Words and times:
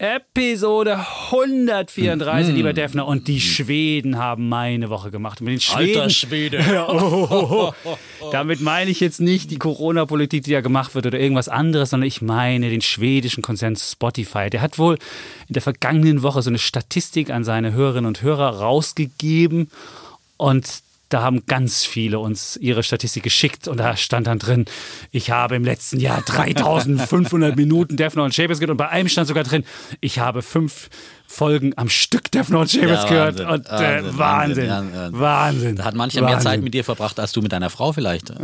Episode 0.00 0.96
134, 1.30 2.48
Mhm. 2.50 2.56
lieber 2.56 2.72
Defner. 2.72 3.06
Und 3.06 3.28
die 3.28 3.38
Schweden 3.38 4.16
haben 4.16 4.48
meine 4.48 4.88
Woche 4.88 5.10
gemacht. 5.10 5.42
Mit 5.42 5.52
den 5.52 5.60
Schweden, 5.60 6.00
Alter 6.00 6.10
Schwede. 6.10 6.56
Ja, 6.72 6.88
oh, 6.88 7.28
oh, 7.30 7.72
oh. 7.84 8.30
Damit 8.32 8.62
meine 8.62 8.90
ich 8.90 8.98
jetzt 9.00 9.20
nicht 9.20 9.50
die 9.50 9.58
Corona-Politik, 9.58 10.44
die 10.44 10.52
da 10.52 10.62
gemacht 10.62 10.94
wird 10.94 11.04
oder 11.04 11.20
irgendwas 11.20 11.50
anderes, 11.50 11.90
sondern 11.90 12.06
ich 12.08 12.22
meine 12.22 12.70
den 12.70 12.80
schwedischen 12.80 13.42
Konzern 13.42 13.76
Spotify. 13.76 14.48
Der 14.48 14.62
hat 14.62 14.78
wohl 14.78 14.94
in 15.48 15.52
der 15.52 15.60
vergangenen 15.62 16.22
Woche 16.22 16.40
so 16.40 16.48
eine 16.48 16.58
Statistik 16.58 17.28
an 17.28 17.44
seine 17.44 17.74
Hörerinnen 17.74 18.06
und 18.06 18.22
Hörer 18.22 18.58
rausgegeben 18.60 19.68
und 20.38 20.66
da 21.10 21.22
haben 21.22 21.44
ganz 21.46 21.84
viele 21.84 22.18
uns 22.18 22.56
ihre 22.56 22.82
Statistik 22.82 23.22
geschickt 23.22 23.68
und 23.68 23.78
da 23.78 23.96
stand 23.96 24.26
dann 24.26 24.38
drin, 24.38 24.64
ich 25.10 25.30
habe 25.30 25.56
im 25.56 25.64
letzten 25.64 26.00
Jahr 26.00 26.22
3500 26.26 27.56
Minuten 27.56 27.96
Defner 27.96 28.24
und 28.24 28.34
gehört 28.60 28.70
und 28.70 28.76
bei 28.78 28.88
einem 28.88 29.08
stand 29.08 29.28
sogar 29.28 29.44
drin, 29.44 29.64
ich 30.00 30.18
habe 30.18 30.42
fünf 30.42 30.88
Folgen 31.32 31.72
am 31.76 31.88
Stück 31.88 32.30
Defner 32.32 32.58
und 32.60 32.70
Chapers 32.72 33.04
Ja, 33.04 33.08
gehört 33.08 33.38
Wahnsinn, 33.38 33.48
und 33.48 33.66
äh, 33.68 33.70
Wahnsinn, 33.70 34.18
Wahnsinn, 34.18 34.68
Wahnsinn, 34.70 34.94
ja. 35.14 35.20
Wahnsinn. 35.20 35.76
Da 35.76 35.84
hat 35.84 35.94
mancher 35.94 36.20
mehr 36.22 36.30
Wahnsinn. 36.34 36.50
Zeit 36.50 36.62
mit 36.62 36.74
dir 36.74 36.82
verbracht 36.84 37.20
als 37.20 37.30
du 37.32 37.40
mit 37.40 37.52
deiner 37.52 37.70
Frau 37.70 37.92
vielleicht. 37.92 38.32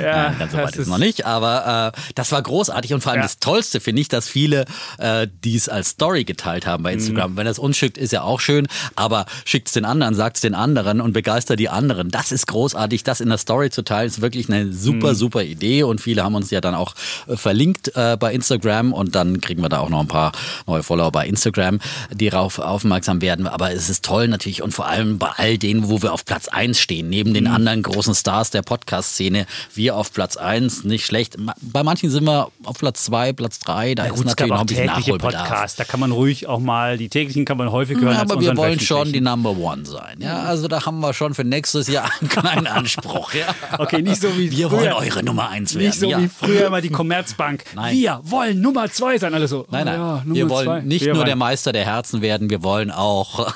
Ja, 0.00 0.30
Ganz 0.38 0.52
so 0.52 0.58
weit 0.58 0.64
das 0.68 0.72
ist 0.76 0.78
es 0.82 0.88
noch 0.88 0.98
nicht, 0.98 1.26
aber 1.26 1.92
äh, 1.96 2.00
das 2.14 2.32
war 2.32 2.42
großartig 2.42 2.94
und 2.94 3.00
vor 3.02 3.12
allem 3.12 3.20
Ja. 3.20 3.24
das 3.24 3.38
Tollste 3.38 3.80
finde 3.80 4.02
ich, 4.02 4.08
dass 4.08 4.28
viele 4.28 4.64
äh, 4.98 5.26
dies 5.44 5.68
als 5.68 5.90
Story 5.90 6.24
geteilt 6.24 6.66
haben 6.66 6.82
bei 6.82 6.92
Mhm. 6.92 6.98
Instagram. 6.98 7.36
Wenn 7.36 7.46
das 7.46 7.58
uns 7.58 7.76
schickt, 7.76 7.98
ist 7.98 8.12
ja 8.12 8.22
auch 8.22 8.40
schön, 8.40 8.66
aber 8.96 9.26
schickt 9.44 9.68
es 9.68 9.74
den 9.74 9.84
anderen, 9.84 10.14
sagt 10.14 10.36
es 10.36 10.42
den 10.42 10.54
anderen 10.54 11.00
und 11.00 11.12
begeistert 11.12 11.58
die 11.58 11.68
anderen. 11.68 12.10
Das 12.10 12.32
ist 12.32 12.46
großartig, 12.46 13.02
das 13.04 13.20
in 13.20 13.28
der 13.28 13.38
Story 13.38 13.70
zu 13.70 13.82
teilen, 13.82 14.06
ist 14.08 14.20
wirklich 14.20 14.48
eine 14.48 14.64
Mhm. 14.66 14.72
super, 14.72 15.14
super 15.14 15.42
Idee 15.42 15.82
und 15.82 16.00
viele 16.00 16.22
haben 16.24 16.34
uns 16.34 16.50
ja 16.50 16.60
dann 16.60 16.74
auch 16.74 16.94
äh, 17.28 17.36
verlinkt 17.36 17.94
äh, 17.96 18.16
bei 18.18 18.32
Instagram 18.32 18.92
und 18.92 19.14
dann 19.14 19.40
kriegen 19.40 19.62
wir 19.62 19.68
da 19.68 19.78
auch 19.78 19.88
noch 19.90 20.00
ein 20.00 20.08
paar 20.08 20.32
neue 20.66 20.82
Follower 20.82 20.99
bei 21.10 21.26
Instagram, 21.26 21.78
die 22.12 22.28
darauf 22.28 22.58
aufmerksam 22.58 23.22
werden. 23.22 23.46
Aber 23.46 23.72
es 23.72 23.88
ist 23.88 24.04
toll 24.04 24.28
natürlich 24.28 24.62
und 24.62 24.72
vor 24.72 24.86
allem 24.88 25.18
bei 25.18 25.30
all 25.36 25.56
denen, 25.56 25.88
wo 25.88 26.02
wir 26.02 26.12
auf 26.12 26.24
Platz 26.24 26.48
1 26.48 26.78
stehen, 26.78 27.08
neben 27.08 27.30
Mhm. 27.30 27.34
den 27.34 27.46
anderen 27.46 27.82
großen 27.82 28.14
Stars 28.14 28.50
der 28.50 28.62
Podcast-Szene, 28.62 29.46
wir 29.74 29.96
auf 29.96 30.12
Platz 30.12 30.36
1, 30.36 30.84
nicht 30.84 31.06
schlecht. 31.06 31.36
Bei 31.62 31.82
manchen 31.82 32.10
sind 32.10 32.24
wir 32.24 32.48
auf 32.64 32.78
Platz 32.78 33.04
2, 33.04 33.32
Platz 33.32 33.58
3, 33.60 33.94
da 33.94 34.06
Ja, 34.06 34.12
ist 34.14 34.24
natürlich 34.24 34.50
noch 34.52 34.60
ein 34.60 34.66
bisschen 34.66 34.86
Nachholbedarf. 34.86 35.48
Podcasts, 35.48 35.76
da 35.76 35.84
kann 35.84 36.00
man 36.00 36.12
ruhig 36.12 36.46
auch 36.48 36.58
mal, 36.60 36.98
die 36.98 37.08
täglichen 37.08 37.44
kann 37.44 37.56
man 37.56 37.70
häufig 37.72 37.98
hören 37.98 38.14
Ja, 38.14 38.20
aber 38.22 38.40
wir 38.40 38.56
wollen 38.56 38.80
schon 38.80 39.12
die. 39.12 39.20
Number 39.20 39.50
One 39.56 39.84
sein. 39.86 40.16
Ja, 40.18 40.42
also 40.42 40.66
da 40.66 40.84
haben 40.86 41.00
wir 41.00 41.12
schon 41.14 41.34
für 41.34 41.44
nächstes 41.44 41.86
Jahr 41.88 42.10
einen 42.20 42.28
kleinen 42.30 42.66
Anspruch. 42.66 43.32
Ja. 43.34 43.46
Okay, 43.78 44.02
nicht 44.02 44.20
so 44.20 44.36
wie 44.36 44.50
Wir 44.50 44.68
früher. 44.68 44.78
wollen 44.80 44.92
eure 44.94 45.22
Nummer 45.22 45.50
1 45.50 45.74
werden. 45.74 45.86
Nicht 45.86 46.00
so 46.00 46.08
ja. 46.10 46.18
wie 46.20 46.28
früher 46.28 46.66
immer 46.66 46.80
die 46.80 46.88
Commerzbank. 46.90 47.64
Nein. 47.74 47.94
Wir 47.96 48.20
wollen 48.24 48.60
Nummer 48.60 48.90
zwei 48.90 49.18
sein. 49.18 49.34
Alle 49.34 49.46
so. 49.46 49.66
Nein, 49.70 49.82
oh 49.82 49.90
nein. 49.90 50.00
ja, 50.00 50.22
wir 50.26 50.48
wollen 50.48 50.64
zwei. 50.66 50.80
Nicht 50.90 51.06
wir 51.06 51.14
nur 51.14 51.24
der. 51.24 51.36
Meister 51.36 51.72
der 51.72 51.84
Herzen 51.84 52.20
werden, 52.20 52.50
wir 52.50 52.62
wollen 52.62 52.90
auch 52.90 53.52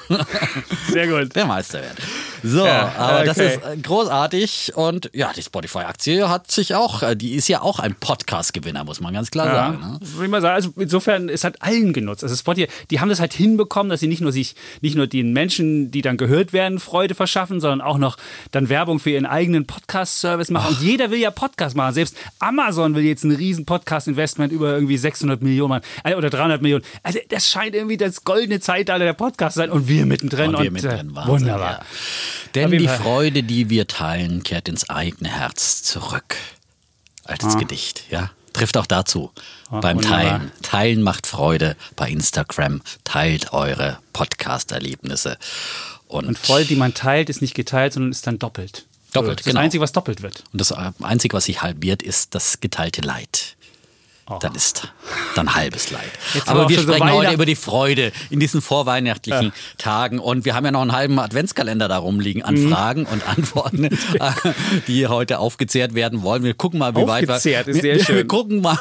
Sehr 0.89 1.09
gut. 1.09 1.35
der 1.35 1.45
Meister 1.45 1.81
werden. 1.83 1.99
So, 2.47 2.67
Ja, 2.67 2.93
aber 2.99 3.25
das 3.25 3.39
okay. 3.39 3.55
ist 3.55 3.65
äh, 3.65 3.77
großartig 3.79 4.73
und 4.75 5.09
ja, 5.15 5.33
die 5.35 5.41
Spotify-Aktie 5.43 6.29
hat 6.29 6.51
sich 6.51 6.75
auch, 6.75 7.03
äh, 7.03 7.17
die 7.17 7.33
ist 7.35 7.49
ja 7.49 7.63
auch 7.63 7.79
ein 7.79 7.95
Podcast-Gewinner, 7.95 8.85
muss 8.85 9.01
man 9.01 9.15
ganz 9.15 9.31
klar 9.31 9.47
Ja, 9.47 9.55
sagen. 9.55 9.79
Ne? 9.81 9.99
würde 10.03 10.25
ich 10.27 10.31
mal 10.31 10.43
sagen. 10.43 10.55
Also 10.55 10.71
insofern, 10.77 11.31
es 11.31 11.43
hat 11.43 11.63
allen 11.63 11.95
genutzt. 11.95 12.23
Also 12.23 12.37
Spotify, 12.37 12.69
die 12.91 13.01
haben 13.01 13.09
das 13.09 13.19
halt 13.19 13.33
hinbekommen, 13.33 13.89
dass 13.89 14.01
sie 14.01 14.09
nicht 14.09 14.21
nur 14.21 14.31
sich, 14.31 14.57
nicht 14.83 14.95
nur 14.95 15.07
den 15.07 15.33
Menschen, 15.33 15.91
die 15.91 16.03
dann 16.03 16.19
gehört 16.19 16.53
werden, 16.53 16.81
Freude 16.81 17.15
verschaffen, 17.15 17.61
sondern 17.61 17.81
auch 17.81 17.97
noch 17.97 18.19
dann 18.51 18.69
Werbung 18.69 18.99
für 18.99 19.11
ihren 19.11 19.25
eigenen 19.27 19.67
Podcast-Service 19.67 20.51
machen. 20.51 20.75
Und 20.77 20.83
jeder 20.83 21.11
will 21.11 21.21
ja 21.21 21.31
Podcast 21.31 21.75
machen. 21.77 21.95
Selbst 21.95 22.15
Amazon 22.41 22.95
will 22.95 23.05
jetzt 23.05 23.25
ein 23.25 23.33
riesen 23.35 23.65
Podcast-Investment 23.65 24.53
über 24.53 24.75
irgendwie 24.75 24.99
600 24.99 25.43
Millionen 25.43 25.71
machen. 25.71 25.83
Äh, 26.05 26.15
oder 26.15 26.29
300 26.29 26.61
Millionen. 26.61 26.85
Also 27.03 27.21
das 27.31 27.49
scheint 27.49 27.75
irgendwie 27.75 27.97
das 27.97 28.25
goldene 28.25 28.61
Zeitalter 28.61 29.05
der 29.07 29.15
Podcasts 29.15 29.55
zu 29.55 29.61
sein. 29.61 29.71
Und 29.71 29.89
wir 29.89 30.05
mittendrin. 30.05 30.51
Und 30.55 30.59
wir 30.61 30.67
äh, 30.67 30.71
mittendrin, 30.71 31.15
Wahnsinn, 31.15 31.33
wunderbar. 31.33 31.71
ja. 31.81 31.81
Denn 32.55 32.71
die 32.71 32.87
Fall. 32.87 32.99
Freude, 32.99 33.43
die 33.43 33.71
wir 33.71 33.87
teilen, 33.87 34.43
kehrt 34.43 34.69
ins 34.69 34.89
eigene 34.91 35.29
Herz 35.31 35.83
zurück. 35.83 36.37
Als 37.25 37.57
Gedicht, 37.57 38.05
ja. 38.11 38.31
Trifft 38.53 38.77
auch 38.77 38.87
dazu. 38.87 39.33
beim 39.71 39.99
Ah. 39.99 40.03
wunderbar. 40.03 40.21
Teilen. 40.21 40.53
Teilen 40.63 41.03
macht 41.03 41.27
Freude 41.27 41.77
bei 41.97 42.09
Instagram. 42.09 42.83
Teilt 43.03 43.53
eure 43.53 43.99
Podcast-Erlebnisse. 44.13 45.39
Und, 46.07 46.27
Und 46.27 46.39
Freude, 46.39 46.67
die 46.67 46.77
man 46.77 46.95
teilt, 46.95 47.29
ist 47.31 47.41
nicht 47.43 47.55
geteilt, 47.55 47.95
sondern 47.95 48.13
ist 48.13 48.27
dann 48.27 48.39
doppelt. 48.39 48.87
Doppelt, 49.13 49.33
das 49.33 49.41
ist 49.41 49.47
das 49.47 49.53
genau. 49.53 49.61
Einzige, 49.65 49.81
was 49.83 49.93
doppelt 49.93 50.23
wird. 50.23 50.45
und 50.53 50.61
das 50.61 50.71
Einzige, 50.73 51.37
was 51.37 51.45
sich 51.47 51.63
halbiert, 51.63 52.03
ist 52.03 52.35
das 52.35 52.61
geteilte 52.61 53.01
Leid. 53.01 53.57
Dann 54.41 54.55
ist 54.55 54.91
dann 55.35 55.55
halbes 55.55 55.91
Leid. 55.91 56.01
Oh. 56.05 56.31
Jetzt 56.35 56.47
wir 56.47 56.51
Aber 56.53 56.69
wir 56.69 56.77
schon 56.77 56.87
so 56.87 56.93
sprechen 56.95 57.13
heute 57.13 57.33
über 57.35 57.45
die 57.47 57.57
Freude 57.57 58.11
in 58.31 58.41
diesen 58.41 58.63
vorweihnachtlichen 58.63 59.53
Tagen. 59.79 60.19
Und 60.19 60.45
wir 60.45 60.55
haben 60.55 60.65
ja 60.65 60.71
noch 60.71 60.81
einen 60.81 60.93
halben 60.93 61.19
Adventskalender 61.19 61.89
da 61.89 61.99
rumliegen 61.99 62.43
an 62.43 62.55
Mhm. 62.55 62.71
Fragen 62.73 63.05
und 63.07 63.27
Antworten, 63.29 63.91
die 64.87 65.07
heute 65.09 65.39
aufgezehrt 65.39 65.95
werden 65.95 66.23
wollen. 66.23 66.43
Wir 66.45 66.55
gucken 66.55 66.79
mal, 66.79 66.95
wie 66.97 67.07
weit 67.07 67.29
wir, 67.29 67.35
ist 67.37 67.43
sehr 67.43 67.67
wir, 67.67 68.05
schön. 68.05 68.17
wir 68.17 68.27
gucken 68.27 68.61
mal, 68.63 68.79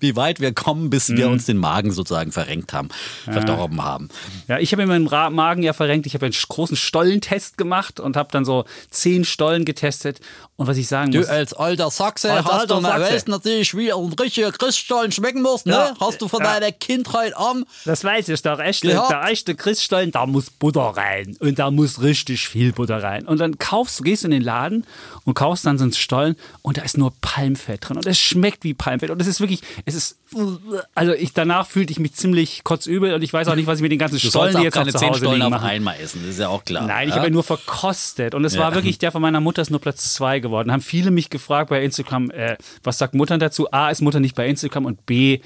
wie 0.00 0.16
weit 0.16 0.40
wir 0.40 0.52
kommen, 0.52 0.90
bis 0.90 1.08
wir 1.10 1.26
Mhm. 1.26 1.32
uns 1.34 1.46
den 1.46 1.56
Magen 1.58 1.92
sozusagen 1.92 2.32
verrenkt 2.32 2.72
haben, 2.72 2.88
verdorben 3.24 3.82
haben. 3.84 4.08
Ja, 4.48 4.58
ich 4.58 4.72
habe 4.72 4.86
mir 4.86 4.98
meinen 4.98 5.34
Magen 5.34 5.62
ja 5.62 5.72
verrenkt. 5.72 6.06
Ich 6.06 6.14
habe 6.14 6.26
einen 6.26 6.34
großen 6.48 6.76
Stollentest 6.76 7.56
gemacht 7.56 8.00
und 8.00 8.16
habe 8.16 8.30
dann 8.32 8.44
so 8.44 8.64
zehn 8.90 9.24
Stollen 9.24 9.64
getestet. 9.64 10.20
Und 10.56 10.66
was 10.66 10.76
ich 10.76 10.88
sagen 10.88 11.10
Du 11.10 11.18
muss, 11.18 11.28
als 11.28 11.54
alter 11.54 11.90
Sachse 11.90 12.30
Als 12.32 12.44
hast 12.44 12.52
alter 12.52 12.74
du 12.76 12.82
Sachse. 12.82 13.30
natürlich, 13.30 13.74
wie 13.76 13.92
ein 13.92 14.12
richtiger 14.12 14.52
Christstollen 14.80 15.12
schmecken 15.12 15.42
muss, 15.42 15.66
ne? 15.66 15.72
Ja. 15.72 15.94
Hast 16.00 16.22
du 16.22 16.28
von 16.28 16.40
Ja. 16.42 16.54
deiner 16.54 16.72
Kindheit 16.72 17.36
an 17.36 17.64
das 17.84 18.02
weiß 18.02 18.28
ich, 18.30 18.40
der 18.42 18.58
echte, 18.60 18.88
Gehabt. 18.88 19.10
der 19.10 19.24
echte 19.24 19.54
Christstollen, 19.54 20.10
da 20.10 20.24
muss 20.26 20.48
Butter 20.50 20.80
rein. 20.96 21.36
Und 21.38 21.58
da 21.58 21.70
muss 21.70 22.00
richtig 22.00 22.48
viel 22.48 22.72
Butter 22.72 23.02
rein. 23.02 23.26
Und 23.26 23.38
dann 23.38 23.58
kaufst 23.58 23.98
du, 24.00 24.04
gehst 24.04 24.24
in 24.24 24.30
den 24.30 24.42
Laden 24.42 24.86
und 25.30 25.34
kaufst 25.34 25.64
dann 25.64 25.78
so 25.78 25.84
einen 25.84 25.92
Stollen 25.92 26.34
und 26.62 26.76
da 26.76 26.82
ist 26.82 26.98
nur 26.98 27.12
Palmfett 27.20 27.88
drin. 27.88 27.96
Und 27.96 28.06
es 28.06 28.18
schmeckt 28.18 28.64
wie 28.64 28.74
Palmfett. 28.74 29.10
Und 29.10 29.22
es 29.22 29.28
ist 29.28 29.38
wirklich, 29.40 29.60
es 29.84 29.94
ist, 29.94 30.18
also 30.94 31.12
ich, 31.12 31.32
danach 31.32 31.68
fühlte 31.68 31.92
ich 31.92 32.00
mich 32.00 32.14
ziemlich 32.14 32.64
kotzübel 32.64 33.14
und 33.14 33.22
ich 33.22 33.32
weiß 33.32 33.46
auch 33.48 33.54
nicht, 33.54 33.66
was 33.68 33.78
ich 33.78 33.82
mit 33.82 33.92
den 33.92 33.98
ganzen 34.00 34.18
Du 34.18 34.26
Stollen, 34.28 34.50
die 34.52 34.58
auch 34.58 34.62
jetzt 34.64 34.74
noch 34.74 34.80
keine 34.82 34.92
zu 34.92 34.98
zehn 34.98 35.08
Hause 35.10 35.20
Stollen 35.20 35.40
liegen, 35.40 35.54
auf 35.54 35.62
einmal 35.62 35.96
essen, 36.00 36.20
das 36.22 36.32
ist 36.32 36.40
ja 36.40 36.48
auch 36.48 36.64
klar. 36.64 36.84
Nein, 36.86 37.08
ich 37.08 37.10
ja? 37.10 37.16
habe 37.18 37.28
ja 37.28 37.32
nur 37.32 37.44
verkostet. 37.44 38.34
Und 38.34 38.44
es 38.44 38.54
Ja. 38.54 38.60
war 38.60 38.74
wirklich, 38.74 38.98
der 38.98 39.12
von 39.12 39.22
meiner 39.22 39.40
Mutter 39.40 39.62
ist 39.62 39.70
nur 39.70 39.80
Platz 39.80 40.14
zwei 40.14 40.40
geworden. 40.40 40.72
Haben 40.72 40.82
viele 40.82 41.10
mich 41.12 41.30
gefragt 41.30 41.70
bei 41.70 41.82
Instagram, 41.84 42.30
äh, 42.30 42.56
was 42.82 42.98
sagt 42.98 43.14
Mutter 43.14 43.38
dazu? 43.38 43.70
A, 43.72 43.90
ist 43.90 44.00
Mutter 44.02 44.18
nicht 44.20 44.34
bei 44.34 44.48
Instagram 44.48 44.84
und 44.84 45.06
B, 45.06 45.40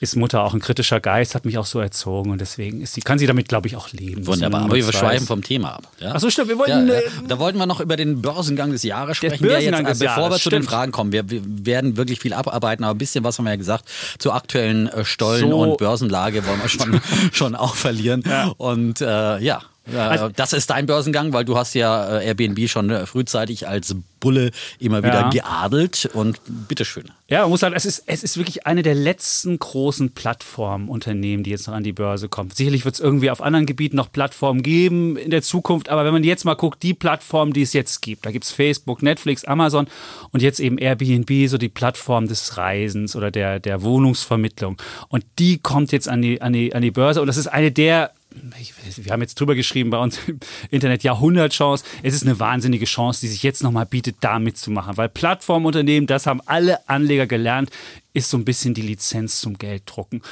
ist 0.00 0.16
Mutter 0.16 0.42
auch 0.42 0.54
ein 0.54 0.60
kritischer 0.60 0.98
Geist, 0.98 1.34
hat 1.34 1.44
mich 1.44 1.58
auch 1.58 1.66
so 1.66 1.78
erzogen 1.78 2.30
und 2.30 2.40
deswegen 2.40 2.80
ist 2.80 2.94
sie, 2.94 3.02
kann 3.02 3.18
sie 3.18 3.26
damit, 3.26 3.48
glaube 3.48 3.68
ich, 3.68 3.76
auch 3.76 3.92
leben. 3.92 4.26
Wunderbar, 4.26 4.62
aber 4.62 4.74
wir 4.74 4.92
schweifen 4.92 5.26
vom 5.26 5.42
Thema 5.42 5.74
ab. 5.76 5.82
Ja? 6.00 6.12
Ach 6.14 6.20
so, 6.20 6.30
stimmt, 6.30 6.48
wir 6.48 6.56
wollten, 6.58 6.88
Ja, 6.88 6.94
ja. 6.94 7.00
äh, 7.00 7.10
Da 7.28 7.38
wollten 7.38 7.58
wir 7.58 7.66
noch 7.66 7.80
über 7.80 7.96
den 7.96 8.22
Börsengang 8.22 8.70
des 8.72 8.82
Jahres 8.82 9.18
sprechen. 9.18 9.46
Der 9.46 9.60
jetzt, 9.60 9.72
des 9.78 9.98
bevor 9.98 10.16
wir 10.16 10.22
Jahres, 10.22 10.42
zu 10.42 10.48
den 10.48 10.62
stimmt. 10.62 10.70
Fragen 10.70 10.92
kommen, 10.92 11.12
wir, 11.12 11.28
wir 11.28 11.42
werden 11.44 11.98
wirklich 11.98 12.18
viel 12.18 12.32
abarbeiten, 12.32 12.82
aber 12.82 12.94
ein 12.94 12.98
bisschen 12.98 13.24
was 13.24 13.36
haben 13.38 13.44
wir 13.44 13.50
ja 13.50 13.56
gesagt 13.56 13.84
zur 14.18 14.34
aktuellen 14.34 14.88
äh, 14.88 15.04
Stollen- 15.04 15.50
So. 15.50 15.58
und 15.60 15.76
Börsenlage 15.78 16.46
wollen 16.46 16.62
wir 16.62 16.68
schon, 16.70 17.00
schon 17.32 17.54
auch 17.54 17.74
verlieren. 17.74 18.24
Und 18.56 19.02
äh, 19.02 19.38
ja. 19.40 19.60
Äh, 19.92 19.96
Also 19.98 20.28
das 20.28 20.52
ist 20.52 20.70
dein 20.70 20.86
Börsengang, 20.86 21.32
weil 21.32 21.44
du 21.44 21.56
hast 21.56 21.74
ja 21.74 22.18
äh, 22.20 22.26
Airbnb 22.26 22.68
schon 22.68 22.90
äh, 22.90 23.06
frühzeitig 23.06 23.68
als 23.68 23.94
Bulle 24.20 24.50
immer 24.78 25.02
wieder 25.02 25.20
Ja. 25.20 25.30
geadelt 25.30 26.10
und 26.12 26.40
bitteschön. 26.68 27.04
Ja, 27.28 27.40
man 27.42 27.50
muss 27.50 27.60
sagen, 27.60 27.74
es 27.74 27.86
ist, 27.86 28.02
es 28.06 28.22
ist 28.22 28.36
wirklich 28.36 28.66
eine 28.66 28.82
der 28.82 28.94
letzten 28.94 29.58
großen 29.58 30.10
Plattformunternehmen, 30.12 31.42
die 31.42 31.50
jetzt 31.50 31.66
noch 31.66 31.74
an 31.74 31.82
die 31.84 31.92
Börse 31.92 32.28
kommt. 32.28 32.54
Sicherlich 32.56 32.84
wird 32.84 32.94
es 32.96 33.00
irgendwie 33.00 33.30
auf 33.30 33.40
anderen 33.42 33.66
Gebieten 33.66 33.96
noch 33.96 34.12
Plattformen 34.12 34.62
geben 34.62 35.16
in 35.16 35.30
der 35.30 35.42
Zukunft, 35.42 35.88
aber 35.88 36.04
wenn 36.04 36.12
man 36.12 36.24
jetzt 36.24 36.44
mal 36.44 36.54
guckt, 36.54 36.82
die 36.82 36.92
Plattformen, 36.94 37.52
die 37.52 37.62
es 37.62 37.72
jetzt 37.72 38.02
gibt, 38.02 38.26
da 38.26 38.30
gibt 38.30 38.44
es 38.44 38.50
Facebook, 38.50 39.02
Netflix, 39.02 39.44
Amazon 39.44 39.86
und 40.32 40.42
jetzt 40.42 40.60
eben 40.60 40.76
Airbnb, 40.78 41.48
so 41.48 41.56
die 41.58 41.68
Plattform 41.68 42.28
des 42.28 42.56
Reisens 42.56 43.16
oder 43.16 43.30
der, 43.30 43.58
der 43.60 43.82
Wohnungsvermittlung. 43.82 44.76
Und 45.08 45.24
die 45.38 45.58
kommt 45.58 45.92
jetzt 45.92 46.08
an 46.08 46.20
die, 46.22 46.42
an 46.42 46.52
die, 46.52 46.74
an 46.74 46.82
die 46.82 46.90
Börse 46.90 47.20
und 47.20 47.26
das 47.26 47.36
ist 47.36 47.46
eine 47.46 47.70
der 47.72 48.10
wir 48.30 49.12
haben 49.12 49.20
jetzt 49.22 49.34
drüber 49.40 49.54
geschrieben 49.54 49.90
bei 49.90 49.98
uns 49.98 50.18
im 50.26 50.38
Internet, 50.70 51.02
Jahrhundertchance. 51.02 51.84
Es 52.02 52.14
ist 52.14 52.24
eine 52.24 52.38
wahnsinnige 52.38 52.84
Chance, 52.84 53.20
die 53.20 53.28
sich 53.28 53.42
jetzt 53.42 53.62
nochmal 53.62 53.86
bietet, 53.86 54.16
da 54.20 54.38
mitzumachen. 54.38 54.96
Weil 54.96 55.08
Plattformunternehmen, 55.08 56.06
das 56.06 56.26
haben 56.26 56.40
alle 56.46 56.88
Anleger 56.88 57.26
gelernt, 57.26 57.70
ist 58.12 58.30
so 58.30 58.36
ein 58.36 58.44
bisschen 58.44 58.74
die 58.74 58.82
Lizenz 58.82 59.40
zum 59.40 59.58
Gelddrucken. 59.58 60.22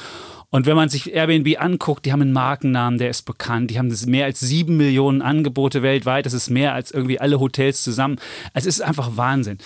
Und 0.49 0.65
wenn 0.65 0.75
man 0.75 0.89
sich 0.89 1.13
Airbnb 1.13 1.61
anguckt, 1.61 2.05
die 2.05 2.11
haben 2.11 2.21
einen 2.21 2.33
Markennamen, 2.33 2.97
der 2.97 3.09
ist 3.09 3.23
bekannt. 3.23 3.69
Die 3.69 3.77
haben 3.77 3.93
mehr 4.07 4.25
als 4.25 4.39
sieben 4.39 4.77
Millionen 4.77 5.21
Angebote 5.21 5.83
weltweit. 5.83 6.25
Das 6.25 6.33
ist 6.33 6.49
mehr 6.49 6.73
als 6.73 6.91
irgendwie 6.91 7.19
alle 7.19 7.39
Hotels 7.39 7.83
zusammen. 7.83 8.19
Es 8.53 8.65
ist 8.65 8.81
einfach 8.81 9.15
Wahnsinn. 9.15 9.59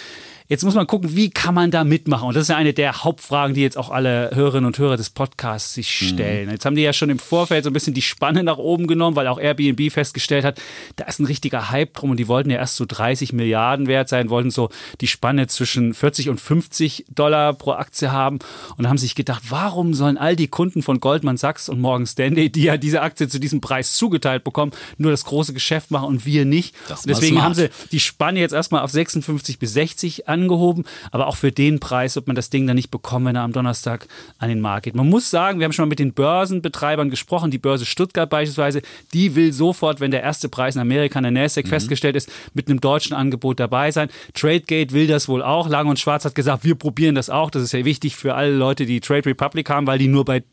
Jetzt 0.53 0.63
muss 0.63 0.75
man 0.75 0.85
gucken, 0.85 1.15
wie 1.15 1.31
kann 1.31 1.55
man 1.55 1.71
da 1.71 1.83
mitmachen? 1.83 2.27
Und 2.27 2.35
das 2.35 2.43
ist 2.43 2.49
ja 2.49 2.57
eine 2.57 2.73
der 2.73 3.03
Hauptfragen, 3.03 3.55
die 3.55 3.61
jetzt 3.61 3.75
auch 3.75 3.89
alle 3.89 4.29
Hörerinnen 4.35 4.67
und 4.67 4.77
Hörer 4.77 4.97
des 4.97 5.09
Podcasts 5.09 5.73
sich 5.73 5.99
Mhm. 5.99 6.05
stellen. 6.05 6.49
Jetzt 6.51 6.63
haben 6.63 6.75
die 6.75 6.83
ja 6.83 6.93
schon 6.93 7.09
im 7.09 7.17
Vorfeld 7.17 7.63
so 7.63 7.71
ein 7.71 7.73
bisschen 7.73 7.95
die 7.95 8.03
Spanne 8.03 8.43
nach 8.43 8.59
oben 8.59 8.85
genommen, 8.85 9.15
weil 9.15 9.25
auch 9.27 9.39
Airbnb 9.39 9.91
festgestellt 9.91 10.45
hat, 10.45 10.61
da 10.97 11.05
ist 11.05 11.19
ein 11.19 11.25
richtiger 11.25 11.71
Hype 11.71 11.95
drum 11.95 12.11
und 12.11 12.17
die 12.17 12.27
wollten 12.27 12.51
ja 12.51 12.57
erst 12.57 12.75
so 12.75 12.85
30 12.87 13.33
Milliarden 13.33 13.87
wert 13.87 14.09
sein, 14.09 14.29
wollten 14.29 14.51
so 14.51 14.69
die 15.01 15.07
Spanne 15.07 15.47
zwischen 15.47 15.95
40 15.95 16.29
und 16.29 16.39
50 16.39 17.05
Dollar 17.09 17.55
pro 17.55 17.71
Aktie 17.71 18.11
haben 18.11 18.37
und 18.77 18.87
haben 18.87 18.99
sich 18.99 19.15
gedacht, 19.15 19.41
warum 19.49 19.95
sollen 19.95 20.19
all 20.19 20.35
die 20.35 20.49
Kunden 20.49 20.83
von 20.83 20.99
Goldman 20.99 21.37
Sachs 21.37 21.67
und 21.67 21.79
Morgan 21.81 22.05
Stanley, 22.05 22.51
die 22.51 22.61
ja 22.61 22.77
diese 22.77 23.01
Aktie 23.01 23.27
zu 23.27 23.39
diesem 23.39 23.59
Preis 23.59 23.93
zugeteilt 23.93 24.43
bekommen, 24.43 24.71
nur 24.99 25.09
das 25.09 25.25
große 25.25 25.53
Geschäft 25.55 25.89
machen 25.89 26.09
und 26.09 26.27
wir 26.27 26.45
nicht? 26.45 26.75
Deswegen 27.07 27.35
mal 27.37 27.41
haben 27.45 27.55
sie 27.55 27.69
smart. 27.71 27.91
die 27.91 27.99
Spanne 27.99 28.39
jetzt 28.39 28.53
erstmal 28.53 28.83
auf 28.83 28.91
56 28.91 29.57
bis 29.57 29.73
60 29.73 30.27
angehoben, 30.43 30.85
aber 31.11 31.27
auch 31.27 31.35
für 31.35 31.51
den 31.51 31.79
Preis 31.79 32.15
wird 32.15 32.27
man 32.27 32.35
das 32.35 32.49
Ding 32.49 32.67
dann 32.67 32.75
nicht 32.75 32.91
bekommen, 32.91 33.27
wenn 33.27 33.35
er 33.35 33.43
am 33.43 33.53
Donnerstag 33.53 34.07
an 34.37 34.49
den 34.49 34.61
Markt 34.61 34.83
geht. 34.85 34.95
Man 34.95 35.09
muss 35.09 35.29
sagen, 35.29 35.59
wir 35.59 35.65
haben 35.65 35.73
schon 35.73 35.85
mal 35.85 35.89
mit 35.89 35.99
den 35.99 36.13
Börsenbetreibern 36.13 37.09
gesprochen, 37.09 37.51
die 37.51 37.57
Börse 37.57 37.85
Stuttgart 37.85 38.29
beispielsweise, 38.29 38.81
die 39.13 39.35
will 39.35 39.53
sofort, 39.53 39.99
wenn 39.99 40.11
der 40.11 40.21
erste 40.21 40.49
Preis 40.49 40.75
in 40.75 40.81
Amerika 40.81 41.19
an 41.19 41.23
der 41.23 41.31
Nasdaq 41.31 41.67
festgestellt 41.67 42.15
ist, 42.15 42.31
mit 42.53 42.67
einem 42.67 42.81
deutschen 42.81 43.15
Angebot 43.15 43.59
dabei 43.59 43.91
sein. 43.91 44.09
Tradegate 44.33 44.93
will 44.93 45.07
das 45.07 45.27
wohl 45.27 45.41
auch. 45.41 45.69
Lang 45.69 45.87
und 45.87 45.99
Schwarz 45.99 46.25
hat 46.25 46.35
gesagt, 46.35 46.63
wir 46.63 46.75
probieren 46.75 47.15
das 47.15 47.29
auch. 47.29 47.49
Das 47.49 47.63
ist 47.63 47.71
ja 47.71 47.85
wichtig 47.85 48.15
für 48.15 48.35
alle 48.35 48.51
Leute, 48.55 48.85
die 48.85 48.99
Trade 48.99 49.25
Republic 49.25 49.69
haben, 49.69 49.87
weil 49.87 49.99
die 49.99 50.07
nur 50.07 50.25
bei 50.25 50.43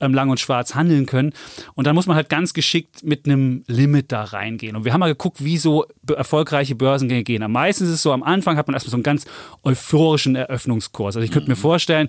ähm, 0.00 0.14
Lang 0.14 0.30
und 0.30 0.40
Schwarz 0.40 0.74
handeln 0.74 1.06
können. 1.06 1.32
Und 1.74 1.86
dann 1.86 1.94
muss 1.94 2.06
man 2.06 2.16
halt 2.16 2.28
ganz 2.28 2.54
geschickt 2.54 3.04
mit 3.04 3.26
einem 3.26 3.64
Limit 3.66 4.12
da 4.12 4.24
reingehen. 4.24 4.76
Und 4.76 4.84
wir 4.84 4.92
haben 4.92 5.00
mal 5.00 5.08
geguckt, 5.08 5.44
wie 5.44 5.58
so 5.58 5.86
erfolgreiche 6.08 6.74
Börsengänge 6.74 7.24
gehen. 7.24 7.42
Am 7.42 7.52
meisten 7.52 7.84
ist 7.84 7.90
es 7.90 8.02
so, 8.02 8.12
am 8.12 8.22
Anfang 8.22 8.56
hat 8.56 8.66
man 8.66 8.74
erstmal 8.74 8.90
so 8.90 8.96
einen 8.96 9.02
ganz 9.02 9.21
euphorischen 9.64 10.36
Eröffnungskurs. 10.36 11.16
Also 11.16 11.24
ich 11.24 11.30
könnte 11.30 11.48
mir 11.48 11.56
vorstellen, 11.56 12.08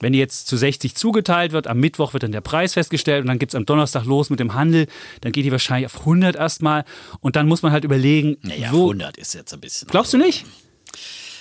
wenn 0.00 0.12
die 0.12 0.18
jetzt 0.18 0.46
zu 0.46 0.56
60 0.56 0.94
zugeteilt 0.94 1.52
wird, 1.52 1.66
am 1.66 1.78
Mittwoch 1.78 2.12
wird 2.12 2.22
dann 2.22 2.32
der 2.32 2.40
Preis 2.40 2.74
festgestellt 2.74 3.22
und 3.22 3.28
dann 3.28 3.38
geht 3.38 3.50
es 3.50 3.54
am 3.54 3.66
Donnerstag 3.66 4.04
los 4.04 4.30
mit 4.30 4.40
dem 4.40 4.54
Handel, 4.54 4.86
dann 5.20 5.32
geht 5.32 5.44
die 5.44 5.52
wahrscheinlich 5.52 5.86
auf 5.86 6.00
100 6.00 6.36
erstmal 6.36 6.84
und 7.20 7.36
dann 7.36 7.48
muss 7.48 7.62
man 7.62 7.72
halt 7.72 7.84
überlegen, 7.84 8.36
Naja, 8.42 8.68
wo... 8.72 8.82
100 8.84 9.16
ist 9.16 9.34
jetzt 9.34 9.52
ein 9.52 9.60
bisschen. 9.60 9.88
Glaubst 9.88 10.12
du 10.12 10.18
nicht? 10.18 10.46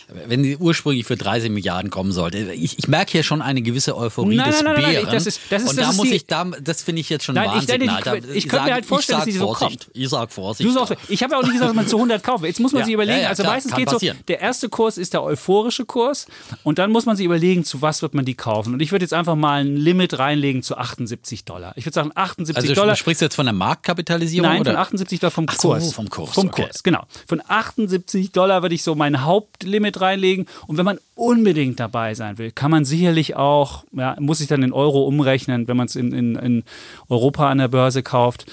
Wenn 0.10 0.42
die 0.42 0.56
ursprünglich 0.56 1.06
für 1.06 1.18
30 1.18 1.50
Milliarden 1.52 1.92
kommen 1.92 2.14
sollte. 2.14 2.38
Ich, 2.54 2.80
ich 2.80 2.88
merke 2.88 3.12
hier 3.12 3.24
schon 3.24 3.42
eine 3.42 3.62
gewisse 3.62 3.98
Euphorie 3.98 4.38
Nein, 4.38 4.52
des 4.52 4.64
nein, 4.64 4.74
nein, 4.76 4.82
nein, 4.84 4.92
Bären. 4.94 5.10
das 5.12 5.26
ist- 5.26 5.40
das 5.50 5.64
ist- 5.64 5.70
und 5.72 5.78
das 5.80 5.88
da 5.90 5.94
muss 5.94 6.08
die- 6.08 6.16
ich, 6.16 6.26
da, 6.28 6.46
das 6.62 6.82
finde 6.82 7.02
ich 7.02 7.10
jetzt 7.10 7.26
schon 7.26 7.36
Nein, 7.36 7.50
ich- 7.50 7.56
Wahnsinn. 7.56 7.80
nein, 7.82 8.00
ich- 8.00 8.08
Alter. 8.08 8.30
ich 8.36 8.48
könnte 8.48 8.66
mir 8.68 8.74
halt 8.74 8.86
vorstellen, 8.86 9.20
ich 9.20 9.26
dass 9.26 9.34
die 9.34 9.40
so 9.40 9.52
kommt. 9.52 9.90
Ich 9.94 10.08
sag 10.10 10.32
Vorsicht. 10.32 10.70
Du 10.70 10.74
sagst, 10.74 10.96
ich 11.10 11.22
habe 11.24 11.34
ja 11.34 11.40
auch 11.40 11.44
nicht 11.44 11.52
gesagt, 11.54 11.70
dass 11.70 11.76
man 11.76 11.88
zu 11.88 11.98
100 12.00 12.24
kauft. 12.24 12.46
Jetzt 12.46 12.60
muss 12.62 12.72
man 12.72 12.80
Ja, 12.82 12.86
sich 12.86 12.94
überlegen, 12.94 13.18
ja, 13.18 13.24
ja, 13.24 13.30
also 13.30 13.44
klar, 13.44 13.56
meistens 13.56 13.76
geht 13.76 13.90
so, 13.90 13.96
passieren. 13.96 14.18
der 14.30 14.40
erste 14.40 14.70
Kurs 14.70 14.98
ist 14.98 15.14
der 15.14 15.24
euphorische 15.24 15.84
Kurs 15.86 16.26
und 16.64 16.80
dann 16.80 16.92
muss 16.92 17.06
man 17.06 17.18
sich 17.18 17.26
überlegen, 17.26 17.66
zu 17.66 17.82
was 17.82 18.02
wird 18.02 18.14
man 18.14 18.24
die 18.24 18.36
kaufen. 18.36 18.74
Und 18.74 18.82
ich 18.82 18.94
würde 18.94 19.04
jetzt 19.04 19.14
einfach 19.14 19.36
mal 19.36 19.62
ein 19.66 19.76
Limit 19.76 20.18
reinlegen 20.20 20.64
zu 20.64 20.78
78 20.78 21.44
Dollar. 21.44 21.74
Ich 21.76 21.86
würde 21.86 21.96
sagen 21.96 22.12
78 22.16 22.70
also 22.70 22.74
Dollar. 22.82 22.94
du 22.96 23.00
sprichst 23.00 23.22
jetzt 23.22 23.36
von 23.36 23.46
der 23.46 23.54
Marktkapitalisierung? 23.54 24.50
Nein, 24.50 24.62
oder? 24.62 24.72
von 24.72 24.80
78 24.80 25.20
Dollar 25.20 25.32
vom 25.32 25.46
Ach 25.50 25.56
so, 25.60 25.68
Kurs. 25.70 25.92
vom 25.94 26.10
Kurs, 26.10 26.30
Vom 26.34 26.48
okay. 26.48 26.64
Kurs, 26.64 26.82
genau. 26.84 27.04
Von 27.28 27.42
78 27.46 28.32
Dollar 28.32 28.62
würde 28.62 28.74
ich 28.76 28.84
so 28.84 28.96
mein 28.96 29.26
Hauptlimit 29.26 29.97
reinlegen. 30.02 30.46
Und 30.68 30.78
wenn 30.78 30.86
man 30.86 31.00
unbedingt 31.16 31.80
dabei 31.80 32.14
sein 32.14 32.38
will, 32.38 32.52
kann 32.52 32.72
man 32.72 32.86
sicherlich 32.86 33.36
auch, 33.36 33.84
ja, 33.92 34.16
muss 34.20 34.40
sich 34.40 34.48
dann 34.48 34.64
in 34.64 34.74
Euro 34.74 35.06
umrechnen, 35.06 35.68
wenn 35.68 35.78
man 35.78 35.88
es 35.88 35.96
in, 35.96 36.12
in, 36.14 36.36
in 36.36 36.64
Europa 37.10 37.50
an 37.50 37.58
der 37.58 37.68
Börse 37.68 38.04
kauft. 38.04 38.46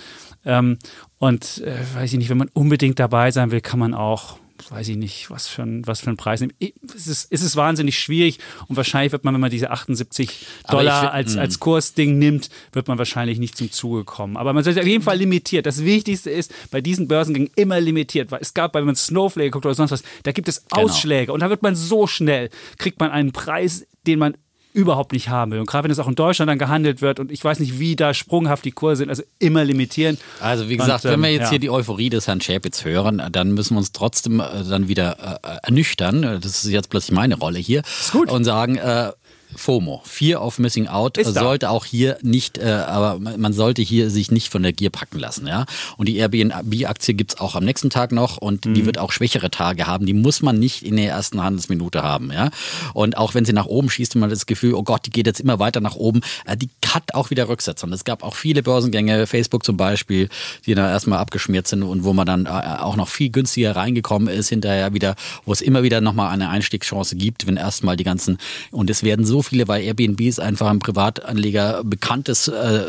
Ähm, 0.45 0.79
und 1.19 1.63
äh, 1.65 1.77
weiß 1.95 2.13
ich 2.13 2.19
nicht, 2.19 2.31
wenn 2.31 2.39
man 2.39 2.51
unbedingt 2.53 2.99
dabei 2.99 3.31
sein 3.31 3.51
will, 3.51 3.61
kann 3.61 3.79
man 3.79 3.95
auch 3.95 4.39
weiß 4.71 4.89
ich 4.89 4.97
nicht, 4.97 5.31
was 5.31 5.49
für 5.49 5.63
ein, 5.63 5.87
was 5.87 6.01
für 6.01 6.11
ein 6.11 6.17
Preis. 6.17 6.43
Ich- 6.59 6.75
Es 6.95 7.07
ist, 7.07 7.27
es 7.31 7.43
ist 7.43 7.57
wahnsinnig 7.57 7.99
schwierig 7.99 8.39
und 8.69 8.77
wahrscheinlich 8.77 9.13
wird 9.13 9.25
man, 9.25 9.35
wenn 9.35 9.41
man 9.41 9.51
diese 9.51 9.71
78 9.71 10.47
Aber 10.65 10.79
Dollar 10.79 11.05
ich 11.05 11.11
als, 11.11 11.37
als 11.37 11.61
Kursding 11.61 12.19
nimmt, 12.19 12.51
wird 12.73 12.89
man 12.89 12.97
wahrscheinlich 12.99 13.39
nicht 13.39 13.57
zum 13.59 13.71
Zuge 13.71 14.05
kommen. 14.05 14.37
Aber 14.37 14.53
man 14.53 14.63
sollte 14.65 14.81
auf 14.81 14.87
jeden 14.87 15.03
Fall 15.03 15.19
limitiert. 15.19 15.67
Das 15.67 15.85
Wichtigste 15.85 16.31
ist 16.31 16.53
bei 16.71 16.81
diesen 16.81 17.09
Börsengängen 17.09 17.51
immer 17.57 17.81
limitiert, 17.81 18.31
weil 18.31 18.41
es 18.41 18.55
gab, 18.55 18.75
wenn 18.75 18.85
man 18.85 18.97
Snowflake 18.97 19.51
guckt 19.51 19.67
oder 19.67 19.75
sonst 19.75 19.91
was, 19.91 20.03
da 20.23 20.33
gibt 20.33 20.49
es 20.49 20.65
Genau. 20.69 20.85
Ausschläge 20.85 21.33
und 21.33 21.41
da 21.41 21.51
wird 21.51 21.63
man 21.63 21.75
so 21.77 22.07
schnell, 22.07 22.49
kriegt 22.79 23.01
man 23.01 23.11
einen 23.11 23.33
Preis, 23.33 23.87
den 24.07 24.19
man 24.19 24.37
überhaupt 24.75 25.13
nicht 25.13 25.29
haben 25.29 25.53
will. 25.53 25.61
Und 25.61 25.67
gerade 25.67 25.85
wenn 25.85 25.91
es 25.91 26.01
auch 26.01 26.09
in 26.09 26.17
Deutschland 26.17 26.51
dann 26.51 26.59
gehandelt 26.59 27.01
wird 27.01 27.21
und 27.21 27.31
ich 27.31 27.43
weiß 27.43 27.61
nicht, 27.61 27.79
wie 27.79 27.95
da 27.95 28.13
sprunghaft 28.13 28.65
die 28.65 28.73
Kurse 28.73 28.99
sind, 28.99 29.09
also 29.09 29.23
immer 29.39 29.65
limitieren. 29.65 30.19
Also 30.41 30.69
wie 30.69 30.77
gesagt, 30.77 31.05
Und, 31.05 31.13
wenn 31.13 31.21
wir 31.21 31.29
ähm, 31.29 31.35
jetzt 31.35 31.45
ja. 31.45 31.51
hier 31.51 31.59
die 31.61 31.71
Euphorie 31.71 32.11
des 32.11 32.27
Herrn 32.27 32.41
Schäpitz 32.41 32.85
hören, 32.85 33.23
dann 33.31 33.53
müssen 33.53 33.75
wir 33.75 33.79
uns 33.79 33.93
trotzdem 33.93 34.41
äh, 34.41 34.65
dann 34.69 34.89
wieder 34.89 35.41
äh, 35.43 35.59
ernüchtern. 35.63 36.23
Das 36.23 36.65
ist 36.65 36.71
jetzt 36.71 36.91
plötzlich 36.91 37.13
meine 37.13 37.37
Rolle 37.37 37.61
hier. 37.61 37.83
gut. 38.11 38.31
Und 38.31 38.45
sagen, 38.45 38.77
äh, 38.77 39.13
FOMO, 39.57 40.03
Fear 40.05 40.43
of 40.45 40.59
Missing 40.59 40.89
Out, 40.89 41.19
Ist 41.19 41.35
da. 41.35 41.41
sollte 41.41 41.71
auch 41.71 41.85
hier 41.85 42.19
nicht, 42.23 42.59
äh, 42.59 42.65
aber 42.65 43.19
man 43.19 43.53
sollte 43.53 43.83
hier 43.83 44.11
sich 44.11 44.31
nicht 44.31 44.51
von 44.51 44.63
der 44.63 44.73
Gier 44.73 44.91
packen 44.91 45.19
lassen. 45.19 45.47
Ja? 45.47 45.67
Und 45.97 46.09
die 46.09 46.17
Airbnb-Aktie 46.17 47.15
gibt's 47.15 47.39
auch 47.41 47.55
am 47.55 47.65
nächsten 47.65 47.91
Tag 47.91 48.13
noch 48.13 48.37
und 48.39 48.65
Mhm. 48.67 48.75
die 48.75 48.87
wird 48.87 48.99
auch 48.99 49.13
schwächere 49.13 49.51
Tage 49.51 49.87
haben. 49.87 50.07
Die 50.07 50.15
muss 50.15 50.43
man 50.43 50.59
nicht 50.59 50.83
in 50.83 50.97
der 50.97 51.09
ersten 51.11 51.43
Handelsminute 51.43 52.03
haben. 52.03 52.33
Ja? 52.33 52.51
Und 52.93 53.17
auch 53.17 53.35
wenn 53.35 53.45
sie 53.45 53.53
nach 53.53 53.67
oben 53.67 53.91
schießt, 53.91 54.15
hat 54.15 54.21
man 54.21 54.31
das 54.31 54.47
Gefühl, 54.47 54.75
oh 54.75 54.83
Gott, 54.83 55.07
die 55.07 55.11
geht 55.11 55.27
jetzt 55.27 55.41
immer 55.41 55.59
weiter 55.59 55.81
nach 55.81 55.97
oben. 55.97 56.21
Äh, 56.47 56.57
die 56.57 56.69
hat 56.89 57.15
auch 57.15 57.31
wieder 57.31 57.49
Rücksetzer. 57.49 57.87
Und 57.87 57.93
es 57.93 58.05
gab 58.05 58.23
auch 58.23 58.35
viele 58.35 58.63
Börsengänge, 58.63 59.27
Facebook 59.27 59.65
zum 59.65 59.77
Beispiel, 59.77 60.29
die 60.67 60.75
da 60.75 60.91
erstmal 60.91 61.19
abgeschmiert 61.19 61.67
sind 61.69 61.83
und 61.83 62.05
wo 62.05 62.13
man 62.13 62.27
dann 62.27 62.47
äh, 62.47 62.49
auch 62.49 62.97
noch 62.97 63.09
viel 63.09 63.31
günstiger 63.31 63.75
reingekommen 63.77 64.29
ist, 64.29 64.49
hinterher 64.49 64.95
wieder, 64.95 65.15
wo 65.45 65.53
es 65.53 65.61
immer 65.61 65.83
wieder 65.83 66.01
nochmal 66.01 66.31
eine 66.33 66.49
Einstiegschance 66.49 67.17
gibt, 67.17 67.47
wenn 67.47 67.57
erstmal 67.57 67.97
die 67.97 68.05
ganzen, 68.05 68.39
und 68.71 68.91
es 68.91 69.03
werden 69.03 69.25
so 69.25 69.43
viele, 69.45 69.69
weil 69.69 69.83
Airbnb 69.85 70.21
ist 70.23 70.41
einfach 70.41 70.69
ein 70.69 70.81
Privatanleger 70.81 71.83
bekanntes 71.85 72.49
äh, 72.49 72.81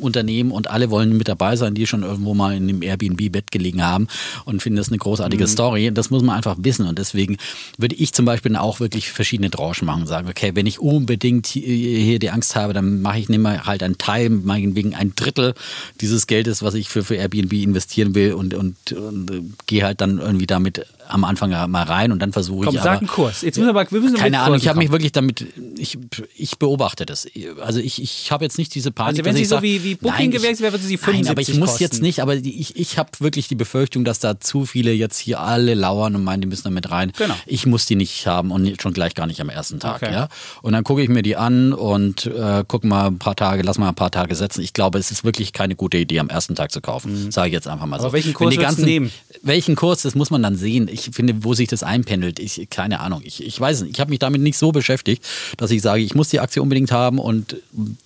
Unternehmen 0.00 0.50
und 0.50 0.68
alle 0.68 0.90
wollen 0.90 1.16
mit 1.16 1.28
dabei 1.28 1.56
sein, 1.56 1.74
die 1.74 1.86
schon 1.86 2.02
irgendwo 2.02 2.34
mal 2.34 2.54
in 2.56 2.68
dem 2.68 2.82
Airbnb-Bett 2.82 3.50
gelegen 3.50 3.82
haben 3.84 4.08
und 4.44 4.62
finden 4.62 4.76
das 4.76 4.88
eine 4.88 4.98
großartige 4.98 5.46
Story. 5.46 5.90
Das 5.92 6.10
muss 6.10 6.22
man 6.22 6.36
einfach 6.36 6.56
wissen 6.60 6.86
und 6.86 6.98
deswegen 6.98 7.36
würde 7.78 7.94
ich 7.94 8.12
zum 8.12 8.24
Beispiel 8.26 8.56
auch 8.56 8.80
wirklich 8.80 9.10
verschiedene 9.10 9.50
Tranchen 9.50 9.86
machen 9.86 10.02
und 10.02 10.08
sagen, 10.08 10.28
okay, 10.28 10.52
wenn 10.54 10.66
ich 10.66 10.78
unbedingt 10.80 11.46
hier- 11.46 11.62
hier 11.64 12.18
die 12.18 12.30
Angst 12.30 12.56
habe, 12.56 12.72
dann 12.72 13.00
mache 13.00 13.18
ich 13.18 13.28
nehme 13.28 13.64
halt 13.64 13.82
einen 13.82 13.96
Teil, 13.98 14.28
meinetwegen 14.30 14.94
ein 14.94 15.12
Drittel 15.14 15.54
dieses 16.00 16.26
Geldes, 16.26 16.62
was 16.62 16.74
ich 16.74 16.88
für, 16.88 17.04
für 17.04 17.14
Airbnb 17.14 17.52
investieren 17.52 18.14
will 18.14 18.34
und, 18.34 18.54
und, 18.54 18.92
und 18.92 19.30
äh, 19.30 19.42
gehe 19.66 19.84
halt 19.84 20.00
dann 20.00 20.18
irgendwie 20.18 20.46
damit 20.46 20.84
am 21.10 21.24
Anfang 21.24 21.50
mal 21.70 21.82
rein 21.82 22.12
und 22.12 22.20
dann 22.20 22.32
versuche 22.32 22.66
Komm, 22.66 22.74
ich 22.74 22.80
sag 22.80 22.90
aber, 22.92 22.98
einen 23.00 23.06
Kurs. 23.08 23.42
Jetzt 23.42 23.56
müssen 23.58 23.66
wir 23.74 23.78
aber, 23.80 23.90
wir 23.90 24.00
müssen 24.00 24.16
keine 24.16 24.40
Ahnung, 24.40 24.56
ich 24.58 24.68
habe 24.68 24.78
mich 24.78 24.90
wirklich 24.90 25.12
damit, 25.12 25.44
ich, 25.78 25.98
ich 26.36 26.58
beobachte 26.58 27.04
das. 27.06 27.26
Also 27.60 27.80
ich, 27.80 28.00
ich 28.02 28.30
habe 28.32 28.44
jetzt 28.44 28.58
nicht 28.58 28.74
diese 28.74 28.90
Panik. 28.90 29.18
Also 29.20 29.24
wenn 29.24 29.36
sie 29.36 29.44
so 29.44 29.56
sag, 29.56 29.62
wie- 29.62 29.82
wie 29.84 29.94
Booking 29.96 30.30
gewesen 30.30 30.60
wäre, 30.62 30.72
würde 30.72 30.84
sie 30.84 30.96
Nein, 30.96 31.26
aber 31.28 31.40
ich 31.40 31.46
75 31.48 31.58
muss 31.58 31.68
kosten. 31.70 31.82
jetzt 31.84 32.02
nicht, 32.02 32.20
aber 32.22 32.36
die, 32.36 32.60
ich, 32.60 32.76
ich 32.76 32.98
habe 32.98 33.10
wirklich 33.18 33.48
die 33.48 33.54
Befürchtung, 33.54 34.04
dass 34.04 34.18
da 34.18 34.40
zu 34.40 34.64
viele 34.66 34.92
jetzt 34.92 35.18
hier 35.18 35.40
alle 35.40 35.74
lauern 35.74 36.14
und 36.16 36.24
meinen, 36.24 36.40
die 36.42 36.48
müssen 36.48 36.64
da 36.64 36.70
mit 36.70 36.90
rein. 36.90 37.12
Genau. 37.16 37.34
Ich 37.46 37.66
muss 37.66 37.86
die 37.86 37.96
nicht 37.96 38.26
haben 38.26 38.50
und 38.50 38.80
schon 38.80 38.92
gleich 38.92 39.14
gar 39.14 39.26
nicht 39.26 39.40
am 39.40 39.48
ersten 39.48 39.80
Tag. 39.80 40.02
Okay. 40.02 40.12
Ja? 40.12 40.28
Und 40.62 40.72
dann 40.72 40.84
gucke 40.84 41.02
ich 41.02 41.08
mir 41.08 41.22
die 41.22 41.36
an 41.36 41.72
und 41.72 42.26
äh, 42.26 42.64
gucke 42.66 42.86
mal 42.86 43.06
ein 43.08 43.18
paar 43.18 43.36
Tage, 43.36 43.62
lass 43.62 43.78
mal 43.78 43.88
ein 43.88 43.94
paar 43.94 44.10
Tage 44.10 44.34
setzen. 44.34 44.62
Ich 44.62 44.72
glaube, 44.72 44.98
es 44.98 45.10
ist 45.10 45.24
wirklich 45.24 45.52
keine 45.52 45.74
gute 45.74 45.96
Idee, 45.98 46.20
am 46.20 46.28
ersten 46.28 46.54
Tag 46.54 46.70
zu 46.72 46.80
kaufen. 46.80 47.30
Sage 47.30 47.48
ich 47.48 47.54
jetzt 47.54 47.66
einfach 47.68 47.86
mal 47.86 47.96
so. 47.98 48.02
Mhm. 48.02 48.06
Aber 48.06 48.12
welchen 48.12 48.34
Kurs 48.34 48.50
die 48.54 48.60
ganzen, 48.60 48.84
nehmen? 48.84 49.10
Welchen 49.42 49.74
Kurs, 49.76 50.02
das 50.02 50.14
muss 50.14 50.30
man 50.30 50.42
dann 50.42 50.56
sehen. 50.56 50.88
Ich 50.92 50.99
finde, 51.12 51.42
wo 51.44 51.54
sich 51.54 51.68
das 51.68 51.82
einpendelt, 51.82 52.38
ich, 52.38 52.68
keine 52.70 53.00
Ahnung. 53.00 53.22
Ich, 53.24 53.42
ich 53.44 53.58
weiß 53.60 53.82
nicht. 53.82 53.92
Ich 53.94 54.00
habe 54.00 54.10
mich 54.10 54.18
damit 54.18 54.40
nicht 54.42 54.58
so 54.58 54.72
beschäftigt, 54.72 55.24
dass 55.56 55.70
ich 55.70 55.82
sage, 55.82 56.02
ich 56.02 56.14
muss 56.14 56.28
die 56.28 56.40
Aktie 56.40 56.60
unbedingt 56.62 56.92
haben 56.92 57.18
und 57.18 57.56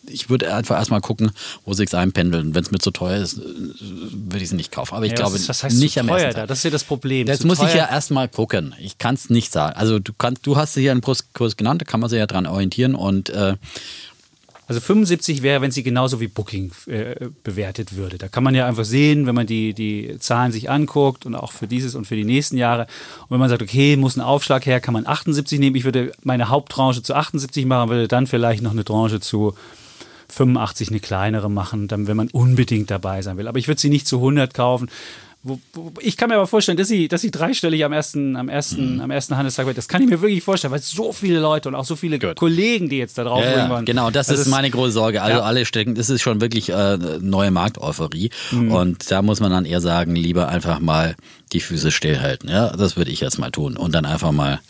ich 0.06 0.30
würde 0.30 0.54
einfach 0.54 0.76
erstmal 0.76 1.00
gucken, 1.00 1.30
wo 1.64 1.74
sich 1.74 1.92
einpendelt. 1.94 2.44
Und 2.44 2.54
wenn 2.54 2.62
es 2.62 2.70
mir 2.70 2.78
zu 2.78 2.90
teuer 2.90 3.18
ist, 3.22 3.38
würde 3.40 4.42
ich 4.42 4.48
sie 4.48 4.56
nicht 4.56 4.72
kaufen. 4.72 4.94
Aber 4.94 5.04
ich 5.06 5.12
Ja, 5.12 5.16
glaube, 5.16 5.34
was, 5.46 5.62
heißt 5.62 5.78
nicht 5.78 5.94
zu 5.94 6.00
am 6.00 6.06
teuer 6.08 6.32
da? 6.32 6.46
Das 6.46 6.58
ist 6.58 6.64
ja 6.64 6.70
das 6.70 6.84
Problem. 6.84 7.26
Jetzt 7.26 7.42
Zu 7.42 7.46
muss 7.46 7.58
ich 7.58 7.64
teuer- 7.66 7.76
ja 7.76 7.90
erstmal 7.90 8.28
gucken. 8.28 8.74
Ich 8.80 8.98
kann 8.98 9.14
es 9.14 9.30
nicht 9.30 9.52
sagen. 9.52 9.76
Also 9.76 9.98
du 9.98 10.12
kannst, 10.16 10.46
du 10.46 10.56
hast 10.56 10.74
hier 10.74 10.92
einen 10.92 11.00
Kurs 11.02 11.24
genannt, 11.56 11.80
da 11.82 11.84
kann 11.84 12.00
man 12.00 12.10
sich 12.10 12.18
ja 12.18 12.26
dran 12.26 12.46
orientieren 12.46 12.94
und 12.94 13.30
äh, 13.30 13.54
Also 14.66 14.80
75 14.80 15.42
wäre, 15.42 15.60
wenn 15.60 15.70
sie 15.70 15.82
genauso 15.82 16.20
wie 16.20 16.28
Booking 16.28 16.72
äh, 16.86 17.28
bewertet 17.42 17.96
würde. 17.96 18.16
Da 18.16 18.28
kann 18.28 18.42
man 18.42 18.54
ja 18.54 18.66
einfach 18.66 18.84
sehen, 18.84 19.26
wenn 19.26 19.34
man 19.34 19.46
die, 19.46 19.74
die 19.74 20.16
Zahlen 20.18 20.52
sich 20.52 20.70
anguckt 20.70 21.26
und 21.26 21.34
auch 21.34 21.52
für 21.52 21.66
dieses 21.66 21.94
und 21.94 22.06
für 22.06 22.16
die 22.16 22.24
nächsten 22.24 22.56
Jahre. 22.56 22.86
Und 23.22 23.32
wenn 23.32 23.40
man 23.40 23.50
sagt, 23.50 23.60
okay, 23.60 23.96
muss 23.96 24.16
ein 24.16 24.22
Aufschlag 24.22 24.64
her, 24.64 24.80
kann 24.80 24.94
man 24.94 25.06
78 25.06 25.58
nehmen. 25.58 25.76
Ich 25.76 25.84
würde 25.84 26.12
meine 26.22 26.48
Haupttranche 26.48 27.02
zu 27.02 27.14
78 27.14 27.66
machen, 27.66 27.90
würde 27.90 28.08
dann 28.08 28.26
vielleicht 28.26 28.62
noch 28.62 28.72
eine 28.72 28.84
Tranche 28.84 29.20
zu 29.20 29.54
85, 30.30 30.88
eine 30.88 31.00
kleinere 31.00 31.50
machen, 31.50 31.86
dann, 31.86 32.06
wenn 32.06 32.16
man 32.16 32.28
unbedingt 32.28 32.90
dabei 32.90 33.20
sein 33.20 33.36
will. 33.36 33.48
Aber 33.48 33.58
ich 33.58 33.68
würde 33.68 33.80
sie 33.80 33.90
nicht 33.90 34.06
zu 34.06 34.16
100 34.16 34.54
kaufen. 34.54 34.88
Ich 36.00 36.16
kann 36.16 36.30
mir 36.30 36.36
aber 36.36 36.46
vorstellen, 36.46 36.78
dass 36.78 36.88
sie, 36.88 37.06
dass 37.06 37.20
sie 37.20 37.30
dreistellig 37.30 37.84
am 37.84 37.92
ersten, 37.92 38.34
am 38.36 38.48
ersten, 38.48 39.00
am 39.02 39.10
ersten 39.10 39.36
Handelstag 39.36 39.66
wird. 39.66 39.76
Das 39.76 39.88
kann 39.88 40.00
ich 40.02 40.08
mir 40.08 40.20
wirklich 40.22 40.42
vorstellen, 40.42 40.72
weil 40.72 40.80
so 40.80 41.12
viele 41.12 41.38
Leute 41.38 41.68
und 41.68 41.74
auch 41.74 41.84
so 41.84 41.96
viele 41.96 42.18
Kollegen, 42.34 42.88
die 42.88 42.96
jetzt 42.96 43.18
da 43.18 43.24
drauf 43.24 43.44
Ja, 43.44 43.50
ja, 43.58 43.70
waren. 43.70 43.84
genau, 43.84 44.10
das, 44.10 44.28
ist 44.30 44.46
meine 44.46 44.70
große 44.70 44.92
Sorge. 44.92 45.20
Also 45.22 45.38
Ja. 45.40 45.44
alle 45.44 45.66
stecken, 45.66 45.94
das 45.94 46.08
ist 46.08 46.22
schon 46.22 46.40
wirklich 46.40 46.70
äh, 46.70 46.96
neue 47.20 47.50
Markteuphorie. 47.50 48.30
Mhm. 48.52 48.72
Und 48.72 49.10
da 49.10 49.20
muss 49.20 49.40
man 49.40 49.50
dann 49.50 49.66
eher 49.66 49.82
sagen, 49.82 50.16
lieber 50.16 50.48
einfach 50.48 50.80
mal 50.80 51.14
die 51.54 51.60
Füße 51.60 51.90
stillhalten. 51.90 52.50
Ja, 52.50 52.76
das 52.76 52.96
würde 52.96 53.10
ich 53.10 53.20
jetzt 53.20 53.38
mal 53.38 53.50
tun 53.50 53.76
und 53.78 53.94
dann 53.94 54.04
einfach 54.04 54.32
mal 54.32 54.60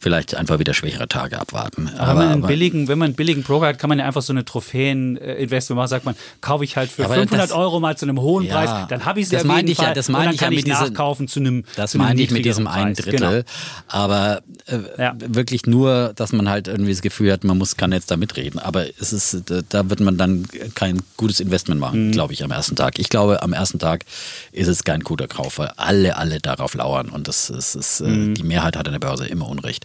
vielleicht 0.00 0.34
einfach 0.34 0.58
wieder 0.58 0.74
schwächere 0.74 1.08
Tage 1.08 1.40
abwarten. 1.40 1.88
Aber, 1.96 2.10
wenn, 2.10 2.16
man 2.16 2.28
einen 2.32 2.42
billigen, 2.42 2.88
wenn 2.88 2.98
man 2.98 3.06
einen 3.06 3.14
billigen 3.14 3.42
Broker 3.42 3.68
hat, 3.68 3.78
kann 3.78 3.88
man 3.88 3.98
ja 3.98 4.04
einfach 4.04 4.20
so 4.22 4.32
eine 4.32 4.44
Trophäen-Investment 4.44 5.76
machen. 5.76 5.88
Sagt 5.88 6.04
man, 6.04 6.14
kaufe 6.40 6.64
ich 6.64 6.76
halt 6.76 6.90
für 6.90 7.04
Aber 7.04 7.14
500 7.14 7.50
das- 7.50 7.56
Euro 7.56 7.80
mal 7.80 7.96
zu 7.96 8.04
einem 8.06 8.20
hohen 8.20 8.44
Ja, 8.46 8.54
Preis, 8.54 8.86
dann 8.88 9.04
habe 9.04 9.20
ich 9.20 9.24
es 9.24 9.30
das 9.30 9.42
auf 9.42 9.46
meine 9.46 9.60
jeden 9.60 9.70
ich 9.72 9.78
ja, 9.78 9.84
Fall. 9.84 9.94
das 9.94 10.08
und 10.08 10.12
meine 10.12 10.24
dann 10.26 10.34
ich 10.34 10.40
ja 10.40 10.46
kann 10.46 10.50
mit 10.54 10.58
ich 10.58 10.64
diesem- 10.64 10.84
nachkaufen 10.88 11.28
zu 11.28 11.40
einem 11.40 11.64
Das 11.76 11.94
meine 11.94 12.20
ich 12.20 12.30
mit 12.30 12.44
diesem 12.44 12.66
einen. 12.66 12.94
Drittel. 12.94 13.12
Genau. 13.12 13.42
Aber 13.88 14.42
äh, 14.66 14.78
Ja. 15.02 15.14
wirklich 15.18 15.66
nur, 15.66 16.12
dass 16.16 16.32
man 16.32 16.48
halt 16.48 16.68
irgendwie 16.68 16.90
das 16.92 17.02
Gefühl 17.02 17.32
hat, 17.32 17.44
man 17.44 17.58
muss, 17.58 17.76
kann 17.76 17.92
jetzt 17.92 18.10
da 18.10 18.16
mitreden. 18.16 18.58
Aber 18.58 18.84
es 19.00 19.12
ist, 19.12 19.42
da- 19.46 19.60
da 19.68 19.88
wird 19.90 20.00
man 20.00 20.16
dann 20.16 20.46
kein 20.74 21.00
gutes 21.16 21.40
Investment 21.40 21.80
machen, 21.80 22.08
Mhm. 22.08 22.12
glaube 22.12 22.32
ich, 22.32 22.42
am 22.42 22.50
ersten 22.50 22.76
Tag. 22.76 22.98
Ich 22.98 23.08
glaube, 23.08 23.42
am 23.42 23.52
ersten 23.52 23.78
Tag 23.78 24.04
ist 24.52 24.68
es 24.68 24.84
kein 24.84 25.00
guter 25.00 25.28
Kauf, 25.28 25.58
weil 25.58 25.70
alle, 25.76 26.16
alle 26.16 26.31
darauf 26.40 26.74
lauern. 26.74 27.08
Und 27.08 27.28
das 27.28 27.50
ist, 27.50 27.74
ist 27.74 28.00
Mhm. 28.00 28.32
äh, 28.32 28.34
die 28.34 28.42
Mehrheit 28.42 28.76
hat 28.76 28.86
an 28.86 28.92
der 28.92 29.00
Börse 29.00 29.26
immer 29.26 29.48
Unrecht. 29.48 29.84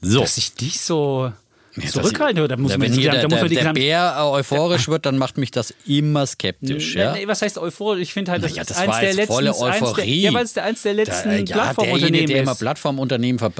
So. 0.00 0.20
Dass 0.20 0.36
ich 0.38 0.54
dich 0.54 0.80
so 0.80 1.32
Ja, 1.76 1.82
das- 1.84 1.92
zurückhalte, 1.92 2.48
da 2.48 2.56
muss 2.56 2.72
Ja, 2.72 2.78
man 2.78 2.92
hier 2.92 3.10
da 3.12 3.18
der, 3.18 3.22
muss 3.28 3.30
man 3.32 3.40
der, 3.40 3.48
die 3.48 3.54
der 3.54 3.62
gesamte- 3.64 3.80
Bär 3.80 4.14
äh, 4.18 4.22
euphorisch 4.22 4.88
wird, 4.88 5.06
dann 5.06 5.18
macht 5.18 5.38
mich 5.38 5.52
das 5.52 5.72
immer 5.86 6.26
skeptisch. 6.26 6.96
Ja? 6.96 7.12
nee, 7.14 7.26
was 7.28 7.42
heißt 7.42 7.58
euphorisch? 7.58 8.02
Ich 8.02 8.12
finde 8.12 8.32
halt, 8.32 8.42
das, 8.42 8.50
Naja, 8.50 8.62
ist 8.62 8.70
das 8.70 8.76
eins 8.78 8.88
war 8.92 9.00
der 9.00 9.14
letzten, 9.14 9.32
volle 9.32 9.50
eins 9.50 9.58
der, 9.60 9.68
Euphorie. 9.68 10.20
ja, 10.22 10.34
weil 10.34 10.44
es 10.44 10.52
der 10.52 10.64
eins 10.64 10.82
der 10.82 10.94
letzten 10.94 11.28
Da, 11.28 11.36
ja, 11.36 11.44
Plattformunternehmen 11.44 12.26
der 12.26 12.42
immer 12.42 12.52
ist. 12.52 12.58
Plattformunternehmen 12.58 13.38
Ja, 13.40 13.50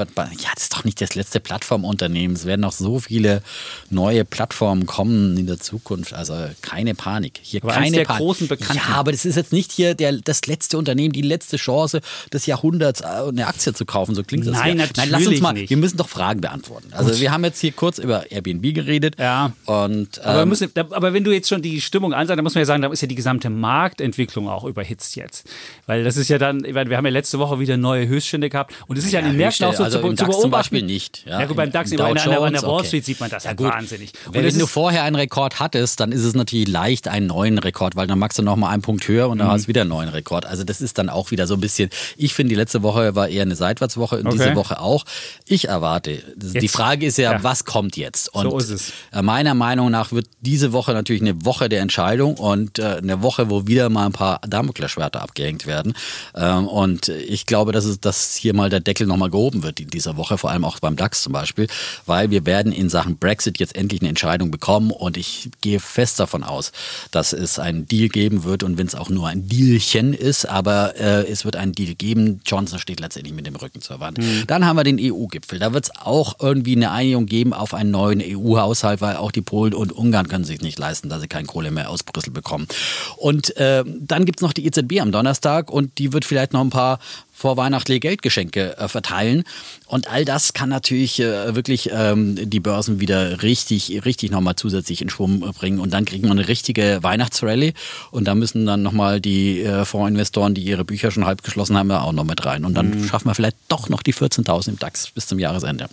das 0.54 0.62
ist 0.64 0.74
doch 0.74 0.82
nicht 0.84 1.00
das 1.00 1.14
letzte 1.14 1.38
Plattformunternehmen. 1.40 2.34
Es 2.36 2.46
werden 2.46 2.62
noch 2.62 2.72
so 2.72 2.98
viele 2.98 3.42
neue 3.90 4.24
Plattformen 4.24 4.86
kommen 4.86 5.36
in 5.36 5.46
der 5.46 5.60
Zukunft. 5.60 6.12
Also 6.12 6.34
keine 6.62 6.96
Panik. 6.96 7.38
Hier 7.42 7.62
Aber 7.62 7.72
keine 7.72 7.86
eins 7.86 7.94
der 7.94 8.04
Panik. 8.06 8.20
großen 8.22 8.48
Bekannten. 8.48 8.76
Ja, 8.88 8.94
aber 8.96 9.12
das 9.12 9.24
ist 9.24 9.36
jetzt 9.36 9.52
nicht 9.52 9.70
hier 9.70 9.94
der, 9.94 10.12
das 10.14 10.46
letzte 10.46 10.78
Unternehmen, 10.78 11.12
die 11.12 11.22
letzte 11.22 11.58
Chance 11.58 12.00
des 12.32 12.46
Jahrhunderts, 12.46 13.02
äh, 13.02 13.04
eine 13.04 13.46
Aktie 13.46 13.72
zu 13.72 13.84
kaufen. 13.84 14.16
So 14.16 14.24
klingt 14.24 14.46
das 14.46 14.54
Nein, 14.54 14.78
ja. 14.80 14.86
Nein, 14.96 15.08
lass 15.10 15.18
uns 15.20 15.24
natürlich 15.26 15.40
mal. 15.42 15.52
nicht. 15.52 15.70
Wir 15.70 15.76
müssen 15.76 15.96
doch 15.96 16.08
Fragen 16.08 16.40
beantworten. 16.40 16.88
Also 16.92 17.20
wir 17.20 17.30
haben 17.30 17.44
jetzt 17.44 17.60
hier 17.60 17.70
kurz 17.72 17.99
über 18.00 18.30
Airbnb 18.30 18.74
geredet. 18.74 19.16
Ja. 19.18 19.52
Und 19.66 20.20
Aber, 20.24 20.42
ähm, 20.42 20.48
müssen, 20.48 20.70
da- 20.74 20.86
aber 20.90 21.12
wenn 21.12 21.24
du 21.24 21.32
jetzt 21.32 21.48
schon 21.48 21.62
die 21.62 21.80
Stimmung 21.80 22.12
ansagst, 22.14 22.38
dann 22.38 22.44
muss 22.44 22.54
man 22.54 22.62
ja 22.62 22.66
sagen, 22.66 22.82
da 22.82 22.88
ist 22.90 23.00
ja 23.02 23.08
die 23.08 23.14
gesamte 23.14 23.50
Marktentwicklung 23.50 24.48
auch 24.48 24.64
überhitzt 24.64 25.16
jetzt. 25.16 25.48
Weil 25.86 26.04
das 26.04 26.16
ist 26.16 26.28
ja 26.28 26.38
dann, 26.38 26.62
wir 26.64 26.74
haben 26.96 27.06
ja 27.06 27.10
letzte 27.12 27.38
Woche 27.38 27.58
wieder 27.60 27.76
neue 27.76 28.06
Höchststände 28.08 28.48
gehabt 28.50 28.74
und 28.86 28.96
es 28.98 29.04
ist 29.04 29.12
ja, 29.12 29.20
Ja, 29.20 29.26
in 29.26 29.32
den 29.32 29.38
Märkten 29.38 29.66
auch 29.66 29.74
so 29.74 29.84
also 29.84 30.00
zu, 30.00 30.06
im 30.06 30.16
zu 30.16 30.24
DAX 30.24 30.40
zum 30.40 30.50
Beispiel 30.50 30.82
nicht. 30.82 31.24
Ja, 31.26 31.40
Ja, 31.40 31.46
gut, 31.46 31.56
beim 31.56 31.66
Im 31.68 31.72
DAX, 31.72 31.90
Dow 31.90 32.00
aber 32.04 32.08
an, 32.10 32.14
der- 32.30 32.40
an 32.42 32.52
der 32.52 32.62
Wall 32.62 32.70
okay. 32.80 32.86
Street 32.86 33.04
sieht 33.04 33.20
man 33.20 33.30
das 33.30 33.44
Ja, 33.44 33.50
ja, 33.50 33.54
gut. 33.56 33.66
wahnsinnig. 33.72 34.12
Und 34.26 34.34
Wenn 34.34 34.44
das 34.44 34.56
du 34.58 34.66
vorher 34.66 35.04
einen 35.04 35.16
Rekord 35.16 35.60
hattest, 35.60 36.00
dann 36.00 36.12
ist 36.12 36.24
es 36.24 36.34
natürlich 36.34 36.68
leicht, 36.68 37.08
einen 37.08 37.26
neuen 37.26 37.58
Rekord, 37.58 37.96
weil 37.96 38.06
dann 38.06 38.18
magst 38.18 38.38
du 38.38 38.42
noch 38.42 38.56
mal 38.56 38.70
einen 38.70 38.82
Punkt 38.82 39.06
höher 39.08 39.28
und 39.28 39.36
Mhm. 39.36 39.38
dann 39.40 39.48
hast 39.48 39.64
du 39.64 39.68
wieder 39.68 39.82
einen 39.82 39.90
neuen 39.90 40.08
Rekord. 40.08 40.46
Also 40.46 40.64
das 40.64 40.80
ist 40.80 40.98
dann 40.98 41.08
auch 41.08 41.30
wieder 41.30 41.46
so 41.46 41.54
ein 41.54 41.60
bisschen, 41.60 41.90
ich 42.16 42.34
finde, 42.34 42.50
die 42.50 42.54
letzte 42.56 42.82
Woche 42.82 43.14
war 43.14 43.28
eher 43.28 43.42
eine 43.42 43.56
Seitwärtswoche 43.56 44.16
und 44.18 44.26
Okay. 44.26 44.36
diese 44.38 44.54
Woche 44.56 44.80
auch. 44.80 45.04
Ich 45.46 45.68
erwarte, 45.68 46.22
die 46.36 46.58
Jetzt- 46.58 46.72
Frage 46.74 47.06
ist 47.06 47.18
ja, 47.18 47.32
ja. 47.32 47.42
was 47.42 47.64
kommt 47.64 47.89
jetzt? 47.96 48.32
Und 48.34 48.50
So 48.50 48.58
ist 48.58 48.70
es. 48.70 48.92
äh, 49.12 49.22
meiner 49.22 49.54
Meinung 49.54 49.90
nach 49.90 50.12
wird 50.12 50.26
diese 50.40 50.72
Woche 50.72 50.92
natürlich 50.92 51.22
eine 51.22 51.44
Woche 51.44 51.68
der 51.68 51.80
Entscheidung 51.80 52.34
und 52.34 52.78
äh, 52.78 52.96
eine 52.98 53.22
Woche, 53.22 53.50
wo 53.50 53.66
wieder 53.66 53.88
mal 53.88 54.06
ein 54.06 54.12
paar 54.12 54.40
Damoklesschwerter 54.46 55.22
abgehängt 55.22 55.66
werden. 55.66 55.94
Ähm, 56.34 56.66
und 56.66 57.08
ich 57.08 57.46
glaube, 57.46 57.72
dass, 57.72 57.84
es, 57.84 58.00
dass 58.00 58.34
hier 58.34 58.54
mal 58.54 58.70
der 58.70 58.80
Deckel 58.80 59.06
nochmal 59.06 59.30
gehoben 59.30 59.62
wird 59.62 59.80
in 59.80 59.88
dieser 59.88 60.16
Woche, 60.16 60.38
vor 60.38 60.50
allem 60.50 60.64
auch 60.64 60.78
beim 60.80 60.96
DAX 60.96 61.22
zum 61.22 61.32
Beispiel, 61.32 61.66
weil 62.06 62.30
wir 62.30 62.46
werden 62.46 62.72
in 62.72 62.88
Sachen 62.88 63.16
Brexit 63.18 63.58
jetzt 63.58 63.76
endlich 63.76 64.00
eine 64.00 64.08
Entscheidung 64.08 64.50
bekommen 64.50 64.90
und 64.90 65.16
ich 65.16 65.50
gehe 65.60 65.80
fest 65.80 66.18
davon 66.20 66.42
aus, 66.42 66.72
dass 67.10 67.32
es 67.32 67.58
einen 67.58 67.86
Deal 67.86 68.08
geben 68.08 68.44
wird 68.44 68.62
und 68.62 68.78
wenn 68.78 68.86
es 68.86 68.94
auch 68.94 69.08
nur 69.10 69.28
ein 69.28 69.48
Dealchen 69.48 70.14
ist, 70.14 70.46
aber 70.46 70.96
äh, 70.96 71.28
es 71.30 71.44
wird 71.44 71.56
einen 71.56 71.72
Deal 71.72 71.94
geben. 71.94 72.40
Johnson 72.46 72.78
steht 72.78 73.00
letztendlich 73.00 73.34
mit 73.34 73.46
dem 73.46 73.56
Rücken 73.56 73.80
zur 73.80 74.00
Wand. 74.00 74.18
Dann 74.46 74.64
haben 74.66 74.76
wir 74.76 74.84
den 74.84 74.98
EU-Gipfel. 75.00 75.58
Da 75.58 75.72
wird 75.72 75.84
es 75.84 75.90
auch 75.96 76.36
irgendwie 76.40 76.76
eine 76.76 76.90
Einigung 76.90 77.26
geben 77.26 77.52
auf 77.52 77.74
einen 77.80 77.90
neuen 77.90 78.22
EU-Haushalt, 78.22 79.00
weil 79.00 79.16
auch 79.16 79.32
die 79.32 79.42
Polen 79.42 79.74
und 79.74 79.92
Ungarn 79.92 80.28
können 80.28 80.44
sich 80.44 80.60
nicht 80.60 80.78
leisten, 80.78 81.08
dass 81.08 81.20
sie 81.20 81.28
keine 81.28 81.46
Kohle 81.46 81.70
mehr 81.70 81.90
aus 81.90 82.02
Brüssel 82.02 82.30
bekommen. 82.30 82.68
Und 83.16 83.56
äh, 83.56 83.84
dann 83.86 84.24
gibt 84.26 84.40
es 84.40 84.42
noch 84.42 84.52
die 84.52 84.66
EZB 84.66 85.00
am 85.00 85.12
Donnerstag 85.12 85.70
und 85.70 85.98
die 85.98 86.12
wird 86.12 86.24
vielleicht 86.24 86.52
noch 86.52 86.60
ein 86.60 86.70
paar 86.70 86.98
vorweihnachtliche 87.32 88.00
Geldgeschenke 88.00 88.76
äh, 88.76 88.88
verteilen. 88.88 89.44
Und 89.86 90.08
all 90.08 90.24
das 90.24 90.52
kann 90.52 90.68
natürlich 90.68 91.20
äh, 91.20 91.54
wirklich 91.54 91.90
ähm, 91.92 92.36
die 92.50 92.60
Börsen 92.60 93.00
wieder 93.00 93.42
richtig, 93.42 94.04
richtig 94.04 94.30
nochmal 94.30 94.56
zusätzlich 94.56 95.00
in 95.00 95.08
Schwung 95.08 95.40
bringen. 95.40 95.80
Und 95.80 95.92
dann 95.94 96.04
kriegen 96.04 96.24
wir 96.24 96.32
eine 96.32 96.48
richtige 96.48 96.98
Weihnachtsrallye. 97.00 97.72
Und 98.10 98.26
da 98.28 98.34
müssen 98.34 98.66
dann 98.66 98.82
nochmal 98.82 99.20
die 99.20 99.62
äh, 99.62 99.86
Fondsinvestoren, 99.86 100.54
die 100.54 100.62
ihre 100.62 100.84
Bücher 100.84 101.10
schon 101.10 101.24
halb 101.24 101.42
geschlossen 101.42 101.78
haben, 101.78 101.90
auch 101.90 102.12
noch 102.12 102.24
mit 102.24 102.44
rein. 102.44 102.66
Und 102.66 102.74
dann 102.74 103.04
schaffen 103.08 103.28
wir 103.28 103.34
vielleicht 103.34 103.56
doch 103.68 103.88
noch 103.88 104.02
die 104.02 104.12
14.000 104.12 104.68
im 104.68 104.78
DAX 104.78 105.10
bis 105.10 105.26
zum 105.26 105.38
Jahresende. 105.38 105.88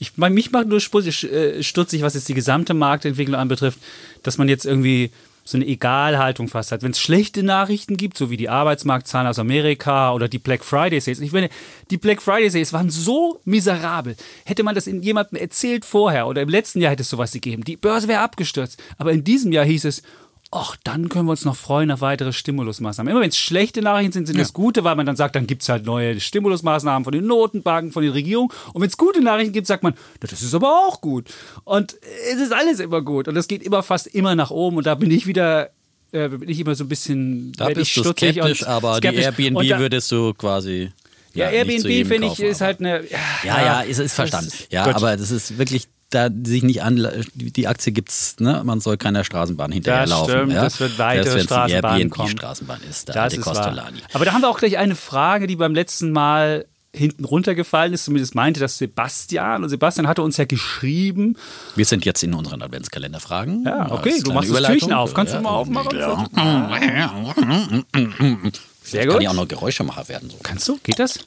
Ich, 0.00 0.16
mich 0.16 0.50
macht 0.50 0.66
nur 0.66 0.78
äh, 0.78 1.62
stutzig, 1.62 2.02
was 2.02 2.14
jetzt 2.14 2.28
die 2.28 2.34
gesamte 2.34 2.72
Marktentwicklung 2.72 3.38
anbetrifft, 3.38 3.78
dass 4.22 4.38
man 4.38 4.48
jetzt 4.48 4.64
irgendwie 4.64 5.10
so 5.44 5.58
eine 5.58 5.66
Egalhaltung 5.66 6.48
fast 6.48 6.72
hat. 6.72 6.82
Wenn 6.82 6.92
es 6.92 7.00
schlechte 7.00 7.42
Nachrichten 7.42 7.96
gibt, 7.96 8.16
so 8.16 8.30
wie 8.30 8.36
die 8.36 8.48
Arbeitsmarktzahlen 8.48 9.26
aus 9.26 9.38
Amerika 9.38 10.14
oder 10.14 10.28
die 10.28 10.38
Black 10.38 10.64
Friday 10.64 11.00
Sales. 11.00 11.20
Ich 11.20 11.32
meine, 11.32 11.50
die 11.90 11.98
Black 11.98 12.22
Friday 12.22 12.48
Sales 12.48 12.72
waren 12.72 12.88
so 12.88 13.40
miserabel. 13.44 14.16
Hätte 14.44 14.62
man 14.62 14.74
das 14.74 14.86
jemandem 14.86 15.38
erzählt 15.38 15.84
vorher 15.84 16.26
oder 16.26 16.40
im 16.42 16.48
letzten 16.48 16.80
Jahr 16.80 16.92
hätte 16.92 17.02
es 17.02 17.10
sowas 17.10 17.32
gegeben. 17.32 17.64
Die 17.64 17.76
Börse 17.76 18.08
wäre 18.08 18.20
abgestürzt. 18.20 18.82
Aber 18.96 19.12
in 19.12 19.22
diesem 19.22 19.52
Jahr 19.52 19.64
hieß 19.64 19.84
es, 19.84 20.02
ach, 20.52 20.76
dann 20.82 21.08
können 21.08 21.26
wir 21.26 21.30
uns 21.32 21.44
noch 21.44 21.54
freuen 21.56 21.90
auf 21.92 22.00
weitere 22.00 22.32
Stimulusmaßnahmen. 22.32 23.10
Immer 23.10 23.20
wenn 23.20 23.28
es 23.28 23.36
schlechte 23.36 23.82
Nachrichten 23.82 24.12
sind, 24.12 24.26
sind 24.26 24.38
das 24.38 24.52
gute, 24.52 24.82
weil 24.82 24.96
man 24.96 25.06
dann 25.06 25.14
sagt, 25.16 25.36
dann 25.36 25.46
gibt 25.46 25.62
es 25.62 25.68
halt 25.68 25.86
neue 25.86 26.18
Stimulusmaßnahmen 26.18 27.04
von 27.04 27.12
den 27.12 27.26
Notenbanken, 27.26 27.92
von 27.92 28.02
den 28.02 28.10
Regierungen. 28.12 28.50
Und 28.72 28.82
wenn 28.82 28.88
es 28.88 28.96
gute 28.96 29.20
Nachrichten 29.22 29.52
gibt, 29.52 29.66
sagt 29.68 29.82
man, 29.84 29.94
das 30.18 30.32
ist 30.42 30.52
aber 30.54 30.68
auch 30.68 31.00
gut. 31.00 31.28
Und 31.64 31.94
es 32.32 32.40
ist 32.40 32.52
alles 32.52 32.80
immer 32.80 33.00
gut. 33.02 33.28
Und 33.28 33.36
das 33.36 33.46
geht 33.46 33.62
immer 33.62 33.82
fast 33.84 34.08
immer 34.08 34.34
nach 34.34 34.50
oben. 34.50 34.78
Und 34.78 34.86
da 34.86 34.96
bin 34.96 35.10
ich 35.12 35.26
wieder, 35.28 35.70
äh, 36.10 36.28
bin 36.28 36.48
ich 36.48 36.58
immer 36.58 36.74
so 36.74 36.82
ein 36.84 36.88
bisschen 36.88 37.52
Da 37.52 37.68
bist 37.68 37.96
du 37.96 38.02
skeptisch, 38.02 38.66
aber 38.66 38.96
skeptisch. 38.96 39.20
die 39.36 39.42
Airbnb 39.44 39.68
da- 39.68 39.78
würdest 39.78 40.10
du 40.10 40.34
quasi. 40.34 40.90
Ja, 41.32 41.48
zu 41.48 41.54
Airbnb 41.54 42.08
finde 42.08 42.26
ich 42.26 42.40
ist 42.40 42.60
halt 42.60 42.80
eine. 42.80 43.04
Ja, 43.44 43.62
ja, 43.64 43.80
ist, 43.82 43.98
ist 44.00 44.14
verstanden. 44.14 44.50
das- 44.50 44.66
Ja, 44.70 44.84
Gut. 44.84 44.96
aber 44.96 45.16
das 45.16 45.30
ist 45.30 45.58
wirklich, 45.58 45.86
da 46.10 46.28
sich 46.44 46.62
nicht 46.62 46.82
an, 46.82 47.06
die 47.34 47.66
Aktie 47.68 47.92
gibt's, 47.92 48.36
ne? 48.40 48.62
Man 48.64 48.80
soll 48.80 48.96
keiner 48.96 49.24
Straßenbahn 49.24 49.72
hinterherlaufen. 49.72 50.34
stimmt, 50.34 50.52
ja? 50.52 50.62
das 50.64 50.80
wird 50.80 50.92
die 50.92 51.40
Straßenbahnen 51.42 52.10
kommen. 52.10 52.28
Airbnb-Straßenbahn 52.28 52.80
ist, 52.88 53.08
der 53.08 53.14
Das 53.14 53.22
alte 53.24 53.36
ist 53.36 53.46
wahr. 53.46 53.54
Costolani. 53.54 53.98
Aber 54.12 54.24
da 54.24 54.32
haben 54.32 54.42
wir 54.42 54.48
auch 54.48 54.58
gleich 54.58 54.78
eine 54.78 54.96
Frage, 54.96 55.46
die 55.46 55.56
beim 55.56 55.74
letzten 55.74 56.10
Mal 56.12 56.66
hinten 56.92 57.24
runtergefallen 57.24 57.92
ist. 57.92 58.06
Zumindest 58.06 58.34
meinte 58.34 58.58
das 58.58 58.78
Sebastian. 58.78 59.62
Und 59.62 59.68
Sebastian 59.68 60.08
hatte 60.08 60.22
uns 60.22 60.36
ja 60.36 60.44
geschrieben. 60.44 61.36
Wir 61.76 61.84
sind 61.84 62.04
jetzt 62.04 62.22
in 62.24 62.34
unseren 62.34 62.62
Adventskalenderfragen. 62.62 63.62
Ja, 63.64 63.92
okay, 63.92 64.20
du 64.24 64.32
machst 64.32 64.50
das. 64.52 64.62
Türchen 64.64 64.92
auf. 64.92 65.14
Kannst 65.14 65.32
du 65.32 65.36
Ja. 65.36 65.42
mal 65.42 65.50
aufmachen? 65.50 65.90
Sehr 68.82 69.04
Kann 69.06 69.12
gut. 69.12 69.22
ich 69.22 69.28
auch 69.28 69.34
noch 69.34 69.46
Geräuschemacher 69.46 70.08
werden. 70.08 70.30
So. 70.30 70.38
Kannst 70.42 70.66
du? 70.68 70.78
Geht 70.82 70.98
das? 70.98 71.20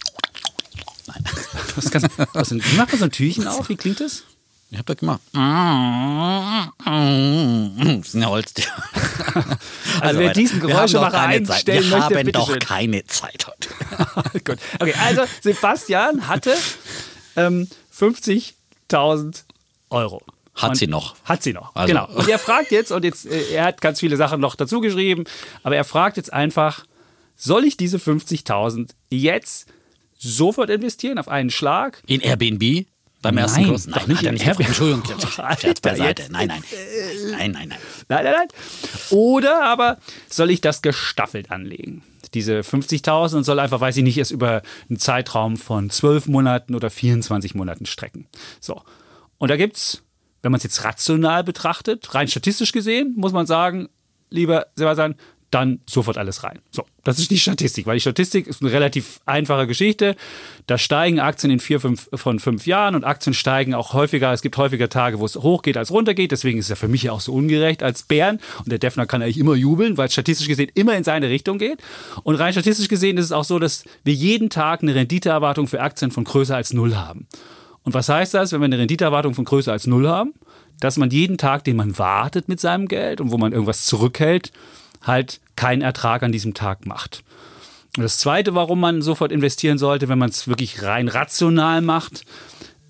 Nein. 1.07 1.23
Was 1.75 1.91
kannst, 1.91 2.07
was, 2.33 2.51
wie 2.51 2.75
macht 2.77 2.91
man 2.91 2.99
so 2.99 3.05
ein 3.05 3.11
Türchen 3.11 3.47
auf? 3.47 3.69
Wie 3.69 3.75
klingt 3.75 3.99
das? 4.01 4.23
Ich 4.73 4.79
hab 4.79 4.85
das 4.87 4.97
gemacht. 4.97 5.21
Das 6.85 8.07
ist 8.07 8.15
eine 8.15 8.29
Holztür. 8.29 8.65
Also, 10.01 10.19
wer 10.19 10.29
weiter. 10.29 10.39
diesen 10.39 10.61
Wir 10.61 10.69
Geräuschemacher 10.69 11.19
einstellen 11.21 11.83
Wir 11.89 11.97
möchte, 11.97 12.15
haben 12.17 12.31
doch 12.31 12.59
keine 12.59 13.05
Zeit 13.05 13.45
heute. 13.47 14.39
Gut. 14.43 14.57
Okay, 14.79 14.93
also 15.05 15.21
Sebastian 15.41 16.27
hatte 16.27 16.55
ähm, 17.35 17.67
50.000 17.97 19.43
Euro. 19.91 20.21
Hat 20.55 20.71
Und- 20.71 20.75
sie 20.77 20.87
noch. 20.87 21.15
Hat 21.23 21.43
sie 21.43 21.53
noch. 21.53 21.75
Also- 21.75 21.93
Genau. 21.93 22.07
Und 22.07 22.27
er 22.27 22.39
fragt 22.39 22.71
jetzt, 22.71 22.91
und 22.91 23.03
jetzt, 23.05 23.25
äh, 23.27 23.53
er 23.53 23.65
hat 23.65 23.81
ganz 23.81 23.99
viele 23.99 24.17
Sachen 24.17 24.41
noch 24.41 24.55
dazu 24.55 24.81
geschrieben, 24.81 25.23
aber 25.61 25.75
er 25.75 25.83
fragt 25.83 26.17
jetzt 26.17 26.33
einfach, 26.33 26.85
soll 27.35 27.63
ich 27.65 27.77
diese 27.77 27.97
50.000 27.99 28.89
jetzt 29.11 29.67
sofort 30.17 30.69
investieren 30.69 31.17
auf 31.19 31.27
einen 31.27 31.51
Schlag? 31.51 32.01
In 32.07 32.19
Airbnb? 32.21 32.87
Beim 33.23 33.37
ersten 33.37 33.61
Nein, 33.61 33.69
Kurs? 33.69 33.85
doch 33.87 33.95
Nein, 33.95 34.07
nicht 34.09 34.25
hat 34.25 34.33
nicht. 34.33 34.45
Airbnb. 34.47 34.67
Entschuldigung, 34.67 35.03
Scherz 35.59 35.81
beiseite. 35.81 36.23
Nein, 36.29 36.49
nein. 36.49 36.63
Nein, 37.31 37.51
nein, 37.51 37.67
nein. 37.69 37.79
Nein, 38.09 38.23
nein, 38.25 38.33
nein. 38.37 38.47
Oder 39.09 39.63
aber 39.63 39.97
soll 40.29 40.51
ich 40.51 40.61
das 40.61 40.81
gestaffelt 40.81 41.49
anlegen? 41.49 42.03
Diese 42.33 42.59
50.000 42.59 43.37
und 43.37 43.43
soll 43.43 43.59
einfach, 43.59 43.79
weiß 43.79 43.97
ich 43.97 44.03
nicht, 44.03 44.17
es 44.17 44.29
über 44.29 44.61
einen 44.89 44.99
Zeitraum 44.99 45.57
von 45.57 45.89
12 45.89 46.27
Monaten 46.27 46.75
oder 46.75 46.89
24 46.89 47.55
Monaten 47.55 47.85
strecken. 47.85 48.27
So. 48.59 48.81
Und 49.37 49.49
da 49.49 49.55
gibt's, 49.57 50.03
wenn 50.41 50.51
man 50.51 50.57
es 50.57 50.63
jetzt 50.63 50.83
rational 50.83 51.43
betrachtet, 51.43 52.13
rein 52.13 52.27
statistisch 52.27 52.71
gesehen, 52.71 53.13
muss 53.15 53.31
man 53.31 53.45
sagen, 53.45 53.87
lieber 54.29 54.67
Sebastian, 54.75 55.15
dann 55.53 55.81
sofort 55.85 56.17
alles 56.17 56.43
rein. 56.43 56.59
So, 56.71 56.85
das 57.03 57.19
ist 57.19 57.29
die 57.29 57.37
Statistik, 57.37 57.85
weil 57.85 57.95
die 57.95 58.01
Statistik 58.01 58.47
ist 58.47 58.61
eine 58.61 58.71
relativ 58.71 59.19
einfache 59.25 59.67
Geschichte. 59.67 60.15
Da 60.67 60.77
steigen 60.77 61.19
Aktien 61.19 61.51
in 61.51 61.59
vier 61.59 61.79
fünf, 61.79 62.09
von 62.13 62.39
fünf 62.39 62.65
Jahren 62.65 62.95
und 62.95 63.03
Aktien 63.03 63.33
steigen 63.33 63.73
auch 63.75 63.93
häufiger. 63.93 64.33
Es 64.33 64.41
gibt 64.41 64.57
häufiger 64.57 64.89
Tage, 64.89 65.19
wo 65.19 65.25
es 65.25 65.35
hochgeht 65.35 65.77
als 65.77 65.91
runtergeht. 65.91 66.31
Deswegen 66.31 66.57
ist 66.57 66.65
es 66.65 66.69
ja 66.69 66.75
für 66.75 66.87
mich 66.87 67.09
auch 67.09 67.21
so 67.21 67.33
ungerecht 67.33 67.83
als 67.83 68.03
Bären. 68.03 68.39
Und 68.59 68.71
der 68.71 68.79
Defner 68.79 69.05
kann 69.05 69.21
eigentlich 69.21 69.37
immer 69.37 69.53
jubeln, 69.53 69.97
weil 69.97 70.07
es 70.07 70.13
statistisch 70.13 70.47
gesehen 70.47 70.71
immer 70.73 70.95
in 70.95 71.03
seine 71.03 71.29
Richtung 71.29 71.59
geht. 71.59 71.79
Und 72.23 72.35
rein 72.35 72.53
statistisch 72.53 72.87
gesehen 72.87 73.17
ist 73.17 73.25
es 73.25 73.31
auch 73.31 73.43
so, 73.43 73.59
dass 73.59 73.83
wir 74.03 74.13
jeden 74.13 74.49
Tag 74.49 74.81
eine 74.81 74.95
Renditeerwartung 74.95 75.67
für 75.67 75.81
Aktien 75.81 76.09
von 76.09 76.23
größer 76.23 76.55
als 76.55 76.73
null 76.73 76.95
haben. 76.95 77.27
Und 77.83 77.93
was 77.93 78.09
heißt 78.09 78.33
das, 78.33 78.51
wenn 78.53 78.61
wir 78.61 78.65
eine 78.65 78.79
Renditeerwartung 78.79 79.35
von 79.35 79.45
größer 79.45 79.71
als 79.71 79.87
null 79.87 80.07
haben? 80.07 80.33
Dass 80.79 80.97
man 80.97 81.11
jeden 81.11 81.37
Tag, 81.37 81.63
den 81.63 81.75
man 81.75 81.97
wartet 81.99 82.49
mit 82.49 82.59
seinem 82.59 82.87
Geld 82.87 83.21
und 83.21 83.31
wo 83.31 83.37
man 83.37 83.51
irgendwas 83.51 83.85
zurückhält, 83.85 84.51
halt 85.03 85.39
keinen 85.55 85.81
Ertrag 85.81 86.23
an 86.23 86.31
diesem 86.31 86.53
Tag 86.53 86.85
macht. 86.85 87.23
Und 87.95 88.03
das 88.03 88.17
Zweite, 88.17 88.55
warum 88.55 88.79
man 88.79 89.01
sofort 89.01 89.31
investieren 89.31 89.77
sollte, 89.77 90.09
wenn 90.09 90.17
man 90.17 90.29
es 90.29 90.47
wirklich 90.47 90.81
rein 90.81 91.07
rational 91.07 91.81
macht, 91.81 92.25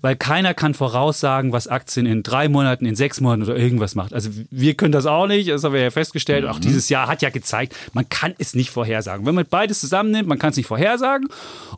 weil 0.00 0.16
keiner 0.16 0.52
kann 0.52 0.74
voraussagen, 0.74 1.52
was 1.52 1.66
Aktien 1.66 2.04
in 2.04 2.22
drei 2.22 2.48
Monaten, 2.48 2.84
in 2.84 2.94
sechs 2.94 3.22
Monaten 3.22 3.44
oder 3.44 3.56
irgendwas 3.56 3.94
macht. 3.94 4.12
Also 4.12 4.28
wir 4.50 4.74
können 4.74 4.92
das 4.92 5.06
auch 5.06 5.26
nicht, 5.26 5.48
das 5.48 5.64
haben 5.64 5.72
wir 5.72 5.80
ja 5.80 5.90
festgestellt. 5.90 6.44
Mhm. 6.44 6.50
Auch 6.50 6.58
dieses 6.58 6.90
Jahr 6.90 7.08
hat 7.08 7.22
ja 7.22 7.30
gezeigt, 7.30 7.74
man 7.94 8.06
kann 8.10 8.34
es 8.36 8.54
nicht 8.54 8.68
vorhersagen. 8.70 9.24
Wenn 9.24 9.34
man 9.34 9.46
beides 9.48 9.80
zusammennimmt, 9.80 10.28
man 10.28 10.38
kann 10.38 10.50
es 10.50 10.58
nicht 10.58 10.66
vorhersagen 10.66 11.28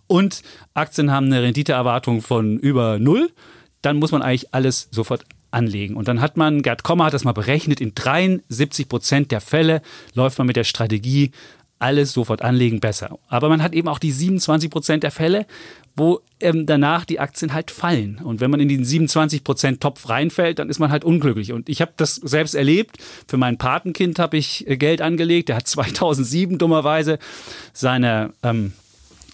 und 0.08 0.42
Aktien 0.74 1.12
haben 1.12 1.26
eine 1.26 1.40
Renditeerwartung 1.42 2.20
von 2.20 2.58
über 2.58 2.98
null, 2.98 3.30
dann 3.80 3.98
muss 3.98 4.10
man 4.10 4.22
eigentlich 4.22 4.52
alles 4.52 4.88
sofort 4.90 5.24
anlegen. 5.50 5.96
Und 5.96 6.08
dann 6.08 6.20
hat 6.20 6.36
man, 6.36 6.62
Gerd 6.62 6.82
Kommer 6.82 7.06
hat 7.06 7.14
das 7.14 7.24
mal 7.24 7.32
berechnet, 7.32 7.80
in 7.80 7.94
73 7.94 8.88
Prozent 8.88 9.30
der 9.30 9.40
Fälle 9.40 9.82
läuft 10.14 10.38
man 10.38 10.46
mit 10.46 10.56
der 10.56 10.64
Strategie 10.64 11.30
alles 11.78 12.12
sofort 12.12 12.42
anlegen 12.42 12.80
besser. 12.80 13.18
Aber 13.28 13.48
man 13.48 13.62
hat 13.62 13.74
eben 13.74 13.88
auch 13.88 13.98
die 13.98 14.12
27 14.12 14.70
Prozent 14.70 15.02
der 15.02 15.10
Fälle, 15.10 15.46
wo 15.94 16.20
ähm, 16.40 16.66
danach 16.66 17.04
die 17.04 17.20
Aktien 17.20 17.52
halt 17.52 17.70
fallen. 17.70 18.18
Und 18.22 18.40
wenn 18.40 18.50
man 18.50 18.60
in 18.60 18.68
den 18.68 18.84
27 18.84 19.44
Prozent 19.44 19.80
Topf 19.80 20.08
reinfällt, 20.08 20.58
dann 20.58 20.70
ist 20.70 20.78
man 20.78 20.90
halt 20.90 21.04
unglücklich. 21.04 21.52
Und 21.52 21.68
ich 21.68 21.80
habe 21.80 21.92
das 21.96 22.16
selbst 22.16 22.54
erlebt. 22.54 22.96
Für 23.26 23.36
mein 23.36 23.58
Patenkind 23.58 24.18
habe 24.18 24.36
ich 24.36 24.66
äh, 24.68 24.76
Geld 24.76 25.00
angelegt. 25.00 25.48
Der 25.48 25.56
hat 25.56 25.66
2007 25.66 26.58
dummerweise 26.58 27.18
seine 27.72 28.32
ähm, 28.42 28.72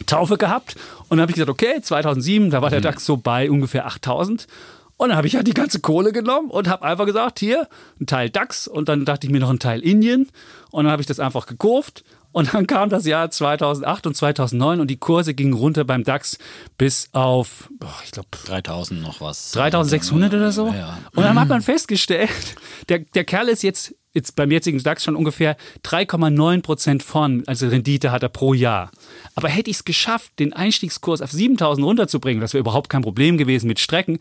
Taufe 0.06 0.36
gehabt. 0.36 0.76
Und 1.08 1.18
dann 1.18 1.22
habe 1.22 1.32
ich 1.32 1.36
gesagt, 1.36 1.50
okay, 1.50 1.80
2007, 1.80 2.50
da 2.50 2.62
war 2.62 2.70
der 2.70 2.80
mhm. 2.80 2.84
DAX 2.84 3.04
so 3.04 3.16
bei 3.16 3.50
ungefähr 3.50 3.86
8000. 3.86 4.46
Und 4.96 5.08
dann 5.08 5.16
habe 5.16 5.26
ich 5.26 5.36
halt 5.36 5.46
die 5.46 5.54
ganze 5.54 5.80
Kohle 5.80 6.12
genommen 6.12 6.50
und 6.50 6.68
habe 6.68 6.84
einfach 6.84 7.06
gesagt, 7.06 7.40
hier, 7.40 7.68
ein 8.00 8.06
Teil 8.06 8.30
DAX 8.30 8.68
und 8.68 8.88
dann 8.88 9.04
dachte 9.04 9.26
ich 9.26 9.32
mir 9.32 9.40
noch 9.40 9.50
ein 9.50 9.58
Teil 9.58 9.80
Indien. 9.80 10.28
Und 10.70 10.84
dann 10.84 10.92
habe 10.92 11.02
ich 11.02 11.08
das 11.08 11.18
einfach 11.18 11.46
gekauft. 11.46 12.04
Und 12.32 12.54
dann 12.54 12.66
kam 12.66 12.88
das 12.88 13.04
Jahr 13.04 13.30
2008 13.30 14.06
und 14.06 14.16
2009 14.16 14.80
und 14.80 14.88
die 14.88 14.96
Kurse 14.96 15.34
gingen 15.34 15.52
runter 15.52 15.84
beim 15.84 16.02
DAX 16.02 16.38
bis 16.78 17.10
auf, 17.12 17.68
boah, 17.78 17.94
ich 18.04 18.10
glaube, 18.10 18.28
3000 18.46 19.02
noch 19.02 19.20
was. 19.20 19.50
3600 19.52 20.32
oder 20.32 20.50
so. 20.50 20.68
Ja. 20.68 20.98
Und 21.14 21.24
dann 21.24 21.38
hat 21.38 21.48
man 21.48 21.60
festgestellt, 21.60 22.30
der, 22.88 23.00
der 23.00 23.24
Kerl 23.24 23.48
ist 23.48 23.62
jetzt, 23.62 23.94
jetzt 24.14 24.34
beim 24.34 24.50
jetzigen 24.50 24.82
DAX 24.82 25.04
schon 25.04 25.14
ungefähr 25.14 25.56
3,9 25.84 26.62
Prozent 26.62 27.02
vorn, 27.02 27.42
also 27.46 27.68
Rendite 27.68 28.10
hat 28.12 28.22
er 28.22 28.30
pro 28.30 28.54
Jahr. 28.54 28.90
Aber 29.34 29.48
hätte 29.48 29.70
ich 29.70 29.76
es 29.76 29.84
geschafft, 29.84 30.32
den 30.38 30.52
Einstiegskurs 30.52 31.22
auf 31.22 31.30
7000 31.30 31.86
runterzubringen, 31.86 32.40
das 32.40 32.52
wäre 32.52 32.60
überhaupt 32.60 32.90
kein 32.90 33.02
Problem 33.02 33.38
gewesen 33.38 33.66
mit 33.66 33.80
Strecken, 33.80 34.18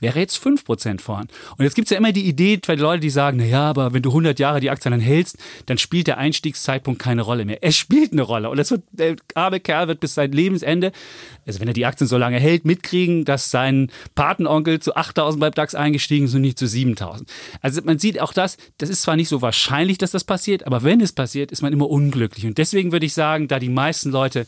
wäre 0.00 0.18
jetzt 0.18 0.42
5% 0.42 1.00
vorn. 1.00 1.28
Und 1.58 1.64
jetzt 1.64 1.74
gibt 1.74 1.86
es 1.86 1.90
ja 1.90 1.98
immer 1.98 2.12
die 2.12 2.26
Idee 2.26 2.58
bei 2.66 2.74
Leuten, 2.74 3.02
die 3.02 3.10
sagen, 3.10 3.36
naja, 3.38 3.62
aber 3.62 3.92
wenn 3.92 4.02
du 4.02 4.10
100 4.10 4.38
Jahre 4.38 4.60
die 4.60 4.70
Aktien 4.70 4.92
dann 4.92 5.00
hältst, 5.00 5.36
dann 5.66 5.76
spielt 5.76 6.06
der 6.06 6.18
Einstiegszeitpunkt 6.18 7.00
keine 7.00 7.22
Rolle 7.22 7.44
mehr. 7.44 7.62
Er 7.62 7.72
spielt 7.72 8.12
eine 8.12 8.22
Rolle. 8.22 8.48
Und 8.48 8.56
das 8.56 8.70
wird, 8.70 8.84
der 8.92 9.16
arme 9.34 9.60
Kerl 9.60 9.88
wird 9.88 10.00
bis 10.00 10.14
sein 10.14 10.32
Lebensende, 10.32 10.92
also 11.46 11.60
wenn 11.60 11.68
er 11.68 11.74
die 11.74 11.84
Aktien 11.84 12.08
so 12.08 12.16
lange 12.16 12.38
hält, 12.38 12.64
mitkriegen, 12.64 13.24
dass 13.24 13.50
sein 13.50 13.90
Patenonkel 14.14 14.80
zu 14.80 14.96
8000 14.96 15.40
beim 15.40 15.52
DAX 15.52 15.74
eingestiegen 15.74 16.24
ist 16.24 16.34
und 16.34 16.40
nicht 16.40 16.58
zu 16.58 16.66
7000. 16.66 17.30
Also 17.60 17.82
man 17.84 17.98
sieht 17.98 18.20
auch 18.20 18.32
das, 18.32 18.56
das 18.78 18.88
ist 18.88 19.02
zwar 19.02 19.16
nicht 19.16 19.28
so 19.28 19.42
wahrscheinlich, 19.42 19.98
dass 19.98 20.10
das 20.12 20.24
passiert, 20.24 20.66
aber 20.66 20.82
wenn 20.82 21.00
es 21.02 21.12
passiert, 21.12 21.52
ist 21.52 21.60
man 21.60 21.72
immer 21.72 21.90
unglücklich. 21.90 22.46
Und 22.46 22.56
deswegen 22.56 22.92
würde 22.92 23.06
ich 23.06 23.12
sagen, 23.12 23.48
da 23.48 23.58
die 23.58 23.68
meisten 23.68 24.10
Leute 24.10 24.46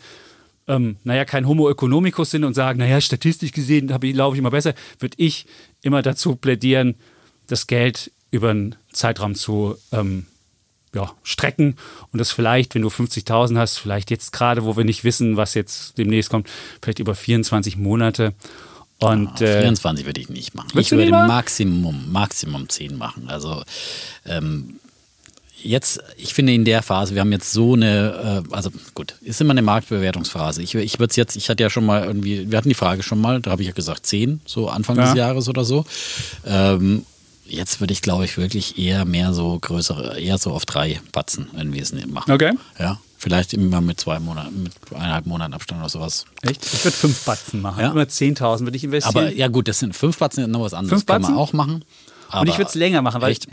ähm, 0.69 0.97
naja, 1.05 1.25
kein 1.25 1.47
Homo 1.47 1.71
economicus 1.71 2.31
sind 2.31 2.45
und 2.45 2.55
sagen, 2.55 2.79
naja, 2.79 3.01
statistisch 3.01 3.53
gesehen 3.53 3.89
laufe 3.89 4.37
ich 4.37 4.39
immer 4.39 4.51
besser, 4.51 4.75
würde 4.99 5.17
ich 5.19 5.47
immer 5.83 6.03
dazu 6.03 6.37
plädieren, 6.37 6.97
das 7.47 7.67
Geld 7.67 8.11
über 8.31 8.51
einen 8.51 8.75
Zeitraum 8.93 9.35
zu 9.35 9.77
ähm, 9.93 10.27
ja, 10.95 11.13
strecken 11.23 11.77
und 12.11 12.19
das 12.19 12.33
vielleicht, 12.33 12.75
wenn 12.75 12.83
du 12.83 12.89
50.000 12.89 13.59
hast, 13.59 13.79
vielleicht 13.79 14.11
jetzt 14.11 14.33
gerade, 14.33 14.65
wo 14.65 14.77
wir 14.77 14.85
nicht 14.85 15.05
wissen, 15.05 15.37
was 15.37 15.55
jetzt 15.55 15.99
demnächst 15.99 16.31
kommt, 16.31 16.49
vielleicht 16.83 16.99
über 16.99 17.15
24 17.15 17.77
Monate. 17.77 18.35
Und, 18.99 19.29
ah, 19.43 19.61
24 19.61 20.05
äh, 20.05 20.07
würde 20.07 20.21
ich 20.23 20.31
nicht 20.31 20.55
machen. 20.55 20.71
Ich 20.75 20.91
würde 20.91 21.11
Maximum, 21.11 22.11
Maximum 22.11 22.69
10 22.69 22.97
machen. 22.97 23.29
Also 23.29 23.63
ähm, 24.25 24.81
jetzt, 25.67 26.01
ich 26.17 26.35
finde 26.35 26.55
in 26.55 26.65
der 26.65 26.83
Phase, 26.83 27.15
wir 27.15 27.21
haben 27.21 27.33
jetzt 27.33 27.53
so 27.53 27.75
eine, 27.75 28.45
äh, 28.49 28.55
also 28.55 28.71
gut, 28.95 29.15
ist 29.21 29.41
immer 29.41 29.53
eine 29.53 29.63
Marktbewertungsphase. 29.63 30.63
Ich, 30.63 30.75
ich 30.75 30.99
würde 30.99 31.11
es 31.11 31.17
jetzt, 31.17 31.37
ich 31.37 31.49
hatte 31.49 31.63
ja 31.63 31.71
schon 31.71 31.85
mal 31.85 32.05
irgendwie, 32.05 32.51
wir 32.51 32.59
hatten 32.59 32.69
die 32.69 32.75
Frage 32.75 33.03
schon 33.03 33.21
mal, 33.21 33.41
da 33.41 33.51
habe 33.51 33.63
ich 33.63 33.69
ja 33.69 33.75
gesagt 33.75 34.07
10, 34.07 34.41
so 34.47 34.69
Anfang 34.69 34.97
ja. 34.97 35.07
des 35.07 35.15
Jahres 35.15 35.49
oder 35.49 35.65
so. 35.65 35.85
Ähm, 36.47 37.05
jetzt 37.47 37.81
würde 37.81 37.93
ich, 37.93 38.03
glaube 38.03 38.25
ich, 38.25 38.37
wirklich 38.37 38.79
eher 38.79 39.05
mehr 39.05 39.33
so 39.33 39.59
größere, 39.59 40.19
eher 40.19 40.39
so 40.39 40.53
auf 40.53 40.67
drei 40.67 41.01
Batzen 41.13 41.49
wir 41.53 41.83
es 41.83 41.93
machen. 42.07 42.33
Okay. 42.33 42.53
Ja. 42.79 42.99
Vielleicht 43.19 43.55
immer 43.55 43.81
mit 43.81 43.99
zwei 43.99 44.21
Monaten, 44.21 44.65
mit 44.65 44.73
eineinhalb 44.95 45.27
Monaten 45.27 45.55
Abstand 45.55 45.81
oder 45.81 45.89
sowas. 45.89 46.27
Echt? 46.43 46.65
Ich 46.67 46.85
würde 46.85 46.97
fünf 46.97 47.25
Batzen 47.25 47.63
machen. 47.63 47.81
Ja? 47.81 47.91
Immer 47.91 48.03
10.000 48.03 48.61
würde 48.61 48.77
ich 48.77 48.85
investieren. 48.85 49.17
Aber 49.17 49.33
ja, 49.35 49.49
gut, 49.49 49.69
das 49.69 49.79
sind 49.79 49.97
fünf 49.97 50.19
Batzen, 50.19 50.49
noch 50.51 50.61
was 50.61 50.75
anderes. 50.75 50.99
Fünf 50.99 51.07
Batzen? 51.07 51.25
Kann 51.25 51.35
man 51.35 51.43
auch 51.43 51.53
machen. 51.55 51.85
Und 52.33 52.49
ich 52.49 52.59
würde 52.59 52.69
es 52.69 52.75
länger 52.75 53.01
machen, 53.01 53.23
weil 53.23 53.33
echt? 53.33 53.47
ich, 53.47 53.53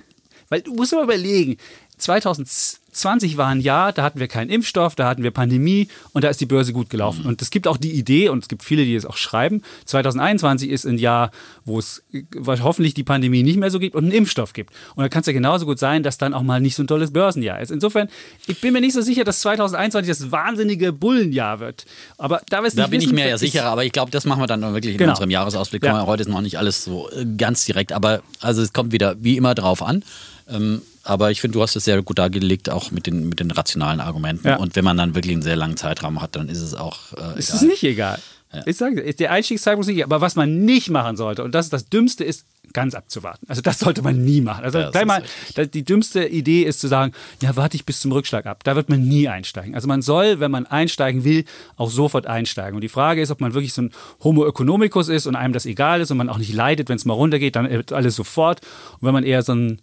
weil 0.50 0.62
du 0.62 0.74
musst 0.74 0.92
mal 0.92 1.04
überlegen, 1.04 1.58
2020 2.04 3.38
war 3.38 3.48
ein 3.48 3.62
Jahr, 3.62 3.94
da 3.94 4.04
hatten 4.04 4.20
wir 4.20 4.28
keinen 4.28 4.50
Impfstoff, 4.50 4.94
da 4.96 5.08
hatten 5.08 5.24
wir 5.24 5.32
Pandemie 5.32 5.88
und 6.12 6.24
da 6.24 6.30
ist 6.30 6.42
die 6.42 6.46
Börse 6.46 6.74
gut 6.74 6.90
gelaufen. 6.90 7.22
Mhm. 7.22 7.30
Und 7.30 7.42
es 7.42 7.50
gibt 7.50 7.66
auch 7.66 7.78
die 7.78 7.92
Idee, 7.92 8.28
und 8.28 8.44
es 8.44 8.50
gibt 8.50 8.62
viele, 8.62 8.84
die 8.84 8.94
es 8.94 9.06
auch 9.06 9.16
schreiben, 9.16 9.62
2021 9.86 10.70
ist 10.70 10.86
ein 10.86 10.98
Jahr, 10.98 11.32
wo 11.64 11.80
es 11.80 12.04
hoffentlich 12.46 12.94
die 12.94 13.06
Pandemie 13.06 13.42
nicht 13.42 13.58
mehr 13.58 13.72
so 13.72 13.80
gibt 13.80 13.96
und 13.96 14.04
einen 14.04 14.12
Impfstoff 14.12 14.52
gibt. 14.52 14.72
Und 14.96 15.04
da 15.04 15.10
kann 15.10 15.22
es 15.22 15.28
ja 15.28 15.34
genauso 15.34 15.66
gut 15.66 15.80
sein, 15.80 16.04
dass 16.04 16.18
dann 16.18 16.34
auch 16.34 16.44
mal 16.44 16.60
nicht 16.60 16.76
so 16.76 16.84
ein 16.84 16.88
tolles 16.88 17.14
Börsenjahr 17.14 17.62
ist. 17.62 17.72
Insofern, 17.72 18.10
ich 18.48 18.60
bin 18.60 18.74
mir 18.74 18.82
nicht 18.82 18.94
so 18.94 19.02
sicher, 19.02 19.24
dass 19.24 19.40
2021 19.40 20.10
das 20.10 20.32
wahnsinnige 20.32 20.92
Bullenjahr 20.92 21.62
wird. 21.62 21.86
Aber 22.18 22.42
da, 22.50 22.58
da 22.58 22.88
bin 22.88 23.00
wissen, 23.00 23.10
ich 23.10 23.16
mir 23.16 23.30
ja 23.30 23.38
sicher, 23.38 23.64
aber 23.66 23.86
ich 23.86 23.94
glaube, 23.94 24.12
das 24.12 24.26
machen 24.26 24.42
wir 24.42 24.48
dann 24.48 24.62
wirklich 24.62 24.94
in 24.94 24.98
genau. 24.98 25.12
unserem 25.12 25.30
Jahresausblick. 25.30 25.86
Ja. 25.86 26.06
Heute 26.06 26.24
ist 26.24 26.30
noch 26.30 26.42
nicht 26.42 26.58
alles 26.58 26.84
so 26.84 27.10
äh, 27.12 27.26
ganz 27.38 27.64
direkt, 27.66 27.94
aber 27.94 28.22
also 28.42 28.62
es 28.62 28.74
kommt 28.74 28.92
wieder 28.92 29.16
wie 29.20 29.38
immer 29.38 29.56
drauf 29.56 29.82
an. 29.82 30.04
Ähm, 30.50 30.82
aber 31.04 31.32
ich 31.32 31.42
finde, 31.42 31.58
du 31.58 31.62
hast 31.62 31.76
es 31.76 31.84
sehr 31.84 32.02
gut 32.02 32.18
dargelegt, 32.18 32.70
auch 32.70 32.92
mit 32.92 33.08
den, 33.08 33.28
mit 33.28 33.40
den 33.40 33.52
rationalen 33.52 34.00
Argumenten. 34.00 34.48
Ja. 34.48 34.56
Und 34.58 34.76
wenn 34.76 34.86
man 34.86 34.98
dann 34.98 35.16
wirklich 35.16 35.34
einen 35.34 35.42
sehr 35.42 35.56
langen 35.56 35.78
Zeitraum 35.78 36.22
hat, 36.22 36.36
dann 36.36 36.50
ist 36.50 36.62
es 36.62 36.74
auch. 36.74 37.14
Äh, 37.14 37.40
ist 37.40 37.54
es 37.54 37.62
nicht 37.62 37.84
egal. 37.84 38.20
Ja. 38.54 38.62
Ich 38.66 38.78
sage, 38.78 39.14
der 39.14 39.32
Einstiegszeitpunkt 39.32 39.88
ist 39.88 39.96
nicht, 39.96 40.04
aber 40.04 40.22
was 40.22 40.36
man 40.36 40.64
nicht 40.64 40.90
machen 40.90 41.18
sollte, 41.18 41.44
und 41.44 41.56
das 41.56 41.66
ist 41.66 41.74
das 41.74 41.90
Dümmste, 41.90 42.24
ist 42.24 42.46
ganz 42.72 42.96
abzuwarten. 42.96 43.46
Also 43.50 43.62
das 43.62 43.80
sollte 43.80 44.02
man 44.02 44.24
nie 44.24 44.42
machen. 44.42 44.64
Also 44.64 44.80
ja, 44.80 44.90
gleich 44.90 45.06
mal, 45.06 45.24
die 45.56 45.84
dümmste 45.84 46.26
Idee 46.26 46.64
ist 46.64 46.80
zu 46.80 46.88
sagen, 46.88 47.14
ja, 47.42 47.56
warte 47.56 47.76
ich 47.76 47.86
bis 47.86 48.00
zum 48.02 48.12
Rückschlag 48.12 48.46
ab. 48.46 48.64
Da 48.64 48.76
wird 48.76 48.90
man 48.90 49.04
nie 49.04 49.28
einsteigen. 49.28 49.76
Also 49.76 49.88
man 49.88 50.02
soll, 50.02 50.40
wenn 50.40 50.52
man 50.52 50.66
einsteigen 50.66 51.24
will, 51.24 51.46
auch 51.78 51.90
sofort 51.90 52.26
einsteigen. 52.26 52.76
Und 52.76 52.82
die 52.82 52.90
Frage 52.90 53.22
ist, 53.22 53.32
ob 53.32 53.42
man 53.42 53.54
wirklich 53.54 53.74
so 53.74 53.84
ein 53.84 53.92
Homo 54.24 54.46
economicus 54.48 55.08
ist 55.08 55.28
und 55.28 55.36
einem 55.36 55.54
das 55.54 55.66
egal 55.66 56.02
ist 56.02 56.12
und 56.12 56.18
man 56.18 56.30
auch 56.30 56.38
nicht 56.38 56.54
leidet, 56.54 56.90
wenn 56.90 56.98
es 56.98 57.06
mal 57.06 57.14
runtergeht, 57.14 57.56
dann 57.56 57.68
alles 57.92 58.16
sofort. 58.16 58.62
Und 58.94 59.08
wenn 59.08 59.14
man 59.14 59.24
eher 59.24 59.44
so 59.44 59.54
ein 59.54 59.80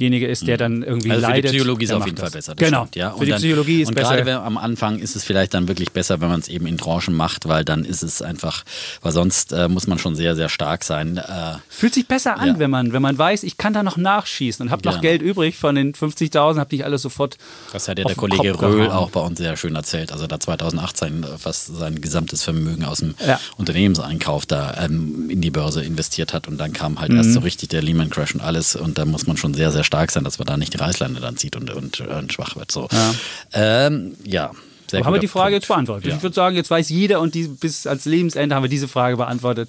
derjenige 0.00 0.26
ist, 0.26 0.46
der 0.46 0.56
mhm. 0.56 0.58
dann 0.58 0.82
irgendwie 0.82 1.10
also 1.10 1.26
für 1.26 1.30
leidet. 1.30 1.52
Die 1.52 1.56
Psychologie 1.56 1.84
ist 1.84 1.92
auf 1.92 2.06
jeden 2.06 2.16
Fall 2.16 2.30
besser. 2.30 2.54
genau. 2.56 2.82
Stimmt, 2.82 2.96
ja. 2.96 3.10
Und 3.10 3.18
für 3.18 3.24
die 3.26 3.30
dann, 3.30 3.40
Psychologie 3.40 3.82
ist 3.82 3.88
und 3.88 3.94
besser. 3.94 4.16
gerade 4.16 4.40
am 4.40 4.58
Anfang 4.58 4.98
ist 4.98 5.16
es 5.16 5.24
vielleicht 5.24 5.54
dann 5.54 5.68
wirklich 5.68 5.92
besser, 5.92 6.20
wenn 6.20 6.28
man 6.28 6.40
es 6.40 6.48
eben 6.48 6.66
in 6.66 6.78
Tranchen 6.78 7.14
macht, 7.14 7.48
weil 7.48 7.64
dann 7.64 7.84
ist 7.84 8.02
es 8.02 8.22
einfach, 8.22 8.64
weil 9.02 9.12
sonst 9.12 9.52
äh, 9.52 9.68
muss 9.68 9.86
man 9.86 9.98
schon 9.98 10.14
sehr, 10.14 10.34
sehr 10.34 10.48
stark 10.48 10.84
sein. 10.84 11.18
Äh, 11.18 11.58
Fühlt 11.68 11.94
sich 11.94 12.08
besser 12.08 12.38
an, 12.38 12.48
ja. 12.48 12.58
wenn 12.58 12.70
man, 12.70 12.92
wenn 12.92 13.02
man 13.02 13.16
weiß, 13.16 13.42
ich 13.42 13.56
kann 13.56 13.72
da 13.72 13.82
noch 13.82 13.96
nachschießen 13.96 14.66
und 14.66 14.70
habe 14.70 14.82
noch 14.84 14.92
genau. 14.92 15.02
Geld 15.02 15.22
übrig 15.22 15.56
von 15.56 15.74
den 15.74 15.92
50.000, 15.92 16.58
habe 16.58 16.74
ich 16.74 16.84
alles 16.84 17.02
sofort. 17.02 17.36
Das 17.72 17.88
hat 17.88 17.98
ja 17.98 18.04
der 18.04 18.16
Kollege 18.16 18.60
Röhl 18.60 18.90
auch 18.90 19.10
bei 19.10 19.20
uns 19.20 19.38
sehr 19.38 19.56
schön 19.56 19.74
erzählt. 19.74 20.12
Also 20.12 20.26
da 20.26 20.40
2018 20.40 21.24
fast 21.38 21.76
sein 21.76 22.00
gesamtes 22.00 22.42
Vermögen 22.42 22.84
aus 22.84 22.98
dem 22.98 23.14
ja. 23.26 23.38
Unternehmenseinkauf 23.56 24.46
da 24.46 24.74
ähm, 24.84 25.28
in 25.30 25.40
die 25.40 25.50
Börse 25.50 25.82
investiert 25.82 26.32
hat 26.32 26.48
und 26.48 26.58
dann 26.58 26.72
kam 26.72 27.00
halt 27.00 27.10
mhm. 27.10 27.18
erst 27.18 27.32
so 27.32 27.40
richtig 27.40 27.68
der 27.68 27.82
Lehman 27.82 28.10
Crash 28.10 28.34
und 28.34 28.40
alles 28.40 28.76
und 28.76 28.98
da 28.98 29.04
muss 29.04 29.26
man 29.26 29.36
schon 29.36 29.54
sehr, 29.54 29.72
sehr 29.72 29.84
stark 29.90 30.12
sein, 30.12 30.22
dass 30.22 30.38
man 30.38 30.46
da 30.46 30.56
nicht 30.56 30.72
die 30.72 30.78
Reißleine 30.78 31.18
dann 31.18 31.36
zieht 31.36 31.56
und, 31.56 31.68
und, 31.70 32.00
und 32.00 32.32
schwach 32.32 32.54
wird. 32.54 32.70
So. 32.70 32.88
Ja. 32.92 33.14
Ähm, 33.52 34.16
ja. 34.24 34.52
Sehr 34.88 35.04
haben 35.04 35.12
wir 35.12 35.20
die 35.20 35.28
Frage 35.28 35.50
Punkt. 35.50 35.62
jetzt 35.62 35.68
beantwortet. 35.68 36.10
Ja. 36.10 36.16
Ich 36.16 36.22
würde 36.22 36.34
sagen, 36.34 36.56
jetzt 36.56 36.70
weiß 36.70 36.88
jeder 36.88 37.20
und 37.20 37.34
die, 37.34 37.48
bis 37.48 37.86
ans 37.86 38.04
Lebensende 38.04 38.54
haben 38.54 38.62
wir 38.62 38.68
diese 38.68 38.88
Frage 38.88 39.16
beantwortet. 39.16 39.68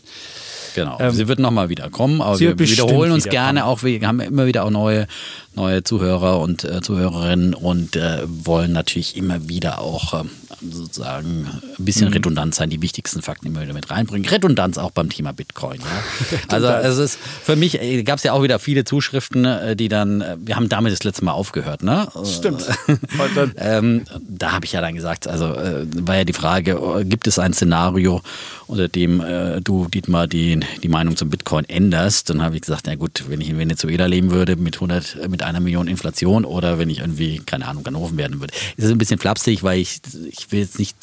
Genau. 0.76 0.98
Ähm, 1.00 1.12
sie 1.12 1.28
wird 1.28 1.40
nochmal 1.40 1.70
wieder 1.70 1.90
kommen, 1.90 2.22
aber 2.22 2.40
wir 2.40 2.58
wiederholen 2.60 3.12
uns 3.12 3.26
gerne 3.26 3.66
auch. 3.66 3.84
Wir 3.84 4.06
haben 4.08 4.20
immer 4.20 4.46
wieder 4.46 4.64
auch 4.64 4.70
neue, 4.70 5.08
neue 5.56 5.84
Zuhörer 5.84 6.40
und 6.40 6.64
äh, 6.64 6.82
Zuhörerinnen 6.82 7.54
und 7.54 7.96
äh, 7.96 8.20
wollen 8.26 8.72
natürlich 8.72 9.18
immer 9.18 9.50
wieder 9.50 9.80
auch 9.80 10.14
äh, 10.14 10.24
sozusagen 10.70 11.48
ein 11.80 11.86
bisschen 11.86 12.08
mhm. 12.08 12.14
redundant 12.14 12.56
sein, 12.56 12.70
die 12.70 12.82
wichtigsten 12.82 13.22
Fakten 13.22 13.48
immer 13.48 13.62
wieder 13.62 13.74
mit 13.74 13.90
reinbringen. 13.90 14.30
Redundanz 14.30 14.78
auch 14.78 14.92
beim 14.92 15.10
Thema 15.10 15.34
Bitcoin. 15.34 15.80
Ja. 15.80 16.38
also 16.50 16.68
es 16.68 16.98
ist 16.98 17.20
für 17.44 17.56
mich 17.56 17.82
äh, 17.82 18.04
gab 18.04 18.18
es 18.18 18.24
ja 18.24 18.34
auch 18.34 18.44
wieder 18.44 18.60
viele 18.60 18.84
Zuschriften, 18.84 19.46
äh, 19.46 19.76
die 19.76 19.90
dann, 19.90 20.22
äh, 20.22 20.38
wir 20.40 20.56
haben 20.56 20.70
damit 20.70 20.94
das 20.94 21.04
letzte 21.04 21.26
Mal 21.26 21.32
aufgehört, 21.32 21.84
ne? 21.84 22.08
Stimmt. 22.24 22.66
ähm, 23.58 24.04
da 24.28 24.52
habe 24.54 24.66
ich 24.66 24.74
ja 24.74 24.82
dann 24.82 24.96
gesagt, 24.96 25.28
also 25.28 25.46
war 25.46 26.18
ja 26.18 26.24
die 26.24 26.34
Frage, 26.34 27.04
gibt 27.06 27.28
es 27.28 27.40
ein 27.40 27.54
Szenario, 27.54 28.22
unter 28.68 28.88
dem 28.88 29.24
du, 29.64 29.88
Dietmar, 29.88 30.28
die, 30.28 30.60
die 30.84 30.88
Meinung 30.88 31.16
zum 31.16 31.30
Bitcoin 31.30 31.66
änderst? 31.66 32.30
Dann 32.30 32.42
habe 32.42 32.56
ich 32.56 32.62
gesagt, 32.62 32.84
na 32.86 32.96
gut, 32.96 33.26
wenn 33.28 33.42
ich 33.42 33.50
in 33.50 33.58
Venezuela 33.58 34.06
leben 34.06 34.32
würde 34.32 34.56
mit 34.56 34.76
100, 34.76 35.30
mit 35.30 35.44
einer 35.44 35.60
Million 35.60 35.88
Inflation 35.88 36.46
oder 36.46 36.80
wenn 36.80 36.90
ich 36.90 37.00
irgendwie, 37.00 37.40
keine 37.40 37.68
Ahnung, 37.68 37.84
Ganoven 37.84 38.18
werden 38.18 38.40
würde. 38.40 38.54
Das 38.78 38.86
ist 38.86 38.92
ein 38.92 38.98
bisschen 38.98 39.20
flapsig, 39.20 39.64
weil 39.64 39.80
ich, 39.80 40.02
ich 40.30 40.52
will 40.52 40.60
jetzt 40.60 40.80
nicht 40.80 40.96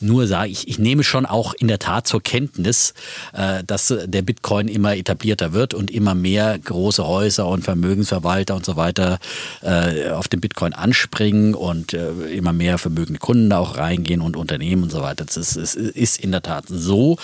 nur 0.00 0.26
sagen, 0.26 0.50
ich, 0.50 0.68
ich 0.68 0.78
nehme 0.78 1.04
schon 1.04 1.26
auch 1.26 1.54
in 1.54 1.68
der 1.68 1.78
Tat 1.78 2.06
zur 2.06 2.22
Kenntnis, 2.22 2.94
äh, 3.32 3.62
dass 3.64 3.94
der 4.04 4.22
Bitcoin 4.22 4.68
immer 4.68 4.96
etablierter 4.96 5.52
wird 5.52 5.74
und 5.74 5.90
immer 5.90 6.14
mehr 6.14 6.58
große 6.58 7.06
Häuser 7.06 7.46
und 7.48 7.64
Vermögensverwalter 7.64 8.54
und 8.54 8.64
so 8.64 8.76
weiter 8.76 9.18
äh, 9.62 10.10
auf 10.10 10.28
den 10.28 10.40
Bitcoin 10.40 10.72
anspringen 10.72 11.54
und 11.54 11.94
äh, 11.94 12.10
immer 12.32 12.52
mehr 12.52 12.78
vermögende 12.78 13.18
Kunden 13.18 13.50
da 13.50 13.58
auch 13.58 13.76
reingehen 13.76 14.20
und 14.20 14.36
Unternehmen 14.36 14.84
und 14.84 14.90
so 14.90 15.02
weiter. 15.02 15.24
Das 15.24 15.36
ist, 15.36 15.56
ist, 15.56 15.76
ist 15.76 16.20
in 16.20 16.32
der 16.32 16.42
Tat 16.42 16.64
so. 16.68 17.16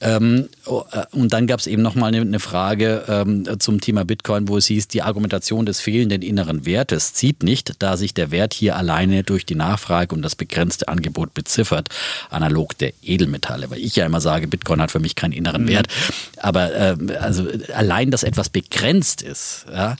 Ähm, 0.00 0.48
und 1.12 1.25
dann 1.32 1.46
gab 1.46 1.60
es 1.60 1.66
eben 1.66 1.82
nochmal 1.82 2.08
eine, 2.08 2.20
eine 2.20 2.40
Frage 2.40 3.04
ähm, 3.08 3.58
zum 3.58 3.80
Thema 3.80 4.04
Bitcoin, 4.04 4.48
wo 4.48 4.56
es 4.56 4.66
hieß, 4.66 4.88
die 4.88 5.02
Argumentation 5.02 5.66
des 5.66 5.80
fehlenden 5.80 6.22
inneren 6.22 6.66
Wertes 6.66 7.14
zieht 7.14 7.42
nicht, 7.42 7.74
da 7.78 7.96
sich 7.96 8.14
der 8.14 8.30
Wert 8.30 8.54
hier 8.54 8.76
alleine 8.76 9.22
durch 9.22 9.46
die 9.46 9.54
Nachfrage 9.54 10.14
und 10.14 10.22
das 10.22 10.36
begrenzte 10.36 10.88
Angebot 10.88 11.34
beziffert, 11.34 11.88
analog 12.30 12.76
der 12.78 12.92
Edelmetalle. 13.02 13.70
Weil 13.70 13.78
ich 13.78 13.96
ja 13.96 14.06
immer 14.06 14.20
sage, 14.20 14.48
Bitcoin 14.48 14.80
hat 14.80 14.90
für 14.90 15.00
mich 15.00 15.14
keinen 15.14 15.32
inneren 15.32 15.64
mhm. 15.64 15.68
Wert. 15.68 15.88
Aber 16.38 16.74
äh, 16.74 16.96
also 17.20 17.46
allein, 17.74 18.10
dass 18.10 18.22
etwas 18.22 18.48
begrenzt 18.48 19.22
ist, 19.22 19.66
ja, 19.72 19.96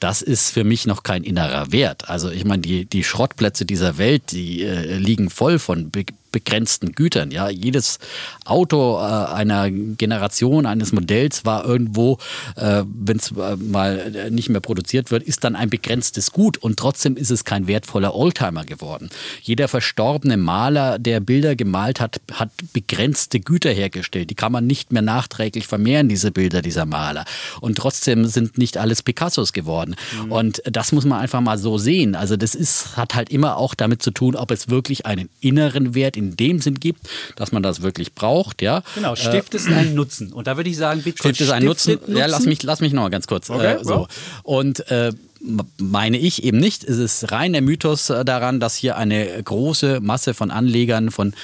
das 0.00 0.22
ist 0.22 0.50
für 0.50 0.64
mich 0.64 0.86
noch 0.86 1.02
kein 1.02 1.24
innerer 1.24 1.72
Wert. 1.72 2.08
Also 2.08 2.30
ich 2.30 2.44
meine, 2.44 2.62
die, 2.62 2.84
die 2.84 3.04
Schrottplätze 3.04 3.64
dieser 3.64 3.98
Welt, 3.98 4.30
die 4.30 4.62
äh, 4.62 4.96
liegen 4.96 5.30
voll 5.30 5.58
von 5.58 5.90
be 5.90 6.04
begrenzten 6.30 6.92
Gütern. 6.92 7.30
Ja, 7.30 7.48
jedes 7.48 7.98
Auto 8.44 8.96
äh, 8.96 9.00
einer 9.00 9.70
Generation 9.70 10.66
eines 10.66 10.92
Modells 10.92 11.44
war 11.44 11.64
irgendwo, 11.64 12.18
äh, 12.56 12.84
wenn 12.86 13.16
es 13.16 13.32
äh, 13.32 13.56
mal 13.56 14.30
nicht 14.30 14.48
mehr 14.48 14.60
produziert 14.60 15.10
wird, 15.10 15.22
ist 15.22 15.44
dann 15.44 15.56
ein 15.56 15.70
begrenztes 15.70 16.32
Gut 16.32 16.58
und 16.58 16.78
trotzdem 16.78 17.16
ist 17.16 17.30
es 17.30 17.44
kein 17.44 17.66
wertvoller 17.66 18.14
Oldtimer 18.14 18.64
geworden. 18.64 19.08
Jeder 19.42 19.68
verstorbene 19.68 20.36
Maler, 20.36 20.98
der 20.98 21.20
Bilder 21.20 21.56
gemalt 21.56 22.00
hat, 22.00 22.20
hat 22.32 22.50
begrenzte 22.72 23.40
Güter 23.40 23.70
hergestellt. 23.70 24.30
Die 24.30 24.34
kann 24.34 24.52
man 24.52 24.66
nicht 24.66 24.92
mehr 24.92 25.02
nachträglich 25.02 25.66
vermehren, 25.66 26.08
diese 26.08 26.30
Bilder 26.30 26.62
dieser 26.62 26.86
Maler. 26.86 27.24
Und 27.60 27.78
trotzdem 27.78 28.26
sind 28.26 28.58
nicht 28.58 28.76
alles 28.76 29.02
Picassos 29.02 29.52
geworden. 29.52 29.96
Mhm. 30.24 30.32
Und 30.32 30.62
das 30.64 30.92
muss 30.92 31.04
man 31.04 31.20
einfach 31.20 31.40
mal 31.40 31.58
so 31.58 31.78
sehen. 31.78 32.14
Also 32.14 32.36
das 32.36 32.54
ist, 32.54 32.96
hat 32.96 33.14
halt 33.14 33.30
immer 33.30 33.56
auch 33.56 33.74
damit 33.74 34.02
zu 34.02 34.10
tun, 34.10 34.36
ob 34.36 34.50
es 34.50 34.68
wirklich 34.68 35.06
einen 35.06 35.28
inneren 35.40 35.94
Wert 35.94 36.16
in 36.18 36.36
dem 36.36 36.60
Sinn 36.60 36.74
gibt, 36.74 37.08
dass 37.36 37.52
man 37.52 37.62
das 37.62 37.82
wirklich 37.82 38.14
braucht. 38.14 38.60
Ja. 38.62 38.82
Genau, 38.94 39.16
stiftet 39.16 39.60
es 39.60 39.66
einen 39.66 39.94
Nutzen. 39.94 40.32
Und 40.32 40.46
da 40.46 40.56
würde 40.56 40.68
ich 40.68 40.76
sagen, 40.76 41.02
Bitcoin 41.02 41.34
stiftet 41.34 41.46
es 41.48 41.52
einen 41.52 41.66
Nutzen. 41.66 41.94
Nutzen. 41.94 42.16
Ja, 42.16 42.26
lass 42.26 42.44
mich, 42.44 42.62
lass 42.62 42.80
mich 42.80 42.92
noch 42.92 43.02
mal 43.02 43.08
ganz 43.08 43.26
kurz. 43.26 43.48
Okay, 43.48 43.74
äh, 43.74 43.84
so. 43.84 44.06
Und 44.42 44.90
äh, 44.90 45.12
meine 45.78 46.18
ich 46.18 46.42
eben 46.42 46.58
nicht. 46.58 46.84
Es 46.84 46.98
ist 46.98 47.30
rein 47.30 47.52
der 47.52 47.62
Mythos 47.62 48.10
äh, 48.10 48.24
daran, 48.24 48.60
dass 48.60 48.74
hier 48.74 48.96
eine 48.96 49.42
große 49.42 50.00
Masse 50.00 50.34
von 50.34 50.50
Anlegern, 50.50 51.10
von 51.10 51.34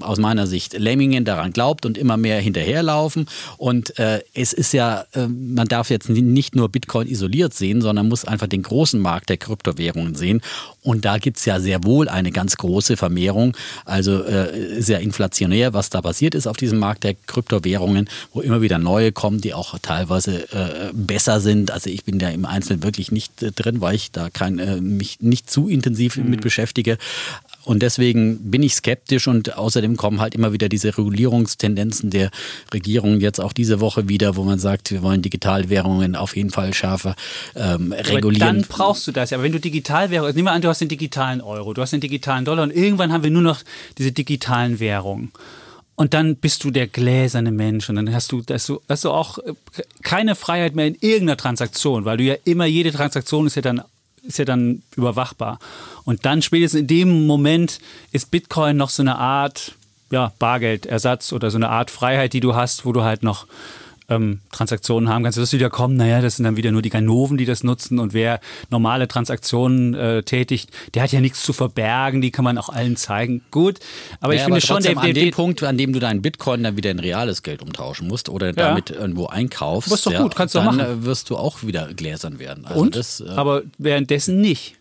aus 0.00 0.18
meiner 0.18 0.46
Sicht 0.46 0.74
Lemmingen 0.78 1.24
daran 1.24 1.52
glaubt 1.52 1.86
und 1.86 1.96
immer 1.96 2.16
mehr 2.16 2.40
hinterherlaufen. 2.40 3.26
Und 3.56 3.98
äh, 3.98 4.22
es 4.34 4.52
ist 4.52 4.72
ja, 4.72 5.04
äh, 5.14 5.26
man 5.28 5.68
darf 5.68 5.90
jetzt 5.90 6.08
nicht 6.08 6.54
nur 6.54 6.68
Bitcoin 6.68 7.08
isoliert 7.08 7.54
sehen, 7.54 7.80
sondern 7.80 8.08
muss 8.08 8.24
einfach 8.24 8.48
den 8.48 8.62
großen 8.62 9.00
Markt 9.00 9.30
der 9.30 9.38
Kryptowährungen 9.38 10.14
sehen. 10.14 10.42
Und 10.82 11.04
da 11.04 11.18
gibt 11.18 11.38
es 11.38 11.44
ja 11.44 11.60
sehr 11.60 11.84
wohl 11.84 12.08
eine 12.08 12.32
ganz 12.32 12.56
große 12.56 12.96
Vermehrung. 12.96 13.56
Also 13.84 14.22
äh, 14.24 14.80
sehr 14.82 15.00
inflationär, 15.00 15.72
was 15.72 15.90
da 15.90 16.02
passiert 16.02 16.34
ist 16.34 16.46
auf 16.46 16.56
diesem 16.56 16.78
Markt 16.78 17.04
der 17.04 17.14
Kryptowährungen, 17.14 18.08
wo 18.32 18.40
immer 18.40 18.60
wieder 18.60 18.78
neue 18.78 19.12
kommen, 19.12 19.40
die 19.40 19.54
auch 19.54 19.78
teilweise 19.80 20.52
äh, 20.52 20.90
besser 20.92 21.40
sind. 21.40 21.70
Also 21.70 21.88
ich 21.88 22.04
bin 22.04 22.18
da 22.18 22.28
im 22.28 22.44
Einzelnen 22.44 22.82
wirklich 22.82 23.12
nicht 23.12 23.21
äh, 23.40 23.52
drin, 23.52 23.80
weil 23.80 23.94
ich 23.94 24.10
da 24.10 24.30
kein, 24.30 24.58
äh, 24.58 24.80
mich 24.80 25.20
nicht 25.20 25.50
zu 25.50 25.68
intensiv 25.68 26.16
mhm. 26.16 26.30
mit 26.30 26.40
beschäftige. 26.40 26.98
Und 27.64 27.82
deswegen 27.82 28.50
bin 28.50 28.62
ich 28.62 28.74
skeptisch 28.74 29.28
und 29.28 29.56
außerdem 29.56 29.96
kommen 29.96 30.20
halt 30.20 30.34
immer 30.34 30.52
wieder 30.52 30.68
diese 30.68 30.98
Regulierungstendenzen 30.98 32.10
der 32.10 32.30
Regierung 32.74 33.20
jetzt 33.20 33.40
auch 33.40 33.52
diese 33.52 33.80
Woche 33.80 34.08
wieder, 34.08 34.36
wo 34.36 34.42
man 34.42 34.58
sagt, 34.58 34.90
wir 34.90 35.02
wollen 35.02 35.22
Digitalwährungen 35.22 36.16
auf 36.16 36.36
jeden 36.36 36.50
Fall 36.50 36.74
schärfer 36.74 37.14
ähm, 37.54 37.92
regulieren. 37.92 38.42
Aber 38.42 38.58
dann 38.58 38.66
brauchst 38.68 39.06
du 39.06 39.12
das 39.12 39.30
ja. 39.30 39.36
Aber 39.36 39.44
wenn 39.44 39.52
du 39.52 39.60
Digitalwährungen, 39.60 40.34
nehmen 40.34 40.48
wir 40.48 40.52
an, 40.52 40.62
du 40.62 40.68
hast 40.68 40.80
den 40.80 40.88
digitalen 40.88 41.40
Euro, 41.40 41.72
du 41.72 41.82
hast 41.82 41.92
den 41.92 42.00
digitalen 42.00 42.44
Dollar 42.44 42.64
und 42.64 42.74
irgendwann 42.74 43.12
haben 43.12 43.22
wir 43.22 43.30
nur 43.30 43.42
noch 43.42 43.60
diese 43.96 44.10
digitalen 44.10 44.80
Währungen. 44.80 45.30
Und 45.94 46.14
dann 46.14 46.36
bist 46.36 46.64
du 46.64 46.70
der 46.70 46.86
gläserne 46.86 47.52
Mensch 47.52 47.88
und 47.88 47.96
dann 47.96 48.12
hast 48.14 48.32
du, 48.32 48.42
hast 48.50 48.68
du, 48.68 48.80
hast 48.88 49.04
du 49.04 49.10
auch 49.10 49.38
äh, 49.38 49.52
keine 50.02 50.34
Freiheit 50.34 50.74
mehr 50.74 50.86
in 50.86 50.96
irgendeiner 51.00 51.36
Transaktion, 51.36 52.04
weil 52.04 52.16
du 52.16 52.24
ja 52.24 52.34
immer, 52.44 52.66
jede 52.66 52.92
Transaktion 52.92 53.46
ist 53.46 53.56
ja 53.56 53.62
dann 53.62 53.82
ist 54.22 54.38
ja 54.38 54.44
dann 54.44 54.82
überwachbar. 54.96 55.58
Und 56.04 56.24
dann 56.24 56.42
spätestens 56.42 56.82
in 56.82 56.86
dem 56.86 57.26
Moment 57.26 57.80
ist 58.12 58.30
Bitcoin 58.30 58.76
noch 58.76 58.90
so 58.90 59.02
eine 59.02 59.18
Art 59.18 59.72
ja, 60.10 60.32
Bargeldersatz 60.38 61.32
oder 61.32 61.50
so 61.50 61.56
eine 61.56 61.70
Art 61.70 61.90
Freiheit, 61.90 62.32
die 62.32 62.40
du 62.40 62.54
hast, 62.54 62.84
wo 62.84 62.92
du 62.92 63.02
halt 63.02 63.22
noch 63.22 63.46
ähm, 64.14 64.40
Transaktionen 64.50 65.08
haben 65.08 65.22
kannst, 65.22 65.38
wirst 65.38 65.52
du 65.52 65.56
wieder 65.56 65.70
kommen, 65.70 65.96
naja, 65.96 66.20
das 66.20 66.36
sind 66.36 66.44
dann 66.44 66.56
wieder 66.56 66.72
nur 66.72 66.82
die 66.82 66.90
Ganoven, 66.90 67.36
die 67.36 67.44
das 67.44 67.64
nutzen 67.64 67.98
und 67.98 68.12
wer 68.12 68.40
normale 68.70 69.08
Transaktionen 69.08 69.94
äh, 69.94 70.22
tätigt, 70.22 70.70
der 70.94 71.02
hat 71.02 71.12
ja 71.12 71.20
nichts 71.20 71.42
zu 71.42 71.52
verbergen, 71.52 72.20
die 72.20 72.30
kann 72.30 72.44
man 72.44 72.58
auch 72.58 72.68
allen 72.68 72.96
zeigen. 72.96 73.42
Gut, 73.50 73.78
aber 74.20 74.34
ja, 74.34 74.38
ich 74.38 74.44
finde 74.44 74.56
aber 74.56 74.66
schon, 74.66 74.82
der, 74.82 74.94
der, 74.94 75.02
an 75.02 75.14
dem 75.14 75.30
Punkt, 75.30 75.62
an 75.62 75.78
dem 75.78 75.92
du 75.92 76.00
deinen 76.00 76.22
Bitcoin 76.22 76.62
dann 76.62 76.76
wieder 76.76 76.90
in 76.90 76.98
reales 76.98 77.42
Geld 77.42 77.62
umtauschen 77.62 78.08
musst 78.08 78.28
oder 78.28 78.48
ja. 78.48 78.52
damit 78.52 78.90
irgendwo 78.90 79.26
einkaufst, 79.26 79.92
ist 79.92 80.06
doch 80.06 80.16
gut, 80.16 80.34
kannst 80.34 80.54
du 80.54 80.58
dann 80.58 80.76
machen. 80.76 81.04
wirst 81.04 81.30
du 81.30 81.36
auch 81.36 81.62
wieder 81.62 81.92
gläsern 81.94 82.38
werden. 82.38 82.64
Also 82.64 82.80
und? 82.80 82.96
Das, 82.96 83.20
äh, 83.20 83.28
aber 83.28 83.62
währenddessen 83.78 84.40
nicht. 84.40 84.76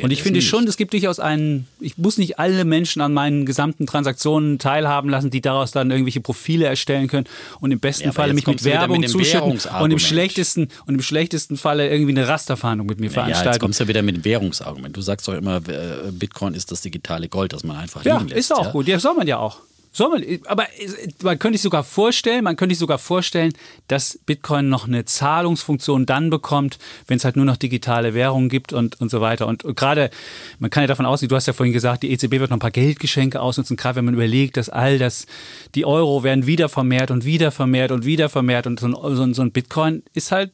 Und 0.00 0.10
ich 0.10 0.22
finde 0.22 0.42
schon, 0.42 0.66
es 0.66 0.76
gibt 0.76 0.92
durchaus 0.92 1.20
einen, 1.20 1.66
ich 1.80 1.98
muss 1.98 2.18
nicht 2.18 2.38
alle 2.38 2.64
Menschen 2.64 3.02
an 3.02 3.12
meinen 3.12 3.46
gesamten 3.46 3.86
Transaktionen 3.86 4.58
teilhaben 4.58 5.10
lassen, 5.10 5.30
die 5.30 5.40
daraus 5.40 5.72
dann 5.72 5.90
irgendwelche 5.90 6.20
Profile 6.20 6.66
erstellen 6.66 7.08
können 7.08 7.26
und 7.60 7.70
im 7.70 7.80
besten 7.80 8.04
ja, 8.04 8.12
Falle 8.12 8.34
mich 8.34 8.46
mit 8.46 8.64
Werbung 8.64 9.00
mit 9.00 9.10
zuschütten 9.10 9.58
und 9.80 9.90
im 9.90 9.98
schlechtesten 9.98 10.68
und 10.86 10.94
im 10.94 11.02
schlechtesten 11.02 11.56
Falle 11.56 11.90
irgendwie 11.90 12.12
eine 12.12 12.28
Rasterfahndung 12.28 12.86
mit 12.86 13.00
mir 13.00 13.06
ja, 13.06 13.12
veranstalten. 13.12 13.46
Ja, 13.46 13.52
jetzt 13.52 13.60
kommst 13.60 13.80
du 13.80 13.84
ja 13.84 13.88
wieder 13.88 14.02
mit 14.02 14.16
dem 14.16 14.24
Währungsargument. 14.24 14.96
Du 14.96 15.00
sagst 15.00 15.28
doch 15.28 15.34
immer, 15.34 15.56
äh, 15.56 16.10
Bitcoin 16.12 16.54
ist 16.54 16.70
das 16.70 16.80
digitale 16.80 17.28
Gold, 17.28 17.52
das 17.52 17.64
man 17.64 17.76
einfach 17.76 18.04
ja, 18.04 18.16
liegen 18.16 18.28
lässt. 18.28 18.50
Ist 18.50 18.52
auch 18.54 18.66
ja? 18.66 18.72
gut, 18.72 18.88
ja, 18.88 18.98
soll 18.98 19.14
man 19.14 19.26
ja 19.26 19.38
auch. 19.38 19.58
Soll 19.94 20.08
man, 20.08 20.24
aber 20.46 20.66
man 21.22 21.38
könnte 21.38 21.58
sich 21.58 21.62
sogar 21.62 21.84
vorstellen, 21.84 22.44
man 22.44 22.56
könnte 22.56 22.74
sich 22.74 22.80
sogar 22.80 22.98
vorstellen, 22.98 23.52
dass 23.88 24.18
Bitcoin 24.24 24.70
noch 24.70 24.88
eine 24.88 25.04
Zahlungsfunktion 25.04 26.06
dann 26.06 26.30
bekommt, 26.30 26.78
wenn 27.06 27.18
es 27.18 27.26
halt 27.26 27.36
nur 27.36 27.44
noch 27.44 27.58
digitale 27.58 28.14
Währungen 28.14 28.48
gibt 28.48 28.72
und, 28.72 28.98
und 29.02 29.10
so 29.10 29.20
weiter. 29.20 29.46
Und, 29.46 29.64
gerade, 29.76 30.08
man 30.58 30.70
kann 30.70 30.82
ja 30.82 30.86
davon 30.86 31.04
ausgehen, 31.04 31.28
du 31.28 31.36
hast 31.36 31.46
ja 31.46 31.52
vorhin 31.52 31.74
gesagt, 31.74 32.04
die 32.04 32.10
EZB 32.10 32.32
wird 32.32 32.50
noch 32.50 32.56
ein 32.56 32.60
paar 32.60 32.70
Geldgeschenke 32.70 33.38
ausnutzen, 33.40 33.76
gerade 33.76 33.96
wenn 33.96 34.06
man 34.06 34.14
überlegt, 34.14 34.56
dass 34.56 34.70
all 34.70 34.98
das, 34.98 35.26
die 35.74 35.84
Euro 35.84 36.22
werden 36.22 36.46
wieder 36.46 36.70
vermehrt 36.70 37.10
und 37.10 37.26
wieder 37.26 37.50
vermehrt 37.50 37.92
und 37.92 38.06
wieder 38.06 38.30
vermehrt 38.30 38.66
und 38.66 38.80
so 38.80 38.86
ein, 38.86 39.34
so 39.34 39.42
ein 39.42 39.52
Bitcoin 39.52 40.02
ist 40.14 40.32
halt 40.32 40.52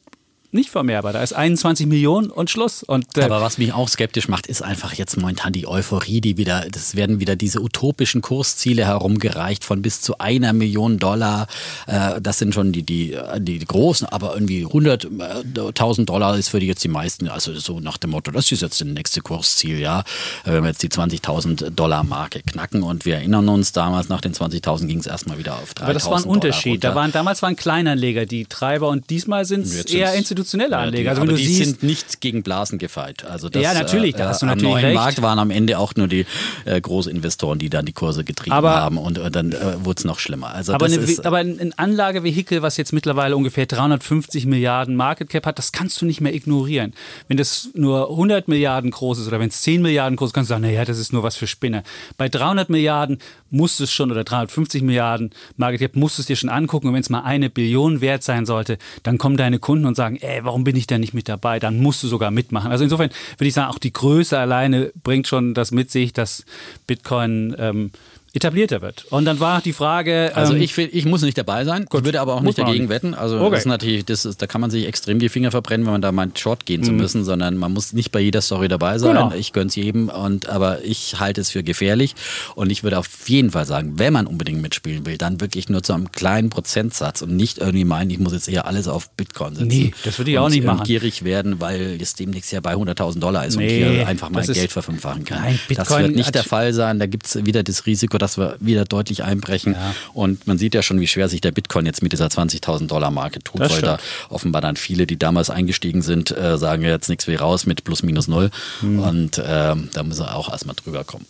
nicht 0.51 0.71
vermehrbar. 0.71 1.13
Da 1.13 1.21
ist 1.21 1.33
21 1.33 1.85
Millionen 1.85 2.31
und 2.31 2.49
Schluss. 2.49 2.81
Und, 2.81 3.17
äh 3.17 3.23
Aber 3.23 3.41
was 3.41 3.57
mich 3.59 3.71
auch 3.73 3.87
skeptisch 3.87 4.27
macht, 4.27 4.47
ist 4.47 4.63
einfach 4.63 4.93
jetzt 4.93 5.15
momentan 5.17 5.53
die 5.53 5.67
Euphorie, 5.67 6.21
die 6.21 6.37
wieder, 6.37 6.65
das 6.71 6.95
werden 6.95 7.19
wieder 7.19 7.35
diese 7.35 7.61
utopischen 7.61 8.21
Kursziele 8.21 8.85
herumgereicht 8.85 9.63
von 9.63 9.81
bis 9.81 10.01
zu 10.01 10.17
einer 10.17 10.53
Million 10.53 10.97
Dollar. 10.97 11.47
Äh, 11.85 12.19
das 12.19 12.39
sind 12.39 12.55
schon 12.55 12.71
die, 12.71 12.83
die, 12.83 13.15
die, 13.37 13.59
großen, 13.59 14.07
aber 14.07 14.33
irgendwie 14.33 14.65
100.000 14.65 16.05
Dollar 16.05 16.37
ist 16.37 16.49
für 16.49 16.59
die 16.59 16.67
jetzt 16.67 16.83
die 16.83 16.87
meisten, 16.87 17.27
also 17.27 17.53
so 17.53 17.79
nach 17.79 17.97
dem 17.97 18.11
Motto, 18.11 18.31
das 18.31 18.51
ist 18.51 18.61
jetzt 18.61 18.81
das 18.81 18.87
nächste 18.87 19.21
Kursziel, 19.21 19.79
ja. 19.79 20.03
Wenn 20.45 20.63
wir 20.63 20.69
jetzt 20.69 20.81
die 20.81 20.89
20.000 20.89 21.69
Dollar 21.71 22.03
Marke 22.03 22.41
knacken 22.41 22.81
und 22.81 23.05
wir 23.05 23.15
erinnern 23.15 23.47
uns, 23.49 23.71
damals 23.71 24.09
nach 24.09 24.21
den 24.21 24.33
20.000 24.33 24.87
ging 24.87 24.99
es 24.99 25.05
erstmal 25.05 25.37
wieder 25.37 25.55
auf 25.55 25.73
3.000 25.73 25.83
Aber 25.83 25.93
das 25.93 26.05
war 26.09 26.17
ein 26.17 26.23
Unterschied. 26.23 26.83
Da 26.83 26.95
waren, 26.95 27.11
damals 27.11 27.43
waren 27.43 27.55
Kleinanleger 27.55 28.25
die 28.25 28.45
Treiber 28.45 28.89
und 28.89 29.11
diesmal 29.11 29.45
sind 29.45 29.65
es 29.65 29.85
eher 29.85 30.13
institutionelle 30.15 30.38
institutionelle 30.39 30.77
Anleger. 30.77 31.11
Also, 31.11 31.21
aber 31.23 31.33
die 31.33 31.45
siehst, 31.45 31.69
sind 31.69 31.83
nicht 31.83 32.21
gegen 32.21 32.43
Blasen 32.43 32.79
gefeit. 32.79 33.25
Also 33.25 33.49
das, 33.49 33.61
ja, 33.61 33.73
natürlich, 33.73 34.15
da 34.15 34.29
hast 34.29 34.41
du 34.41 34.45
natürlich 34.45 34.67
Am 34.67 34.71
neuen 34.71 34.85
recht. 34.85 34.95
Markt 34.95 35.21
waren 35.21 35.39
am 35.39 35.51
Ende 35.51 35.77
auch 35.77 35.95
nur 35.95 36.07
die 36.07 36.25
äh, 36.65 36.79
Großinvestoren, 36.79 37.59
die 37.59 37.69
dann 37.69 37.85
die 37.85 37.93
Kurse 37.93 38.23
getrieben 38.23 38.53
aber, 38.53 38.75
haben 38.75 38.97
und, 38.97 39.17
und 39.17 39.35
dann 39.35 39.51
äh, 39.51 39.83
wurde 39.83 39.99
es 39.99 40.05
noch 40.05 40.19
schlimmer. 40.19 40.53
Also 40.53 40.73
aber, 40.73 40.85
eine, 40.85 40.95
ist, 40.95 41.25
aber 41.25 41.37
ein 41.37 41.73
Anlagevehikel, 41.77 42.61
was 42.61 42.77
jetzt 42.77 42.93
mittlerweile 42.93 43.35
ungefähr 43.35 43.65
350 43.65 44.45
Milliarden 44.45 44.95
Market 44.95 45.29
Cap 45.29 45.45
hat, 45.45 45.57
das 45.57 45.71
kannst 45.71 46.01
du 46.01 46.05
nicht 46.05 46.21
mehr 46.21 46.33
ignorieren. 46.33 46.93
Wenn 47.27 47.37
das 47.37 47.69
nur 47.73 48.09
100 48.09 48.47
Milliarden 48.47 48.91
groß 48.91 49.19
ist 49.19 49.27
oder 49.27 49.39
wenn 49.39 49.49
es 49.49 49.61
10 49.61 49.81
Milliarden 49.81 50.15
groß 50.15 50.29
ist, 50.29 50.33
kannst 50.33 50.49
du 50.49 50.53
sagen, 50.53 50.63
naja, 50.63 50.85
das 50.85 50.97
ist 50.97 51.13
nur 51.13 51.23
was 51.23 51.35
für 51.35 51.47
Spinner. 51.47 51.83
Bei 52.17 52.29
300 52.29 52.69
Milliarden 52.69 53.19
musst 53.49 53.79
du 53.79 53.83
es 53.83 53.91
schon 53.91 54.11
oder 54.11 54.23
350 54.23 54.81
Milliarden 54.81 55.31
Market 55.57 55.79
Cap 55.81 55.95
musst 55.95 56.17
du 56.17 56.21
es 56.21 56.27
dir 56.27 56.35
schon 56.35 56.49
angucken 56.49 56.87
und 56.87 56.93
wenn 56.93 57.01
es 57.01 57.09
mal 57.09 57.21
eine 57.21 57.49
Billion 57.49 58.01
wert 58.01 58.23
sein 58.23 58.45
sollte, 58.45 58.77
dann 59.03 59.17
kommen 59.17 59.37
deine 59.37 59.59
Kunden 59.59 59.85
und 59.85 59.95
sagen, 59.95 60.17
ey, 60.17 60.28
warum 60.43 60.63
bin 60.63 60.75
ich 60.75 60.87
da 60.87 60.97
nicht 60.97 61.13
mit 61.13 61.29
dabei? 61.29 61.59
Dann 61.59 61.79
musst 61.79 62.03
du 62.03 62.07
sogar 62.07 62.31
mitmachen. 62.31 62.71
Also 62.71 62.83
insofern 62.83 63.09
würde 63.37 63.47
ich 63.47 63.53
sagen, 63.53 63.71
auch 63.71 63.79
die 63.79 63.93
Größe 63.93 64.37
alleine 64.37 64.91
bringt 65.03 65.27
schon 65.27 65.53
das 65.53 65.71
mit 65.71 65.91
sich, 65.91 66.13
dass 66.13 66.45
Bitcoin 66.87 67.55
ähm, 67.57 67.91
etablierter 68.33 68.81
wird. 68.81 69.05
Und 69.09 69.25
dann 69.25 69.39
war 69.39 69.61
die 69.61 69.73
Frage. 69.73 70.31
Also 70.35 70.53
ähm, 70.53 70.61
ich, 70.61 70.75
will, 70.77 70.89
ich 70.91 71.05
muss 71.05 71.21
nicht 71.21 71.37
dabei 71.37 71.65
sein, 71.65 71.85
Gut, 71.85 72.05
würde 72.05 72.21
aber 72.21 72.35
auch 72.35 72.41
nicht 72.41 72.57
dagegen 72.57 72.85
nicht. 72.85 72.89
wetten. 72.89 73.13
Also 73.13 73.39
okay. 73.39 73.51
das 73.51 73.59
ist 73.61 73.65
natürlich, 73.65 74.05
das 74.05 74.25
ist, 74.25 74.41
da 74.41 74.47
kann 74.47 74.61
man 74.61 74.69
sich 74.69 74.85
extrem 74.85 75.19
die 75.19 75.29
Finger 75.29 75.51
verbrennen, 75.51 75.85
wenn 75.85 75.93
man 75.93 76.01
da 76.01 76.11
meint, 76.11 76.37
Short 76.37 76.65
gehen 76.65 76.81
mhm. 76.81 76.85
zu 76.85 76.91
müssen, 76.91 77.23
sondern 77.23 77.57
man 77.57 77.73
muss 77.73 77.93
nicht 77.93 78.11
bei 78.11 78.19
jeder 78.19 78.41
Story 78.41 78.67
dabei 78.67 78.97
sein. 78.97 79.15
Genau. 79.15 79.33
Ich 79.33 79.53
gönn's 79.53 79.75
jedem 79.75 80.09
und 80.09 80.47
aber 80.47 80.83
ich 80.83 81.19
halte 81.19 81.41
es 81.41 81.49
für 81.49 81.63
gefährlich 81.63 82.15
und 82.55 82.69
ich 82.69 82.83
würde 82.83 82.99
auf 82.99 83.07
jeden 83.27 83.51
Fall 83.51 83.65
sagen, 83.65 83.97
wenn 83.97 84.13
man 84.13 84.27
unbedingt 84.27 84.61
mitspielen 84.61 85.05
will, 85.05 85.17
dann 85.17 85.41
wirklich 85.41 85.69
nur 85.69 85.81
zu 85.81 85.93
einem 85.93 86.11
kleinen 86.11 86.49
Prozentsatz 86.49 87.21
und 87.21 87.35
nicht 87.35 87.57
irgendwie 87.57 87.85
meinen, 87.85 88.11
ich 88.11 88.19
muss 88.19 88.33
jetzt 88.33 88.47
eher 88.47 88.65
alles 88.67 88.87
auf 88.87 89.09
Bitcoin 89.11 89.55
setzen. 89.55 89.67
Nee, 89.67 89.93
das 90.03 90.17
würde 90.17 90.31
ich 90.31 90.37
auch 90.37 90.49
nicht 90.49 90.63
machen. 90.63 90.83
gierig 90.83 91.23
werden, 91.23 91.59
weil 91.59 91.97
es 91.99 92.13
demnächst 92.13 92.51
ja 92.51 92.59
bei 92.59 92.73
100.000 92.73 93.19
Dollar 93.19 93.45
ist 93.45 93.57
nee, 93.57 93.83
und 93.83 93.91
hier 93.91 94.07
einfach 94.07 94.29
mal 94.29 94.45
Geld 94.45 94.71
verfünffachen 94.71 95.23
kann. 95.23 95.41
Nein, 95.41 95.59
Bitcoin 95.67 95.87
das 95.87 95.99
wird 95.99 96.15
nicht 96.15 96.35
der 96.35 96.43
Fall 96.43 96.73
sein. 96.73 96.99
Da 96.99 97.05
gibt 97.05 97.25
es 97.25 97.45
wieder 97.45 97.63
das 97.63 97.85
Risiko, 97.85 98.18
dass 98.19 98.37
wir 98.37 98.55
wieder 98.59 98.85
deutlich 98.85 99.23
einbrechen. 99.23 99.73
Ja. 99.73 99.95
Und 100.13 100.47
man 100.47 100.57
sieht 100.57 100.75
ja 100.75 100.83
schon, 100.83 100.99
wie 100.99 101.07
schwer 101.07 101.29
sich 101.29 101.41
der 101.41 101.51
Bitcoin 101.51 101.85
jetzt 101.85 102.03
mit 102.03 102.11
dieser 102.11 102.27
20.000 102.27 102.87
Dollar 102.87 103.11
Marke 103.11 103.39
tut, 103.39 103.61
das 103.61 103.71
weil 103.71 103.77
stimmt. 103.79 103.99
da 103.99 104.33
offenbar 104.33 104.61
dann 104.61 104.75
viele, 104.75 105.07
die 105.07 105.17
damals 105.17 105.49
eingestiegen 105.49 106.01
sind, 106.01 106.35
äh, 106.35 106.57
sagen 106.57 106.83
jetzt 106.83 107.09
nichts 107.09 107.27
wie 107.27 107.35
raus 107.35 107.65
mit 107.65 107.83
plus 107.83 108.03
minus 108.03 108.27
null. 108.27 108.51
Mhm. 108.81 108.99
Und 108.99 109.37
äh, 109.37 109.43
da 109.43 110.03
müssen 110.03 110.21
wir 110.21 110.35
auch 110.35 110.51
erstmal 110.51 110.75
drüber 110.75 111.03
kommen. 111.03 111.25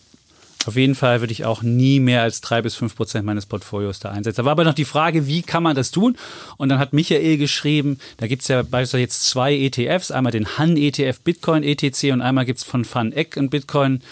Auf 0.66 0.76
jeden 0.76 0.94
Fall 0.94 1.20
würde 1.20 1.32
ich 1.32 1.46
auch 1.46 1.62
nie 1.62 2.00
mehr 2.00 2.20
als 2.20 2.42
drei 2.42 2.60
bis 2.60 2.74
fünf 2.74 2.94
Prozent 2.94 3.24
meines 3.24 3.46
Portfolios 3.46 3.98
da 3.98 4.10
einsetzen. 4.10 4.36
Da 4.38 4.44
war 4.44 4.52
aber 4.52 4.64
noch 4.64 4.74
die 4.74 4.84
Frage, 4.84 5.26
wie 5.26 5.40
kann 5.40 5.62
man 5.62 5.74
das 5.74 5.90
tun? 5.90 6.18
Und 6.58 6.68
dann 6.68 6.78
hat 6.78 6.92
Michael 6.92 7.38
geschrieben, 7.38 7.98
da 8.18 8.26
gibt 8.26 8.42
es 8.42 8.48
ja 8.48 8.62
beispielsweise 8.62 9.00
jetzt 9.00 9.24
zwei 9.24 9.54
ETFs, 9.54 10.10
einmal 10.10 10.32
den 10.32 10.58
Han 10.58 10.76
ETF 10.76 11.20
Bitcoin 11.20 11.62
ETC 11.62 12.12
und 12.12 12.20
einmal 12.20 12.44
gibt 12.44 12.58
es 12.58 12.64
von 12.64 12.84
FunEck 12.84 13.38
ein 13.38 13.48
Bitcoin 13.48 14.02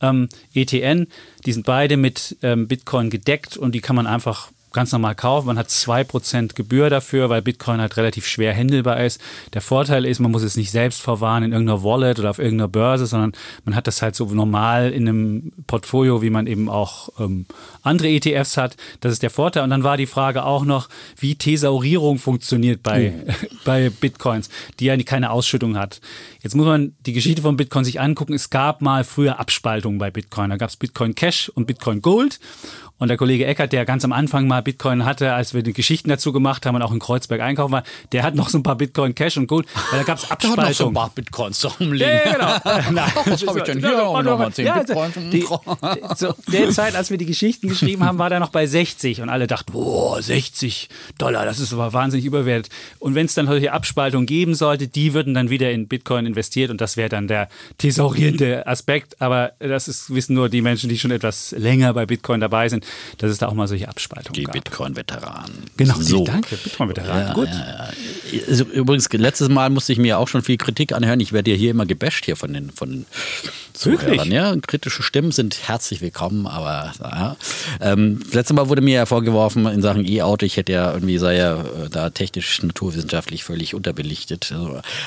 ähm, 0.00 0.28
ETN. 0.54 1.06
Die 1.44 1.52
sind 1.52 1.66
beide 1.66 1.96
mit 1.96 2.36
ähm, 2.42 2.68
Bitcoin 2.68 3.10
gedeckt 3.10 3.56
und 3.56 3.74
die 3.74 3.80
kann 3.80 3.96
man 3.96 4.06
einfach 4.06 4.50
ganz 4.74 4.92
normal 4.92 5.14
kaufen. 5.14 5.46
Man 5.46 5.58
hat 5.58 5.68
2% 5.68 6.54
Gebühr 6.54 6.90
dafür, 6.90 7.30
weil 7.30 7.40
Bitcoin 7.40 7.80
halt 7.80 7.96
relativ 7.96 8.26
schwer 8.26 8.54
handelbar 8.54 9.02
ist. 9.02 9.20
Der 9.54 9.62
Vorteil 9.62 10.04
ist, 10.04 10.20
man 10.20 10.30
muss 10.30 10.42
es 10.42 10.56
nicht 10.56 10.70
selbst 10.70 11.00
verwahren 11.00 11.42
in 11.42 11.52
irgendeiner 11.52 11.82
Wallet 11.82 12.18
oder 12.18 12.30
auf 12.30 12.38
irgendeiner 12.38 12.68
Börse, 12.68 13.06
sondern 13.06 13.32
man 13.64 13.74
hat 13.74 13.86
das 13.86 14.02
halt 14.02 14.14
so 14.14 14.26
normal 14.26 14.92
in 14.92 15.08
einem 15.08 15.52
Portfolio, 15.66 16.20
wie 16.20 16.30
man 16.30 16.46
eben 16.46 16.68
auch 16.68 17.08
ähm, 17.18 17.46
andere 17.82 18.08
ETFs 18.08 18.56
hat. 18.56 18.76
Das 19.00 19.12
ist 19.12 19.22
der 19.22 19.30
Vorteil. 19.30 19.62
Und 19.62 19.70
dann 19.70 19.84
war 19.84 19.96
die 19.96 20.06
Frage 20.06 20.44
auch 20.44 20.64
noch, 20.64 20.88
wie 21.18 21.36
Thesaurierung 21.36 22.18
funktioniert 22.18 22.82
bei, 22.82 23.10
mhm. 23.10 23.58
bei 23.64 23.90
Bitcoins, 23.90 24.50
die 24.80 24.86
ja 24.86 24.96
keine 25.04 25.30
Ausschüttung 25.30 25.78
hat. 25.78 26.00
Jetzt 26.42 26.54
muss 26.54 26.66
man 26.66 26.94
die 27.06 27.12
Geschichte 27.12 27.42
von 27.42 27.56
Bitcoin 27.56 27.84
sich 27.84 28.00
angucken. 28.00 28.34
Es 28.34 28.50
gab 28.50 28.82
mal 28.82 29.04
früher 29.04 29.38
Abspaltungen 29.38 29.98
bei 29.98 30.10
Bitcoin. 30.10 30.50
Da 30.50 30.56
gab 30.56 30.70
es 30.70 30.76
Bitcoin 30.76 31.14
Cash 31.14 31.48
und 31.48 31.66
Bitcoin 31.66 32.02
Gold. 32.02 32.40
Und 32.96 33.08
der 33.08 33.16
Kollege 33.16 33.44
Eckert, 33.44 33.72
der 33.72 33.84
ganz 33.84 34.04
am 34.04 34.12
Anfang 34.12 34.46
mal 34.46 34.62
Bitcoin 34.62 35.04
hatte, 35.04 35.32
als 35.32 35.52
wir 35.52 35.64
die 35.64 35.72
Geschichten 35.72 36.08
dazu 36.10 36.32
gemacht 36.32 36.64
haben 36.64 36.76
und 36.76 36.82
auch 36.82 36.92
in 36.92 37.00
Kreuzberg 37.00 37.40
einkaufen 37.40 37.72
war, 37.72 37.82
der 38.12 38.22
hat 38.22 38.36
noch 38.36 38.48
so 38.48 38.58
ein 38.58 38.62
paar 38.62 38.76
Bitcoin 38.76 39.16
Cash 39.16 39.36
und 39.36 39.48
Gold, 39.48 39.66
weil 39.90 39.98
da 39.98 40.04
gab 40.04 40.18
es 40.18 40.30
Abspaltungen. 40.30 40.54
Der 40.64 40.64
hat 40.64 40.70
noch 40.70 40.76
so 40.76 40.86
ein 40.86 40.94
paar 40.94 41.10
Bitcoins 41.10 41.58
zu 41.58 41.68
rumliegen. 41.68 42.08
Ja, 42.08 42.32
genau. 42.32 42.90
Nein, 42.92 43.12
was 43.24 43.46
habe 43.46 43.58
ich 43.58 43.64
denn 43.64 43.80
hier? 43.80 43.90
Ja, 43.90 44.22
noch 44.22 44.38
mal 44.38 44.52
10 44.52 44.66
ja, 44.66 44.78
Bitcoins. 44.78 45.14
Die, 45.32 45.44
zu 46.14 46.36
der 46.46 46.70
Zeit, 46.70 46.94
als 46.94 47.10
wir 47.10 47.18
die 47.18 47.26
Geschichten 47.26 47.68
geschrieben 47.68 48.04
haben, 48.04 48.18
war 48.18 48.30
der 48.30 48.38
noch 48.38 48.50
bei 48.50 48.64
60 48.64 49.22
und 49.22 49.28
alle 49.28 49.48
dachten, 49.48 49.72
boah, 49.72 50.22
60 50.22 50.88
Dollar, 51.18 51.44
das 51.44 51.58
ist 51.58 51.72
aber 51.72 51.92
wahnsinnig 51.92 52.24
überwertet. 52.24 52.72
Und 53.00 53.16
wenn 53.16 53.26
es 53.26 53.34
dann 53.34 53.48
solche 53.48 53.72
Abspaltungen 53.72 54.26
geben 54.26 54.54
sollte, 54.54 54.86
die 54.86 55.14
würden 55.14 55.34
dann 55.34 55.50
wieder 55.50 55.72
in 55.72 55.88
Bitcoin 55.88 56.26
investiert 56.26 56.70
und 56.70 56.80
das 56.80 56.96
wäre 56.96 57.08
dann 57.08 57.26
der 57.26 57.48
thesaurierende 57.78 58.68
Aspekt. 58.68 59.20
Aber 59.20 59.52
das 59.58 59.88
ist, 59.88 60.14
wissen 60.14 60.34
nur 60.34 60.48
die 60.48 60.62
Menschen, 60.62 60.88
die 60.88 60.98
schon 60.98 61.10
etwas 61.10 61.50
länger 61.58 61.92
bei 61.92 62.06
Bitcoin 62.06 62.40
dabei 62.40 62.68
sind 62.68 62.83
dass 63.18 63.30
es 63.30 63.38
da 63.38 63.48
auch 63.48 63.54
mal 63.54 63.68
solche 63.68 63.88
Abspaltungen 63.88 64.34
die 64.34 64.44
gab. 64.44 64.54
Die 64.54 64.60
Bitcoin-Veteranen. 64.60 65.64
Genau, 65.76 65.94
so. 66.00 66.24
danke, 66.24 66.56
Bitcoin-Veteranen. 66.56 67.28
Ja, 67.28 67.32
Gut. 67.34 67.48
Ja, 67.48 67.90
ja. 68.32 68.64
Übrigens, 68.72 69.12
letztes 69.12 69.48
Mal 69.48 69.70
musste 69.70 69.92
ich 69.92 69.98
mir 69.98 70.18
auch 70.18 70.28
schon 70.28 70.42
viel 70.42 70.56
Kritik 70.56 70.92
anhören. 70.92 71.20
Ich 71.20 71.32
werde 71.32 71.50
ja 71.50 71.56
hier 71.56 71.70
immer 71.70 71.86
gebasht 71.86 72.24
hier 72.24 72.36
von 72.36 72.52
den, 72.52 72.70
von 72.70 73.06
Zuhörern. 73.74 74.30
Ja, 74.30 74.54
kritische 74.66 75.02
Stimmen 75.02 75.32
sind 75.32 75.68
herzlich 75.68 76.00
willkommen, 76.00 76.46
aber 76.46 76.92
ja. 77.00 77.36
Ähm, 77.80 78.20
letztes 78.32 78.54
Mal 78.54 78.68
wurde 78.68 78.80
mir 78.80 78.94
ja 78.94 79.06
vorgeworfen 79.06 79.66
in 79.66 79.82
Sachen 79.82 80.06
E-Auto, 80.06 80.46
ich 80.46 80.56
hätte 80.56 80.72
ja 80.72 80.92
irgendwie, 80.92 81.18
sei 81.18 81.36
ja 81.36 81.60
äh, 81.60 81.90
da 81.90 82.10
technisch, 82.10 82.62
naturwissenschaftlich 82.62 83.42
völlig 83.44 83.74
unterbelichtet. 83.74 84.54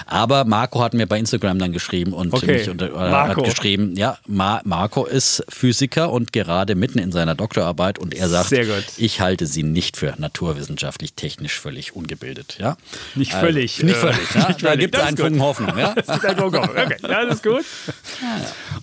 Aber 0.06 0.43
Marco 0.43 0.82
hat 0.82 0.93
mir 0.93 1.08
bei 1.08 1.17
Instagram 1.17 1.60
dann 1.60 1.71
geschrieben 1.71 2.13
und 2.13 2.34
okay. 2.34 2.58
mich 2.60 2.69
unter, 2.69 2.91
hat 2.93 3.41
geschrieben, 3.43 3.95
ja, 3.95 4.17
Ma 4.27 4.62
Marco 4.65 5.06
ist 5.06 5.45
Physiker 5.47 6.12
und 6.12 6.34
gerade 6.34 6.75
mitten 6.75 6.99
in 6.99 7.12
seiner 7.12 7.36
Doktorarbeit 7.36 7.99
und 7.99 8.13
er 8.13 8.27
sagt, 8.27 8.53
ich 8.97 9.21
halte 9.21 9.47
sie 9.47 9.63
nicht 9.63 9.95
für 9.95 10.13
naturwissenschaftlich, 10.17 11.13
technisch 11.13 11.60
völlig 11.60 11.95
ungebildet. 11.95 12.58
Ja? 12.60 12.77
Nicht 13.15 13.34
also, 13.34 13.45
völlig. 13.45 13.82
Äh, 13.82 13.86
nicht 13.86 13.97
völlig. 13.97 14.36
Ja? 14.36 14.47
Nicht 14.47 14.63
da 14.63 14.75
gibt 14.75 14.95
es 14.95 15.01
einen 15.01 15.17
Funken 15.17 15.41
Hoffnung. 15.41 15.77
Ja? 15.77 15.95
das 15.95 16.21
gibt 16.21 16.41
Hoffnung. 16.41 16.63
Okay, 16.69 16.97
das 17.01 17.36
ist 17.36 17.43
gut. 17.43 17.65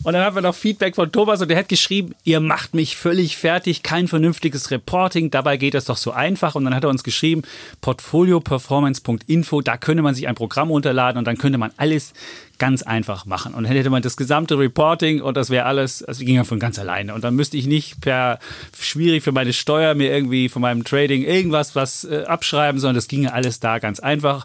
Und 0.03 0.13
dann 0.13 0.25
haben 0.25 0.37
wir 0.37 0.43
noch 0.43 0.55
Feedback 0.55 0.95
von 0.95 1.11
Thomas 1.11 1.41
und 1.41 1.49
der 1.49 1.59
hat 1.59 1.69
geschrieben, 1.69 2.15
ihr 2.25 2.41
macht 2.41 2.75
mich 2.75 2.97
völlig 2.97 3.37
fertig, 3.37 3.83
kein 3.83 4.09
vernünftiges 4.09 4.71
Reporting, 4.71 5.31
dabei 5.31 5.57
geht 5.57 5.75
das 5.75 5.87
doch 5.87 5.97
so 5.97 6.13
einfach. 6.13 6.55
Und 6.55 6.65
dann 6.65 6.75
hat 6.75 6.85
er 6.85 6.91
uns 6.91 7.05
geschrieben, 7.05 7.43
portfolioperformance.info, 7.81 9.61
da 9.61 9.77
könnte 9.77 10.03
man 10.03 10.15
sich 10.15 10.29
ein 10.29 10.35
Programm 10.35 10.71
runterladen 10.71 11.19
und 11.19 11.27
dann 11.27 11.39
könnte 11.39 11.59
man 11.59 11.73
alles 11.77 12.13
ganz 12.59 12.83
einfach 12.83 13.27
machen. 13.27 13.55
Und 13.55 13.65
dann 13.65 13.73
hätte 13.73 13.91
man 13.91 14.03
das 14.03 14.17
gesamte 14.17 14.59
Reporting 14.59 15.21
und 15.21 15.37
das 15.37 15.51
wäre 15.51 15.67
alles, 15.67 16.03
also 16.03 16.25
ging 16.25 16.37
ja 16.37 16.45
von 16.45 16.59
ganz 16.59 16.79
alleine. 16.79 17.15
Und 17.15 17.25
dann 17.25 17.35
müsste 17.35 17.57
ich 17.57 17.67
nicht 17.67 18.01
per 18.01 18.39
schwierig 18.79 19.23
für 19.23 19.33
meine 19.33 19.53
Steuer 19.53 19.95
mir 19.95 20.11
irgendwie 20.11 20.49
von 20.49 20.63
meinem 20.63 20.85
Trading 20.85 21.23
irgendwas 21.23 21.75
was 21.75 22.05
äh, 22.05 22.25
abschreiben, 22.27 22.81
sondern 22.81 22.97
das 22.97 23.09
ginge 23.09 23.33
alles 23.33 23.61
da 23.61 23.79
ganz 23.79 24.01
einfach. 24.01 24.45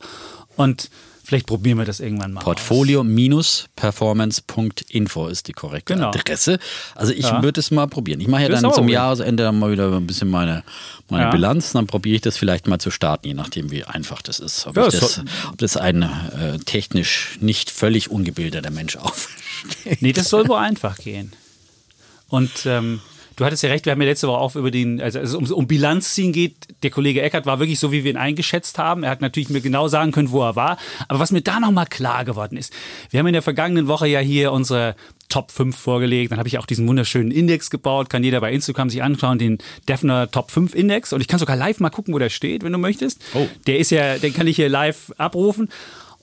Und 0.56 0.89
Vielleicht 1.30 1.46
probieren 1.46 1.78
wir 1.78 1.86
das 1.86 2.00
irgendwann 2.00 2.34
mal. 2.34 2.42
Portfolio-performance.info 2.42 5.28
ist 5.28 5.48
die 5.48 5.52
korrekte 5.52 5.94
genau. 5.94 6.10
Adresse. 6.10 6.58
Also 6.96 7.13
ich 7.13 7.26
ja. 7.26 7.44
würde 7.44 7.60
es 7.60 7.70
mal 7.70 7.86
probieren. 7.86 8.20
Ich 8.20 8.28
mache 8.28 8.42
ja 8.42 8.50
dann 8.50 8.74
zum 8.74 8.89
Jahresende 8.89 9.44
dann 9.44 9.60
mal 9.60 9.72
wieder 9.72 9.96
ein 9.96 10.08
bisschen 10.08 10.28
meine, 10.28 10.63
meine 11.08 11.26
ja. 11.26 11.30
Bilanz. 11.30 11.74
Dann 11.74 11.86
probiere 11.86 12.15
ich 12.15 12.22
das 12.22 12.36
vielleicht 12.36 12.68
mal 12.68 12.80
zu 12.80 12.89
starten, 12.89 13.28
je 13.28 13.36
nachdem, 13.36 13.70
wie 13.70 13.84
einfach 13.84 14.24
das 14.24 14.39
ist. 14.39 14.65
Ob, 14.65 14.76
ja, 14.76 14.89
das, 14.89 15.22
ob 15.48 15.60
das 15.60 15.78
ein 15.78 16.02
äh, 16.02 16.58
technisch 16.65 17.38
nicht 17.42 17.70
völlig 17.70 18.10
ungebildeter 18.10 18.72
Mensch 18.72 18.96
aufsteht. 18.98 20.02
Nee, 20.02 20.13
das 20.13 20.30
soll 20.30 20.48
wohl 20.48 20.58
einfach 20.58 20.98
gehen. 20.98 21.34
Und 22.28 22.65
ähm, 22.65 23.02
du 23.39 23.45
hattest 23.45 23.63
ja 23.63 23.69
recht, 23.69 23.86
wir 23.86 23.93
haben 23.93 24.02
ja 24.02 24.08
letzte 24.08 24.28
Woche 24.28 24.38
auch 24.38 24.56
über 24.56 24.69
den, 24.69 25.02
also, 25.02 25.19
also 25.19 25.38
um, 25.38 25.49
um 25.52 25.67
Bilanz 25.67 26.13
ziehen 26.13 26.34
geht, 26.34 26.56
der 26.84 26.89
Kollege 26.89 27.21
Eckert 27.21 27.45
war 27.45 27.60
wirklich 27.60 27.80
so, 27.80 27.91
wie 27.91 28.04
wir 28.04 28.12
ihn 28.12 28.17
eingeschätzt 28.17 28.78
haben. 28.78 29.04
Er 29.04 29.12
hat 29.12 29.21
natürlich 29.21 29.49
mir 29.49 29.62
genau 29.62 29.88
sagen 29.88 30.12
können, 30.12 30.32
wo 30.32 30.43
er 30.43 30.56
war. 30.56 30.78
Aber 31.08 31.19
was 31.19 31.32
mir 31.32 31.41
da 31.41 31.60
nochmal 31.60 31.86
klar 31.86 32.25
geworden 32.25 32.58
ist, 32.58 32.73
wir 33.10 33.19
haben 33.19 33.28
in 33.28 33.34
der 33.34 33.41
vergangenen 33.41 33.88
Woche 33.88 34.08
ja 34.08 34.19
hier 34.19 34.52
unsere 34.52 34.95
Top 35.30 35.52
5 35.52 35.78
vorgelegt. 35.78 36.32
Dann 36.32 36.39
habe 36.39 36.49
ich 36.49 36.58
auch 36.58 36.65
diesen 36.65 36.88
wunderschönen 36.88 37.32
Index 37.32 37.69
gebaut. 37.69 38.10
Kann 38.10 38.23
jeder 38.23 38.41
bei 38.41 38.52
Instagram 38.52 38.89
sich 38.89 39.04
anschauen, 39.04 39.38
den 39.38 39.60
Defner 39.88 40.30
Top 40.30 40.52
5 40.52 40.75
Index. 40.75 41.13
Und 41.13 41.21
ich 41.21 41.28
kann 41.28 41.39
sogar 41.39 41.56
live 41.56 41.80
mal 41.80 41.91
gucken, 41.91 42.13
wo 42.13 42.19
der 42.19 42.30
steht, 42.30 42.63
wenn 42.63 42.73
du 42.73 42.80
möchtest. 42.80 43.21
Oh. 43.36 43.47
Der 43.67 43.78
ist 43.78 43.91
ja, 43.91 44.17
den 44.17 44.34
kann 44.34 44.47
ich 44.47 44.58
hier 44.58 44.69
live 44.69 45.13
abrufen. 45.17 45.69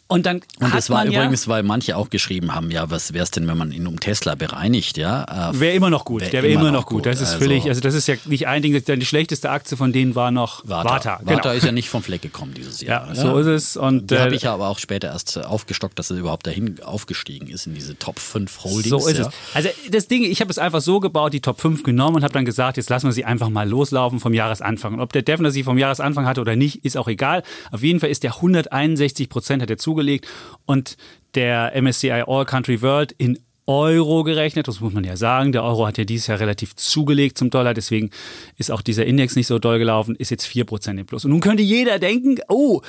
Und 0.09 0.25
dann 0.25 0.41
Und 0.61 0.69
hat 0.69 0.79
das 0.79 0.89
war 0.89 0.99
man 0.99 1.09
übrigens, 1.13 1.49
weil 1.49 1.65
manche 1.65 1.97
auch 1.97 2.11
geschrieben 2.11 2.55
haben, 2.55 2.71
ja, 2.71 2.89
was 2.91 3.13
wäre 3.13 3.25
es 3.25 3.33
denn, 3.33 3.49
wenn 3.49 3.59
man 3.59 3.73
ihn 3.73 3.89
um 3.89 3.99
Tesla 3.99 4.37
bereinigt, 4.37 4.97
ja? 4.99 5.51
Äh, 5.51 5.59
Wäre 5.59 5.75
immer 5.75 5.91
noch 5.91 6.05
gut. 6.05 6.23
Wär 6.23 6.31
der 6.31 6.43
wäre 6.45 6.53
immer, 6.53 6.71
noch 6.71 6.87
gut. 6.87 7.07
Das 7.07 7.21
ist 7.21 7.29
Also- 7.31 7.39
völlig, 7.41 7.69
also 7.69 7.81
das 7.81 7.95
ist 7.95 8.07
ja 8.07 8.15
nicht 8.27 8.47
ein 8.47 8.63
Ding, 8.63 8.85
denn 8.85 9.01
die 9.01 9.07
schlechteste 9.07 9.51
Aktie 9.51 9.77
von 9.77 9.93
denen 9.93 10.15
war 10.15 10.31
noch 10.31 10.63
Warta. 10.69 10.91
Warta. 10.91 11.11
Warta, 11.25 11.43
genau. 11.43 11.55
ist 11.57 11.65
ja 11.65 11.73
nicht 11.73 11.89
vom 11.89 12.05
Fleck 12.05 12.23
gekommen 12.23 12.55
dieses 12.55 12.81
Jahr. 12.83 13.09
Ja, 13.09 13.15
so 13.17 13.37
ist 13.39 13.47
es. 13.47 13.77
Und, 13.77 14.11
Die 14.13 14.15
äh, 14.15 14.19
habe 14.21 14.35
ich 14.37 14.43
ja 14.43 14.55
aber 14.55 14.69
auch 14.69 14.79
später 14.79 15.09
erst 15.09 15.45
aufgestockt, 15.45 15.99
dass 15.99 16.11
er 16.11 16.19
überhaupt 16.19 16.47
dahin 16.47 16.81
aufgestiegen 16.85 17.49
ist 17.49 17.67
in 17.67 17.75
diese 17.75 17.99
Top 17.99 18.21
5 18.21 18.63
Holdings. 18.63 18.89
So 18.89 19.09
ist 19.09 19.19
ja. 19.19 19.27
es. 19.27 19.35
Also 19.55 19.69
das 19.91 20.07
Ding, 20.07 20.23
ich 20.23 20.41
habe 20.41 20.51
es 20.53 20.59
einfach 20.59 20.81
so 20.83 21.01
gebaut, 21.01 21.33
die 21.33 21.41
Top 21.41 21.61
5 21.61 21.83
genommen 21.83 22.17
und 22.17 22.23
habe 22.23 22.33
dann 22.33 22.45
gesagt, 22.45 22.77
jetzt 22.77 22.91
lassen 22.91 23.07
wir 23.07 23.13
sie 23.13 23.25
einfach 23.25 23.49
mal 23.49 23.69
loslaufen 23.69 24.21
vom 24.21 24.35
Jahresanfang. 24.35 24.95
Und 24.95 25.01
ob 25.01 25.13
der 25.13 25.23
Defner 25.23 25.51
sie 25.51 25.65
vom 25.65 25.79
Jahresanfang 25.79 26.27
hatte 26.27 26.41
oder 26.41 26.55
nicht, 26.55 26.85
ist 26.85 26.97
auch 26.97 27.09
egal. 27.09 27.43
Auf 27.73 27.83
jeden 27.83 27.99
Fall 27.99 28.11
ist 28.11 28.23
der 28.23 28.37
161 28.37 29.29
Prozent 29.29 29.63
hat 29.63 29.71
er 29.71 29.79
zugelegt 29.97 30.27
und 30.67 30.97
der 31.35 31.73
MSCI 31.81 32.25
All 32.27 32.45
Country 32.45 32.83
World 32.83 33.13
in 33.19 33.39
Euro 33.67 34.23
gerechnet, 34.23 34.69
das 34.69 34.81
muss 34.81 34.93
man 34.93 35.03
ja 35.03 35.17
sagen. 35.17 35.51
Der 35.51 35.65
Euro 35.65 35.87
hat 35.87 35.99
ja 35.99 36.05
dieses 36.05 36.29
Jahr 36.29 36.39
relativ 36.39 36.77
zugelegt 36.77 37.37
zum 37.37 37.51
Dollar, 37.51 37.75
deswegen 37.75 38.11
ist 38.57 38.71
auch 38.71 38.81
dieser 38.81 39.07
Index 39.07 39.35
nicht 39.35 39.49
so 39.49 39.59
doll 39.59 39.79
gelaufen, 39.79 40.15
ist 40.15 40.31
jetzt 40.31 40.47
4% 40.47 41.01
im 41.01 41.07
Plus. 41.07 41.25
Und 41.25 41.33
nun 41.33 41.41
könnte 41.41 41.65
jeder 41.65 41.99
denken, 41.99 42.37
oh, 42.49 42.83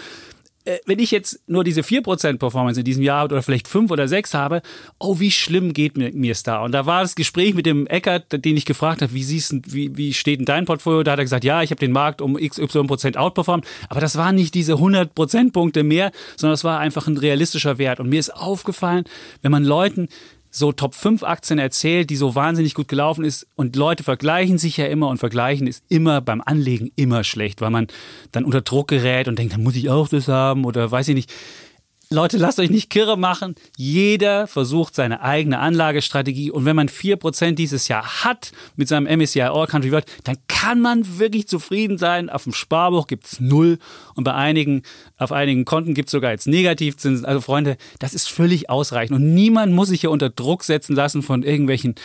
wenn 0.85 0.99
ich 0.99 1.11
jetzt 1.11 1.39
nur 1.47 1.63
diese 1.63 1.81
4% 1.81 2.37
Performance 2.37 2.79
in 2.79 2.85
diesem 2.85 3.03
Jahr 3.03 3.21
habe 3.21 3.35
oder 3.35 3.43
vielleicht 3.43 3.67
5 3.67 3.91
oder 3.91 4.07
6 4.07 4.33
habe, 4.33 4.61
oh, 4.99 5.19
wie 5.19 5.31
schlimm 5.31 5.73
geht 5.73 5.97
mir 5.97 6.31
es 6.31 6.43
da? 6.43 6.61
Und 6.63 6.73
da 6.73 6.85
war 6.85 7.01
das 7.01 7.15
Gespräch 7.15 7.53
mit 7.53 7.65
dem 7.65 7.87
Eckert, 7.87 8.43
den 8.43 8.57
ich 8.57 8.65
gefragt 8.65 9.01
habe, 9.01 9.13
wie 9.13 9.23
siehst 9.23 9.51
du, 9.51 9.61
wie, 9.67 9.95
wie 9.95 10.13
steht 10.13 10.39
denn 10.39 10.45
dein 10.45 10.65
Portfolio? 10.65 11.03
Da 11.03 11.11
hat 11.13 11.19
er 11.19 11.25
gesagt, 11.25 11.43
ja, 11.43 11.61
ich 11.61 11.71
habe 11.71 11.79
den 11.79 11.91
Markt 11.91 12.21
um 12.21 12.35
XY 12.35 12.83
Prozent 12.83 13.17
outperformt, 13.17 13.65
aber 13.89 14.01
das 14.01 14.17
waren 14.17 14.35
nicht 14.35 14.53
diese 14.53 14.73
100 14.73 15.15
Prozentpunkte 15.15 15.83
mehr, 15.83 16.11
sondern 16.35 16.53
das 16.53 16.63
war 16.63 16.79
einfach 16.79 17.07
ein 17.07 17.17
realistischer 17.17 17.77
Wert. 17.77 17.99
Und 17.99 18.09
mir 18.09 18.19
ist 18.19 18.35
aufgefallen, 18.35 19.05
wenn 19.41 19.51
man 19.51 19.63
Leuten 19.63 20.09
so 20.57 20.71
Top 20.71 20.95
5 20.95 21.23
Aktien 21.23 21.59
erzählt, 21.59 22.09
die 22.09 22.15
so 22.15 22.35
wahnsinnig 22.35 22.73
gut 22.73 22.87
gelaufen 22.87 23.23
ist 23.23 23.47
und 23.55 23.75
Leute 23.75 24.03
vergleichen 24.03 24.57
sich 24.57 24.77
ja 24.77 24.85
immer 24.85 25.07
und 25.09 25.17
vergleichen 25.17 25.67
ist 25.67 25.83
immer 25.87 26.21
beim 26.21 26.41
Anlegen 26.41 26.91
immer 26.95 27.23
schlecht, 27.23 27.61
weil 27.61 27.69
man 27.69 27.87
dann 28.31 28.45
unter 28.45 28.61
Druck 28.61 28.87
gerät 28.87 29.27
und 29.27 29.37
denkt, 29.37 29.53
dann 29.53 29.63
muss 29.63 29.75
ich 29.75 29.89
auch 29.89 30.07
das 30.07 30.27
haben 30.27 30.65
oder 30.65 30.89
weiß 30.89 31.09
ich 31.09 31.15
nicht. 31.15 31.33
Leute, 32.09 32.37
lasst 32.37 32.59
euch 32.59 32.69
nicht 32.69 32.89
kirre 32.89 33.17
machen. 33.17 33.55
Jeder 33.75 34.47
versucht 34.47 34.95
seine 34.95 35.21
eigene 35.21 35.59
Anlagestrategie. 35.59 36.51
Und 36.51 36.63
wenn 36.63 36.75
man 36.75 36.87
4% 36.87 37.51
dieses 37.51 37.89
Jahr 37.89 38.23
hat 38.23 38.53
mit 38.77 38.87
seinem 38.87 39.07
MSCI 39.19 39.41
All 39.41 39.67
Country 39.67 39.91
World, 39.91 40.05
dann 40.23 40.37
kann 40.47 40.79
man 40.79 41.19
wirklich 41.19 41.49
zufrieden 41.49 41.97
sein. 41.97 42.29
Auf 42.29 42.43
dem 42.43 42.53
Sparbuch 42.53 43.07
gibt 43.07 43.25
es 43.25 43.41
null. 43.41 43.77
Und 44.15 44.23
bei 44.23 44.33
einigen, 44.33 44.83
auf 45.17 45.33
einigen 45.33 45.65
Konten 45.65 45.93
gibt 45.93 46.07
es 46.07 46.11
sogar 46.11 46.31
jetzt 46.31 46.47
Negativzinsen. 46.47 47.25
Also 47.25 47.41
Freunde, 47.41 47.75
das 47.99 48.13
ist 48.13 48.29
völlig 48.29 48.69
ausreichend. 48.69 49.17
Und 49.17 49.33
niemand 49.33 49.73
muss 49.73 49.89
sich 49.89 49.99
hier 49.99 50.11
unter 50.11 50.29
Druck 50.29 50.63
setzen 50.63 50.95
lassen 50.95 51.23
von 51.23 51.43
irgendwelchen 51.43 51.95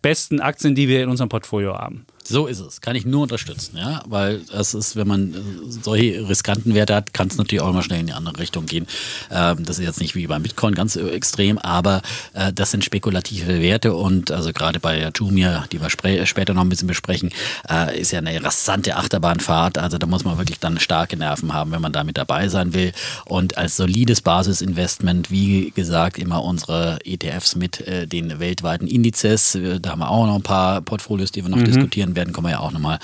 besten 0.00 0.38
Aktien, 0.38 0.76
die 0.76 0.86
wir 0.86 1.02
in 1.02 1.08
unserem 1.08 1.28
Portfolio 1.28 1.74
haben. 1.74 2.06
So 2.26 2.46
ist 2.46 2.60
es. 2.60 2.80
Kann 2.80 2.96
ich 2.96 3.04
nur 3.04 3.22
unterstützen, 3.22 3.76
ja. 3.76 4.02
Weil 4.06 4.40
es 4.52 4.72
ist, 4.72 4.96
wenn 4.96 5.06
man 5.06 5.34
äh, 5.34 5.36
solche 5.68 6.26
riskanten 6.28 6.74
Werte 6.74 6.94
hat, 6.94 7.12
kann 7.12 7.28
es 7.28 7.36
natürlich 7.36 7.60
auch 7.62 7.68
immer 7.68 7.82
schnell 7.82 8.00
in 8.00 8.06
die 8.06 8.12
andere 8.14 8.38
Richtung 8.38 8.64
gehen. 8.66 8.86
Ähm, 9.30 9.64
das 9.64 9.78
ist 9.78 9.84
jetzt 9.84 10.00
nicht 10.00 10.14
wie 10.14 10.26
beim 10.26 10.42
Bitcoin 10.42 10.74
ganz 10.74 10.96
äh, 10.96 11.06
extrem, 11.10 11.58
aber 11.58 12.00
äh, 12.32 12.52
das 12.52 12.70
sind 12.70 12.84
spekulative 12.84 13.60
Werte 13.60 13.94
und 13.94 14.30
also 14.30 14.52
gerade 14.52 14.80
bei 14.80 14.98
der 14.98 15.12
Jumia, 15.14 15.66
die 15.70 15.80
wir 15.80 15.90
später 15.90 16.54
noch 16.54 16.62
ein 16.62 16.68
bisschen 16.70 16.88
besprechen, 16.88 17.30
äh, 17.68 18.00
ist 18.00 18.12
ja 18.12 18.20
eine 18.20 18.42
rasante 18.42 18.96
Achterbahnfahrt. 18.96 19.76
Also 19.76 19.98
da 19.98 20.06
muss 20.06 20.24
man 20.24 20.38
wirklich 20.38 20.58
dann 20.60 20.80
starke 20.80 21.16
Nerven 21.16 21.52
haben, 21.52 21.72
wenn 21.72 21.82
man 21.82 21.92
da 21.92 22.04
mit 22.04 22.16
dabei 22.16 22.48
sein 22.48 22.72
will. 22.72 22.92
Und 23.26 23.58
als 23.58 23.76
solides 23.76 24.22
Basisinvestment, 24.22 25.30
wie 25.30 25.72
gesagt, 25.74 26.18
immer 26.18 26.42
unsere 26.42 26.98
ETFs 27.04 27.54
mit 27.54 27.80
äh, 27.86 28.06
den 28.06 28.38
weltweiten 28.40 28.86
Indizes. 28.86 29.54
Äh, 29.54 29.78
Da 29.80 29.90
haben 29.90 29.98
wir 30.00 30.10
auch 30.10 30.26
noch 30.26 30.36
ein 30.36 30.42
paar 30.42 30.80
Portfolios, 30.80 31.30
die 31.30 31.42
wir 31.42 31.50
noch 31.50 31.62
diskutieren 31.62 32.13
werden, 32.16 32.32
kommen 32.32 32.46
wir 32.48 32.52
ja 32.52 32.60
auch 32.60 32.72
nochmal 32.72 32.98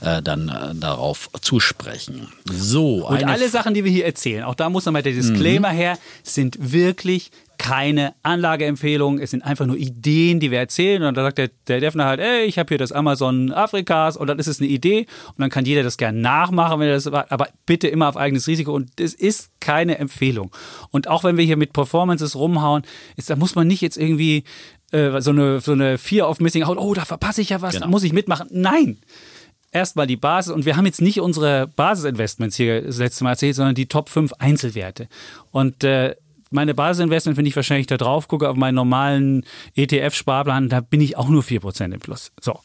äh, 0.00 0.22
dann 0.22 0.48
äh, 0.48 0.74
darauf 0.74 1.30
zu 1.40 1.60
sprechen. 1.60 2.28
So, 2.50 3.06
Und 3.06 3.24
alle 3.24 3.48
Sachen, 3.48 3.74
die 3.74 3.84
wir 3.84 3.90
hier 3.92 4.06
erzählen, 4.06 4.44
auch 4.44 4.54
da 4.54 4.68
muss 4.68 4.84
nochmal 4.86 5.02
der 5.02 5.12
Disclaimer 5.12 5.70
her, 5.70 5.98
sind 6.22 6.56
wirklich 6.60 7.30
keine 7.58 8.14
Anlageempfehlungen. 8.22 9.20
Es 9.20 9.30
sind 9.30 9.42
einfach 9.42 9.66
nur 9.66 9.76
Ideen, 9.76 10.40
die 10.40 10.50
wir 10.50 10.58
erzählen. 10.58 11.02
Und 11.02 11.16
dann 11.16 11.24
sagt 11.24 11.38
der, 11.38 11.50
der 11.68 11.80
Defner 11.80 12.04
halt, 12.04 12.20
ey, 12.20 12.44
ich 12.44 12.58
habe 12.58 12.68
hier 12.68 12.78
das 12.78 12.92
Amazon 12.92 13.52
Afrikas 13.52 14.16
und 14.16 14.26
dann 14.26 14.38
ist 14.38 14.46
es 14.46 14.60
eine 14.60 14.68
Idee. 14.68 15.06
Und 15.28 15.40
dann 15.40 15.50
kann 15.50 15.64
jeder 15.64 15.82
das 15.82 15.96
gerne 15.96 16.18
nachmachen, 16.18 16.80
wenn 16.80 16.88
er 16.88 16.94
das 16.94 17.06
aber 17.06 17.48
bitte 17.66 17.88
immer 17.88 18.08
auf 18.08 18.16
eigenes 18.16 18.46
Risiko. 18.46 18.72
Und 18.72 19.00
es 19.00 19.14
ist 19.14 19.50
keine 19.60 19.98
Empfehlung. 19.98 20.50
Und 20.90 21.08
auch 21.08 21.24
wenn 21.24 21.36
wir 21.36 21.44
hier 21.44 21.56
mit 21.56 21.72
Performances 21.72 22.36
rumhauen, 22.36 22.82
ist, 23.16 23.30
da 23.30 23.36
muss 23.36 23.54
man 23.54 23.66
nicht 23.66 23.80
jetzt 23.80 23.96
irgendwie 23.96 24.44
äh, 24.92 25.20
so 25.20 25.30
eine, 25.30 25.60
so 25.60 25.72
eine 25.72 25.98
Fear 25.98 26.28
of 26.28 26.40
Missing 26.40 26.62
Out, 26.62 26.78
oh, 26.78 26.94
da 26.94 27.04
verpasse 27.04 27.40
ich 27.40 27.50
ja 27.50 27.62
was, 27.62 27.74
Genau. 27.74 27.86
da 27.86 27.90
muss 27.90 28.04
ich 28.04 28.12
mitmachen. 28.12 28.48
Nein 28.50 28.98
erstmal 29.76 30.06
die 30.06 30.16
Basis 30.16 30.52
und 30.52 30.64
wir 30.64 30.76
haben 30.76 30.86
jetzt 30.86 31.02
nicht 31.02 31.20
unsere 31.20 31.66
Basisinvestments 31.68 32.56
hier 32.56 32.80
das 32.80 32.96
letzte 32.96 33.24
Mal 33.24 33.30
erzählt, 33.30 33.56
sondern 33.56 33.74
die 33.74 33.86
Top 33.86 34.08
5 34.08 34.32
Einzelwerte. 34.38 35.06
Und 35.50 35.84
äh, 35.84 36.16
meine 36.50 36.74
Basisinvestments, 36.74 37.38
wenn 37.38 37.46
ich 37.46 37.56
wahrscheinlich 37.56 37.86
da 37.86 37.96
drauf 37.96 38.28
gucke 38.28 38.48
auf 38.48 38.56
meinen 38.56 38.74
normalen 38.74 39.44
ETF-Sparplan, 39.76 40.68
da 40.68 40.80
bin 40.80 41.00
ich 41.00 41.16
auch 41.16 41.28
nur 41.28 41.42
4% 41.42 41.92
im 41.92 42.00
Plus. 42.00 42.32
So. 42.40 42.60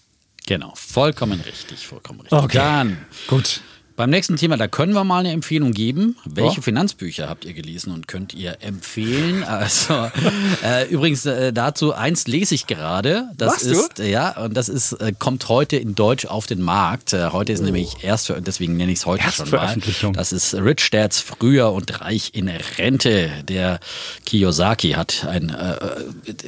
Genau, 0.47 0.73
vollkommen 0.75 1.39
richtig, 1.41 1.85
vollkommen 1.85 2.21
richtig. 2.21 2.39
Okay. 2.39 2.57
Dann 2.57 2.97
Gut. 3.27 3.61
Beim 3.95 4.09
nächsten 4.09 4.35
Thema, 4.37 4.57
da 4.57 4.67
können 4.67 4.93
wir 4.93 5.03
mal 5.03 5.19
eine 5.19 5.31
Empfehlung 5.31 5.71
geben. 5.73 6.15
Welche 6.25 6.57
Ja. 6.57 6.61
Finanzbücher 6.61 7.29
habt 7.29 7.45
ihr 7.45 7.53
gelesen 7.53 7.93
und 7.93 8.07
könnt 8.07 8.33
ihr 8.33 8.57
empfehlen? 8.61 9.43
Also 9.51 10.09
äh, 10.63 10.87
übrigens 10.89 11.25
äh, 11.25 11.51
dazu 11.53 11.93
eins 11.93 12.25
lese 12.27 12.55
ich 12.55 12.65
gerade. 12.67 13.25
Das 13.37 13.51
Machst 13.53 13.65
du? 13.65 13.71
ist 13.71 13.99
äh, 13.99 14.09
ja 14.09 14.37
und 14.43 14.55
das 14.55 14.69
ist 14.69 14.93
äh, 14.93 15.13
kommt 15.17 15.49
heute 15.49 15.77
in 15.77 15.93
Deutsch 15.93 16.25
auf 16.25 16.47
den 16.47 16.61
Markt. 16.61 17.13
Äh, 17.13 17.29
heute 17.31 17.51
ist 17.53 17.61
nämlich 17.61 17.97
erst 18.03 18.27
für, 18.27 18.41
deswegen 18.41 18.77
nenne 18.77 18.91
ich 18.91 18.99
es 18.99 19.05
heute 19.05 19.23
schon 19.31 19.49
mal. 19.51 19.75
Das 20.13 20.31
ist 20.31 20.53
Rich 20.55 20.89
Dads 20.91 21.19
früher 21.19 21.71
und 21.71 22.01
reich 22.01 22.31
in 22.33 22.47
Rente. 22.49 23.29
Der 23.47 23.79
Kiyosaki 24.25 24.91
hat 24.91 25.25
ein 25.27 25.49
äh, 25.49 25.75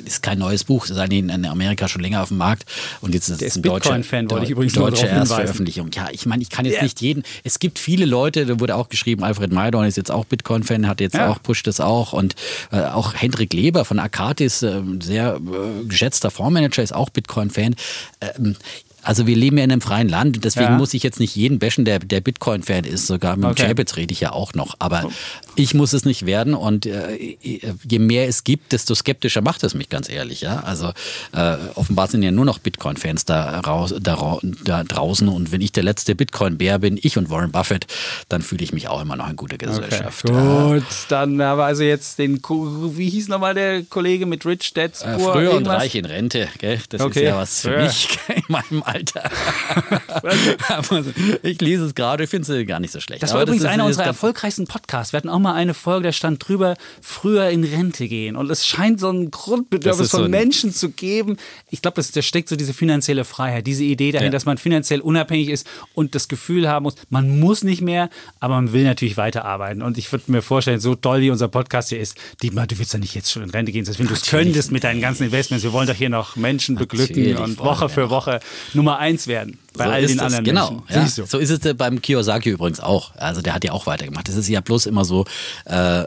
ist 0.06 0.24
kein 0.24 0.40
neues 0.40 0.64
Buch, 0.64 0.86
ist 0.86 0.98
eigentlich 0.98 1.20
in 1.20 1.46
Amerika 1.46 1.88
schon 1.88 2.02
länger 2.02 2.22
auf 2.24 2.30
dem 2.30 2.38
Markt 2.38 2.66
und 3.02 3.14
jetzt 3.14 3.30
ist 3.30 3.42
es 3.42 3.56
ein 3.58 3.62
deutscher 3.62 3.90
Bitcoin-Fan, 3.90 4.30
wollte 4.32 4.46
ich 4.46 4.52
übrigens 4.52 4.74
deutsche. 4.74 5.08
Erstveröffentlichung. 5.08 5.90
Ja, 5.94 6.08
ich 6.12 6.26
meine, 6.26 6.42
ich 6.42 6.50
kann 6.50 6.66
jetzt 6.66 6.78
Ja. 6.78 6.84
nicht 6.84 7.02
jeden. 7.02 7.24
Es 7.44 7.60
gibt 7.60 7.78
viele 7.80 8.06
Leute, 8.06 8.46
da 8.46 8.60
wurde 8.60 8.76
auch 8.76 8.90
geschrieben, 8.90 9.24
Alfred 9.24 9.52
Maidorn 9.52 9.86
ist 9.86 9.98
jetzt 9.98 10.12
auch 10.12 10.26
Bitcoin-Fan, 10.26 10.88
hat 10.88 11.02
jetzt 11.02 11.16
Ja. 11.16 11.30
auch, 11.30 11.42
pusht 11.44 11.68
das 11.68 11.80
auch. 11.80 12.14
Und 12.14 12.36
äh, 12.72 12.82
auch 12.82 13.14
Hendrik 13.14 13.54
Leber 13.54 13.84
von 13.86 14.00
Akatis, 14.00 14.64
äh, 14.64 14.82
sehr 15.02 15.36
äh, 15.36 15.86
geschätzter 15.86 16.32
Fondsmanager, 16.32 16.82
ist 16.84 16.94
auch 16.96 17.10
Bitcoin-Fan. 17.10 17.76
Ähm, 18.22 18.56
also 19.04 19.28
wir 19.28 19.36
leben 19.36 19.58
ja 19.58 19.64
in 19.64 19.72
einem 19.72 19.82
freien 19.82 20.10
Land, 20.10 20.44
deswegen 20.44 20.72
Ja. 20.72 20.78
muss 20.78 20.94
ich 20.94 21.04
jetzt 21.04 21.20
nicht 21.20 21.36
jeden 21.36 21.60
bashen, 21.60 21.86
der, 21.86 22.00
der 22.00 22.22
Bitcoin-Fan 22.22 22.84
ist. 22.86 23.08
Sogar 23.08 23.36
mit 23.36 23.46
Okay. 23.50 23.64
dem 23.64 23.68
Chapitz 23.70 23.96
rede 23.98 24.12
ich 24.14 24.22
ja 24.22 24.32
auch 24.32 24.54
noch. 24.54 24.76
Aber 24.80 25.10
ich 25.56 25.74
muss 25.74 25.94
es 25.94 26.06
nicht 26.06 26.26
werden 26.26 26.54
und 26.54 26.86
äh, 26.86 27.38
je 27.42 28.00
mehr 28.00 28.28
es 28.28 28.44
gibt, 28.44 28.72
desto 28.72 28.96
skeptischer 28.96 29.42
macht 29.42 29.64
es 29.64 29.74
mich, 29.74 29.90
ganz 29.90 30.10
ehrlich. 30.10 30.42
Ja? 30.42 30.62
Also 30.62 30.92
äh, 31.34 31.58
offenbar 31.76 32.08
sind 32.08 32.24
ja 32.24 32.32
nur 32.32 32.46
noch 32.46 32.60
Bitcoin-Fans 32.60 33.26
da, 33.26 33.60
raus, 33.60 33.94
da, 34.00 34.40
da 34.64 34.84
draußen 34.84 35.28
und 35.28 35.52
wenn 35.52 35.62
ich 35.62 35.72
der 35.72 35.84
letzte 35.84 36.16
Bitcoin-Bär 36.16 36.80
bin, 36.80 36.98
ich 37.02 37.18
und 37.18 37.30
Warren 37.30 37.52
Buffett, 37.52 37.88
dann 38.30 38.42
fühle 38.42 38.64
ich 38.64 38.74
mich 38.74 38.88
auch 38.88 39.02
immer 39.02 39.16
noch 39.16 39.30
in 39.30 39.36
guter 39.36 39.58
Gesellschaft. 39.58 40.24
Gut, 40.24 40.84
dann 41.10 41.42
haben 41.42 41.58
wir 41.60 41.66
also 41.66 41.84
jetzt 41.84 42.20
den, 42.20 42.40
wie 42.42 43.10
hieß 43.10 43.28
nochmal 43.28 43.54
der 43.54 43.84
Kollege 43.84 44.26
mit 44.26 44.46
Rich 44.46 44.74
Dad 44.74 44.92
Äh, 45.02 45.18
früher 45.20 45.34
und 45.36 45.44
irgendwas? 45.44 45.82
reich 45.82 45.96
in 45.96 46.06
Rente, 46.06 46.48
gell? 46.60 46.80
das 46.90 47.02
Okay. 47.02 47.20
ist 47.22 47.26
ja 47.26 47.38
was 47.38 47.62
für 47.62 47.74
Ja. 47.74 47.84
mich 47.84 48.08
in 48.36 48.44
meinem 48.48 48.82
Alter. 48.84 48.93
ich 51.44 51.62
lese 51.62 51.86
es 51.86 51.96
gerade, 51.96 52.24
ich 52.24 52.30
finde 52.30 52.60
es 52.62 52.68
gar 52.68 52.80
nicht 52.80 52.92
so 52.92 53.00
schlecht. 53.00 53.24
Das 53.24 53.32
war 53.32 53.38
Aber 53.42 53.44
übrigens 53.44 53.64
ist- 53.64 53.70
einer 53.70 53.86
unserer 53.86 54.06
erfolgreichsten 54.06 54.68
Podcasts. 54.68 55.14
Wir 55.14 55.18
hatten 55.18 55.30
auch 55.30 55.40
mal 55.40 55.54
eine 55.54 55.74
Folge, 55.74 56.10
da 56.10 56.12
stand 56.12 56.48
drüber, 56.48 56.76
früher 57.02 57.50
in 57.50 57.64
Rente 57.64 58.08
gehen. 58.08 58.36
Und 58.36 58.50
es 58.52 58.66
scheint 58.66 59.00
so 59.00 59.10
ein 59.10 59.32
Das 59.32 59.42
Grundbedürfnis 59.42 60.10
so 60.10 60.18
von 60.18 60.26
ein- 60.26 60.32
Menschen 60.32 60.74
zu 60.74 60.90
geben. 60.90 61.38
Ich 61.70 61.82
glaube, 61.82 62.02
da 62.02 62.22
steckt 62.22 62.50
so 62.50 62.56
diese 62.56 62.74
finanzielle 62.74 63.26
Freiheit, 63.26 63.68
diese 63.68 63.84
Idee 63.84 64.12
dahin, 64.12 64.28
Ja. 64.28 64.32
dass 64.32 64.46
man 64.46 64.58
finanziell 64.58 65.02
unabhängig 65.02 65.50
ist 65.50 65.68
und 65.94 66.16
das 66.16 66.28
Gefühl 66.28 66.70
haben 66.70 66.84
muss, 66.84 66.96
man 67.10 67.40
muss 67.40 67.64
nicht 67.64 67.82
mehr, 67.82 68.10
aber 68.40 68.56
man 68.56 68.74
will 68.74 68.84
natürlich 68.84 69.18
weiterarbeiten. 69.18 69.82
Und 69.82 69.98
ich 69.98 70.12
würde 70.12 70.32
mir 70.32 70.42
vorstellen, 70.42 70.80
so 70.80 70.96
toll 70.96 71.22
wie 71.22 71.30
unser 71.32 71.48
Podcast 71.48 71.90
hier 71.90 72.00
ist, 72.00 72.18
Dietmar, 72.42 72.68
du 72.68 72.78
willst 72.80 72.94
ja 72.94 73.00
nicht 73.00 73.16
jetzt 73.16 73.32
schon 73.32 73.44
in 73.44 73.50
Rente 73.50 73.72
gehen, 73.72 73.86
selbst 73.86 74.00
wenn 74.00 74.08
du 74.08 74.14
es 74.14 74.24
könntest 74.26 74.72
mit 74.72 74.84
deinen 74.84 75.02
ganzen 75.02 75.24
Investments. 75.24 75.64
Wir 75.64 75.74
wollen 75.74 75.88
doch 75.88 75.96
hier 75.96 76.10
noch 76.10 76.36
Menschen 76.36 76.76
beglücken 76.76 77.16
Natürlich 77.24 77.40
und 77.40 77.60
Woche 77.60 77.90
für. 77.90 78.10
Woche 78.10 78.40
Nummer 78.84 79.00
eins 79.00 79.28
werden. 79.28 79.60
Bei 79.76 79.86
so 79.86 79.92
all 79.92 80.02
den 80.06 80.18
es, 80.18 80.20
anderen 80.24 80.44
genau. 80.46 80.72
Menschen. 80.72 80.86
Ja. 80.90 81.24
Du. 81.24 81.26
So 81.26 81.38
ist 81.40 81.50
es 81.50 81.66
äh, 81.66 81.74
beim 81.74 82.02
Kiyosaki 82.02 82.50
übrigens 82.50 82.80
auch. 82.80 83.16
Also 83.16 83.42
der 83.42 83.54
hat 83.56 83.64
ja 83.64 83.72
auch 83.72 83.86
weitergemacht. 83.88 84.28
Das 84.28 84.36
ist 84.36 84.48
ja 84.48 84.62
bloß 84.62 84.86
immer 84.86 85.06
so. 85.06 85.26
Äh, 85.66 86.06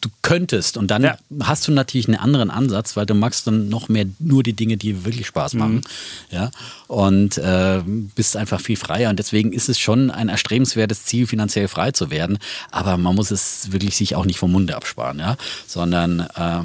du 0.00 0.10
könntest 0.20 0.76
und 0.76 0.92
dann 0.92 1.02
Ja. 1.02 1.16
hast 1.42 1.66
du 1.66 1.72
natürlich 1.72 2.06
einen 2.06 2.18
anderen 2.18 2.50
Ansatz, 2.50 2.96
weil 2.96 3.06
du 3.06 3.14
magst 3.14 3.46
dann 3.48 3.68
noch 3.68 3.88
mehr 3.88 4.06
nur 4.20 4.44
die 4.44 4.52
Dinge, 4.52 4.76
die 4.76 5.04
wirklich 5.04 5.26
Spaß 5.26 5.54
machen. 5.54 5.80
Ja, 6.30 6.50
und 6.86 7.38
äh, 7.38 7.80
bist 8.14 8.36
einfach 8.36 8.60
viel 8.60 8.76
freier. 8.76 9.10
Und 9.10 9.18
deswegen 9.18 9.52
ist 9.52 9.68
es 9.68 9.80
schon 9.80 10.10
ein 10.12 10.28
erstrebenswertes 10.28 11.04
Ziel, 11.04 11.26
finanziell 11.26 11.66
frei 11.66 11.90
zu 11.90 12.10
werden. 12.10 12.38
Aber 12.70 12.96
man 12.96 13.14
muss 13.16 13.30
es 13.32 13.72
wirklich 13.72 13.96
sich 13.96 14.14
auch 14.14 14.24
nicht 14.24 14.38
vom 14.38 14.52
Munde 14.52 14.76
absparen, 14.76 15.18
ja, 15.18 15.36
sondern 15.66 16.20
äh, 16.36 16.60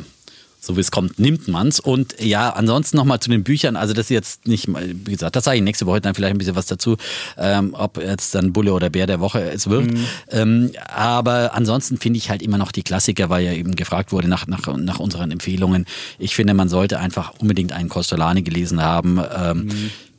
so 0.60 0.76
wie 0.76 0.82
es 0.82 0.91
kommt, 0.91 1.20
nimmt 1.20 1.48
man's. 1.48 1.80
Und 1.80 2.15
ja, 2.22 2.50
ansonsten 2.50 2.98
nochmal 2.98 3.20
zu 3.20 3.30
den 3.30 3.43
Büchern. 3.43 3.76
Also 3.76 3.93
das 3.93 4.08
ist 4.08 4.10
jetzt 4.10 4.48
nicht, 4.48 4.67
mal- 4.67 4.89
wie 5.06 5.12
gesagt, 5.12 5.36
das 5.36 5.43
sage 5.46 5.58
ich 5.58 5.63
nächste 5.63 5.86
Woche 5.86 6.02
dann 6.02 6.13
vielleicht 6.15 6.34
ein 6.36 6.38
bisschen 6.38 6.56
was 6.56 6.65
dazu, 6.65 6.98
ähm, 7.38 7.74
ob 7.74 7.98
jetzt 8.02 8.36
dann 8.36 8.54
Bulle 8.54 8.74
oder 8.74 8.89
Bär 8.89 9.08
der 9.08 9.20
Woche 9.20 9.41
es 9.52 9.70
wird. 9.70 9.89
Ähm, 10.30 10.72
aber 10.93 11.54
ansonsten 11.54 11.98
finde 11.98 12.17
ich 12.17 12.30
halt 12.30 12.41
immer 12.41 12.58
noch 12.58 12.72
die 12.72 12.84
Klassiker, 12.84 13.30
weil 13.30 13.46
ja 13.46 13.54
eben 13.54 13.76
gefragt 13.76 14.12
wurde 14.12 14.28
nach, 14.28 14.48
nach, 14.48 14.67
nach 14.78 15.00
unseren 15.00 15.32
Empfehlungen. 15.32 15.86
Ich 16.20 16.36
finde, 16.36 16.54
man 16.54 16.70
sollte 16.70 17.00
einfach 17.00 17.34
unbedingt 17.39 17.72
einen 17.72 17.89
Costolani 17.89 18.41
gelesen 18.41 18.82
haben. 18.82 19.22
Ähm, 19.36 19.70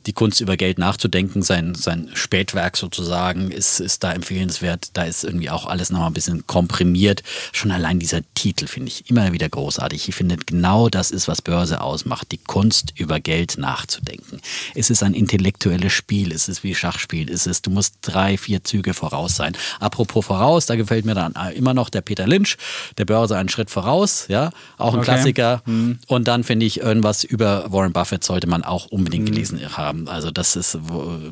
die 0.09 0.13
Kunst 0.13 0.41
über 0.41 0.57
Geld 0.57 0.79
nachzudenken, 0.79 1.43
sein, 1.43 1.75
sein 1.75 2.09
Spätwerk 2.15 2.77
sozusagen, 2.77 3.51
ist, 3.51 3.79
ist 3.79 4.03
da 4.03 4.11
empfehlenswert. 4.11 4.89
Da 4.93 5.03
ist 5.03 5.23
irgendwie 5.23 5.51
auch 5.51 5.67
alles 5.67 5.91
nochmal 5.91 6.09
ein 6.09 6.15
bisschen 6.15 6.47
komprimiert. 6.47 7.21
Schon 7.51 7.69
allein 7.69 7.99
dieser 7.99 8.21
Titel 8.33 8.65
finde 8.65 8.87
ich 8.87 9.07
immer 9.07 9.33
wieder 9.33 9.47
großartig. 9.47 10.09
Ich 10.09 10.15
finde, 10.15 10.37
genau 10.37 10.89
das 10.89 11.11
ist, 11.11 11.27
was 11.27 11.43
Börse 11.43 11.81
ausmacht. 11.81 12.31
Die 12.31 12.39
Kunst 12.39 12.93
über 12.95 13.19
Geld 13.19 13.59
nachzudenken. 13.59 14.41
Es 14.73 14.89
ist 14.89 15.03
ein 15.03 15.13
intellektuelles 15.13 15.93
Spiel. 15.93 16.31
Es 16.31 16.49
ist 16.49 16.63
wie 16.63 16.73
Schachspiel. 16.73 17.29
Es 17.31 17.45
ist, 17.45 17.67
du 17.67 17.69
musst 17.69 17.97
drei, 18.01 18.35
vier 18.39 18.63
Züge 18.63 18.95
voraus 18.95 19.35
sein. 19.35 19.55
Apropos 19.79 20.25
voraus, 20.25 20.65
da 20.65 20.75
gefällt 20.75 21.05
mir 21.05 21.13
dann 21.13 21.35
immer 21.53 21.75
noch 21.75 21.91
der 21.91 22.01
Peter 22.01 22.25
Lynch, 22.25 22.57
der 22.97 23.05
Börse 23.05 23.37
einen 23.37 23.49
Schritt 23.49 23.69
voraus, 23.69 24.25
ja, 24.27 24.49
auch 24.79 24.93
ein 24.93 24.99
Okay. 24.99 25.05
Klassiker. 25.05 25.61
Und 26.07 26.27
dann 26.27 26.43
finde 26.43 26.65
ich, 26.65 26.79
irgendwas 26.79 27.23
über 27.23 27.71
Warren 27.71 27.93
Buffett 27.93 28.23
sollte 28.23 28.47
man 28.47 28.63
auch 28.63 28.87
unbedingt 28.87 29.27
gelesen 29.27 29.59
haben. 29.77 29.98
Also 30.07 30.31
das 30.31 30.55
ist, 30.55 30.77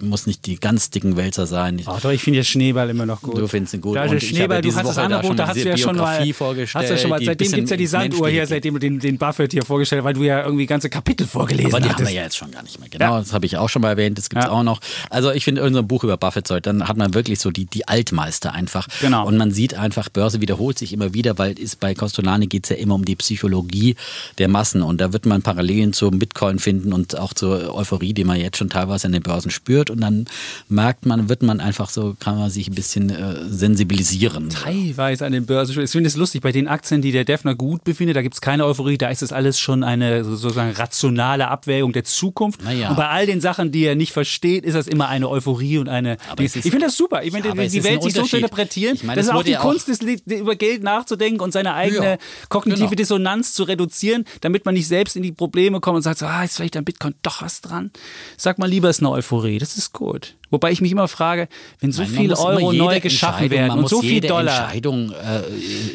muss 0.01 0.27
nicht 0.27 0.45
die 0.45 0.55
ganz 0.59 0.89
dicken 0.89 1.15
Wälzer 1.17 1.45
sein. 1.47 1.81
Ach 1.85 2.01
doch, 2.01 2.11
ich 2.11 2.21
finde 2.21 2.37
ja 2.37 2.43
Schneeball 2.43 2.89
immer 2.89 3.05
noch 3.05 3.21
gut. 3.21 3.37
Du 3.37 3.47
findest 3.47 3.73
ihn 3.75 3.81
gut. 3.81 3.95
Da 3.95 4.03
ist 4.05 4.11
Und 4.11 4.23
Schneeball, 4.23 4.61
du 4.61 4.75
hast 4.75 4.87
das 4.87 4.97
Angebot, 4.97 5.37
da 5.39 5.47
hast 5.47 5.57
du 5.63 5.67
ja 5.69 5.77
schon 5.77 5.95
mal, 5.97 6.19
hast 6.19 6.39
du 6.39 6.79
ja 6.93 6.97
schon 6.97 7.09
mal, 7.09 7.23
seitdem 7.23 7.51
gibt 7.51 7.63
es 7.65 7.69
ja 7.69 7.77
die 7.77 7.87
Sanduhr 7.87 8.29
hier, 8.29 8.45
seitdem 8.47 8.73
du 8.75 8.79
den, 8.79 8.99
den 8.99 9.17
Buffett 9.17 9.51
hier 9.53 9.63
vorgestellt 9.63 10.01
hast, 10.01 10.05
weil 10.05 10.13
du 10.13 10.23
ja 10.23 10.43
irgendwie 10.43 10.65
ganze 10.65 10.89
Kapitel 10.89 11.25
vorgelesen 11.27 11.71
Aber 11.71 11.79
die 11.79 11.85
haben 11.89 11.93
hattest. 11.95 12.09
wir 12.09 12.15
ja 12.15 12.23
jetzt 12.23 12.37
schon 12.37 12.51
gar 12.51 12.63
nicht 12.63 12.79
mehr. 12.79 12.89
Genau, 12.89 13.13
Ja. 13.13 13.19
das 13.19 13.33
habe 13.33 13.45
ich 13.45 13.57
auch 13.57 13.69
schon 13.69 13.81
mal 13.81 13.89
erwähnt. 13.89 14.17
Das 14.17 14.29
gibt 14.29 14.41
es 14.41 14.47
Ja. 14.47 14.51
auch 14.51 14.63
noch. 14.63 14.79
Also 15.09 15.31
ich 15.31 15.43
finde, 15.43 15.61
irgendein 15.61 15.87
Buch 15.87 16.03
über 16.03 16.17
Buffett 16.17 16.47
dann 16.65 16.87
hat 16.87 16.97
man 16.97 17.13
wirklich 17.13 17.39
so 17.39 17.51
die, 17.51 17.65
die 17.65 17.87
Altmeister 17.87 18.53
einfach. 18.53 18.87
Genau. 19.01 19.27
Und 19.27 19.37
man 19.37 19.51
sieht 19.51 19.73
einfach, 19.73 20.09
Börse 20.09 20.41
wiederholt 20.41 20.77
sich 20.77 20.93
immer 20.93 21.13
wieder, 21.13 21.37
weil 21.37 21.55
es 21.61 21.75
bei 21.75 21.93
Costolani 21.93 22.47
geht 22.47 22.63
es 22.65 22.69
ja 22.69 22.75
immer 22.77 22.95
um 22.95 23.05
die 23.05 23.15
Psychologie 23.15 23.95
der 24.37 24.47
Massen. 24.47 24.81
Und 24.81 25.01
da 25.01 25.13
wird 25.13 25.25
man 25.25 25.41
Parallelen 25.41 25.93
zum 25.93 26.19
Bitcoin 26.19 26.59
finden 26.59 26.93
und 26.93 27.17
auch 27.17 27.33
zur 27.33 27.75
Euphorie, 27.75 28.13
die 28.13 28.23
man 28.23 28.39
jetzt 28.39 28.56
schon 28.57 28.69
teilweise 28.69 29.07
an 29.07 29.13
den 29.13 29.23
Börsen 29.23 29.51
spürt. 29.51 29.89
Und 29.89 30.01
dann 30.01 30.25
merkt 30.69 31.05
man, 31.05 31.29
wird 31.29 31.43
man 31.43 31.59
einfach 31.59 31.89
so, 31.89 32.15
kann 32.19 32.37
man 32.37 32.49
sich 32.49 32.67
ein 32.67 32.75
bisschen 32.75 33.09
äh, 33.09 33.35
sensibilisieren. 33.47 34.49
teilweise 34.49 35.25
an 35.25 35.31
den 35.31 35.45
Börsen. 35.45 35.79
Ich 35.81 35.91
finde 35.91 36.07
es 36.07 36.15
lustig, 36.15 36.41
bei 36.41 36.51
den 36.51 36.67
Aktien, 36.67 37.01
die 37.01 37.11
der 37.11 37.23
Defner 37.25 37.55
gut 37.55 37.83
befindet, 37.83 38.15
da 38.15 38.21
gibt 38.21 38.35
es 38.35 38.41
keine 38.41 38.65
Euphorie, 38.65 38.97
da 38.97 39.09
ist 39.09 39.21
es 39.21 39.31
alles 39.31 39.59
schon 39.59 39.83
eine 39.83 40.23
sozusagen 40.23 40.71
rationale 40.71 41.47
Abwägung 41.47 41.93
der 41.93 42.03
Zukunft. 42.03 42.63
Naja. 42.63 42.89
Und 42.89 42.95
bei 42.95 43.07
all 43.07 43.25
den 43.25 43.41
Sachen, 43.41 43.71
die 43.71 43.83
er 43.83 43.95
nicht 43.95 44.11
versteht, 44.11 44.65
ist 44.65 44.73
das 44.73 44.87
immer 44.87 45.07
eine 45.07 45.29
Euphorie 45.29 45.77
und 45.77 45.89
eine. 45.89 46.17
Ist- 46.39 46.55
ich 46.55 46.63
finde 46.63 46.85
das 46.87 46.97
super. 46.97 47.23
Ich 47.23 47.31
finde, 47.31 47.49
Ja, 47.49 47.53
die 47.55 47.77
ein 47.79 47.83
Welt 47.83 48.03
sich 48.03 48.13
so 48.13 48.23
zu 48.23 48.37
interpretieren, 48.37 48.95
Ich 48.95 49.03
meine, 49.03 49.17
das 49.17 49.27
es 49.27 49.31
ist 49.31 49.37
auch 49.37 49.43
die 49.43 49.51
ja 49.51 49.59
auch- 49.59 49.63
Kunst, 49.63 49.87
des, 49.87 49.99
über 50.25 50.55
Geld 50.55 50.83
nachzudenken 50.83 51.41
und 51.41 51.51
seine 51.51 51.73
eigene 51.73 52.05
Ja, 52.11 52.17
kognitive 52.49 52.85
genau. 52.87 52.95
Dissonanz 52.95 53.53
zu 53.53 53.63
reduzieren, 53.63 54.25
damit 54.41 54.65
man 54.65 54.73
nicht 54.73 54.87
selbst 54.87 55.15
in 55.15 55.23
die 55.23 55.31
Probleme 55.31 55.79
kommt 55.79 55.97
und 55.97 56.01
sagt, 56.01 56.19
so, 56.19 56.25
ah, 56.25 56.43
ist 56.43 56.55
vielleicht 56.57 56.77
an 56.77 56.85
Bitcoin 56.85 57.13
doch 57.21 57.41
was 57.41 57.61
dran. 57.61 57.91
Sag 58.39 58.59
mal 58.59 58.69
lieber, 58.69 58.87
es 58.89 58.97
ist 58.97 59.01
eine 59.03 59.09
Euphorie. 59.11 59.57
Das 59.57 59.77
ist 59.77 59.93
gut. 59.93 60.35
Wobei 60.51 60.71
ich 60.71 60.79
mich 60.79 60.91
immer 60.91 61.07
frage, 61.07 61.49
wenn 61.79 61.91
so 61.91 62.03
Nein, 62.03 62.11
man 62.11 62.19
viel 62.21 62.29
muss 62.29 62.39
immer 62.39 62.47
Euro 62.49 62.71
neu 62.71 62.99
geschaffen 62.99 63.49
werden 63.49 63.79
und 63.79 63.89
so 63.89 63.99
viel 64.01 64.11
jede 64.13 64.27
Dollar. 64.27 64.61
Entscheidung 64.65 65.11
äh, 65.11 65.41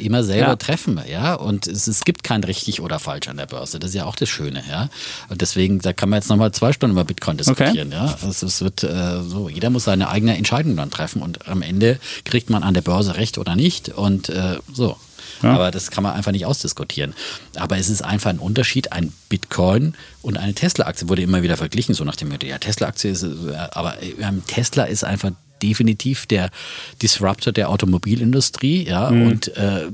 immer 0.05 0.25
selber 0.25 0.49
Ja. 0.49 0.57
treffen, 0.57 1.01
ja. 1.09 1.35
Und 1.35 1.69
es, 1.69 1.87
es 1.87 2.05
gibt 2.05 2.25
kein 2.25 2.43
richtig 2.43 2.81
oder 2.83 2.99
falsch 2.99 3.29
an 3.29 3.37
der 3.37 3.47
Börse. 3.47 3.79
Das 3.79 3.91
ist 3.91 3.95
ja 3.95 4.05
auch 4.07 4.17
das 4.17 4.29
Schöne, 4.29 4.63
ja. 4.69 4.89
Und 5.29 5.41
deswegen, 5.41 5.79
da 5.79 5.93
kann 5.93 6.09
man 6.09 6.19
jetzt 6.19 6.29
nochmal 6.29 6.51
zwei 6.53 6.73
Stunden 6.73 6.95
über 6.97 7.05
Bitcoin 7.05 7.37
diskutieren, 7.37 7.93
ja. 7.93 8.19
Es, 8.29 8.43
es 8.43 8.61
wird 8.61 8.83
äh, 8.83 9.23
so, 9.23 9.49
jeder 9.49 9.71
muss 9.71 9.85
seine 9.85 10.09
eigene 10.11 10.37
Entscheidung 10.37 10.77
dann 10.77 10.91
treffen 10.91 11.23
und 11.23 11.49
am 11.49 11.63
Ende 11.63 11.99
kriegt 12.25 12.51
man 12.51 12.65
an 12.65 12.75
der 12.75 12.83
Börse 12.83 13.15
recht 13.17 13.39
oder 13.39 13.55
nicht 13.55 13.89
und 13.91 14.29
äh, 14.31 14.57
so. 14.73 14.97
Aber 15.51 15.71
das 15.71 15.91
kann 15.91 16.03
man 16.03 16.15
einfach 16.15 16.33
nicht 16.33 16.47
ausdiskutieren. 16.47 17.15
Aber 17.57 17.79
es 17.79 17.89
ist 17.89 18.03
einfach 18.03 18.31
ein 18.31 18.39
Unterschied, 18.39 18.93
ein 18.93 19.13
Bitcoin 19.29 19.95
und 20.23 20.37
eine 20.37 20.55
Tesla-Aktie 20.55 21.09
wurde 21.09 21.23
immer 21.23 21.43
wieder 21.43 21.57
verglichen, 21.57 21.95
so 21.95 22.05
nach 22.05 22.17
dem 22.17 22.29
Motto, 22.29 22.47
ja, 22.47 22.59
Tesla-Aktie 22.59 23.11
ist, 23.11 23.23
äh, 23.23 23.29
aber 23.73 23.97
ähm, 24.21 24.43
Tesla 24.47 24.85
ist 24.85 25.05
einfach 25.05 25.33
definitiv 25.63 26.27
der 26.27 26.51
Disruptor 27.01 27.53
der 27.53 27.71
Automobilindustrie, 27.71 28.87
ja, 28.87 29.09
und 29.09 29.57
äh, 29.57 29.89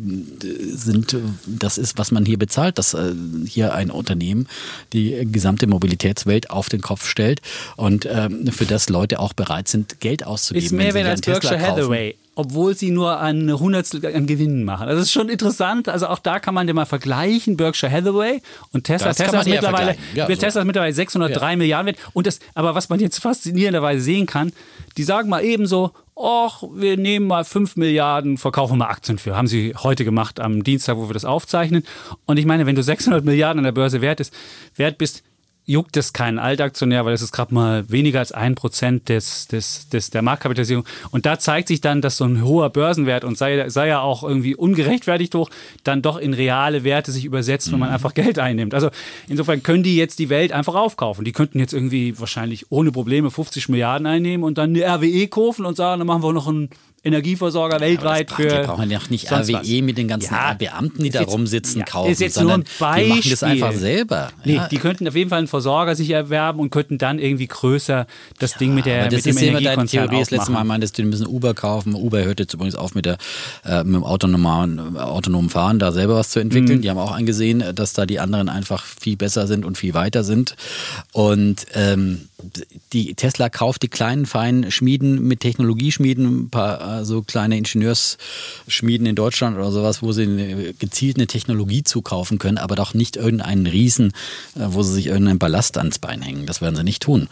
sind, 0.72 1.16
das 1.46 1.78
ist, 1.78 1.98
was 1.98 2.10
man 2.10 2.24
hier 2.24 2.38
bezahlt, 2.38 2.78
dass 2.78 2.94
äh, 2.94 3.12
hier 3.46 3.74
ein 3.74 3.90
Unternehmen 3.90 4.48
die 4.92 5.28
gesamte 5.30 5.66
Mobilitätswelt 5.66 6.50
auf 6.50 6.68
den 6.68 6.80
Kopf 6.80 7.06
stellt 7.06 7.40
und 7.76 8.08
ähm, 8.10 8.46
für 8.50 8.64
das 8.64 8.88
Leute 8.88 9.20
auch 9.20 9.34
bereit 9.34 9.68
sind, 9.68 10.00
Geld 10.00 10.24
auszugeben. 10.24 10.64
ist 10.64 10.72
wenn 10.72 10.78
mehr 10.78 10.92
sie 10.92 10.98
wert 10.98 11.08
als 11.08 11.20
Tesla 11.20 11.50
Berkshire 11.50 11.74
kaufen. 11.74 12.14
Obwohl 12.38 12.76
sie 12.76 12.92
nur 12.92 13.18
ein 13.18 13.52
Hundertstel 13.52 14.14
an 14.14 14.28
Gewinnen 14.28 14.62
machen. 14.62 14.86
Also 14.86 15.00
das 15.00 15.06
ist 15.06 15.12
schon 15.12 15.28
interessant. 15.28 15.88
Also 15.88 16.06
auch 16.06 16.20
da 16.20 16.38
kann 16.38 16.54
man 16.54 16.68
den 16.68 16.76
mal 16.76 16.86
vergleichen, 16.86 17.56
Berkshire 17.56 17.90
Hathaway 17.90 18.40
und 18.72 18.84
Tesla. 18.84 19.08
Das 19.08 19.16
Tesla 19.16 19.40
ist, 19.40 19.48
mittlerweile. 19.48 19.96
Ja, 20.14 20.28
so. 20.28 20.34
Tesla 20.36 20.60
ist 20.60 20.66
mittlerweile 20.66 20.92
603 20.92 21.56
Milliarden 21.56 21.86
wert. 21.88 21.98
Und 22.12 22.28
das, 22.28 22.38
aber 22.54 22.76
was 22.76 22.90
man 22.90 23.00
jetzt 23.00 23.18
faszinierenderweise 23.18 24.00
sehen 24.00 24.26
kann, 24.26 24.52
die 24.96 25.02
sagen 25.02 25.28
mal 25.28 25.42
ebenso, 25.42 25.90
Och, 26.14 26.62
wir 26.76 26.96
nehmen 26.96 27.26
mal 27.26 27.44
5 27.44 27.74
Milliarden, 27.74 28.38
verkaufen 28.38 28.78
mal 28.78 28.86
Aktien 28.86 29.18
für. 29.18 29.36
Haben 29.36 29.48
sie 29.48 29.74
heute 29.76 30.04
gemacht 30.04 30.38
am 30.38 30.62
Dienstag, 30.62 30.96
wo 30.96 31.08
wir 31.08 31.14
das 31.14 31.24
aufzeichnen. 31.24 31.82
Und 32.24 32.36
ich 32.36 32.46
meine, 32.46 32.66
wenn 32.66 32.76
du 32.76 32.84
600 32.84 33.24
Milliarden 33.24 33.58
an 33.58 33.64
der 33.64 33.72
Börse 33.72 34.00
wert, 34.00 34.20
ist, 34.20 34.32
wert 34.76 34.96
bist, 34.96 35.24
juckt 35.68 35.98
es 35.98 36.14
keinen 36.14 36.38
Altaktionär, 36.38 37.04
weil 37.04 37.12
es 37.12 37.20
ist 37.20 37.30
gerade 37.30 37.52
mal 37.52 37.88
weniger 37.90 38.20
als 38.20 38.32
ein 38.32 38.54
Prozent 38.54 39.10
des, 39.10 39.48
des, 39.48 39.88
des, 39.90 40.08
der 40.08 40.22
Marktkapitalisierung. 40.22 40.84
Und 41.10 41.26
da 41.26 41.38
zeigt 41.38 41.68
sich 41.68 41.82
dann, 41.82 42.00
dass 42.00 42.16
so 42.16 42.24
ein 42.24 42.42
hoher 42.42 42.70
Börsenwert 42.70 43.22
und 43.22 43.36
sei, 43.36 43.68
sei 43.68 43.88
ja 43.88 44.00
auch 44.00 44.24
irgendwie 44.24 44.56
ungerechtfertigt 44.56 45.34
hoch, 45.34 45.50
dann 45.84 46.00
doch 46.00 46.16
in 46.16 46.32
reale 46.32 46.84
Werte 46.84 47.12
sich 47.12 47.26
übersetzt, 47.26 47.70
wenn 47.70 47.78
man 47.78 47.90
einfach 47.90 48.14
Geld 48.14 48.38
einnimmt. 48.38 48.72
Also 48.72 48.88
insofern 49.28 49.62
können 49.62 49.82
die 49.82 49.96
jetzt 49.96 50.18
die 50.18 50.30
Welt 50.30 50.52
einfach 50.52 50.74
aufkaufen. 50.74 51.26
Die 51.26 51.32
könnten 51.32 51.58
jetzt 51.58 51.74
irgendwie 51.74 52.18
wahrscheinlich 52.18 52.72
ohne 52.72 52.90
Probleme 52.90 53.30
50 53.30 53.68
Milliarden 53.68 54.06
einnehmen 54.06 54.44
und 54.44 54.56
dann 54.56 54.70
eine 54.70 54.84
RWE 54.86 55.28
kaufen 55.28 55.66
und 55.66 55.76
sagen, 55.76 56.00
dann 56.00 56.06
machen 56.06 56.22
wir 56.22 56.32
noch 56.32 56.48
einen 56.48 56.70
Energieversorger 57.08 57.80
weltweit 57.80 58.30
Aber 58.32 58.42
das 58.44 58.52
für. 58.54 58.60
Die 58.60 58.66
brauchen 58.66 58.90
ja 58.90 59.00
nicht 59.10 59.28
sonst 59.28 59.48
RWE 59.50 59.58
was. 59.60 59.68
mit 59.82 59.98
den 59.98 60.08
ganzen 60.08 60.32
Ja, 60.34 60.54
Beamten, 60.54 61.02
die 61.02 61.10
da 61.10 61.20
jetzt- 61.20 61.32
rumsitzen, 61.32 61.80
ja, 61.80 61.84
kaufen, 61.84 62.12
ist 62.12 62.20
jetzt 62.20 62.36
nur 62.36 62.50
sondern 62.50 62.64
ein 62.80 63.02
die 63.02 63.08
machen 63.08 63.30
das 63.30 63.42
einfach 63.42 63.72
selber. 63.72 64.28
Nee, 64.44 64.54
ja. 64.54 64.68
die 64.68 64.76
könnten 64.78 65.08
auf 65.08 65.14
jeden 65.14 65.30
Fall 65.30 65.38
einen 65.38 65.48
Versorger 65.48 65.94
sich 65.96 66.10
erwerben 66.10 66.60
und 66.60 66.70
könnten 66.70 66.98
dann 66.98 67.18
irgendwie 67.18 67.46
größer 67.46 68.06
das 68.38 68.54
Ding 68.54 68.74
mit 68.74 68.86
der 68.86 69.00
Aber 69.02 69.08
das 69.10 69.24
mit 69.24 69.26
dem 69.26 69.36
ist 69.36 69.42
immer 69.42 69.60
deine 69.60 69.86
Theorie. 69.86 70.20
Das 70.20 70.30
letzte 70.30 70.52
Mal 70.52 70.64
meintest 70.64 70.96
du, 70.98 71.02
die 71.02 71.08
müssen 71.08 71.26
Uber 71.26 71.54
kaufen. 71.54 71.94
Uber 71.94 72.24
hört 72.24 72.40
jetzt 72.40 72.54
übrigens 72.54 72.74
auf 72.74 72.94
mit, 72.94 73.04
der, 73.06 73.18
äh, 73.64 73.84
mit 73.84 73.94
dem 73.96 74.04
autonomen, 74.04 74.96
autonomen 74.96 75.50
Fahren, 75.50 75.78
da 75.78 75.92
selber 75.92 76.14
was 76.16 76.30
zu 76.30 76.38
Mhm. 76.38 76.42
entwickeln. 76.46 76.82
Die 76.82 76.90
haben 76.90 76.98
auch 76.98 77.12
angesehen, 77.12 77.62
dass 77.74 77.92
da 77.92 78.06
die 78.06 78.20
anderen 78.20 78.48
einfach 78.48 78.84
viel 78.84 79.16
besser 79.16 79.46
sind 79.46 79.64
und 79.64 79.76
viel 79.78 79.94
weiter 79.94 80.24
sind. 80.24 80.54
Und 81.12 81.66
ähm, 81.74 82.28
die 82.92 83.14
Tesla 83.14 83.48
kauft 83.48 83.82
die 83.82 83.88
kleinen, 83.88 84.26
feinen 84.26 84.70
Schmieden 84.70 85.26
mit 85.26 85.40
Technologieschmieden, 85.40 86.42
ein 86.44 86.50
paar 86.50 86.97
äh, 87.00 87.04
so 87.04 87.22
kleine 87.22 87.56
Ingenieursschmieden 87.56 89.06
in 89.06 89.14
Deutschland 89.14 89.56
oder 89.56 89.70
sowas, 89.70 90.02
wo 90.02 90.12
sie 90.12 90.74
gezielt 90.78 91.16
eine 91.16 91.26
Technologie 91.26 91.82
zukaufen 91.84 92.38
können, 92.38 92.58
aber 92.58 92.76
doch 92.76 92.94
nicht 92.94 93.16
irgendeinen 93.16 93.66
Riesen, 93.66 94.08
äh, 94.56 94.60
wo 94.66 94.82
sie 94.82 94.92
sich 94.94 95.06
irgendeinen 95.06 95.38
Ballast 95.38 95.76
ans 95.78 95.98
Bein 95.98 96.22
hängen. 96.22 96.46
Das 96.46 96.60
werden 96.60 96.76
sie 96.76 96.84
nicht 96.84 97.02
tun. 97.02 97.28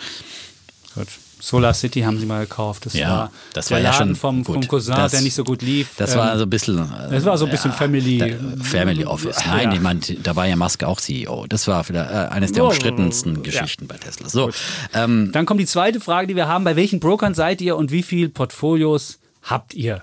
Gut. 0.95 1.09
Solar 1.39 1.75
City 1.75 2.01
haben 2.01 2.19
sie 2.19 2.25
mal 2.25 2.41
gekauft. 2.47 2.87
Das 2.87 2.95
Ja, 2.95 3.09
war 3.11 3.33
das 3.53 3.67
der 3.69 3.77
war 3.77 3.83
ja 3.85 3.91
Laden 3.91 4.09
schon 4.09 4.17
vom, 4.17 4.45
vom 4.45 4.67
Cousin, 4.67 4.95
Das- 4.95 5.13
der 5.13 5.21
nicht 5.21 5.35
so 5.35 5.45
gut 5.45 5.61
lief. 5.61 5.91
Das 5.99 6.13
Ähm, 6.13 6.19
war 6.19 6.37
so 6.39 6.45
ein 6.45 6.51
bisschen. 6.51 6.79
äh, 6.79 7.11
das 7.11 7.25
war 7.27 7.37
so 7.37 7.45
ein 7.45 7.51
bisschen 7.51 7.73
Family- 7.73 8.17
Da, 8.19 8.65
Family 8.65 9.05
Office. 9.05 9.37
Nein, 9.47 9.71
Ja. 9.71 9.81
meine, 9.81 10.01
da 10.01 10.35
war 10.35 10.47
ja 10.47 10.57
Musk 10.57 10.83
auch 10.83 10.99
CEO. 10.99 11.47
Das 11.47 11.69
war 11.69 11.85
vielleicht 11.85 12.11
äh, 12.11 12.15
eines 12.15 12.53
der 12.53 12.65
Oh, 12.65 12.69
umstrittensten 12.69 13.37
ja. 13.37 13.43
Geschichten 13.43 13.87
bei 13.87 13.97
Tesla. 13.99 14.31
So, 14.31 14.51
ähm, 14.95 15.31
Dann 15.33 15.45
kommt 15.45 15.61
die 15.61 15.67
zweite 15.67 16.01
Frage, 16.01 16.27
die 16.27 16.37
wir 16.37 16.49
haben. 16.49 16.65
Bei 16.65 16.75
welchen 16.75 17.01
Brokern 17.01 17.35
seid 17.35 17.61
ihr 17.61 17.77
und 17.77 17.93
wie 17.93 18.03
viele 18.03 18.31
Portfolios 18.31 19.19
habt 19.47 19.75
ihr? 19.75 20.03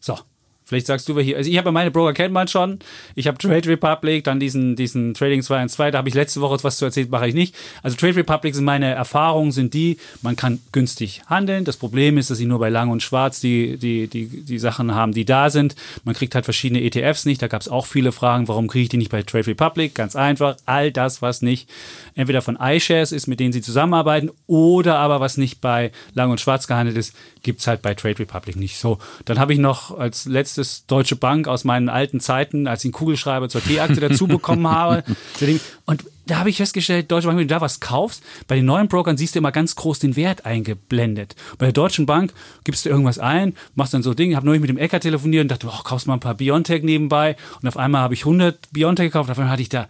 So, 0.00 0.18
Vielleicht 0.68 0.86
sagst 0.86 1.08
du, 1.08 1.16
wer 1.16 1.22
hier. 1.22 1.38
Also 1.38 1.50
ich 1.50 1.56
habe 1.56 1.72
meine 1.72 1.90
Broker 1.90 2.12
kennt 2.12 2.34
man 2.34 2.46
schon. 2.46 2.78
Ich 3.14 3.26
habe 3.26 3.38
Trade 3.38 3.66
Republic, 3.66 4.24
dann 4.24 4.38
diesen, 4.38 4.76
diesen 4.76 5.14
Trading 5.14 5.42
2 5.42 5.62
und 5.62 5.68
2. 5.70 5.92
Da 5.92 5.96
habe 5.96 6.10
ich 6.10 6.14
letzte 6.14 6.42
Woche 6.42 6.62
was 6.62 6.76
zu 6.76 6.84
erzählt, 6.84 7.08
mache 7.08 7.26
ich 7.26 7.32
nicht. 7.32 7.54
Also 7.82 7.96
Trade 7.96 8.16
Republic 8.16 8.54
sind 8.54 8.66
meine 8.66 8.90
Erfahrungen, 8.90 9.50
sind 9.50 9.72
die, 9.72 9.96
man 10.20 10.36
kann 10.36 10.60
günstig 10.72 11.22
handeln. 11.26 11.64
Das 11.64 11.78
Problem 11.78 12.18
ist, 12.18 12.28
dass 12.28 12.36
sie 12.36 12.44
nur 12.44 12.58
bei 12.58 12.68
Lang 12.68 12.90
und 12.90 13.02
Schwarz 13.02 13.40
die, 13.40 13.78
die, 13.78 14.08
die, 14.08 14.26
die 14.26 14.58
Sachen 14.58 14.94
haben, 14.94 15.12
die 15.12 15.24
da 15.24 15.48
sind. 15.48 15.74
Man 16.04 16.14
kriegt 16.14 16.34
halt 16.34 16.44
verschiedene 16.44 16.82
ETFs 16.82 17.24
nicht. 17.24 17.40
Da 17.40 17.46
gab 17.46 17.62
es 17.62 17.68
auch 17.70 17.86
viele 17.86 18.12
Fragen, 18.12 18.46
warum 18.46 18.68
kriege 18.68 18.82
ich 18.82 18.88
die 18.90 18.98
nicht 18.98 19.10
bei 19.10 19.22
Trade 19.22 19.46
Republic? 19.46 19.94
Ganz 19.94 20.16
einfach, 20.16 20.56
all 20.66 20.92
das, 20.92 21.22
was 21.22 21.40
nicht 21.40 21.70
entweder 22.18 22.42
von 22.42 22.58
iShares 22.60 23.12
ist, 23.12 23.28
mit 23.28 23.38
denen 23.38 23.52
sie 23.52 23.62
zusammenarbeiten, 23.62 24.30
oder 24.48 24.98
aber 24.98 25.20
was 25.20 25.36
nicht 25.36 25.60
bei 25.60 25.92
Lang 26.14 26.32
und 26.32 26.40
Schwarz 26.40 26.66
gehandelt 26.66 26.96
ist, 26.96 27.14
gibt 27.42 27.60
es 27.60 27.68
halt 27.68 27.80
bei 27.80 27.94
Trade 27.94 28.18
Republic 28.18 28.56
nicht. 28.56 28.76
So, 28.78 28.98
dann 29.24 29.38
habe 29.38 29.52
ich 29.52 29.60
noch 29.60 29.96
als 29.96 30.24
letztes 30.24 30.84
Deutsche 30.86 31.14
Bank 31.14 31.46
aus 31.46 31.62
meinen 31.62 31.88
alten 31.88 32.18
Zeiten, 32.18 32.66
als 32.66 32.80
ich 32.80 32.86
einen 32.86 32.92
Kugelschreiber 32.92 33.48
zur 33.48 33.62
T-Aktie 33.62 34.00
dazu 34.00 34.26
bekommen 34.26 34.66
habe. 34.70 35.04
Und 35.86 36.04
da 36.26 36.40
habe 36.40 36.50
ich 36.50 36.56
festgestellt, 36.56 37.10
Deutsche 37.10 37.28
Bank, 37.28 37.38
wenn 37.38 37.46
du 37.46 37.54
da 37.54 37.60
was 37.60 37.78
kaufst, 37.78 38.22
bei 38.48 38.56
den 38.56 38.64
neuen 38.64 38.88
Brokern 38.88 39.16
siehst 39.16 39.36
du 39.36 39.38
immer 39.38 39.52
ganz 39.52 39.76
groß 39.76 40.00
den 40.00 40.16
Wert 40.16 40.44
eingeblendet. 40.44 41.36
Bei 41.56 41.66
der 41.66 41.72
Deutschen 41.72 42.04
Bank 42.04 42.34
gibst 42.64 42.84
du 42.84 42.88
irgendwas 42.90 43.20
ein, 43.20 43.54
machst 43.76 43.94
dann 43.94 44.02
so 44.02 44.12
Dinge. 44.12 44.32
Ich 44.32 44.36
habe 44.36 44.46
neulich 44.46 44.60
mit 44.60 44.70
dem 44.70 44.76
Ecker 44.76 44.98
telefoniert 44.98 45.42
und 45.42 45.48
dachte, 45.48 45.68
oh, 45.68 45.82
kaufst 45.84 46.08
mal 46.08 46.14
ein 46.14 46.20
paar 46.20 46.34
Biontech 46.34 46.82
nebenbei. 46.82 47.36
Und 47.62 47.68
auf 47.68 47.76
einmal 47.76 48.02
habe 48.02 48.14
ich 48.14 48.22
100 48.22 48.72
Biontech 48.72 49.06
gekauft, 49.06 49.30
auf 49.30 49.38
einmal 49.38 49.52
hatte 49.52 49.62
ich 49.62 49.68
da 49.68 49.86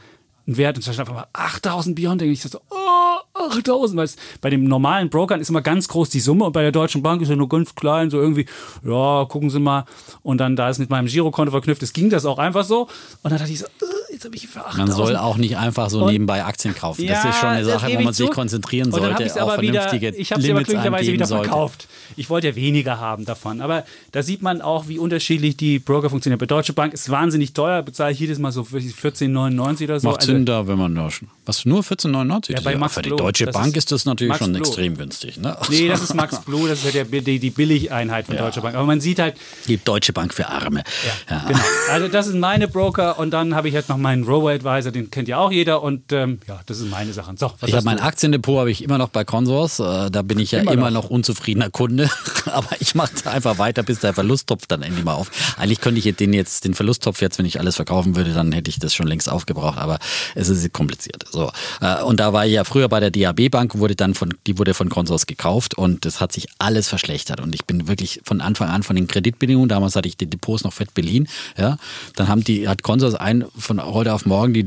einen 0.49 0.57
Wert 0.57 0.77
und 0.77 0.83
zwar 0.83 0.99
einfach 0.99 1.15
mal 1.15 1.27
8000 1.35 1.95
Biontech. 1.95 2.27
Und 2.27 2.33
ich 2.33 2.43
so, 2.43 2.61
oh, 2.71 3.19
8000. 3.35 3.99
Weil 3.99 4.09
bei 4.41 4.51
dem 4.51 4.65
normalen 4.65 5.11
Brokern 5.11 5.41
ist 5.41 5.51
immer 5.51 5.61
ganz 5.61 5.87
groß 5.89 6.09
die 6.09 6.21
Summe 6.21 6.47
und 6.47 6.53
bei 6.53 6.63
der 6.63 6.73
Deutschen 6.73 7.03
Bank 7.03 7.23
ist 7.23 7.29
ja 7.29 7.37
nur 7.37 7.49
ganz 7.49 7.75
klein, 7.75 8.11
so 8.11 8.19
irgendwie, 8.19 8.47
ja, 8.83 9.27
gucken 9.27 9.51
Sie 9.51 9.61
mal. 9.61 9.85
Und 10.23 10.39
dann, 10.39 10.57
da 10.57 10.69
es 10.71 10.79
mit 10.79 10.91
meinem 10.91 11.07
Girokonto 11.07 11.53
verknüpft 11.53 11.83
ist, 11.83 11.93
ging 11.93 12.11
das 12.11 12.25
auch 12.25 12.39
einfach 12.39 12.65
so. 12.65 12.89
Und 13.23 13.31
dann 13.31 13.39
dachte 13.39 13.53
ich 13.53 13.61
so, 13.61 13.67
äh, 13.67 13.98
jetzt 14.19 14.25
habe 14.25 14.37
ich 14.37 14.49
für 14.49 14.61
8000. 14.61 14.89
Man 14.89 14.97
soll 14.97 15.17
auch 15.17 15.37
nicht 15.37 15.57
einfach 15.57 15.91
so 15.91 16.03
und, 16.05 16.13
nebenbei 16.13 16.45
Aktien 16.45 16.75
kaufen. 16.75 17.05
Ja, 17.05 17.15
das 17.15 17.25
ist 17.25 17.41
schon 17.41 17.49
eine 17.51 17.65
Sache, 17.65 17.93
wo 17.97 18.01
man 18.01 18.13
sich 18.13 18.31
konzentrieren 18.31 18.91
sollte. 18.91 19.11
Und 19.11 19.21
dann 19.21 19.43
auch 19.43 19.53
aber 19.53 19.63
wieder, 19.63 19.93
ich 19.93 20.33
habe 20.33 20.43
sie 20.43 20.51
aber 20.51 20.63
glücklicherweise 20.63 21.13
wieder 21.13 21.27
verkauft. 21.27 21.83
Sollte. 21.83 21.99
Ich 22.17 22.31
wollte 22.31 22.49
ja 22.49 22.57
weniger 22.57 22.99
haben 22.99 23.25
davon. 23.25 23.61
Aber 23.61 23.85
da 24.13 24.23
sieht 24.23 24.43
man 24.43 24.61
auch, 24.61 24.89
wie 24.89 24.99
unterschiedlich 24.99 25.57
die 25.57 25.79
Broker 25.79 26.11
funktionieren. 26.11 26.39
Bei 26.39 26.47
Deutsche 26.47 26.73
Bank 26.73 26.95
ist 26.95 27.11
wahnsinnig 27.11 27.53
teuer, 27.53 27.83
bezahle 27.83 28.13
ich 28.13 28.19
jedes 28.19 28.39
Mal 28.39 28.51
so 28.51 28.63
14,99 28.63 29.85
oder 29.85 30.01
so. 30.01 30.09
Macht 30.09 30.21
also, 30.21 30.33
Sinn 30.33 30.45
da, 30.45 30.67
wenn 30.67 30.79
man 30.79 30.95
da 30.95 31.11
schon. 31.11 31.29
Was, 31.47 31.65
nur 31.65 31.83
14,99? 31.83 32.53
Ja, 32.53 32.61
bei 32.61 32.77
Max 32.77 32.95
Für 32.95 33.03
die 33.03 33.11
Deutsche 33.11 33.47
Bank 33.47 33.77
ist 33.77 33.93
das 33.93 34.05
natürlich 34.05 34.31
Max 34.31 34.45
schon 34.45 34.53
Blue. 34.53 34.67
extrem 34.67 34.97
günstig. 34.97 35.39
Ne? 35.39 35.57
Nee, 35.71 35.89
das 35.89 36.03
ist 36.03 36.15
Max 36.15 36.41
Blue, 36.41 36.69
das 36.69 36.85
ist 36.85 36.95
ja 36.95 37.05
die, 37.05 37.39
die 37.39 37.51
Billigeinheit 37.51 38.27
von 38.27 38.35
ja. 38.35 38.43
Deutsche 38.43 38.61
Bank. 38.61 38.75
Aber 38.75 38.87
man 38.87 39.01
sieht 39.01 39.19
halt. 39.19 39.37
Die 39.67 39.77
Deutsche 39.77 40.13
Bank 40.13 40.35
für 40.35 40.49
Arme. 40.49 40.83
Ja. 41.31 41.45
Genau. 41.47 41.61
Also, 41.91 42.09
das 42.09 42.27
sind 42.27 42.41
meine 42.41 42.69
Broker 42.69 43.19
und 43.19 43.31
dann 43.31 43.55
habe 43.55 43.69
ich 43.69 43.75
halt 43.75 43.89
noch 43.89 43.97
meinen 44.09 44.25
Robo-Advisor, 44.25 44.91
den 44.91 45.11
kennt 45.11 45.29
ja 45.29 45.37
auch 45.37 45.53
jeder 45.53 45.83
und 45.83 46.13
ähm, 46.13 46.41
ja, 46.49 46.61
das 46.65 46.79
sind 46.79 46.89
meine 46.89 47.13
Sachen. 47.13 47.37
So, 47.37 47.53
ich 47.67 47.75
habe 47.75 47.85
mein 47.85 48.01
Aktiendepot 48.01 48.59
habe 48.59 48.71
ich 48.71 48.83
immer 48.83 48.97
noch 48.97 49.11
bei 49.11 49.23
Consors. 49.25 49.81
Äh, 49.81 50.11
da 50.11 50.23
bin 50.23 50.39
ich 50.39 50.53
ja 50.53 50.61
immer, 50.61 50.73
immer 50.73 50.91
noch. 50.91 51.05
noch. 51.05 51.11
unzufriedener 51.11 51.69
Kunde. 51.69 52.09
Aber 52.47 52.71
ich 52.81 52.95
mache 52.95 53.13
es 53.15 53.27
einfach 53.27 53.59
weiter, 53.59 53.83
bis 53.83 54.01
der 54.01 54.15
Verlusttopf 54.15 54.67
dann 54.67 54.81
endlich 54.81 55.05
mal 55.05 55.13
auf. 55.13 55.31
Eigentlich 55.59 55.83
könnte 55.83 56.01
ich 56.01 56.17
den 56.17 56.33
jetzt, 56.33 56.65
den 56.65 56.73
Verlusttopf 56.73 57.21
jetzt, 57.21 57.39
wenn 57.39 57.45
ich 57.45 57.61
alles 57.61 57.77
verkaufen 57.77 58.17
würde, 58.17 58.33
dann 58.33 58.51
hätte 58.53 58.71
ich 58.71 58.79
das 58.79 58.95
schon 58.95 59.07
längst 59.07 59.31
aufgebraucht. 59.31 59.77
Aber 59.77 59.99
es 60.35 60.49
ist 60.49 60.73
kompliziert. 60.73 61.25
So. 61.31 61.53
Äh, 61.83 62.03
und 62.03 62.19
da 62.19 62.33
war 62.33 62.47
ich 62.47 62.53
ja 62.53 62.65
früher 62.65 62.89
bei 62.89 63.01
der 63.01 63.11
DAB 63.11 63.51
Bank, 63.51 63.79
wurde 63.79 63.95
dann 63.95 64.15
von, 64.15 64.33
die 64.47 64.59
wurde 64.59 64.73
von 64.73 64.89
Consors 64.89 65.27
gekauft 65.27 65.77
und 65.77 66.07
das 66.07 66.21
hat 66.23 66.33
sich 66.33 66.49
alles 66.59 66.89
verschlechtert. 66.89 67.41
Und 67.41 67.55
ich 67.55 67.67
bin 67.67 67.89
wirklich 67.89 68.23
von 68.25 68.41
Anfang 68.41 68.71
an 68.71 68.83
von 68.83 68.97
den 68.97 69.07
Kreditbedingungen, 69.07 69.69
damals 69.69 69.97
hatte 69.97 70.09
ich 70.09 70.17
die 70.17 70.31
Depots 70.31 70.65
noch 70.65 70.73
fett 70.73 70.95
beliehen, 70.95 71.29
ja, 71.59 71.77
dann 72.17 72.29
haben 72.29 72.43
die, 72.43 72.69
hat 72.69 72.83
Consors 72.83 73.15
ein 73.15 73.45
von 73.59 73.79
heute 73.99 74.15
auf 74.15 74.25
morgen 74.27 74.55
die, 74.55 74.65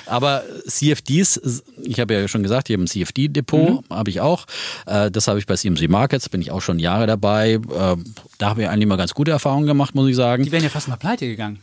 Aber 0.06 0.42
CFDs, 0.66 1.62
ich 1.82 2.00
habe 2.00 2.14
ja 2.14 2.26
schon 2.26 2.42
gesagt, 2.42 2.70
ich 2.70 2.74
habe 2.74 2.82
ein 2.82 2.88
CFD-Depot, 2.88 3.84
mhm. 3.88 3.94
habe 3.94 4.10
ich 4.10 4.20
auch. 4.20 4.46
Äh, 4.86 5.10
das 5.10 5.28
habe 5.28 5.38
ich 5.38 5.46
bei 5.46 5.54
CMC 5.54 5.88
Markets, 5.88 6.28
bin 6.28 6.42
ich 6.42 6.50
auch 6.50 6.60
schon 6.60 6.78
Jahre 6.80 7.06
dabei. 7.06 7.52
Äh, 7.52 7.60
da 8.38 8.48
habe 8.48 8.62
ich 8.62 8.68
eigentlich 8.68 8.86
mal 8.86 8.96
ganz 8.96 9.14
gute 9.14 9.30
Erfahrungen 9.30 9.66
gemacht, 9.66 9.94
muss 9.94 10.08
ich 10.08 10.16
sagen. 10.16 10.44
Die 10.44 10.52
wären 10.52 10.64
ja 10.64 10.70
fast 10.70 10.88
mal 10.88 10.96
pleite 10.96 11.26
gegangen. 11.26 11.60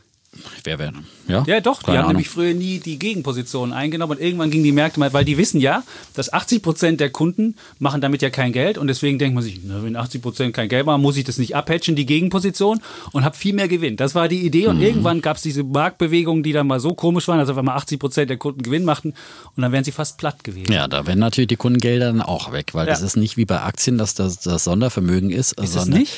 Wer 0.64 0.80
wäre? 0.80 0.94
Ja? 1.28 1.44
ja, 1.48 1.60
doch. 1.60 1.82
Keine 1.82 1.94
die 1.94 1.98
haben 1.98 2.06
Ahnung. 2.06 2.12
nämlich 2.14 2.30
früher 2.30 2.54
nie 2.54 2.80
die 2.80 3.00
Gegenposition 3.00 3.74
eingenommen 3.74 4.18
und 4.18 4.24
irgendwann 4.24 4.50
gingen 4.50 4.64
die 4.64 4.72
Märkte 4.72 5.00
mal, 5.00 5.14
weil 5.14 5.26
die 5.26 5.38
wissen 5.38 5.60
ja, 5.60 5.84
dass 6.14 6.32
80 6.32 6.62
Prozent 6.62 7.00
der 7.00 7.10
Kunden 7.10 7.56
machen 7.80 8.02
damit 8.02 8.22
ja 8.22 8.30
kein 8.30 8.52
Geld 8.54 8.78
und 8.78 8.88
deswegen 8.88 9.20
denkt 9.20 9.36
man 9.36 9.44
sich, 9.44 9.60
na, 9.64 9.84
wenn 9.84 9.96
80 9.96 10.22
Prozent 10.22 10.54
kein 10.54 10.70
Geld 10.70 10.86
machen, 10.86 11.02
muss 11.02 11.18
ich 11.18 11.24
das 11.24 11.38
nicht 11.38 11.56
abhatchen, 11.56 11.96
die 11.96 12.06
Gegenposition 12.06 12.82
und 13.12 13.24
habe 13.24 13.36
viel 13.36 13.54
mehr 13.54 13.68
Gewinn. 13.68 13.98
Das 13.98 14.16
war 14.16 14.28
die 14.28 14.46
Idee 14.46 14.68
und 14.68 14.78
mhm. 14.78 14.84
irgendwann 14.84 15.22
gab 15.22 15.38
es 15.38 15.44
diese 15.44 15.64
Marktbewegungen, 15.64 16.44
die 16.44 16.54
dann 16.54 16.68
mal 16.68 16.80
so 16.80 16.94
komisch 16.94 17.28
waren, 17.28 17.40
dass 17.40 17.50
auf 17.50 17.58
einmal 17.58 17.78
80 17.78 18.00
Prozent 18.00 18.30
der 18.30 18.38
Kunden 18.38 18.62
Gewinn 18.62 18.86
machten 18.86 19.14
und 19.56 19.62
dann 19.62 19.72
wären 19.72 19.84
sie 19.84 19.92
fast 19.92 20.18
platt 20.18 20.44
gewesen. 20.44 20.72
Ja, 20.72 20.88
da 20.88 21.06
wären 21.06 21.20
natürlich 21.20 21.48
die 21.48 21.56
Kundengelder 21.56 22.08
dann 22.08 22.22
auch 22.22 22.52
weg, 22.52 22.74
weil 22.74 22.88
ja. 22.88 22.94
das 22.94 23.02
ist 23.02 23.16
nicht 23.16 23.38
wie 23.38 23.46
bei 23.46 23.62
Aktien, 23.62 23.98
dass 23.98 24.14
das, 24.14 24.40
das 24.40 24.64
Sondervermögen 24.64 25.30
ist. 25.30 25.54
Ist 25.60 25.76
es 25.76 25.86
nicht? 25.88 26.14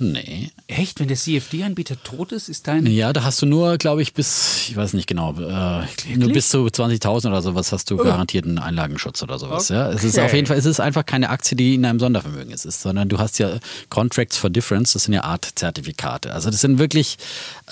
Nee. 0.00 0.50
Echt? 0.68 1.00
Wenn 1.00 1.08
der 1.08 1.16
CFD-Anbieter 1.16 2.00
tot 2.04 2.30
ist, 2.30 2.48
ist 2.48 2.68
dein. 2.68 2.86
Ja, 2.86 3.12
da 3.12 3.24
hast 3.24 3.42
du 3.42 3.46
nur, 3.46 3.78
glaube 3.78 4.00
ich, 4.00 4.14
bis, 4.14 4.68
ich 4.68 4.76
weiß 4.76 4.92
nicht 4.92 5.08
genau, 5.08 5.32
äh, 5.32 6.16
nur 6.16 6.32
bis 6.32 6.50
zu 6.50 6.58
20.000 6.58 7.28
oder 7.28 7.42
sowas 7.42 7.72
hast 7.72 7.90
du 7.90 8.00
oh. 8.00 8.04
garantierten 8.04 8.58
Einlagenschutz 8.58 9.22
oder 9.24 9.40
sowas. 9.40 9.70
Okay. 9.70 9.80
Ja? 9.80 9.90
Es 9.90 10.04
ist 10.04 10.18
auf 10.18 10.32
jeden 10.32 10.46
Fall, 10.46 10.56
es 10.56 10.66
ist 10.66 10.78
einfach 10.78 11.04
keine 11.04 11.30
Aktie, 11.30 11.56
die 11.56 11.74
in 11.74 11.84
einem 11.84 11.98
Sondervermögen 11.98 12.52
ist, 12.52 12.64
ist, 12.64 12.80
sondern 12.80 13.08
du 13.08 13.18
hast 13.18 13.40
ja 13.40 13.58
Contracts 13.88 14.36
for 14.36 14.50
Difference, 14.50 14.92
das 14.92 15.04
sind 15.04 15.14
ja 15.14 15.24
Art-Zertifikate. 15.24 16.32
Also 16.32 16.50
das 16.50 16.60
sind 16.60 16.78
wirklich 16.78 17.18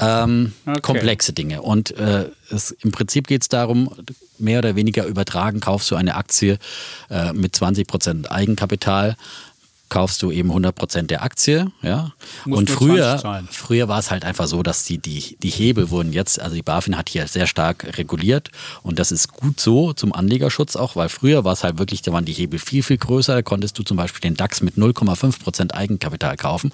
ähm, 0.00 0.52
okay. 0.66 0.80
komplexe 0.80 1.32
Dinge. 1.32 1.62
Und 1.62 1.92
äh, 1.92 2.30
es, 2.50 2.72
im 2.82 2.90
Prinzip 2.90 3.28
geht 3.28 3.42
es 3.42 3.48
darum, 3.48 3.90
mehr 4.38 4.58
oder 4.58 4.76
weniger 4.76 5.06
übertragen 5.06 5.60
kaufst 5.60 5.90
du 5.90 5.96
eine 5.96 6.16
Aktie 6.16 6.58
äh, 7.10 7.32
mit 7.32 7.54
20% 7.54 8.28
Eigenkapital 8.28 9.16
kaufst 9.88 10.22
du 10.22 10.30
eben 10.30 10.50
100% 10.50 11.02
der 11.02 11.22
Aktie. 11.22 11.70
Ja? 11.82 12.12
und 12.44 12.70
früher, 12.70 13.44
früher 13.50 13.88
war 13.88 13.98
es 13.98 14.10
halt 14.10 14.24
einfach 14.24 14.46
so, 14.46 14.62
dass 14.62 14.84
die, 14.84 14.98
die, 14.98 15.36
die 15.42 15.50
Hebel 15.50 15.90
wurden 15.90 16.12
jetzt, 16.12 16.40
also 16.40 16.54
die 16.54 16.62
BaFin 16.62 16.96
hat 16.96 17.08
hier 17.08 17.26
sehr 17.26 17.46
stark 17.46 17.96
reguliert 17.98 18.50
und 18.82 18.98
das 18.98 19.12
ist 19.12 19.32
gut 19.32 19.60
so 19.60 19.92
zum 19.92 20.12
Anlegerschutz 20.12 20.76
auch, 20.76 20.96
weil 20.96 21.08
früher 21.08 21.44
war 21.44 21.52
es 21.52 21.64
halt 21.64 21.78
wirklich, 21.78 22.02
da 22.02 22.12
waren 22.12 22.24
die 22.24 22.32
Hebel 22.32 22.58
viel, 22.58 22.82
viel 22.82 22.98
größer. 22.98 23.34
Da 23.34 23.42
konntest 23.42 23.78
du 23.78 23.82
zum 23.82 23.96
Beispiel 23.96 24.20
den 24.20 24.34
DAX 24.34 24.60
mit 24.62 24.76
0,5% 24.76 25.72
Eigenkapital 25.72 26.36
kaufen, 26.36 26.72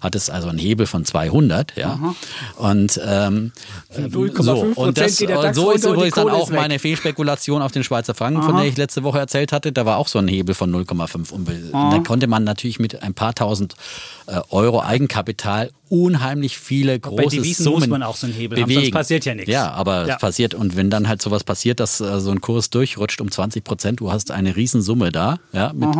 hattest 0.00 0.30
also 0.30 0.48
einen 0.48 0.58
Hebel 0.58 0.86
von 0.86 1.04
200. 1.04 1.76
Ja? 1.76 2.14
Und, 2.56 3.00
ähm, 3.04 3.52
so, 3.90 4.52
und 4.74 4.98
das, 4.98 5.16
so 5.52 5.70
ist 5.70 5.84
übrigens 5.84 6.14
dann 6.14 6.30
auch 6.30 6.50
meine 6.50 6.78
Fehlspekulation 6.78 7.62
auf 7.62 7.72
den 7.72 7.84
Schweizer 7.84 8.14
Franken, 8.14 8.40
Aha. 8.40 8.46
von 8.46 8.56
der 8.56 8.66
ich 8.66 8.76
letzte 8.76 9.02
Woche 9.02 9.18
erzählt 9.18 9.52
hatte. 9.52 9.72
Da 9.72 9.86
war 9.86 9.96
auch 9.96 10.08
so 10.08 10.18
ein 10.18 10.28
Hebel 10.28 10.54
von 10.54 10.74
0,5. 10.74 11.32
Und 11.32 11.48
da 11.72 11.98
konnte 12.00 12.26
man 12.26 12.44
natürlich 12.54 12.78
mit 12.78 13.02
ein 13.02 13.14
paar 13.14 13.34
tausend 13.34 13.74
äh, 14.26 14.40
Euro 14.50 14.82
Eigenkapital 14.82 15.70
unheimlich 15.88 16.58
viele 16.58 16.98
große 16.98 17.16
Bei 17.16 17.28
Devisen 17.28 17.64
Summen 17.64 17.80
muss 17.80 17.88
man 17.88 18.02
auch 18.02 18.16
so 18.16 18.26
einen 18.26 18.34
Hebel 18.34 18.56
bewegen. 18.56 18.70
haben, 18.70 18.84
sonst 18.84 18.92
passiert 18.92 19.24
ja 19.24 19.34
nichts. 19.34 19.50
Ja, 19.50 19.70
aber 19.72 20.06
ja. 20.06 20.14
es 20.14 20.20
passiert 20.20 20.54
und 20.54 20.76
wenn 20.76 20.90
dann 20.90 21.08
halt 21.08 21.20
sowas 21.20 21.44
passiert, 21.44 21.80
dass 21.80 22.00
äh, 22.00 22.20
so 22.20 22.30
ein 22.30 22.40
Kurs 22.40 22.70
durchrutscht 22.70 23.20
um 23.20 23.30
20 23.30 23.64
Prozent, 23.64 24.00
du 24.00 24.10
hast 24.10 24.30
eine 24.30 24.56
Riesensumme 24.56 25.12
da, 25.12 25.38
ja, 25.52 25.72
mit, 25.72 25.90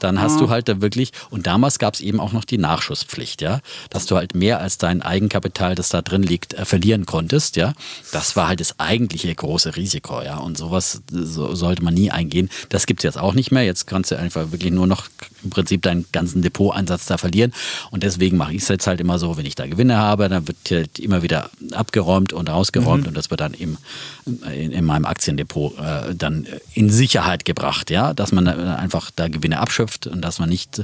dann 0.00 0.20
hast 0.20 0.34
Aha. 0.34 0.40
du 0.40 0.50
halt 0.50 0.68
da 0.68 0.80
wirklich 0.80 1.12
und 1.30 1.46
damals 1.46 1.78
gab 1.78 1.94
es 1.94 2.00
eben 2.00 2.20
auch 2.20 2.32
noch 2.32 2.44
die 2.44 2.58
Nachschusspflicht, 2.58 3.42
ja, 3.42 3.60
dass 3.90 4.06
du 4.06 4.16
halt 4.16 4.34
mehr 4.34 4.60
als 4.60 4.78
dein 4.78 5.02
Eigenkapital, 5.02 5.74
das 5.74 5.90
da 5.90 6.02
drin 6.02 6.22
liegt, 6.22 6.54
äh, 6.54 6.64
verlieren 6.64 7.06
konntest, 7.06 7.56
ja. 7.56 7.74
Das 8.12 8.36
war 8.36 8.48
halt 8.48 8.60
das 8.60 8.80
eigentliche 8.80 9.34
große 9.34 9.76
Risiko, 9.76 10.22
ja, 10.22 10.38
und 10.38 10.56
sowas 10.56 11.02
so, 11.10 11.54
sollte 11.54 11.82
man 11.82 11.94
nie 11.94 12.10
eingehen. 12.10 12.48
Das 12.70 12.86
gibt 12.86 13.00
es 13.00 13.04
jetzt 13.04 13.18
auch 13.18 13.34
nicht 13.34 13.50
mehr. 13.50 13.64
Jetzt 13.64 13.86
kannst 13.86 14.10
du 14.10 14.18
einfach 14.18 14.52
wirklich 14.52 14.72
nur 14.72 14.86
noch 14.86 15.08
im 15.42 15.50
Prinzip 15.50 15.82
deinen 15.82 16.06
ganzen 16.12 16.42
Depoteinsatz 16.42 17.06
da 17.06 17.18
verlieren 17.18 17.52
und 17.90 18.02
deswegen 18.02 18.36
mache 18.36 18.54
ich 18.54 18.62
es 18.62 18.68
jetzt 18.68 18.86
halt 18.86 19.00
immer 19.00 19.18
so, 19.18 19.36
wenn 19.36 19.43
ich 19.46 19.54
da 19.54 19.66
Gewinne 19.66 19.96
habe, 19.96 20.28
dann 20.28 20.46
wird 20.46 20.56
halt 20.70 20.98
immer 20.98 21.22
wieder 21.22 21.50
abgeräumt 21.72 22.32
und 22.32 22.50
ausgeräumt 22.50 23.02
mhm. 23.02 23.08
und 23.08 23.16
das 23.16 23.30
wird 23.30 23.40
dann 23.40 23.54
im, 23.54 23.78
in, 24.26 24.72
in 24.72 24.84
meinem 24.84 25.04
Aktiendepot 25.04 25.78
äh, 25.78 26.14
dann 26.14 26.46
in 26.74 26.90
Sicherheit 26.90 27.44
gebracht, 27.44 27.90
ja, 27.90 28.14
dass 28.14 28.32
man 28.32 28.48
einfach 28.48 29.10
da 29.14 29.28
Gewinne 29.28 29.58
abschöpft 29.58 30.06
und 30.06 30.22
dass 30.22 30.38
man 30.38 30.48
nicht 30.48 30.82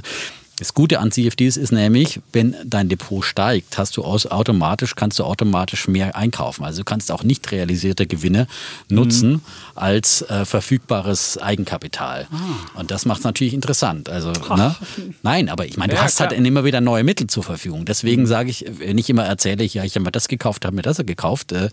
Das 0.61 0.75
Gute 0.75 0.99
an 0.99 1.11
CFDs 1.11 1.57
ist 1.57 1.71
nämlich, 1.71 2.19
wenn 2.33 2.55
dein 2.63 2.87
Depot 2.87 3.25
steigt, 3.25 3.79
hast 3.79 3.97
du 3.97 4.03
aus, 4.03 4.27
automatisch, 4.27 4.93
kannst 4.93 5.17
du 5.17 5.23
automatisch 5.23 5.87
mehr 5.87 6.15
einkaufen. 6.15 6.63
Also 6.63 6.81
du 6.81 6.83
kannst 6.83 7.11
auch 7.11 7.23
nicht 7.23 7.51
realisierte 7.51 8.05
Gewinne 8.05 8.45
nutzen 8.87 9.31
mhm. 9.31 9.41
als 9.73 10.21
äh, 10.21 10.45
verfügbares 10.45 11.39
Eigenkapital. 11.39 12.27
Ah. 12.31 12.79
Und 12.79 12.91
das 12.91 13.05
macht 13.05 13.21
es 13.21 13.23
natürlich 13.23 13.55
interessant. 13.55 14.07
Also, 14.07 14.33
ne? 14.55 14.75
Nein, 15.23 15.49
aber 15.49 15.65
ich 15.65 15.77
meine, 15.77 15.93
du 15.93 15.97
ja, 15.97 16.03
hast 16.03 16.19
halt 16.19 16.29
klar. 16.29 16.37
halt 16.37 16.47
immer 16.47 16.63
wieder 16.63 16.79
neue 16.79 17.03
Mittel 17.03 17.25
zur 17.25 17.41
Verfügung. 17.41 17.85
Deswegen 17.85 18.21
mhm. 18.21 18.27
sage 18.27 18.51
ich, 18.51 18.65
wenn 18.77 18.99
ich 18.99 19.09
immer 19.09 19.23
erzähle, 19.25 19.63
ja, 19.63 19.83
ich 19.83 19.95
habe 19.95 20.03
mir 20.03 20.11
das 20.11 20.27
gekauft, 20.27 20.63
habe 20.63 20.75
mir 20.75 20.83
das 20.83 20.97
gekauft, 20.97 21.53
äh, 21.53 21.69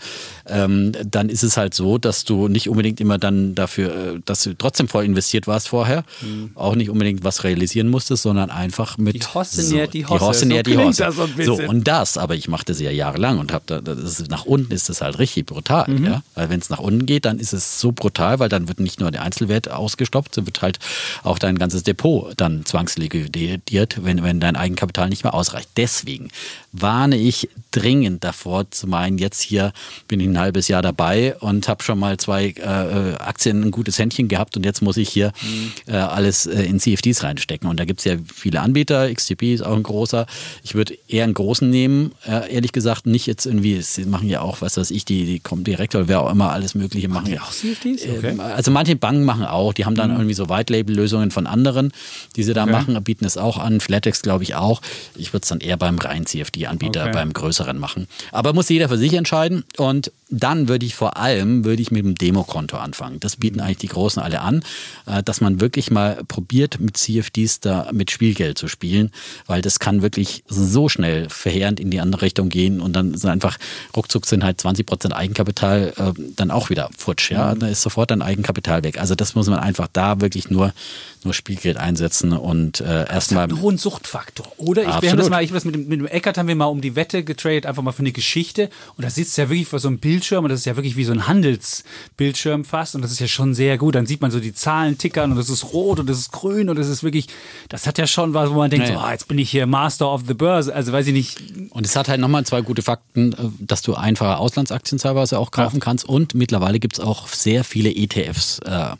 ähm, 0.46 0.92
dann 1.04 1.28
ist 1.28 1.42
es 1.42 1.58
halt 1.58 1.74
so, 1.74 1.98
dass 1.98 2.24
du 2.24 2.48
nicht 2.48 2.70
unbedingt 2.70 3.02
immer 3.02 3.18
dann 3.18 3.54
dafür, 3.54 4.14
äh, 4.14 4.20
dass 4.24 4.44
du 4.44 4.54
trotzdem 4.54 4.88
voll 4.88 5.04
investiert 5.04 5.46
warst 5.46 5.68
vorher, 5.68 6.04
mhm. 6.22 6.52
auch 6.54 6.74
nicht 6.74 6.88
unbedingt 6.88 7.22
was 7.22 7.44
realisieren 7.44 7.88
musstest, 7.88 8.22
sondern 8.22 8.50
einfach 8.50 8.77
mit. 8.98 9.14
Die 9.14 9.20
Hosse 9.20 9.62
so, 9.62 9.86
die 9.86 10.06
Hosse. 10.06 10.18
Die 10.18 10.24
Hosse 10.24 10.46
so 10.46 10.62
die 10.62 10.78
Hosse. 10.78 11.12
So, 11.44 11.56
so, 11.56 11.62
und 11.62 11.86
das, 11.88 12.16
aber 12.16 12.34
ich 12.34 12.48
machte 12.48 12.74
sie 12.74 12.84
ja 12.84 12.90
jahrelang 12.90 13.38
und 13.38 13.52
habe 13.52 13.64
da, 13.66 13.80
das 13.80 14.20
ist, 14.20 14.30
nach 14.30 14.44
unten 14.44 14.72
ist 14.72 14.88
das 14.88 15.00
halt 15.00 15.18
richtig 15.18 15.46
brutal. 15.46 15.88
Mhm. 15.88 16.04
Ja? 16.04 16.22
Weil 16.34 16.50
wenn 16.50 16.60
es 16.60 16.70
nach 16.70 16.78
unten 16.78 17.06
geht, 17.06 17.24
dann 17.24 17.38
ist 17.38 17.52
es 17.52 17.80
so 17.80 17.92
brutal, 17.92 18.38
weil 18.38 18.48
dann 18.48 18.68
wird 18.68 18.80
nicht 18.80 19.00
nur 19.00 19.10
der 19.10 19.22
Einzelwert 19.22 19.70
ausgestoppt, 19.70 20.34
sondern 20.34 20.46
wird 20.46 20.62
halt 20.62 20.78
auch 21.22 21.38
dein 21.38 21.58
ganzes 21.58 21.82
Depot 21.82 22.32
dann 22.36 22.64
zwangsliquidiert, 22.64 24.04
wenn, 24.04 24.22
wenn 24.22 24.40
dein 24.40 24.56
Eigenkapital 24.56 25.08
nicht 25.08 25.24
mehr 25.24 25.34
ausreicht. 25.34 25.68
Deswegen 25.76 26.30
warne 26.72 27.16
ich 27.16 27.48
dringend 27.70 28.24
davor 28.24 28.70
zu 28.70 28.86
meinen, 28.86 29.18
jetzt 29.18 29.40
hier 29.40 29.72
bin 30.06 30.20
ich 30.20 30.28
ein 30.28 30.38
halbes 30.38 30.68
Jahr 30.68 30.82
dabei 30.82 31.36
und 31.38 31.68
habe 31.68 31.82
schon 31.82 31.98
mal 31.98 32.16
zwei 32.18 32.48
äh, 32.48 33.14
Aktien 33.18 33.62
ein 33.62 33.70
gutes 33.70 33.98
Händchen 33.98 34.28
gehabt 34.28 34.56
und 34.56 34.64
jetzt 34.64 34.82
muss 34.82 34.96
ich 34.96 35.08
hier 35.08 35.32
mhm. 35.42 35.72
äh, 35.86 35.96
alles 35.96 36.46
äh, 36.46 36.62
in 36.62 36.80
CFDs 36.80 37.22
reinstecken. 37.22 37.68
Und 37.68 37.80
da 37.80 37.84
gibt 37.84 38.00
es 38.00 38.04
ja 38.04 38.16
viele 38.32 38.60
Anbieter, 38.60 39.12
XTP 39.12 39.54
ist 39.54 39.62
auch 39.62 39.76
ein 39.76 39.82
großer. 39.82 40.26
Ich 40.62 40.74
würde 40.74 40.96
eher 41.08 41.24
einen 41.24 41.34
großen 41.34 41.68
nehmen, 41.68 42.12
äh, 42.26 42.52
ehrlich 42.52 42.72
gesagt, 42.72 43.06
nicht 43.06 43.26
jetzt 43.26 43.46
irgendwie, 43.46 43.80
sie 43.80 44.04
machen 44.04 44.28
ja 44.28 44.40
auch, 44.40 44.60
was 44.60 44.76
weiß 44.76 44.90
ich, 44.90 45.04
die, 45.04 45.24
die 45.24 45.40
kommen 45.40 45.64
direkt 45.64 45.94
oder 45.94 46.08
wer 46.08 46.20
auch 46.20 46.30
immer 46.30 46.52
alles 46.52 46.74
Mögliche 46.74 47.08
machen. 47.08 47.32
ja 47.32 47.42
auch 47.42 47.52
CFDs? 47.52 48.04
Äh, 48.04 48.18
okay. 48.18 48.40
also 48.40 48.70
manche 48.70 48.96
Banken 48.96 49.24
machen 49.24 49.44
auch, 49.44 49.72
die 49.72 49.84
haben 49.84 49.94
dann 49.94 50.10
mhm. 50.10 50.16
irgendwie 50.16 50.34
so 50.34 50.48
White-Label-Lösungen 50.48 51.30
von 51.30 51.46
anderen, 51.46 51.92
die 52.36 52.42
sie 52.42 52.52
da 52.52 52.64
okay. 52.64 52.72
machen, 52.72 53.04
bieten 53.04 53.24
es 53.24 53.36
auch 53.36 53.58
an. 53.58 53.80
Flatex 53.80 54.22
glaube 54.22 54.44
ich 54.44 54.54
auch. 54.54 54.82
Ich 55.16 55.32
würde 55.32 55.42
es 55.44 55.48
dann 55.48 55.60
eher 55.60 55.76
beim 55.76 55.98
reinen 55.98 56.26
CFD-Anbieter, 56.58 57.02
okay. 57.02 57.12
beim 57.12 57.32
größeren 57.32 57.78
machen. 57.78 58.08
Aber 58.32 58.52
muss 58.52 58.68
jeder 58.68 58.88
für 58.88 58.98
sich 58.98 59.14
entscheiden 59.14 59.64
und 59.76 60.12
dann 60.30 60.68
würde 60.68 60.84
ich 60.84 60.94
vor 60.94 61.16
allem 61.16 61.64
würde 61.64 61.80
ich 61.80 61.90
mit 61.90 62.04
dem 62.04 62.14
Demokonto 62.14 62.76
anfangen. 62.76 63.18
Das 63.20 63.36
bieten 63.36 63.60
eigentlich 63.60 63.78
die 63.78 63.88
Großen 63.88 64.22
alle 64.22 64.40
an, 64.40 64.62
äh, 65.06 65.22
dass 65.22 65.40
man 65.40 65.60
wirklich 65.60 65.90
mal 65.90 66.22
probiert, 66.28 66.80
mit 66.80 66.96
CFDs 66.96 67.60
da 67.60 67.88
mit 67.92 68.10
Spielgeld 68.10 68.58
zu 68.58 68.68
spielen, 68.68 69.10
weil 69.46 69.62
das 69.62 69.78
kann 69.78 70.02
wirklich 70.02 70.44
so 70.46 70.88
schnell 70.88 71.28
verheerend 71.30 71.80
in 71.80 71.90
die 71.90 72.00
andere 72.00 72.22
Richtung 72.22 72.50
gehen 72.50 72.80
und 72.80 72.92
dann 72.92 73.16
sind 73.16 73.30
einfach 73.30 73.56
ruckzuck 73.96 74.26
sind 74.26 74.44
halt 74.44 74.60
20 74.60 74.84
Prozent 74.84 75.14
Eigenkapital 75.14 75.92
äh, 75.96 76.12
dann 76.36 76.50
auch 76.50 76.68
wieder 76.68 76.90
futsch. 76.96 77.30
Ja, 77.30 77.54
mhm. 77.54 77.60
da 77.60 77.68
ist 77.68 77.82
sofort 77.82 78.10
dein 78.10 78.22
Eigenkapital 78.22 78.82
weg. 78.84 79.00
Also 79.00 79.14
das 79.14 79.34
muss 79.34 79.48
man 79.48 79.58
einfach 79.58 79.88
da 79.92 80.20
wirklich 80.20 80.50
nur 80.50 80.72
nur 81.24 81.34
Spielgeld 81.34 81.76
einsetzen 81.76 82.32
und 82.32 82.80
äh, 82.80 83.08
erstmal. 83.08 83.44
einen 83.44 83.60
hohen 83.60 83.78
Suchtfaktor, 83.78 84.46
oder? 84.56 84.82
Ich, 84.82 85.02
wir 85.02 85.10
haben 85.10 85.18
das 85.18 85.28
mal, 85.28 85.42
ich 85.42 85.50
das 85.50 85.64
mit 85.64 85.74
dem, 85.74 85.88
mit 85.88 86.00
dem 86.00 86.06
Eckert 86.06 86.38
haben 86.38 86.47
wir 86.48 86.56
mal 86.56 86.66
um 86.66 86.80
die 86.80 86.96
Wette 86.96 87.24
getradet, 87.24 87.66
einfach 87.66 87.82
mal 87.82 87.92
für 87.92 88.00
eine 88.00 88.12
Geschichte. 88.12 88.70
Und 88.96 89.04
da 89.04 89.10
sitzt 89.10 89.36
ja 89.38 89.48
wirklich 89.48 89.68
vor 89.68 89.78
so 89.78 89.88
einem 89.88 89.98
Bildschirm 89.98 90.44
und 90.44 90.50
das 90.50 90.60
ist 90.60 90.66
ja 90.66 90.76
wirklich 90.76 90.96
wie 90.96 91.04
so 91.04 91.12
ein 91.12 91.26
Handelsbildschirm 91.26 92.64
fast. 92.64 92.94
Und 92.94 93.02
das 93.02 93.12
ist 93.12 93.20
ja 93.20 93.28
schon 93.28 93.54
sehr 93.54 93.78
gut. 93.78 93.94
Dann 93.94 94.06
sieht 94.06 94.20
man 94.20 94.30
so 94.30 94.40
die 94.40 94.54
Zahlen 94.54 94.98
tickern 94.98 95.30
und 95.30 95.36
das 95.36 95.48
ist 95.48 95.72
rot 95.72 96.00
und 96.00 96.08
das 96.08 96.18
ist 96.18 96.32
grün 96.32 96.68
und 96.68 96.78
das 96.78 96.88
ist 96.88 97.02
wirklich, 97.02 97.28
das 97.68 97.86
hat 97.86 97.98
ja 97.98 98.06
schon 98.06 98.34
was, 98.34 98.50
wo 98.50 98.54
man 98.54 98.70
denkt, 98.70 98.88
naja. 98.88 99.00
so, 99.00 99.06
oh, 99.06 99.10
jetzt 99.10 99.28
bin 99.28 99.38
ich 99.38 99.50
hier 99.50 99.66
Master 99.66 100.12
of 100.12 100.22
the 100.26 100.34
Börse. 100.34 100.74
Also 100.74 100.92
weiß 100.92 101.06
ich 101.06 101.12
nicht. 101.12 101.38
Und 101.70 101.86
es 101.86 101.94
hat 101.94 102.08
halt 102.08 102.20
nochmal 102.20 102.44
zwei 102.44 102.62
gute 102.62 102.82
Fakten, 102.82 103.32
äh, 103.32 103.36
dass 103.60 103.82
du 103.82 103.94
einfache 103.94 104.38
Auslandsaktien 104.38 104.98
teilweise 104.98 105.38
auch 105.38 105.50
kaufen 105.50 105.76
ja. 105.76 105.84
kannst. 105.84 106.04
Und 106.04 106.34
mittlerweile 106.34 106.80
gibt 106.80 106.98
es 106.98 107.00
auch 107.00 107.28
sehr 107.28 107.62
viele 107.64 107.94
ETFs 107.94 108.58
äh, 108.60 108.96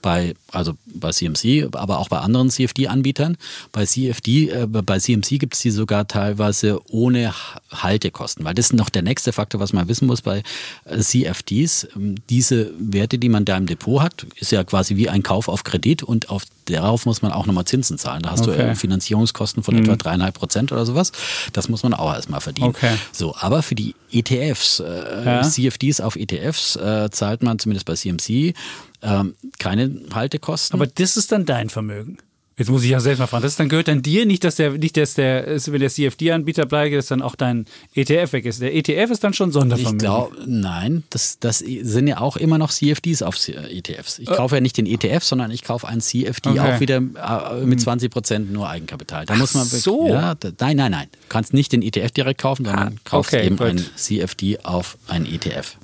bei, 0.00 0.34
also 0.50 0.74
bei 0.86 1.10
CMC 1.10 1.72
aber 1.74 1.98
auch 1.98 2.08
bei 2.08 2.18
anderen 2.18 2.50
CFD-Anbietern. 2.50 3.36
Bei 3.72 3.84
CFD, 3.84 4.48
äh, 4.48 4.66
bei 4.66 4.98
CMC 4.98 5.38
gibt 5.38 5.54
es 5.54 5.60
die 5.60 5.70
sogar 5.70 6.06
teilweise 6.06 6.80
ohne 6.92 7.34
Haltekosten, 7.70 8.44
weil 8.44 8.54
das 8.54 8.66
ist 8.66 8.72
noch 8.74 8.90
der 8.90 9.02
nächste 9.02 9.32
Faktor, 9.32 9.60
was 9.60 9.72
man 9.72 9.88
wissen 9.88 10.06
muss 10.06 10.22
bei 10.22 10.42
äh, 10.84 10.98
CFDs. 10.98 11.88
Ähm, 11.96 12.16
diese 12.28 12.70
Werte, 12.78 13.18
die 13.18 13.28
man 13.28 13.44
da 13.44 13.56
im 13.56 13.66
Depot 13.66 14.02
hat, 14.02 14.26
ist 14.36 14.52
ja 14.52 14.62
quasi 14.62 14.96
wie 14.96 15.08
ein 15.08 15.22
Kauf 15.22 15.48
auf 15.48 15.64
Kredit 15.64 16.02
und 16.02 16.30
auf 16.30 16.42
darauf 16.66 17.06
muss 17.06 17.22
man 17.22 17.32
auch 17.32 17.46
nochmal 17.46 17.64
Zinsen 17.64 17.98
zahlen. 17.98 18.22
Da 18.22 18.30
hast 18.30 18.46
okay. 18.46 18.68
du 18.68 18.76
Finanzierungskosten 18.76 19.62
von 19.62 19.74
mhm. 19.74 19.82
etwa 19.82 19.96
dreieinhalb 19.96 20.34
Prozent 20.34 20.70
oder 20.70 20.86
sowas. 20.86 21.12
Das 21.52 21.68
muss 21.68 21.82
man 21.82 21.94
auch 21.94 22.12
erstmal 22.12 22.40
verdienen. 22.40 22.68
Okay. 22.68 22.94
So, 23.10 23.34
aber 23.36 23.62
für 23.62 23.74
die 23.74 23.94
ETFs, 24.12 24.80
äh, 24.80 25.24
ja. 25.24 25.42
CFDs 25.42 26.00
auf 26.00 26.16
ETFs, 26.16 26.76
äh, 26.76 27.10
zahlt 27.10 27.42
man 27.42 27.58
zumindest 27.58 27.86
bei 27.86 27.94
CMC 27.94 28.54
ähm, 29.02 29.34
keine 29.58 29.90
Haltekosten. 30.12 30.74
Aber 30.74 30.86
das 30.86 31.16
ist 31.16 31.32
dann 31.32 31.44
dein 31.44 31.70
Vermögen. 31.70 32.18
Jetzt 32.58 32.70
muss 32.70 32.84
ich 32.84 32.90
ja 32.90 33.00
selbst 33.00 33.18
mal 33.18 33.26
fragen. 33.26 33.42
Das 33.42 33.56
dann 33.56 33.70
gehört 33.70 33.88
dann 33.88 34.02
dir 34.02 34.26
nicht, 34.26 34.44
dass 34.44 34.56
der, 34.56 34.72
nicht, 34.72 34.96
dass 34.96 35.14
der, 35.14 35.46
wenn 35.66 35.80
der 35.80 35.88
CFD-Anbieter 35.88 36.66
bleibt, 36.66 36.94
dass 36.94 37.06
dann 37.06 37.22
auch 37.22 37.34
dein 37.34 37.64
ETF 37.94 38.34
weg 38.34 38.44
ist. 38.44 38.60
Der 38.60 38.74
ETF 38.74 39.10
ist 39.10 39.24
dann 39.24 39.32
schon 39.32 39.52
Sondervermögen. 39.52 39.96
Ich 39.96 40.02
glaube, 40.02 40.36
nein, 40.46 41.02
das, 41.10 41.38
das 41.38 41.60
sind 41.60 42.08
ja 42.08 42.20
auch 42.20 42.36
immer 42.36 42.58
noch 42.58 42.70
CFDs 42.70 43.22
auf 43.22 43.36
ETFs. 43.48 44.18
Ich 44.18 44.30
äh. 44.30 44.34
kaufe 44.34 44.56
ja 44.56 44.60
nicht 44.60 44.76
den 44.76 44.86
ETF, 44.86 45.24
sondern 45.24 45.50
ich 45.50 45.62
kaufe 45.62 45.88
einen 45.88 46.02
CFD 46.02 46.50
okay. 46.50 46.60
auch 46.60 46.80
wieder 46.80 46.96
äh, 46.96 47.64
mit 47.64 47.80
20 47.80 48.06
hm. 48.06 48.10
Prozent 48.10 48.52
nur 48.52 48.68
Eigenkapital. 48.68 49.24
Da 49.24 49.34
Ach 49.34 49.38
muss 49.38 49.54
man 49.54 49.64
so. 49.64 50.08
Ja, 50.08 50.34
da, 50.34 50.50
nein, 50.60 50.76
nein, 50.76 50.90
nein. 50.90 51.08
Du 51.10 51.28
kannst 51.30 51.54
nicht 51.54 51.72
den 51.72 51.80
ETF 51.80 52.10
direkt 52.10 52.40
kaufen, 52.40 52.66
sondern 52.66 52.88
ah, 52.88 53.00
kaufst 53.04 53.32
okay, 53.32 53.46
eben 53.46 53.56
gut. 53.56 53.66
einen 53.66 53.84
CFD 53.96 54.58
auf 54.62 54.98
einen 55.08 55.24
ETF. 55.24 55.76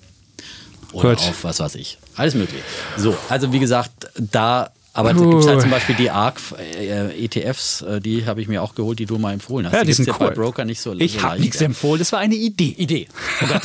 Oder 0.93 1.11
gut. 1.11 1.19
auf 1.19 1.45
was 1.45 1.61
weiß 1.61 1.75
ich. 1.77 1.99
Alles 2.17 2.35
möglich. 2.35 2.63
So, 2.97 3.17
also 3.29 3.53
wie 3.53 3.59
gesagt, 3.59 4.11
da 4.19 4.71
aber 4.99 5.15
da 5.15 5.21
gibt 5.21 5.35
es 5.35 5.47
halt 5.47 5.61
zum 5.61 5.71
Beispiel 5.71 5.95
die 5.95 6.11
ARC-ETFs, 6.11 7.83
äh, 7.83 7.97
äh, 7.97 8.01
die 8.01 8.27
habe 8.27 8.43
ich 8.43 8.49
mir 8.49 8.65
auch 8.65 8.75
geholt, 8.75 8.99
die 8.99 9.07
du 9.07 9.17
mal 9.17 9.33
empfohlen 9.33 9.67
hast. 9.67 9.73
Ja, 9.73 9.83
die, 9.83 9.87
die 9.87 9.93
sind 9.93 10.09
ja 10.09 10.15
cool. 10.19 10.31
bei 10.31 10.35
Broker 10.35 10.65
nicht 10.65 10.81
so 10.81 10.93
Ich 10.93 11.23
habe 11.23 11.41
nichts 11.41 11.61
empfohlen, 11.61 12.01
das 12.01 12.11
war 12.11 12.19
eine 12.19 12.35
Idee. 12.35 12.75
Idee. 12.77 13.07
Oh 13.41 13.47
Gott, 13.47 13.63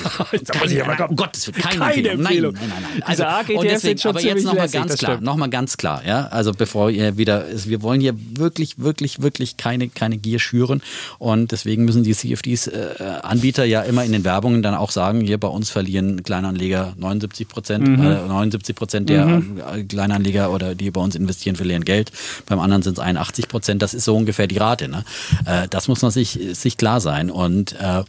keine, 0.47 0.73
nein, 0.75 0.97
oh 1.09 1.15
Gott 1.15 1.29
das 1.33 1.47
wird 1.47 1.57
keine, 1.57 1.79
keine 1.79 2.09
Empfehlung. 2.09 2.53
Nein, 2.53 2.69
nein, 2.69 2.83
nein. 2.93 3.03
Also, 3.03 3.23
ARC-ETFs 3.23 3.81
sind 3.81 4.01
schon 4.01 4.11
aber 4.11 4.21
jetzt 4.21 4.45
nochmal 4.45 4.69
ganz 4.69 4.97
klar, 4.97 5.19
nochmal 5.19 5.49
ganz 5.49 5.77
klar, 5.77 6.03
ja, 6.05 6.27
also 6.27 6.51
bevor 6.51 6.91
ihr 6.91 7.17
wieder, 7.17 7.45
wir 7.65 7.81
wollen 7.81 7.99
hier 7.99 8.13
wirklich, 8.37 8.77
wirklich, 8.77 9.23
wirklich 9.23 9.57
keine, 9.57 9.89
keine 9.89 10.17
Gier 10.17 10.37
schüren 10.37 10.83
und 11.17 11.51
deswegen 11.51 11.85
müssen 11.85 12.03
die 12.03 12.13
CFDs-Anbieter 12.13 13.63
äh, 13.63 13.69
ja 13.69 13.81
immer 13.81 14.03
in 14.05 14.11
den 14.11 14.23
Werbungen 14.23 14.61
dann 14.61 14.75
auch 14.75 14.91
sagen, 14.91 15.21
hier 15.21 15.39
bei 15.39 15.47
uns 15.47 15.71
verlieren 15.71 16.21
Kleinanleger 16.21 16.93
79 16.97 17.47
Prozent, 17.47 17.87
mhm. 17.87 18.05
äh, 18.05 18.27
79 18.27 18.75
Prozent 18.75 19.09
der 19.09 19.25
mhm. 19.25 19.87
Kleinanleger 19.87 20.51
oder 20.51 20.75
die 20.75 20.91
bei 20.91 21.01
uns 21.01 21.15
investieren, 21.23 21.55
verlieren 21.55 21.85
Geld. 21.85 21.93
Geld, 21.93 22.11
beim 22.47 22.59
anderen 22.59 22.81
sind 22.81 22.97
es 22.97 23.03
81 23.03 23.47
Prozent. 23.47 23.81
Das 23.81 23.93
ist 23.93 24.05
so 24.05 24.15
ungefähr 24.15 24.47
die 24.47 24.57
Rate. 24.57 24.87
Ne? 24.87 25.03
Äh, 25.45 25.67
das 25.69 25.87
muss 25.87 26.01
man 26.01 26.11
sich, 26.11 26.39
sich 26.53 26.77
klar 26.77 27.01
sein. 27.01 27.29
Und 27.29 27.73
äh, 27.79 28.03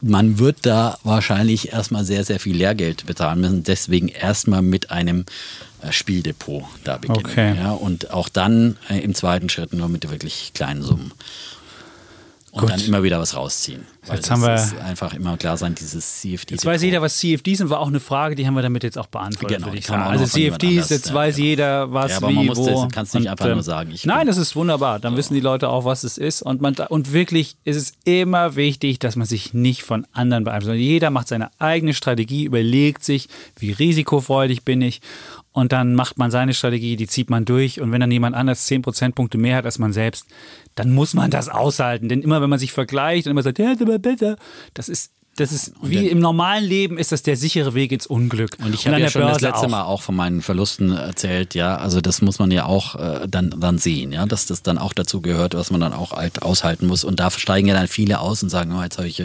man 0.00 0.38
wird 0.38 0.58
da 0.62 0.98
wahrscheinlich 1.04 1.72
erstmal 1.72 2.04
sehr, 2.04 2.24
sehr 2.24 2.40
viel 2.40 2.56
Lehrgeld 2.56 3.06
bezahlen 3.06 3.40
müssen. 3.40 3.62
Deswegen 3.62 4.08
erstmal 4.08 4.62
mit 4.62 4.90
einem 4.90 5.24
äh, 5.80 5.92
Spieldepot 5.92 6.64
da 6.82 6.98
beginnen. 6.98 7.24
Okay. 7.24 7.56
Ja, 7.56 7.72
und 7.72 8.10
auch 8.10 8.28
dann 8.28 8.76
äh, 8.88 8.98
im 8.98 9.14
zweiten 9.14 9.48
Schritt 9.48 9.72
nur 9.72 9.88
mit 9.88 10.10
wirklich 10.10 10.52
kleinen 10.54 10.82
Summen 10.82 11.12
und 12.50 12.62
Gut. 12.62 12.70
dann 12.70 12.80
immer 12.80 13.02
wieder 13.02 13.20
was 13.20 13.36
rausziehen. 13.36 13.86
Weil 14.06 14.16
jetzt 14.16 14.30
haben 14.30 14.42
wir 14.42 14.84
einfach 14.84 15.14
immer 15.14 15.36
klar 15.36 15.56
sein, 15.56 15.74
dieses 15.74 16.20
CFD. 16.20 16.54
Jetzt 16.54 16.66
weiß 16.66 16.82
jeder, 16.82 17.00
was 17.00 17.16
CFDs 17.18 17.58
sind, 17.58 17.70
war 17.70 17.80
auch 17.80 17.88
eine 17.88 18.00
Frage, 18.00 18.34
die 18.34 18.46
haben 18.46 18.54
wir 18.54 18.62
damit 18.62 18.82
jetzt 18.82 18.98
auch 18.98 19.06
beantwortet. 19.06 19.64
Genau, 19.64 19.72
ich 19.72 19.90
Also 19.90 20.26
CFDs, 20.26 20.90
jetzt 20.90 21.08
ja, 21.08 21.14
weiß 21.14 21.36
genau. 21.36 21.46
jeder, 21.46 21.92
was 21.92 22.10
ja, 22.10 22.16
aber 22.18 22.28
wie, 22.28 22.34
man 22.34 22.46
muss 22.46 22.58
wo. 22.58 22.66
Das, 22.66 22.92
kannst 22.92 23.14
nicht 23.14 23.30
einfach 23.30 23.46
nur 23.46 23.62
sagen. 23.62 23.94
nein, 24.04 24.26
das 24.26 24.36
ist 24.36 24.54
wunderbar. 24.56 24.98
Dann 24.98 25.12
so. 25.12 25.18
wissen 25.18 25.34
die 25.34 25.40
Leute 25.40 25.68
auch, 25.68 25.84
was 25.84 26.04
es 26.04 26.18
ist. 26.18 26.42
Und, 26.42 26.60
man, 26.60 26.74
und 26.88 27.12
wirklich 27.12 27.56
ist 27.64 27.76
es 27.76 27.94
immer 28.04 28.56
wichtig, 28.56 28.98
dass 28.98 29.16
man 29.16 29.26
sich 29.26 29.54
nicht 29.54 29.82
von 29.82 30.06
anderen 30.12 30.44
beeinflusst. 30.44 30.76
Jeder 30.76 31.10
macht 31.10 31.28
seine 31.28 31.50
eigene 31.58 31.94
Strategie, 31.94 32.44
überlegt 32.44 33.04
sich, 33.04 33.28
wie 33.58 33.72
risikofreudig 33.72 34.64
bin 34.64 34.82
ich 34.82 35.00
und 35.54 35.70
dann 35.70 35.94
macht 35.94 36.18
man 36.18 36.32
seine 36.32 36.52
Strategie, 36.52 36.96
die 36.96 37.06
zieht 37.06 37.30
man 37.30 37.44
durch. 37.44 37.80
Und 37.80 37.92
wenn 37.92 38.00
dann 38.00 38.10
jemand 38.10 38.34
anders 38.34 38.66
10 38.66 38.82
Prozentpunkte 38.82 39.38
mehr 39.38 39.56
hat 39.56 39.64
als 39.64 39.78
man 39.78 39.92
selbst, 39.92 40.26
dann 40.74 40.90
muss 40.92 41.14
man 41.14 41.30
das 41.30 41.48
aushalten. 41.48 42.08
Denn 42.08 42.22
immer, 42.22 42.42
wenn 42.42 42.50
man 42.50 42.58
sich 42.58 42.72
vergleicht 42.72 43.28
und 43.28 43.30
immer 43.30 43.44
sagt, 43.44 43.60
ja, 43.60 43.70
ist 43.70 43.80
das 44.74 44.88
ist 44.88 45.12
das 45.36 45.50
ist 45.50 45.72
wie 45.82 46.08
im 46.08 46.20
normalen 46.20 46.64
Leben 46.64 46.96
ist 46.96 47.10
das 47.10 47.22
der 47.22 47.36
sichere 47.36 47.74
Weg 47.74 47.90
ins 47.90 48.06
Unglück. 48.06 48.56
Und 48.64 48.72
ich 48.74 48.86
habe 48.86 49.00
ja 49.00 49.10
schon 49.10 49.22
Börse 49.22 49.40
das 49.40 49.42
letzte 49.42 49.66
auch. 49.66 49.70
Mal 49.70 49.82
auch 49.82 50.02
von 50.02 50.14
meinen 50.14 50.42
Verlusten 50.42 50.92
erzählt, 50.92 51.54
ja. 51.54 51.76
Also 51.76 52.00
das 52.00 52.22
muss 52.22 52.38
man 52.38 52.50
ja 52.52 52.66
auch 52.66 52.94
äh, 52.94 53.26
dann, 53.28 53.54
dann 53.58 53.78
sehen, 53.78 54.12
ja, 54.12 54.26
dass 54.26 54.46
das 54.46 54.62
dann 54.62 54.78
auch 54.78 54.92
dazu 54.92 55.20
gehört, 55.20 55.54
was 55.54 55.70
man 55.72 55.80
dann 55.80 55.92
auch 55.92 56.12
halt 56.12 56.42
aushalten 56.42 56.86
muss. 56.86 57.02
Und 57.02 57.18
da 57.18 57.30
steigen 57.30 57.66
ja 57.66 57.74
dann 57.74 57.88
viele 57.88 58.20
aus 58.20 58.42
und 58.42 58.48
sagen, 58.48 58.72
oh, 58.78 58.82
jetzt 58.82 58.98
habe 58.98 59.08
ich 59.08 59.22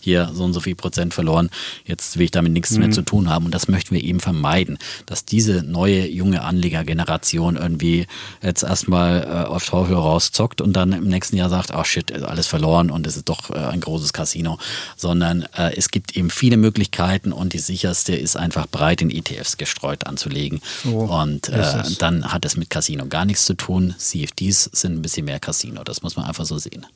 hier 0.00 0.30
so 0.32 0.44
und 0.44 0.54
so 0.54 0.60
viel 0.60 0.74
Prozent 0.74 1.12
verloren, 1.12 1.50
jetzt 1.84 2.16
will 2.16 2.24
ich 2.24 2.30
damit 2.30 2.52
nichts 2.52 2.70
mhm. 2.72 2.78
mehr 2.78 2.90
zu 2.90 3.02
tun 3.02 3.28
haben. 3.28 3.44
Und 3.44 3.54
das 3.54 3.68
möchten 3.68 3.94
wir 3.94 4.02
eben 4.02 4.20
vermeiden, 4.20 4.78
dass 5.04 5.26
diese 5.26 5.62
neue 5.62 6.06
junge 6.08 6.42
Anlegergeneration 6.42 7.56
irgendwie 7.56 8.06
jetzt 8.42 8.62
erstmal 8.62 9.24
äh, 9.24 9.46
auf 9.46 9.66
Teufel 9.66 9.94
rauszockt 9.94 10.62
und 10.62 10.72
dann 10.72 10.92
im 10.92 11.08
nächsten 11.08 11.36
Jahr 11.36 11.50
sagt, 11.50 11.74
oh 11.74 11.84
shit, 11.84 12.10
alles 12.22 12.46
verloren 12.46 12.90
und 12.90 13.06
es 13.06 13.16
ist 13.16 13.28
doch 13.28 13.50
äh, 13.50 13.58
ein 13.58 13.80
großes 13.80 14.14
Casino, 14.14 14.58
sondern 14.96 15.46
äh, 15.56 15.74
es 15.76 15.90
gibt 15.90 16.16
eben 16.16 16.30
viele 16.30 16.56
Möglichkeiten 16.56 17.32
und 17.32 17.52
die 17.52 17.58
sicherste 17.58 18.14
ist 18.14 18.36
einfach 18.36 18.66
breit 18.66 19.02
in 19.02 19.10
ETFs 19.10 19.56
gestreut 19.56 20.06
anzulegen. 20.06 20.60
So 20.84 20.98
und 20.98 21.48
äh, 21.48 21.82
dann 21.98 22.32
hat 22.32 22.44
es 22.44 22.56
mit 22.56 22.70
Casino 22.70 23.06
gar 23.06 23.24
nichts 23.24 23.44
zu 23.44 23.54
tun. 23.54 23.94
CFDs 23.98 24.64
sind 24.72 24.94
ein 24.94 25.02
bisschen 25.02 25.24
mehr 25.24 25.40
Casino, 25.40 25.84
das 25.84 26.02
muss 26.02 26.16
man 26.16 26.26
einfach 26.26 26.44
so 26.44 26.58
sehen. 26.58 26.86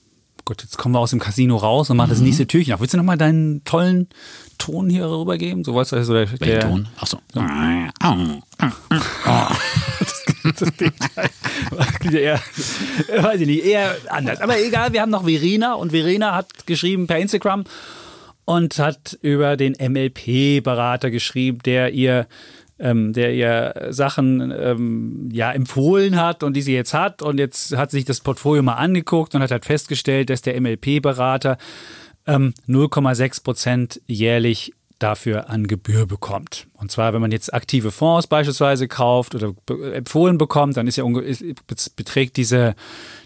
Gut, 0.46 0.62
jetzt 0.62 0.76
kommen 0.76 0.94
wir 0.94 0.98
aus 0.98 1.10
dem 1.10 1.20
Casino 1.20 1.56
raus 1.56 1.88
und 1.88 1.96
machen 1.96 2.10
mhm. 2.10 2.14
das 2.14 2.20
nächste 2.20 2.46
Türchen 2.46 2.74
auf. 2.74 2.80
Willst 2.80 2.92
du 2.92 2.98
nochmal 2.98 3.16
deinen 3.16 3.64
tollen 3.64 4.08
Ton 4.58 4.90
hier 4.90 5.08
rübergeben? 5.08 5.64
So 5.64 5.74
was 5.74 5.92
also 5.94 6.12
der, 6.12 6.28
Welchen 6.38 6.60
Ton? 6.60 6.88
Achso. 7.00 7.18
So. 7.32 7.40
das, 10.44 10.58
das 10.58 10.72
klingt 10.76 12.14
eher, 12.14 12.40
weiß 13.16 13.40
ich 13.40 13.46
nicht, 13.46 13.64
eher 13.64 13.96
anders. 14.10 14.42
Aber 14.42 14.60
egal, 14.60 14.92
wir 14.92 15.00
haben 15.00 15.10
noch 15.10 15.24
Verena 15.24 15.74
und 15.74 15.92
Verena 15.92 16.34
hat 16.34 16.66
geschrieben 16.66 17.06
per 17.06 17.18
Instagram 17.18 17.64
und 18.44 18.78
hat 18.78 19.18
über 19.22 19.56
den 19.56 19.72
MLP-Berater 19.72 21.10
geschrieben, 21.10 21.58
der 21.64 21.92
ihr 21.92 22.26
ähm, 22.78 23.12
der 23.12 23.32
ihr 23.32 23.88
Sachen 23.90 24.52
ähm, 24.56 25.28
ja 25.32 25.52
empfohlen 25.52 26.16
hat 26.16 26.42
und 26.42 26.54
die 26.54 26.62
sie 26.62 26.74
jetzt 26.74 26.92
hat. 26.92 27.22
Und 27.22 27.38
jetzt 27.38 27.76
hat 27.76 27.90
sich 27.90 28.04
das 28.04 28.20
Portfolio 28.20 28.62
mal 28.62 28.74
angeguckt 28.74 29.34
und 29.34 29.42
hat 29.42 29.52
halt 29.52 29.64
festgestellt, 29.64 30.28
dass 30.28 30.42
der 30.42 30.60
MLP-Berater 30.60 31.56
ähm, 32.26 32.52
0,6 32.68 33.44
Prozent 33.44 34.00
jährlich 34.06 34.72
dafür 35.04 35.50
an 35.50 35.66
Gebühr 35.66 36.06
bekommt. 36.06 36.66
Und 36.72 36.90
zwar, 36.90 37.12
wenn 37.12 37.20
man 37.20 37.30
jetzt 37.30 37.52
aktive 37.52 37.90
Fonds 37.90 38.26
beispielsweise 38.26 38.88
kauft 38.88 39.34
oder 39.34 39.52
empfohlen 39.92 40.38
bekommt, 40.38 40.78
dann 40.78 40.86
ist 40.86 40.96
ja 40.96 41.04
beträgt 41.96 42.38
diese, 42.38 42.74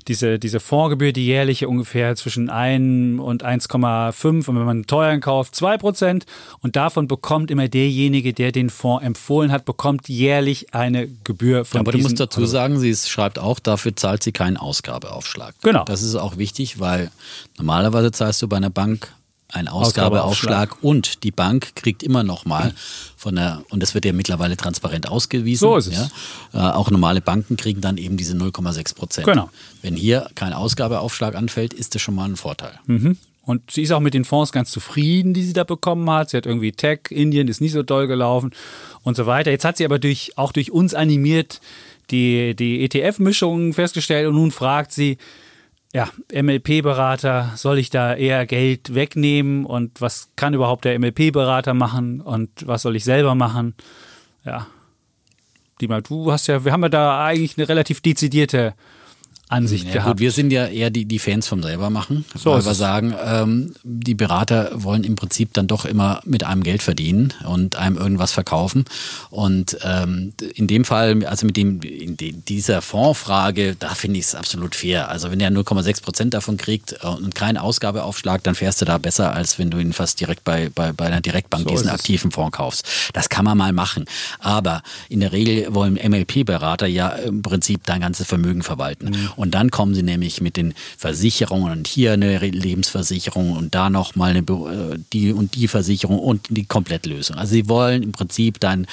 diese, 0.08 0.40
diese 0.40 0.58
Fondsgebühr, 0.58 1.12
die 1.12 1.24
jährliche 1.24 1.68
ungefähr 1.68 2.16
zwischen 2.16 2.50
1 2.50 3.20
und 3.20 3.44
1,5 3.44 4.48
und 4.48 4.58
wenn 4.58 4.64
man 4.64 4.86
teuren 4.86 5.20
kauft, 5.20 5.54
2 5.54 5.78
Prozent. 5.78 6.26
Und 6.62 6.74
davon 6.74 7.06
bekommt 7.06 7.52
immer 7.52 7.68
derjenige, 7.68 8.32
der 8.32 8.50
den 8.50 8.70
Fonds 8.70 9.04
empfohlen 9.04 9.52
hat, 9.52 9.64
bekommt 9.64 10.08
jährlich 10.08 10.74
eine 10.74 11.06
Gebühr 11.22 11.64
von 11.64 11.80
Aber 11.80 11.92
du 11.92 11.98
musst 11.98 12.18
dazu 12.18 12.44
sagen, 12.44 12.80
sie 12.80 12.94
schreibt 12.96 13.38
auch, 13.38 13.60
dafür 13.60 13.94
zahlt 13.94 14.24
sie 14.24 14.32
keinen 14.32 14.56
Ausgabeaufschlag. 14.56 15.54
Genau. 15.62 15.84
Das 15.84 16.02
ist 16.02 16.16
auch 16.16 16.38
wichtig, 16.38 16.80
weil 16.80 17.12
normalerweise 17.56 18.10
zahlst 18.10 18.42
du 18.42 18.48
bei 18.48 18.56
einer 18.56 18.70
Bank 18.70 19.12
ein 19.52 19.68
Ausgabeaufschlag 19.68 20.82
und 20.82 21.22
die 21.24 21.30
Bank 21.30 21.74
kriegt 21.74 22.02
immer 22.02 22.22
noch 22.22 22.44
mal 22.44 22.74
von 23.16 23.36
der 23.36 23.62
und 23.70 23.82
das 23.82 23.94
wird 23.94 24.04
ja 24.04 24.12
mittlerweile 24.12 24.56
transparent 24.56 25.08
ausgewiesen. 25.08 25.60
So 25.60 25.76
ist 25.76 25.86
es. 25.86 26.10
Ja, 26.52 26.70
äh, 26.70 26.72
auch 26.74 26.90
normale 26.90 27.20
Banken 27.20 27.56
kriegen 27.56 27.80
dann 27.80 27.96
eben 27.96 28.16
diese 28.16 28.36
0,6 28.36 28.94
Prozent. 28.94 29.26
Genau. 29.26 29.48
Wenn 29.80 29.96
hier 29.96 30.28
kein 30.34 30.52
Ausgabeaufschlag 30.52 31.34
anfällt, 31.34 31.72
ist 31.72 31.94
das 31.94 32.02
schon 32.02 32.14
mal 32.14 32.28
ein 32.28 32.36
Vorteil. 32.36 32.78
Mhm. 32.86 33.16
Und 33.48 33.70
sie 33.70 33.80
ist 33.80 33.92
auch 33.92 34.00
mit 34.00 34.12
den 34.12 34.26
Fonds 34.26 34.52
ganz 34.52 34.70
zufrieden, 34.70 35.32
die 35.32 35.42
sie 35.42 35.54
da 35.54 35.64
bekommen 35.64 36.10
hat. 36.10 36.28
Sie 36.28 36.36
hat 36.36 36.44
irgendwie 36.44 36.72
Tech, 36.72 37.00
Indien 37.08 37.48
ist 37.48 37.62
nicht 37.62 37.72
so 37.72 37.82
doll 37.82 38.06
gelaufen 38.06 38.50
und 39.02 39.16
so 39.16 39.24
weiter. 39.24 39.50
Jetzt 39.50 39.64
hat 39.64 39.78
sie 39.78 39.86
aber 39.86 39.98
durch, 39.98 40.32
auch 40.36 40.52
durch 40.52 40.70
uns 40.70 40.92
animiert 40.92 41.62
die, 42.10 42.54
die 42.54 42.84
ETF-Mischungen 42.84 43.72
festgestellt 43.72 44.28
und 44.28 44.34
nun 44.34 44.50
fragt 44.50 44.92
sie, 44.92 45.16
ja, 45.94 46.08
MLP-Berater, 46.32 47.52
soll 47.56 47.78
ich 47.78 47.90
da 47.90 48.14
eher 48.14 48.44
Geld 48.46 48.94
wegnehmen 48.94 49.64
und 49.64 50.00
was 50.00 50.30
kann 50.36 50.54
überhaupt 50.54 50.84
der 50.84 50.98
MLP-Berater 50.98 51.74
machen 51.74 52.20
und 52.20 52.50
was 52.66 52.82
soll 52.82 52.96
ich 52.96 53.04
selber 53.04 53.34
machen? 53.34 53.74
Ja. 54.44 54.66
Dima, 55.80 56.00
du 56.00 56.30
hast 56.30 56.46
ja, 56.48 56.64
wir 56.64 56.72
haben 56.72 56.82
ja 56.82 56.88
da 56.88 57.24
eigentlich 57.24 57.56
eine 57.56 57.68
relativ 57.68 58.00
dezidierte 58.00 58.74
Ansicht 59.48 59.86
ja, 59.86 59.94
gehabt. 59.94 60.16
Gut, 60.16 60.20
wir 60.20 60.30
sind 60.30 60.50
ja 60.50 60.66
eher 60.66 60.90
die, 60.90 61.06
die 61.06 61.18
Fans 61.18 61.48
vom 61.48 61.62
selber 61.62 61.88
machen, 61.88 62.24
so 62.34 62.52
weil 62.52 62.64
wir 62.64 62.74
sagen, 62.74 63.14
ähm, 63.24 63.74
die 63.82 64.14
Berater 64.14 64.70
wollen 64.74 65.04
im 65.04 65.16
Prinzip 65.16 65.54
dann 65.54 65.66
doch 65.66 65.86
immer 65.86 66.20
mit 66.24 66.44
einem 66.44 66.62
Geld 66.62 66.82
verdienen 66.82 67.32
und 67.46 67.76
einem 67.76 67.96
irgendwas 67.96 68.32
verkaufen. 68.32 68.84
Und 69.30 69.78
ähm, 69.82 70.34
in 70.54 70.66
dem 70.66 70.84
Fall, 70.84 71.24
also 71.24 71.46
mit 71.46 71.56
dem 71.56 71.80
in 71.80 72.16
dieser 72.16 72.82
Fondsfrage, 72.82 73.74
da 73.78 73.94
finde 73.94 74.18
ich 74.18 74.26
es 74.26 74.34
absolut 74.34 74.74
fair. 74.74 75.08
Also 75.08 75.30
wenn 75.30 75.40
er 75.40 75.50
0,6 75.50 76.02
Prozent 76.02 76.34
davon 76.34 76.58
kriegt 76.58 76.96
äh, 77.02 77.06
und 77.06 77.34
keinen 77.34 77.56
Ausgabeaufschlag, 77.56 78.42
dann 78.42 78.54
fährst 78.54 78.82
du 78.82 78.84
da 78.84 78.98
besser, 78.98 79.34
als 79.34 79.58
wenn 79.58 79.70
du 79.70 79.78
ihn 79.78 79.94
fast 79.94 80.20
direkt 80.20 80.44
bei, 80.44 80.70
bei, 80.74 80.92
bei 80.92 81.06
einer 81.06 81.22
Direktbank 81.22 81.64
so 81.64 81.70
diesen 81.70 81.88
aktiven 81.88 82.30
Fonds 82.30 82.56
kaufst. 82.56 82.86
Das 83.14 83.30
kann 83.30 83.46
man 83.46 83.56
mal 83.56 83.72
machen. 83.72 84.04
Aber 84.40 84.82
in 85.08 85.20
der 85.20 85.32
Regel 85.32 85.74
wollen 85.74 85.94
MLP-Berater 85.94 86.86
ja 86.86 87.08
im 87.08 87.40
Prinzip 87.40 87.80
dein 87.86 88.02
ganzes 88.02 88.26
Vermögen 88.26 88.62
verwalten. 88.62 89.10
Mhm. 89.10 89.30
Und 89.38 89.52
dann 89.54 89.70
kommen 89.70 89.94
sie 89.94 90.02
nämlich 90.02 90.40
mit 90.40 90.56
den 90.56 90.74
Versicherungen 90.96 91.70
und 91.70 91.86
hier 91.86 92.12
eine 92.12 92.38
Lebensversicherung 92.38 93.52
und 93.52 93.72
da 93.72 93.88
nochmal 93.88 94.30
eine, 94.30 94.40
äh, 94.40 94.98
die 95.12 95.32
und 95.32 95.54
die 95.54 95.68
Versicherung 95.68 96.18
und 96.18 96.46
die 96.50 96.64
Komplettlösung. 96.64 97.36
Also 97.36 97.52
sie 97.52 97.68
wollen 97.68 98.02
im 98.02 98.10
Prinzip 98.10 98.58
dann 98.58 98.88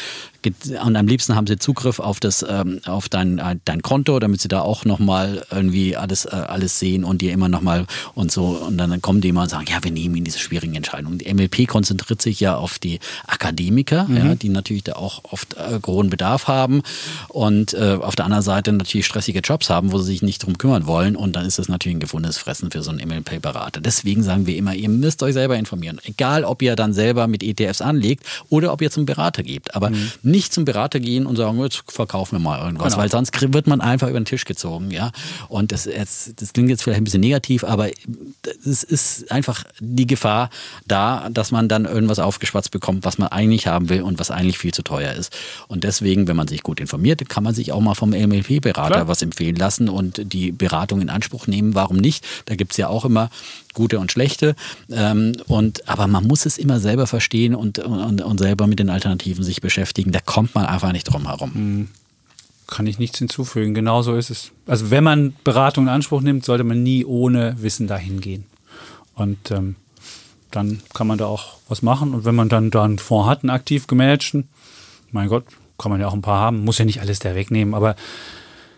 und 0.83 0.95
am 0.95 1.07
liebsten 1.07 1.35
haben 1.35 1.47
sie 1.47 1.57
Zugriff 1.57 1.99
auf 1.99 2.19
das 2.19 2.45
ähm, 2.47 2.81
auf 2.85 3.09
dein, 3.09 3.39
äh, 3.39 3.57
dein 3.65 3.81
Konto, 3.81 4.19
damit 4.19 4.41
sie 4.41 4.47
da 4.47 4.61
auch 4.61 4.85
nochmal 4.85 5.45
irgendwie 5.51 5.95
alles, 5.95 6.25
äh, 6.25 6.29
alles 6.29 6.79
sehen 6.79 7.03
und 7.03 7.21
dir 7.21 7.31
immer 7.31 7.49
nochmal 7.49 7.85
und 8.13 8.31
so 8.31 8.45
und 8.45 8.77
dann 8.77 9.01
kommen 9.01 9.21
die 9.21 9.29
immer 9.29 9.43
und 9.43 9.49
sagen, 9.49 9.65
ja, 9.69 9.83
wir 9.83 9.91
nehmen 9.91 10.15
ihnen 10.15 10.25
diese 10.25 10.39
schwierigen 10.39 10.75
Entscheidungen. 10.75 11.17
Die 11.17 11.33
MLP 11.33 11.67
konzentriert 11.67 12.21
sich 12.21 12.39
ja 12.39 12.55
auf 12.55 12.79
die 12.79 12.99
Akademiker, 13.27 14.05
mhm. 14.05 14.17
ja, 14.17 14.35
die 14.35 14.49
natürlich 14.49 14.83
da 14.83 14.93
auch 14.93 15.23
oft 15.23 15.55
äh, 15.55 15.79
großen 15.79 16.09
Bedarf 16.09 16.47
haben 16.47 16.81
und 17.29 17.73
äh, 17.73 17.97
auf 18.01 18.15
der 18.15 18.25
anderen 18.25 18.43
Seite 18.43 18.71
natürlich 18.71 19.05
stressige 19.05 19.39
Jobs 19.39 19.69
haben, 19.69 19.91
wo 19.91 19.99
sie 19.99 20.05
sich 20.05 20.21
nicht 20.21 20.43
drum 20.43 20.57
kümmern 20.57 20.87
wollen 20.87 21.15
und 21.15 21.35
dann 21.35 21.45
ist 21.45 21.59
das 21.59 21.69
natürlich 21.69 21.97
ein 21.97 22.01
gefundenes 22.01 22.37
Fressen 22.37 22.71
für 22.71 22.81
so 22.81 22.91
einen 22.91 23.07
MLP-Berater. 23.07 23.81
Deswegen 23.81 24.23
sagen 24.23 24.47
wir 24.47 24.55
immer, 24.55 24.75
ihr 24.75 24.89
müsst 24.89 25.23
euch 25.23 25.33
selber 25.33 25.57
informieren. 25.57 25.99
Egal, 26.03 26.43
ob 26.43 26.61
ihr 26.61 26.75
dann 26.75 26.93
selber 26.93 27.27
mit 27.27 27.43
ETFs 27.43 27.81
anlegt 27.81 28.25
oder 28.49 28.73
ob 28.73 28.81
ihr 28.81 28.91
zum 28.91 29.05
Berater 29.05 29.43
gebt. 29.43 29.75
Aber 29.75 29.89
mhm. 29.89 30.11
Nicht 30.35 30.53
zum 30.53 30.65
Berater 30.65 30.99
gehen 30.99 31.25
und 31.25 31.37
sagen, 31.37 31.61
jetzt 31.63 31.83
verkaufen 31.87 32.35
wir 32.35 32.39
mal 32.39 32.59
irgendwas, 32.59 32.93
genau. 32.93 33.03
weil 33.03 33.09
sonst 33.09 33.53
wird 33.53 33.67
man 33.67 33.79
einfach 33.79 34.09
über 34.09 34.19
den 34.19 34.25
Tisch 34.25 34.43
gezogen. 34.43 34.91
Ja? 34.91 35.11
Und 35.47 35.71
das, 35.71 35.85
jetzt, 35.85 36.41
das 36.41 36.51
klingt 36.51 36.69
jetzt 36.69 36.83
vielleicht 36.83 36.99
ein 36.99 37.05
bisschen 37.05 37.21
negativ, 37.21 37.63
aber 37.63 37.89
es 38.65 38.83
ist 38.83 39.31
einfach 39.31 39.63
die 39.79 40.05
Gefahr 40.05 40.49
da, 40.87 41.29
dass 41.31 41.51
man 41.51 41.69
dann 41.69 41.85
irgendwas 41.85 42.19
aufgespatzt 42.19 42.71
bekommt, 42.71 43.05
was 43.05 43.17
man 43.17 43.29
eigentlich 43.29 43.67
haben 43.67 43.87
will 43.87 44.01
und 44.01 44.19
was 44.19 44.29
eigentlich 44.29 44.57
viel 44.57 44.73
zu 44.73 44.83
teuer 44.83 45.13
ist. 45.13 45.35
Und 45.69 45.85
deswegen, 45.85 46.27
wenn 46.27 46.35
man 46.35 46.49
sich 46.49 46.63
gut 46.63 46.81
informiert, 46.81 47.27
kann 47.29 47.43
man 47.43 47.53
sich 47.53 47.71
auch 47.71 47.79
mal 47.79 47.95
vom 47.95 48.09
MLP-Berater 48.09 49.07
was 49.07 49.21
empfehlen 49.21 49.55
lassen 49.55 49.87
und 49.87 50.33
die 50.33 50.51
Beratung 50.51 50.99
in 50.99 51.09
Anspruch 51.09 51.47
nehmen. 51.47 51.75
Warum 51.75 51.95
nicht? 51.95 52.25
Da 52.45 52.55
gibt 52.55 52.71
es 52.71 52.77
ja 52.77 52.89
auch 52.89 53.05
immer 53.05 53.29
gute 53.75 53.99
und 53.99 54.11
schlechte. 54.11 54.55
Ähm, 54.89 55.33
und, 55.47 55.87
aber 55.87 56.07
man 56.07 56.25
muss 56.25 56.47
es 56.47 56.57
immer 56.57 56.79
selber 56.79 57.05
verstehen 57.05 57.53
und, 57.53 57.77
und, 57.77 58.21
und 58.21 58.37
selber 58.39 58.65
mit 58.65 58.79
den 58.79 58.89
Alternativen 58.89 59.43
sich 59.43 59.61
beschäftigen. 59.61 60.11
Da 60.11 60.19
kommt 60.19 60.55
man 60.55 60.65
einfach 60.65 60.91
nicht 60.91 61.03
drum 61.03 61.27
herum. 61.27 61.51
Mhm. 61.53 61.87
Kann 62.67 62.87
ich 62.87 62.97
nichts 62.97 63.19
hinzufügen. 63.19 63.75
Genau 63.75 64.01
so 64.01 64.15
ist 64.15 64.31
es. 64.31 64.51
Also 64.65 64.89
wenn 64.89 65.03
man 65.03 65.35
Beratung 65.43 65.83
in 65.83 65.89
Anspruch 65.89 66.21
nimmt, 66.21 66.43
sollte 66.43 66.63
man 66.63 66.81
nie 66.81 67.05
ohne 67.05 67.61
Wissen 67.61 67.85
dahin 67.85 68.21
gehen. 68.21 68.45
Und 69.13 69.51
ähm, 69.51 69.75
dann 70.49 70.81
kann 70.93 71.05
man 71.05 71.19
da 71.19 71.27
auch 71.27 71.57
was 71.69 71.83
machen. 71.83 72.15
Und 72.15 72.25
wenn 72.25 72.33
man 72.33 72.49
dann 72.49 72.71
da 72.71 72.83
einen 72.83 72.97
Fonds 72.97 73.29
hat, 73.29 73.43
einen 73.43 73.51
aktiv 73.51 73.85
gemanagten, 73.85 74.47
mein 75.11 75.29
Gott, 75.29 75.45
kann 75.77 75.91
man 75.91 76.01
ja 76.01 76.07
auch 76.07 76.13
ein 76.13 76.21
paar 76.21 76.39
haben, 76.39 76.63
muss 76.63 76.77
ja 76.77 76.85
nicht 76.85 77.01
alles 77.01 77.19
da 77.19 77.35
wegnehmen, 77.35 77.73
aber 77.73 77.95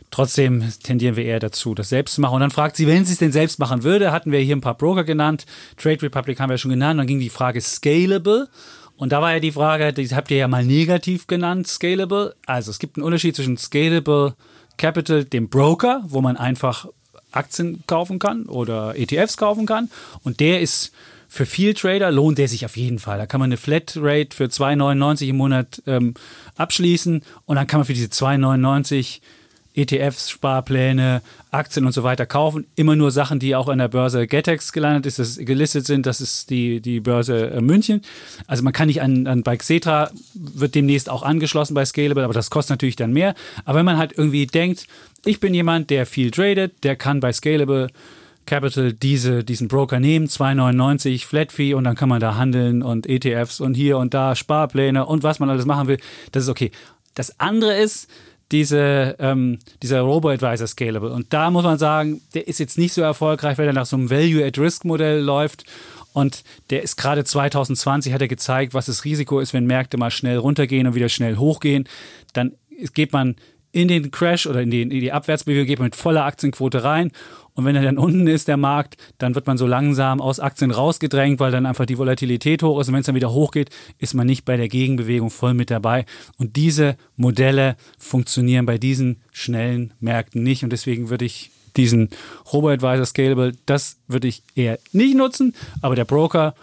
Trotzdem 0.10 0.64
tendieren 0.84 1.16
wir 1.16 1.26
eher 1.26 1.39
dazu, 1.39 1.76
das 1.76 1.89
selbst 1.89 2.16
zu 2.16 2.22
machen. 2.22 2.36
Und 2.36 2.41
dann 2.41 2.51
fragt 2.51 2.76
sie, 2.78 2.88
wenn 2.88 3.05
sie 3.05 3.14
es 3.14 3.20
denn 3.20 3.32
selbst 3.32 3.60
machen 3.60 3.84
würde, 3.84 4.12
hatten 4.12 4.32
wir 4.32 4.39
hier 4.39 4.55
ein 4.55 4.62
paar 4.62 4.78
Broker 4.78 5.03
genannt. 5.03 5.45
Trade 5.76 6.01
Republic 6.01 6.39
haben 6.39 6.49
wir 6.49 6.58
schon 6.58 6.72
genannt. 6.72 6.99
Dann 6.99 7.08
ging 7.08 7.20
die 7.20 7.30
Frage 7.30 7.60
scalable. 7.60 8.47
Und 8.95 9.12
da 9.12 9.22
war 9.22 9.34
ja 9.34 9.39
die 9.39 9.51
Frage, 9.51 9.93
die 9.93 10.08
habt 10.08 10.32
ihr 10.32 10.38
ja 10.38 10.47
mal 10.47 10.66
negativ 10.66 11.28
genannt, 11.28 11.68
scalable. 11.68 12.36
Also 12.45 12.72
es 12.72 12.80
gibt 12.80 12.97
einen 12.97 13.03
Unterschied 13.03 13.36
zwischen 13.36 13.58
scalable 13.58 14.36
Capital, 14.78 15.26
dem 15.26 15.49
Broker, 15.49 16.03
wo 16.08 16.22
man 16.22 16.38
einfach 16.38 16.88
Aktien 17.32 17.84
kaufen 17.86 18.18
kann 18.18 18.45
oder 18.45 18.97
ETFs 18.97 19.38
kaufen 19.38 19.66
kann. 19.66 19.89
Und 20.24 20.39
der 20.39 20.62
ist 20.62 20.93
für 21.28 21.45
viel 21.45 21.74
Trader 21.74 22.10
lohnt 22.10 22.38
der 22.38 22.47
sich 22.47 22.66
auf 22.66 22.78
jeden 22.78 22.99
Fall. 22.99 23.18
Da 23.18 23.26
kann 23.26 23.39
man 23.39 23.49
eine 23.49 23.58
Flatrate 23.58 24.36
für 24.36 24.45
2,99 24.45 25.28
im 25.28 25.38
Monat 25.38 25.84
ähm, 25.86 26.14
abschließen 26.55 27.22
und 27.45 27.55
dann 27.55 27.68
kann 27.68 27.82
man 27.82 27.86
für 27.86 27.93
diese 27.93 28.08
2,99 28.08 29.20
ETFs, 29.78 30.30
Sparpläne, 30.30 31.21
Aktien 31.51 31.86
und 31.86 31.91
so 31.91 32.03
weiter 32.03 32.25
kaufen. 32.25 32.65
Immer 32.75 32.95
nur 32.95 33.11
Sachen, 33.11 33.39
die 33.39 33.55
auch 33.55 33.67
an 33.69 33.78
der 33.78 33.88
Börse 33.88 34.28
Getex 34.28 34.71
gelandet 34.71 35.05
ist, 35.05 35.19
das 35.19 35.38
gelistet 35.38 35.86
sind. 35.86 36.05
Das 36.05 36.19
ist 36.19 36.49
die, 36.49 36.82
die 36.82 36.99
Börse 36.99 37.51
äh, 37.51 37.61
München. 37.61 38.01
Also 38.47 38.63
man 38.63 38.73
kann 38.73 38.88
nicht 38.88 39.01
an, 39.01 39.28
an 39.28 39.43
bei 39.43 39.55
Xetra, 39.55 40.09
wird 40.34 40.75
demnächst 40.75 41.09
auch 41.09 41.23
angeschlossen 41.23 41.75
bei 41.75 41.86
Scalable, 41.86 42.23
aber 42.23 42.34
das 42.34 42.49
kostet 42.49 42.71
natürlich 42.71 42.95
dann 42.95 43.13
mehr. 43.13 43.36
Aber 43.65 43.80
wenn 43.80 43.86
man 43.86 43.97
halt 43.97 44.17
irgendwie 44.17 44.47
denkt, 44.47 44.88
ich 45.25 45.39
bin 45.39 45.53
jemand, 45.53 45.89
der 45.89 46.05
viel 46.05 46.32
tradet, 46.32 46.84
der 46.84 46.95
kann 46.95 47.19
bei 47.19 47.32
Scalable 47.32 47.89
Capital 48.47 48.93
diese, 48.93 49.43
diesen 49.43 49.67
Broker 49.67 49.99
nehmen, 49.99 50.28
2,99 50.28 51.25
Flat 51.28 51.51
Fee 51.51 51.75
und 51.75 51.84
dann 51.84 51.95
kann 51.95 52.09
man 52.09 52.19
da 52.19 52.36
handeln 52.36 52.82
und 52.82 53.05
ETFs 53.07 53.59
und 53.59 53.75
hier 53.75 53.99
und 53.99 54.15
da 54.15 54.36
Sparpläne 54.36 55.05
und 55.05 55.21
was 55.21 55.39
man 55.39 55.49
alles 55.49 55.65
machen 55.65 55.88
will. 55.88 55.99
Das 56.32 56.43
ist 56.43 56.49
okay. 56.49 56.71
Das 57.13 57.39
andere 57.39 57.78
ist, 57.78 58.09
diese, 58.51 59.15
ähm, 59.19 59.59
dieser 59.83 60.01
Robo-Advisor 60.01 60.67
Scalable. 60.67 61.11
Und 61.11 61.33
da 61.33 61.51
muss 61.51 61.63
man 61.63 61.77
sagen, 61.77 62.21
der 62.33 62.47
ist 62.47 62.59
jetzt 62.59 62.77
nicht 62.77 62.93
so 62.93 63.01
erfolgreich, 63.01 63.57
weil 63.57 63.67
er 63.67 63.73
nach 63.73 63.85
so 63.85 63.97
einem 63.97 64.09
Value-at-Risk-Modell 64.09 65.21
läuft. 65.21 65.65
Und 66.13 66.43
der 66.69 66.81
ist 66.81 66.95
gerade 66.95 67.23
2020, 67.23 68.13
hat 68.13 68.21
er 68.21 68.27
gezeigt, 68.27 68.73
was 68.73 68.87
das 68.87 69.05
Risiko 69.05 69.39
ist, 69.39 69.53
wenn 69.53 69.65
Märkte 69.65 69.97
mal 69.97 70.11
schnell 70.11 70.37
runtergehen 70.37 70.87
und 70.87 70.95
wieder 70.95 71.09
schnell 71.09 71.37
hochgehen. 71.37 71.87
Dann 72.33 72.53
geht 72.93 73.13
man 73.13 73.35
in 73.71 73.87
den 73.87 74.11
Crash 74.11 74.47
oder 74.47 74.61
in 74.61 74.71
die, 74.71 74.81
in 74.81 74.89
die 74.89 75.11
Abwärtsbewegung, 75.11 75.67
geht 75.67 75.79
man 75.79 75.87
mit 75.87 75.95
voller 75.95 76.25
Aktienquote 76.25 76.83
rein 76.83 77.11
und 77.58 77.66
wenn 77.66 77.76
er 77.76 77.82
dann 77.82 77.97
unten 77.97 78.28
ist, 78.28 78.47
der 78.47 78.55
Markt, 78.55 78.97
dann 79.18 79.34
wird 79.34 79.47
man 79.47 79.58
so 79.58 79.66
langsam 79.66 80.22
aus 80.22 80.39
Aktien 80.39 80.70
rausgedrängt, 80.70 81.39
weil 81.39 81.51
dann 81.51 81.66
einfach 81.66 81.88
die 81.88 81.97
Volatilität 81.97 82.62
hoch 82.62 82.80
ist. 82.80 82.88
Und 82.88 82.93
wenn 82.93 82.99
es 82.99 83.08
dann 83.08 83.16
wieder 83.16 83.32
hochgeht, 83.34 83.72
ist 83.97 84.14
man 84.14 84.28
nicht 84.28 84.45
bei 84.45 84.58
der 84.58 84.68
Gegenbewegung 84.68 85.32
voll 85.32 85.55
mit 85.55 85.72
dabei. 85.72 86.05
Und 86.38 86.55
diese 86.55 86.97
Modelle 87.16 87.76
funktionieren 87.97 88.68
bei 88.68 88.78
diesen 88.78 89.24
schnellen 89.32 89.91
Märkten 89.99 90.43
nicht. 90.43 90.64
Und 90.64 90.70
deswegen 90.70 91.10
würde 91.10 91.26
ich 91.26 91.49
diesen 91.76 92.10
Robo-Advisor 92.53 93.08
Scalable, 93.08 93.53
das 93.66 93.97
würde 94.08 94.28
ich 94.28 94.43
eher 94.53 94.78
nicht 94.91 95.18
nutzen. 95.18 95.55
Aber 95.82 95.95
der 95.95 96.05
Broker, 96.05 96.53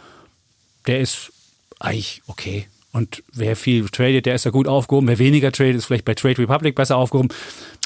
der 0.86 1.00
ist 1.00 1.32
eigentlich 1.80 2.22
okay. 2.28 2.68
Und 2.94 3.24
wer 3.32 3.56
viel 3.56 3.88
tradet, 3.88 4.24
der 4.24 4.36
ist 4.36 4.44
ja 4.44 4.52
gut 4.52 4.68
aufgehoben. 4.68 5.08
Wer 5.08 5.18
weniger 5.18 5.50
tradet, 5.50 5.74
ist 5.74 5.86
vielleicht 5.86 6.04
bei 6.04 6.14
Trade 6.14 6.38
Republic 6.38 6.76
besser 6.76 6.96
aufgehoben. 6.96 7.28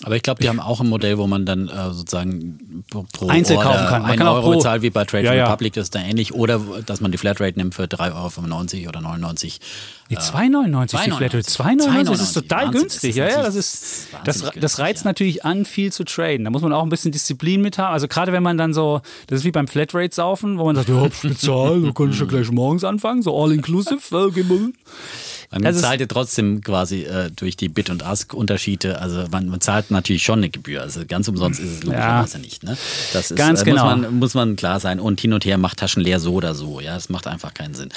Aber 0.04 0.14
ich 0.16 0.22
glaube, 0.22 0.42
die 0.42 0.50
haben 0.50 0.60
auch 0.60 0.82
ein 0.82 0.86
Modell, 0.86 1.16
wo 1.16 1.26
man 1.26 1.46
dann 1.46 1.68
äh, 1.68 1.94
sozusagen 1.94 2.84
pro 2.90 3.26
Einzel 3.26 3.56
kaufen 3.56 3.86
kann. 3.86 4.02
Man 4.02 4.18
kann 4.18 4.28
Euro 4.28 4.50
bezahlt 4.50 4.82
wie 4.82 4.90
bei 4.90 5.06
Trade 5.06 5.34
ja, 5.34 5.46
Republic, 5.46 5.72
das 5.72 5.84
ist 5.84 5.94
da 5.94 6.00
ähnlich. 6.00 6.34
Oder 6.34 6.60
dass 6.84 7.00
man 7.00 7.10
die 7.10 7.16
Flatrate 7.16 7.58
nimmt 7.58 7.74
für 7.74 7.84
3,95 7.84 8.80
Euro 8.80 8.88
oder 8.90 9.00
99. 9.00 9.60
Nee, 10.10 10.16
2,99 10.16 11.04
die 11.04 11.10
Flatrate. 11.10 11.38
2,99 11.40 12.04
das 12.04 12.20
ist 12.20 12.32
total 12.32 12.66
Wahnsinn, 12.66 12.80
günstig. 12.80 13.16
ja, 13.16 13.28
ja, 13.28 13.42
das 13.42 13.54
ist, 13.54 14.08
das, 14.24 14.50
das 14.58 14.78
reizt 14.78 15.04
ja. 15.04 15.10
natürlich 15.10 15.44
an, 15.44 15.66
viel 15.66 15.92
zu 15.92 16.04
traden. 16.04 16.44
Da 16.44 16.50
muss 16.50 16.62
man 16.62 16.72
auch 16.72 16.82
ein 16.82 16.88
bisschen 16.88 17.12
Disziplin 17.12 17.60
mit 17.60 17.76
haben. 17.76 17.92
Also 17.92 18.08
gerade 18.08 18.32
wenn 18.32 18.42
man 18.42 18.56
dann 18.56 18.72
so, 18.72 19.02
das 19.26 19.40
ist 19.40 19.44
wie 19.44 19.50
beim 19.50 19.68
Flatrate-Saufen, 19.68 20.58
wo 20.58 20.64
man 20.64 20.76
sagt, 20.76 20.88
ja, 20.88 21.00
hab 21.00 21.14
Spezial, 21.14 21.82
da 21.82 21.90
kann 21.92 22.10
ich 22.10 22.18
ja 22.18 22.26
gleich 22.26 22.50
morgens 22.50 22.84
anfangen, 22.84 23.22
so 23.22 23.36
all-inclusive. 23.36 23.98
Man 25.50 25.62
das 25.62 25.80
zahlt 25.80 26.00
ja 26.00 26.06
trotzdem 26.06 26.60
quasi 26.60 27.04
äh, 27.04 27.30
durch 27.34 27.56
die 27.56 27.70
Bit- 27.70 27.88
und 27.88 28.04
Ask-Unterschiede. 28.04 29.00
Also 29.00 29.24
man, 29.30 29.48
man, 29.48 29.62
zahlt 29.62 29.90
natürlich 29.90 30.22
schon 30.22 30.40
eine 30.40 30.50
Gebühr. 30.50 30.82
Also 30.82 31.00
ganz 31.08 31.26
umsonst 31.26 31.58
ist 31.58 31.70
es 31.70 31.82
logischerweise 31.84 32.36
ja. 32.36 32.42
nicht. 32.42 32.64
Ne? 32.64 32.76
Das 33.14 33.30
ist, 33.30 33.36
ganz 33.36 33.62
äh, 33.62 33.64
genau. 33.64 33.84
Muss 33.84 34.02
man, 34.02 34.18
muss 34.18 34.34
man 34.34 34.56
klar 34.56 34.78
sein. 34.78 35.00
Und 35.00 35.20
hin 35.20 35.32
und 35.32 35.46
her 35.46 35.56
macht 35.56 35.78
Taschen 35.78 36.02
leer 36.02 36.20
so 36.20 36.34
oder 36.34 36.54
so. 36.54 36.80
Ja, 36.80 36.96
es 36.96 37.08
macht 37.08 37.26
einfach 37.26 37.54
keinen 37.54 37.74
Sinn. 37.74 37.88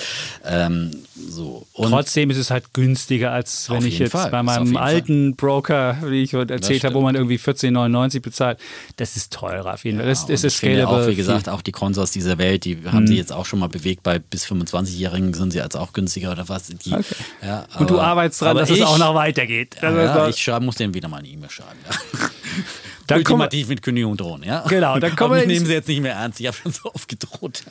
Ähm, 0.45 0.91
so. 1.27 1.67
Und 1.73 1.89
Trotzdem 1.89 2.29
ist 2.29 2.37
es 2.37 2.51
halt 2.51 2.73
günstiger, 2.73 3.31
als 3.31 3.69
wenn 3.69 3.85
ich 3.85 3.99
jetzt 3.99 4.11
Fall. 4.11 4.31
bei 4.31 4.43
meinem 4.43 4.77
alten 4.77 5.31
Fall. 5.31 5.35
Broker, 5.35 5.97
wie 6.05 6.23
ich 6.23 6.33
erzählt 6.33 6.85
habe, 6.85 6.95
wo 6.95 7.01
man 7.01 7.15
irgendwie 7.15 7.37
14,99 7.37 8.21
bezahlt. 8.21 8.59
Das 8.95 9.17
ist 9.17 9.33
teurer 9.33 9.73
auf 9.73 9.83
jeden 9.83 9.97
Fall. 9.97 10.07
Ja, 10.07 10.11
das, 10.11 10.25
das 10.25 10.45
ist 10.45 10.57
scalable. 10.57 11.03
Auch, 11.03 11.07
wie 11.07 11.15
gesagt, 11.15 11.49
auch 11.49 11.61
die 11.61 11.73
Konsors 11.73 12.11
dieser 12.11 12.37
Welt, 12.37 12.63
die 12.63 12.77
haben 12.85 12.99
hm. 12.99 13.07
sie 13.07 13.17
jetzt 13.17 13.33
auch 13.33 13.45
schon 13.45 13.59
mal 13.59 13.67
bewegt. 13.67 14.03
Bei 14.03 14.19
bis 14.19 14.45
25-Jährigen 14.45 15.33
sind 15.33 15.51
sie 15.51 15.57
jetzt 15.57 15.75
auch 15.75 15.91
günstiger 15.91 16.31
oder 16.31 16.47
was. 16.47 16.67
Die, 16.67 16.93
okay. 16.93 17.03
Ja, 17.43 17.65
und 17.79 17.89
du 17.89 17.99
arbeitest 17.99 18.41
dran, 18.41 18.55
dass 18.57 18.69
es 18.69 18.81
auch 18.81 18.97
noch 18.97 19.15
weitergeht. 19.15 19.75
Ja, 19.81 20.27
ich 20.27 20.47
muss 20.59 20.75
denen 20.75 20.93
wieder 20.93 21.07
mal 21.07 21.17
eine 21.17 21.27
E-Mail 21.27 21.49
schreiben. 21.49 21.79
Dann 23.07 23.19
Ultimativ 23.19 23.67
mit 23.67 23.81
Kündigung 23.81 24.17
drohen, 24.17 24.43
ja? 24.43 24.63
Genau, 24.67 24.99
dann 24.99 25.15
kommen 25.15 25.35
wir. 25.35 25.45
nehmen 25.45 25.65
Sie 25.65 25.73
jetzt 25.73 25.87
nicht 25.87 26.01
mehr 26.01 26.13
ernst. 26.13 26.39
Ich 26.39 26.47
habe 26.47 26.57
schon 26.57 26.71
so 26.71 26.89
oft 26.93 27.07
gedroht. 27.07 27.63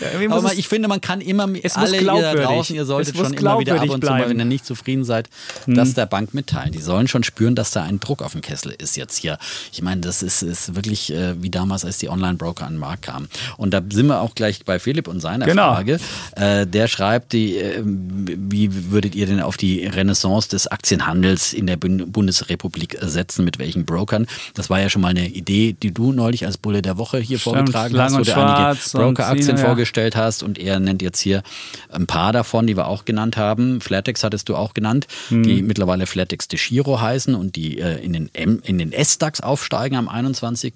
Ja, 0.00 0.30
aber 0.30 0.54
ich 0.54 0.68
finde, 0.68 0.88
man 0.88 1.00
kann 1.00 1.20
immer 1.20 1.48
es 1.62 1.76
alle 1.76 2.00
ihr 2.00 2.04
da 2.04 2.34
draußen, 2.34 2.74
ihr 2.76 2.84
solltet 2.84 3.16
schon 3.16 3.32
immer 3.32 3.58
wieder 3.58 3.80
ab 3.80 3.88
und 3.88 4.04
zu 4.04 4.10
mal, 4.10 4.28
wenn 4.28 4.38
ihr 4.38 4.44
nicht 4.44 4.66
zufrieden 4.66 5.04
seid, 5.04 5.28
hm. 5.64 5.74
das 5.74 5.94
der 5.94 6.06
Bank 6.06 6.34
mitteilen. 6.34 6.72
Die 6.72 6.80
sollen 6.80 7.08
schon 7.08 7.22
spüren, 7.22 7.54
dass 7.54 7.70
da 7.70 7.82
ein 7.82 8.00
Druck 8.00 8.22
auf 8.22 8.32
dem 8.32 8.40
Kessel 8.40 8.74
ist 8.78 8.96
jetzt 8.96 9.16
hier. 9.16 9.38
Ich 9.72 9.82
meine, 9.82 10.00
das 10.00 10.22
ist, 10.22 10.42
ist 10.42 10.74
wirklich 10.74 11.12
äh, 11.12 11.40
wie 11.42 11.50
damals, 11.50 11.84
als 11.84 11.98
die 11.98 12.08
Online-Broker 12.08 12.66
an 12.66 12.74
den 12.74 12.80
Markt 12.80 13.02
kamen. 13.02 13.28
Und 13.56 13.72
da 13.72 13.82
sind 13.90 14.06
wir 14.06 14.20
auch 14.20 14.34
gleich 14.34 14.64
bei 14.64 14.78
Philipp 14.78 15.08
und 15.08 15.20
seiner 15.20 15.46
genau. 15.46 15.74
Frage. 15.74 15.98
Äh, 16.34 16.66
der 16.66 16.88
schreibt, 16.88 17.32
die, 17.32 17.56
äh, 17.56 17.82
wie 17.84 18.90
würdet 18.90 19.14
ihr 19.14 19.26
denn 19.26 19.40
auf 19.40 19.56
die 19.56 19.86
Renaissance 19.86 20.48
des 20.48 20.66
Aktienhandels 20.66 21.52
in 21.52 21.66
der 21.66 21.76
Bundesrepublik 21.76 22.98
setzen? 23.00 23.44
Mit 23.44 23.58
welchen 23.58 23.84
Brokern? 23.84 24.26
Das 24.54 24.70
war 24.70 24.75
ja 24.80 24.90
schon 24.90 25.02
mal 25.02 25.08
eine 25.08 25.28
Idee, 25.28 25.74
die 25.80 25.92
du 25.92 26.12
neulich 26.12 26.46
als 26.46 26.58
Bulle 26.58 26.82
der 26.82 26.98
Woche 26.98 27.18
hier 27.18 27.38
Stimmt, 27.38 27.56
vorgetragen 27.56 27.98
hast, 27.98 28.18
wo 28.18 28.22
du 28.22 28.36
einige 28.36 28.78
Broker-Aktien 28.92 29.58
vorgestellt 29.58 30.14
ja. 30.14 30.22
hast 30.22 30.42
und 30.42 30.58
er 30.58 30.80
nennt 30.80 31.02
jetzt 31.02 31.20
hier 31.20 31.42
ein 31.90 32.06
paar 32.06 32.32
davon, 32.32 32.66
die 32.66 32.76
wir 32.76 32.86
auch 32.86 33.04
genannt 33.04 33.36
haben. 33.36 33.80
Flatex 33.80 34.24
hattest 34.24 34.48
du 34.48 34.56
auch 34.56 34.74
genannt, 34.74 35.06
hm. 35.28 35.42
die 35.42 35.62
mittlerweile 35.62 36.06
Flatex 36.06 36.48
de 36.48 36.58
Giro 36.58 37.00
heißen 37.00 37.34
und 37.34 37.56
die 37.56 37.78
äh, 37.78 38.02
in 38.04 38.12
den, 38.12 38.30
M, 38.34 38.60
in 38.64 38.78
den 38.78 38.92
S-DAX 38.92 39.40
aufsteigen 39.40 39.96
am 39.96 40.08
21. 40.08 40.74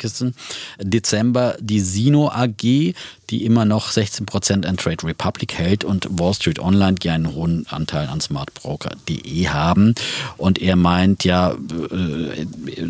Dezember. 0.78 1.56
Die 1.60 1.80
Sino 1.80 2.28
AG, 2.28 2.94
die 3.30 3.44
immer 3.44 3.64
noch 3.64 3.90
16 3.90 4.26
Prozent 4.26 4.66
an 4.66 4.76
Trade 4.76 5.06
Republic 5.06 5.54
hält 5.54 5.84
und 5.84 6.06
Wall 6.10 6.34
Street 6.34 6.58
Online, 6.58 6.94
die 6.94 7.10
einen 7.10 7.32
hohen 7.32 7.66
Anteil 7.68 8.08
an 8.08 8.20
smartbroker.de 8.20 9.48
haben. 9.48 9.94
Und 10.36 10.60
er 10.60 10.76
meint 10.76 11.24
ja, 11.24 11.52
äh, 11.52 12.46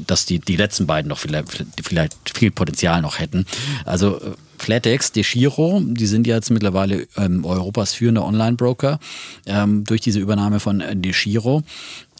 dass 0.07 0.26
die, 0.26 0.38
die 0.38 0.57
letzten 0.57 0.86
beiden 0.86 1.09
noch 1.09 1.18
vielleicht, 1.18 1.64
vielleicht 1.82 2.14
viel 2.34 2.51
Potenzial 2.51 3.03
noch 3.03 3.18
hätten. 3.18 3.47
Also 3.84 4.16
äh, 4.16 4.32
Flatex, 4.59 5.12
DeGiro, 5.12 5.80
die 5.82 6.07
sind 6.07 6.26
ja 6.26 6.36
jetzt 6.36 6.51
mittlerweile 6.51 7.07
ähm, 7.16 7.45
Europas 7.45 7.95
führender 7.95 8.24
Online-Broker 8.24 8.99
ähm, 9.47 9.84
durch 9.84 10.01
diese 10.01 10.20
Übernahme 10.20 10.61
von 10.61 10.80
äh, 10.80 10.97
DeGiro. 10.97 11.62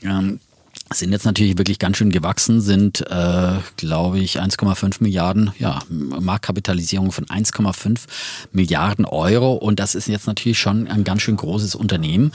Ähm, 0.03 0.41
sind 0.99 1.13
jetzt 1.13 1.25
natürlich 1.25 1.57
wirklich 1.57 1.79
ganz 1.79 1.97
schön 1.97 2.11
gewachsen, 2.11 2.61
sind, 2.61 3.09
äh, 3.11 3.53
glaube 3.77 4.19
ich, 4.19 4.41
1,5 4.41 4.97
Milliarden, 5.01 5.53
ja, 5.59 5.79
Marktkapitalisierung 5.89 7.13
von 7.13 7.27
1,5 7.27 8.07
Milliarden 8.53 9.05
Euro. 9.05 9.55
Und 9.55 9.79
das 9.79 9.95
ist 9.95 10.09
jetzt 10.09 10.27
natürlich 10.27 10.59
schon 10.59 10.89
ein 10.89 11.05
ganz 11.05 11.23
schön 11.23 11.37
großes 11.37 11.77
Unternehmen. 11.77 12.33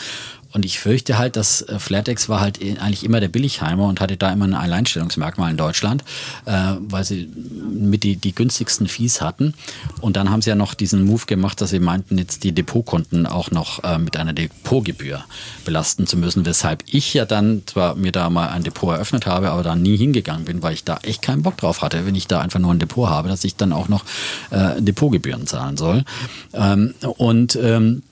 Und 0.56 0.64
ich 0.64 0.80
fürchte 0.80 1.18
halt, 1.18 1.36
dass 1.36 1.64
äh, 1.64 1.80
Flatex 1.80 2.30
war 2.30 2.40
halt 2.40 2.62
eigentlich 2.62 3.04
immer 3.04 3.20
der 3.20 3.28
Billigheimer 3.28 3.90
und 3.90 4.00
hatte 4.00 4.16
da 4.16 4.32
immer 4.32 4.46
ein 4.46 4.54
Alleinstellungsmerkmal 4.54 5.52
in 5.52 5.58
Deutschland, 5.58 6.06
äh, 6.46 6.76
weil 6.80 7.04
sie 7.04 7.30
mit 7.74 8.04
die, 8.04 8.16
die 8.16 8.34
günstigsten 8.34 8.88
Fees 8.88 9.20
hatten. 9.20 9.54
Und 10.00 10.16
dann 10.16 10.30
haben 10.30 10.42
sie 10.42 10.50
ja 10.50 10.56
noch 10.56 10.74
diesen 10.74 11.04
Move 11.04 11.26
gemacht, 11.26 11.60
dass 11.60 11.72
sie 11.72 11.82
meinten, 11.82 12.18
jetzt 12.18 12.46
die 12.46 12.54
Depotkunden 12.54 13.26
auch 13.26 13.52
noch 13.52 13.84
äh, 13.84 13.98
mit 13.98 14.16
einer 14.16 14.32
Depotgebühr 14.32 15.26
belasten 15.66 16.08
zu 16.08 16.16
müssen, 16.16 16.46
weshalb 16.46 16.86
ich 16.88 17.14
ja 17.14 17.26
dann 17.26 17.64
zwar 17.66 17.96
mir 17.96 18.14
da 18.14 18.30
mal 18.30 18.48
ein 18.48 18.64
Depot 18.64 18.94
eröffnet 18.94 19.26
habe, 19.26 19.52
aber 19.52 19.62
da 19.62 19.76
nie 19.76 19.98
hingegangen 19.98 20.46
bin, 20.46 20.64
weil 20.64 20.74
ich 20.74 20.86
da 20.86 21.00
echt 21.04 21.22
keinen 21.22 21.44
Bock 21.44 21.58
drauf 21.58 21.82
hatte, 21.82 22.06
wenn 22.06 22.16
ich 22.16 22.28
da 22.28 22.40
einfach 22.40 22.62
nur 22.62 22.74
ein 22.74 22.80
Depot 22.80 23.10
habe, 23.10 23.28
dass 23.28 23.44
ich 23.44 23.58
dann 23.58 23.74
auch 23.74 23.90
noch 23.90 24.06
äh, 24.52 24.82
Depotgebühren 24.82 25.48
zahlen 25.48 25.76
soll. 25.76 26.06
Ähm, 26.54 26.94
und 27.02 27.60
ähm, 27.62 28.04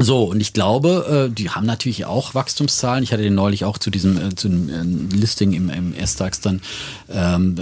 so, 0.00 0.22
und 0.24 0.40
ich 0.40 0.52
glaube, 0.52 1.28
äh, 1.28 1.34
die 1.34 1.50
haben 1.50 1.66
natürlich 1.66 2.04
auch 2.04 2.32
Wachstumszahlen. 2.32 3.02
Ich 3.02 3.12
hatte 3.12 3.24
den 3.24 3.34
neulich 3.34 3.64
auch 3.64 3.78
zu 3.78 3.90
diesem 3.90 4.16
äh, 4.16 4.34
zu 4.36 4.48
dem 4.48 4.68
äh, 4.68 5.16
Listing 5.16 5.52
im, 5.52 5.70
im 5.70 5.92
S-DAX 5.92 6.40
dann 6.40 6.60
ähm, 7.10 7.56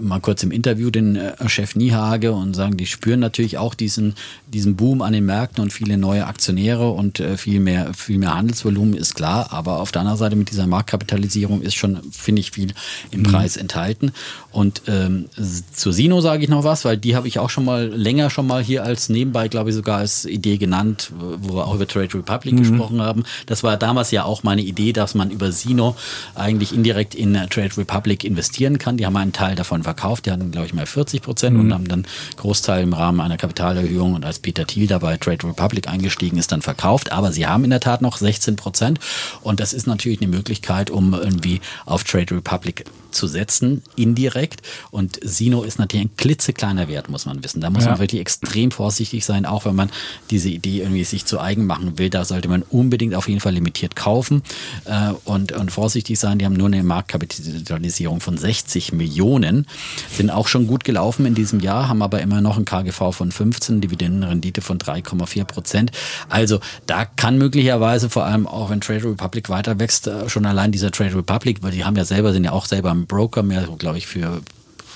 mal 0.00 0.20
kurz 0.20 0.42
im 0.42 0.52
Interview 0.52 0.90
den 0.90 1.20
Chef 1.46 1.76
Niehage 1.76 2.32
und 2.32 2.54
sagen, 2.54 2.78
die 2.78 2.86
spüren 2.86 3.20
natürlich 3.20 3.58
auch 3.58 3.74
diesen, 3.74 4.14
diesen 4.46 4.76
Boom 4.76 5.02
an 5.02 5.12
den 5.12 5.26
Märkten 5.26 5.62
und 5.62 5.72
viele 5.72 5.98
neue 5.98 6.26
Aktionäre 6.26 6.90
und 6.90 7.22
viel 7.36 7.60
mehr, 7.60 7.92
viel 7.94 8.18
mehr 8.18 8.34
Handelsvolumen 8.34 8.94
ist 8.94 9.14
klar. 9.14 9.52
Aber 9.52 9.80
auf 9.80 9.92
der 9.92 10.00
anderen 10.00 10.18
Seite 10.18 10.36
mit 10.36 10.50
dieser 10.50 10.66
Marktkapitalisierung 10.66 11.62
ist 11.62 11.74
schon, 11.74 12.00
finde 12.12 12.40
ich, 12.40 12.52
viel 12.52 12.72
im 13.10 13.20
mhm. 13.20 13.24
Preis 13.24 13.56
enthalten. 13.56 14.12
Und 14.50 14.82
ähm, 14.86 15.26
zur 15.74 15.92
Sino 15.92 16.20
sage 16.20 16.44
ich 16.44 16.48
noch 16.48 16.64
was, 16.64 16.84
weil 16.84 16.96
die 16.96 17.16
habe 17.16 17.26
ich 17.26 17.38
auch 17.38 17.50
schon 17.50 17.64
mal 17.64 17.88
länger 17.88 18.30
schon 18.30 18.46
mal 18.46 18.62
hier 18.62 18.84
als 18.84 19.08
nebenbei, 19.08 19.48
glaube 19.48 19.70
ich, 19.70 19.76
sogar 19.76 19.98
als 19.98 20.24
Idee 20.24 20.58
genannt, 20.58 21.12
wo 21.18 21.56
wir 21.56 21.66
auch 21.66 21.81
über 21.82 21.88
Trade 21.88 22.14
Republic 22.14 22.54
mhm. 22.54 22.58
gesprochen 22.58 23.02
haben. 23.02 23.24
Das 23.46 23.62
war 23.62 23.76
damals 23.76 24.10
ja 24.10 24.24
auch 24.24 24.42
meine 24.42 24.62
Idee, 24.62 24.92
dass 24.92 25.14
man 25.14 25.30
über 25.30 25.52
Sino 25.52 25.96
eigentlich 26.34 26.74
indirekt 26.74 27.14
in 27.14 27.34
Trade 27.50 27.76
Republic 27.76 28.24
investieren 28.24 28.78
kann. 28.78 28.96
Die 28.96 29.06
haben 29.06 29.16
einen 29.16 29.32
Teil 29.32 29.54
davon 29.54 29.82
verkauft. 29.82 30.26
Die 30.26 30.30
hatten, 30.30 30.50
glaube 30.50 30.66
ich, 30.66 30.74
mal 30.74 30.86
40 30.86 31.22
Prozent 31.22 31.56
mhm. 31.56 31.60
und 31.60 31.74
haben 31.74 31.88
dann 31.88 32.06
Großteil 32.36 32.82
im 32.82 32.92
Rahmen 32.92 33.20
einer 33.20 33.36
Kapitalerhöhung 33.36 34.14
und 34.14 34.24
als 34.24 34.38
Peter 34.38 34.66
Thiel 34.66 34.86
dabei 34.86 35.16
Trade 35.16 35.46
Republic 35.46 35.88
eingestiegen 35.88 36.38
ist, 36.38 36.52
dann 36.52 36.62
verkauft. 36.62 37.12
Aber 37.12 37.32
sie 37.32 37.46
haben 37.46 37.64
in 37.64 37.70
der 37.70 37.80
Tat 37.80 38.02
noch 38.02 38.16
16 38.16 38.56
Prozent 38.56 39.00
und 39.42 39.60
das 39.60 39.72
ist 39.72 39.86
natürlich 39.86 40.20
eine 40.20 40.30
Möglichkeit, 40.30 40.90
um 40.90 41.14
irgendwie 41.14 41.60
auf 41.86 42.04
Trade 42.04 42.36
Republic 42.36 42.84
zu 43.12 43.26
setzen, 43.26 43.82
indirekt. 43.96 44.62
Und 44.90 45.20
Sino 45.22 45.62
ist 45.62 45.78
natürlich 45.78 46.06
ein 46.06 46.16
klitzekleiner 46.16 46.88
Wert, 46.88 47.08
muss 47.08 47.26
man 47.26 47.44
wissen. 47.44 47.60
Da 47.60 47.70
muss 47.70 47.84
ja. 47.84 47.90
man 47.90 47.98
wirklich 48.00 48.20
extrem 48.20 48.70
vorsichtig 48.70 49.24
sein, 49.24 49.46
auch 49.46 49.64
wenn 49.64 49.74
man 49.74 49.90
diese 50.30 50.48
Idee 50.48 50.80
irgendwie 50.80 51.04
sich 51.04 51.24
zu 51.24 51.40
eigen 51.40 51.66
machen 51.72 51.98
will. 51.98 52.10
Da 52.10 52.26
sollte 52.26 52.48
man 52.48 52.62
unbedingt 52.62 53.14
auf 53.14 53.28
jeden 53.28 53.40
Fall 53.40 53.54
limitiert 53.54 53.96
kaufen 53.96 54.42
äh, 54.84 55.12
und, 55.24 55.52
und 55.52 55.72
vorsichtig 55.72 56.18
sein. 56.18 56.38
Die 56.38 56.44
haben 56.44 56.52
nur 56.52 56.66
eine 56.66 56.82
Marktkapitalisierung 56.82 58.20
von 58.20 58.36
60 58.36 58.92
Millionen, 58.92 59.66
sind 60.10 60.30
auch 60.30 60.48
schon 60.48 60.66
gut 60.66 60.84
gelaufen 60.84 61.24
in 61.24 61.34
diesem 61.34 61.60
Jahr, 61.60 61.88
haben 61.88 62.02
aber 62.02 62.20
immer 62.20 62.42
noch 62.42 62.58
ein 62.58 62.66
KGV 62.66 63.12
von 63.12 63.32
15, 63.32 63.80
Dividendenrendite 63.80 64.60
von 64.60 64.78
3,4 64.78 65.44
Prozent. 65.44 65.92
Also 66.28 66.60
da 66.86 67.06
kann 67.06 67.38
möglicherweise 67.38 68.10
vor 68.10 68.26
allem 68.26 68.46
auch, 68.46 68.68
wenn 68.68 68.82
Trade 68.82 69.04
Republic 69.04 69.48
weiter 69.48 69.78
wächst, 69.78 70.06
äh, 70.06 70.28
schon 70.28 70.44
allein 70.44 70.72
dieser 70.72 70.90
Trade 70.90 71.16
Republic, 71.16 71.62
weil 71.62 71.72
die 71.72 71.84
haben 71.84 71.96
ja 71.96 72.04
selber, 72.04 72.34
sind 72.34 72.44
ja 72.44 72.52
auch 72.52 72.66
selber 72.66 72.90
im 72.90 73.06
Broker, 73.06 73.42
mehr, 73.42 73.66
glaube 73.78 73.96
ich, 73.96 74.06
für 74.06 74.42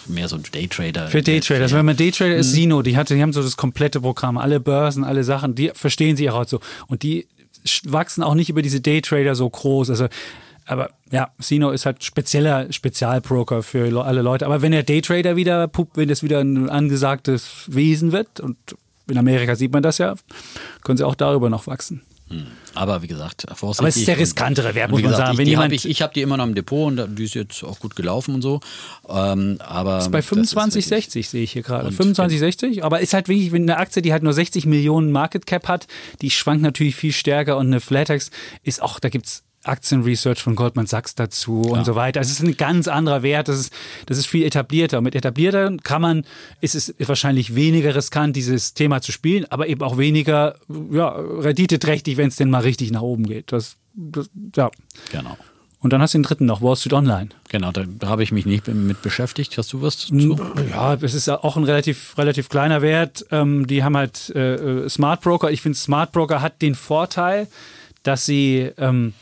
mehr 0.09 0.29
so 0.29 0.39
Daytrader. 0.39 1.09
Für 1.09 1.23
Daytrader. 1.23 1.63
Also 1.63 1.77
wenn 1.77 1.87
man 1.87 1.97
Daytrader 1.97 2.37
ist, 2.37 2.51
mhm. 2.53 2.55
Sino, 2.55 2.83
die, 2.83 2.97
hatte, 2.97 3.15
die 3.15 3.23
haben 3.23 3.33
so 3.33 3.43
das 3.43 3.57
komplette 3.57 4.01
Programm, 4.01 4.39
alle 4.39 4.61
Börsen, 4.61 5.05
alle 5.05 5.25
Sachen, 5.25 5.55
die 5.55 5.71
verstehen 5.75 6.17
sie 6.17 6.31
auch 6.31 6.47
so. 6.47 6.61
Und 6.87 7.03
die 7.03 7.27
wachsen 7.85 8.23
auch 8.23 8.35
nicht 8.35 8.49
über 8.49 8.63
diese 8.63 8.81
Daytrader 8.81 9.35
so 9.35 9.49
groß. 9.49 9.91
Also 9.91 10.09
aber 10.67 10.91
ja, 11.13 11.31
Sino 11.39 11.71
ist 11.71 11.87
halt 11.87 12.03
spezieller 12.03 12.73
Spezialbroker 12.73 13.63
für 13.63 14.05
alle 14.05 14.23
Leute. 14.23 14.47
Aber 14.47 14.63
wenn 14.63 14.73
der 14.73 14.83
Daytrader 14.83 15.37
wieder, 15.37 15.71
wenn 15.95 16.09
das 16.09 16.25
wieder 16.25 16.41
ein 16.41 16.69
angesagtes 16.69 17.65
Wesen 17.69 18.11
wird, 18.11 18.41
und 18.41 18.57
in 19.09 19.17
Amerika 19.17 19.55
sieht 19.55 19.73
man 19.73 19.85
das 19.85 19.99
ja, 19.99 20.17
können 20.83 20.99
sie 20.99 21.07
auch 21.07 21.15
darüber 21.15 21.51
noch 21.51 21.69
wachsen. 21.69 22.03
Hm. 22.29 22.47
Aber 22.75 23.03
wie 23.03 23.07
gesagt, 23.07 23.47
vorsichtig. 23.55 23.81
Aber 23.81 23.89
es 23.89 23.97
ist 23.97 24.09
der 24.09 24.19
riskantere 24.19 24.75
Wert, 24.75 24.91
muss 24.91 25.01
man 25.01 25.13
gesagt, 25.13 25.29
sagen. 25.29 25.41
Ich, 25.41 25.49
die 25.49 25.57
hab 25.57 25.71
ich 25.71 25.89
ich 25.89 26.03
habe 26.03 26.13
die 26.13 26.23
immer 26.23 26.37
noch 26.37 26.45
im 26.45 26.55
Depot 26.55 26.87
und 26.87 27.17
die 27.17 27.25
ist 27.25 27.35
jetzt 27.35 27.63
auch 27.63 27.79
gut 27.79 27.95
gelaufen 27.95 28.35
und 28.35 28.43
so. 28.43 28.61
Ähm, 29.09 29.59
aber 29.61 29.99
ist 29.99 30.11
bei 30.11 30.21
25,60 30.21 31.29
sehe 31.29 31.43
ich 31.43 31.53
hier 31.53 31.63
gerade. 31.63 31.91
25,60, 31.91 32.83
aber 32.83 33.01
ist 33.01 33.15
halt 33.15 33.29
wirklich, 33.29 33.53
wenn 33.53 33.63
eine 33.63 33.79
Aktie, 33.79 34.03
die 34.03 34.13
halt 34.13 34.25
nur 34.25 34.33
60 34.33 34.67
Millionen 34.67 35.13
Market 35.13 35.47
Cap 35.47 35.69
hat, 35.69 35.87
die 36.21 36.31
schwankt 36.31 36.63
natürlich 36.63 36.97
viel 36.97 37.13
stärker 37.13 37.57
und 37.57 37.69
eine 37.69 37.81
Flatex 37.81 38.31
ist 38.65 38.83
auch, 38.83 38.99
da 38.99 39.09
gibt 39.09 39.27
es 39.27 39.46
Aktienresearch 39.69 40.43
von 40.43 40.55
Goldman 40.55 40.87
Sachs 40.87 41.15
dazu 41.15 41.63
ja. 41.67 41.73
und 41.73 41.85
so 41.85 41.95
weiter. 41.95 42.21
Also 42.21 42.31
es 42.31 42.41
ist 42.41 42.47
ein 42.47 42.57
ganz 42.57 42.89
anderer 42.89 43.23
Wert, 43.23 43.49
das 43.49 43.59
ist, 43.59 43.73
das 44.07 44.19
ist 44.19 44.27
viel 44.27 44.45
etablierter. 44.45 44.99
Und 44.99 45.05
mit 45.05 45.15
etablierter 45.15 45.77
kann 45.83 46.03
man, 46.03 46.25
ist 46.61 46.75
es 46.75 46.95
wahrscheinlich 46.99 47.55
weniger 47.55 47.95
riskant, 47.95 48.37
dieses 48.37 48.75
Thema 48.75 49.01
zu 49.01 49.13
spielen, 49.13 49.47
aber 49.51 49.69
eben 49.69 49.83
auch 49.83 49.99
weniger 49.99 50.57
ja, 50.91 51.09
renditeträchtig, 51.09 52.17
wenn 52.17 52.29
es 52.29 52.37
denn 52.37 52.51
mal 52.51 52.63
richtig 52.63 52.91
nach 52.91 53.03
oben 53.03 53.25
geht. 53.25 53.53
Das, 53.53 53.77
das, 53.95 54.31
ja. 54.55 54.71
Genau. 55.13 55.37
Und 55.87 55.93
dann 55.93 56.03
hast 56.03 56.15
du 56.15 56.19
den 56.19 56.25
dritten 56.25 56.47
noch, 56.47 56.63
Wall 56.63 56.75
Street 56.75 56.95
Online. 56.95 57.29
Genau, 57.49 57.71
da 57.71 57.85
habe 58.09 58.23
ich 58.23 58.33
mich 58.33 58.47
nicht 58.47 58.67
mit 58.67 59.03
beschäftigt. 59.03 59.57
Hast 59.59 59.73
du 59.73 59.83
was 59.83 59.99
zu? 59.99 60.37
Ja, 60.71 60.95
es 60.95 61.15
ist 61.15 61.29
auch 61.29 61.57
ein 61.57 61.65
relativ, 61.65 62.17
relativ 62.19 62.49
kleiner 62.49 62.83
Wert. 62.83 63.25
Ähm, 63.31 63.67
die 63.67 63.85
haben 63.85 63.97
halt 63.97 64.33
äh, 64.35 64.55
äh 64.55 64.89
Smart 64.89 65.21
Broker. 65.21 65.51
Ich 65.51 65.63
finde, 65.63 65.79
Smart 65.79 66.13
Broker 66.13 66.41
hat 66.41 66.61
den 66.63 66.75
Vorteil, 66.75 67.47
dass 68.03 68.27
sie 68.27 68.71
ähm, 68.79 69.13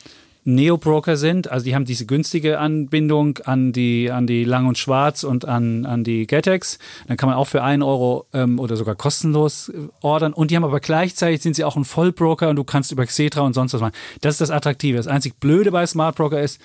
Neo-Broker 0.44 1.16
sind. 1.16 1.50
Also 1.50 1.64
die 1.64 1.74
haben 1.74 1.84
diese 1.84 2.06
günstige 2.06 2.58
Anbindung 2.58 3.38
an 3.38 3.72
die, 3.72 4.10
an 4.10 4.26
die 4.26 4.44
Lang 4.44 4.66
und 4.66 4.78
Schwarz 4.78 5.24
und 5.24 5.46
an, 5.46 5.86
an 5.86 6.04
die 6.04 6.26
Getex. 6.26 6.78
Dann 7.08 7.16
kann 7.16 7.28
man 7.28 7.36
auch 7.36 7.46
für 7.46 7.62
einen 7.62 7.82
Euro 7.82 8.26
ähm, 8.32 8.58
oder 8.58 8.76
sogar 8.76 8.94
kostenlos 8.94 9.70
äh, 9.70 9.88
ordern. 10.00 10.32
Und 10.32 10.50
die 10.50 10.56
haben 10.56 10.64
aber 10.64 10.80
gleichzeitig 10.80 11.42
sind 11.42 11.56
sie 11.56 11.64
auch 11.64 11.76
ein 11.76 11.84
Vollbroker 11.84 12.50
und 12.50 12.56
du 12.56 12.64
kannst 12.64 12.92
über 12.92 13.06
Xetra 13.06 13.40
und 13.40 13.54
sonst 13.54 13.72
was 13.72 13.80
machen. 13.80 13.94
Das 14.20 14.34
ist 14.34 14.40
das 14.40 14.50
Attraktive. 14.50 14.96
Das 14.96 15.06
einzig 15.06 15.40
Blöde 15.40 15.72
bei 15.72 15.86
Smart 15.86 16.16
Broker 16.16 16.40
ist, 16.40 16.60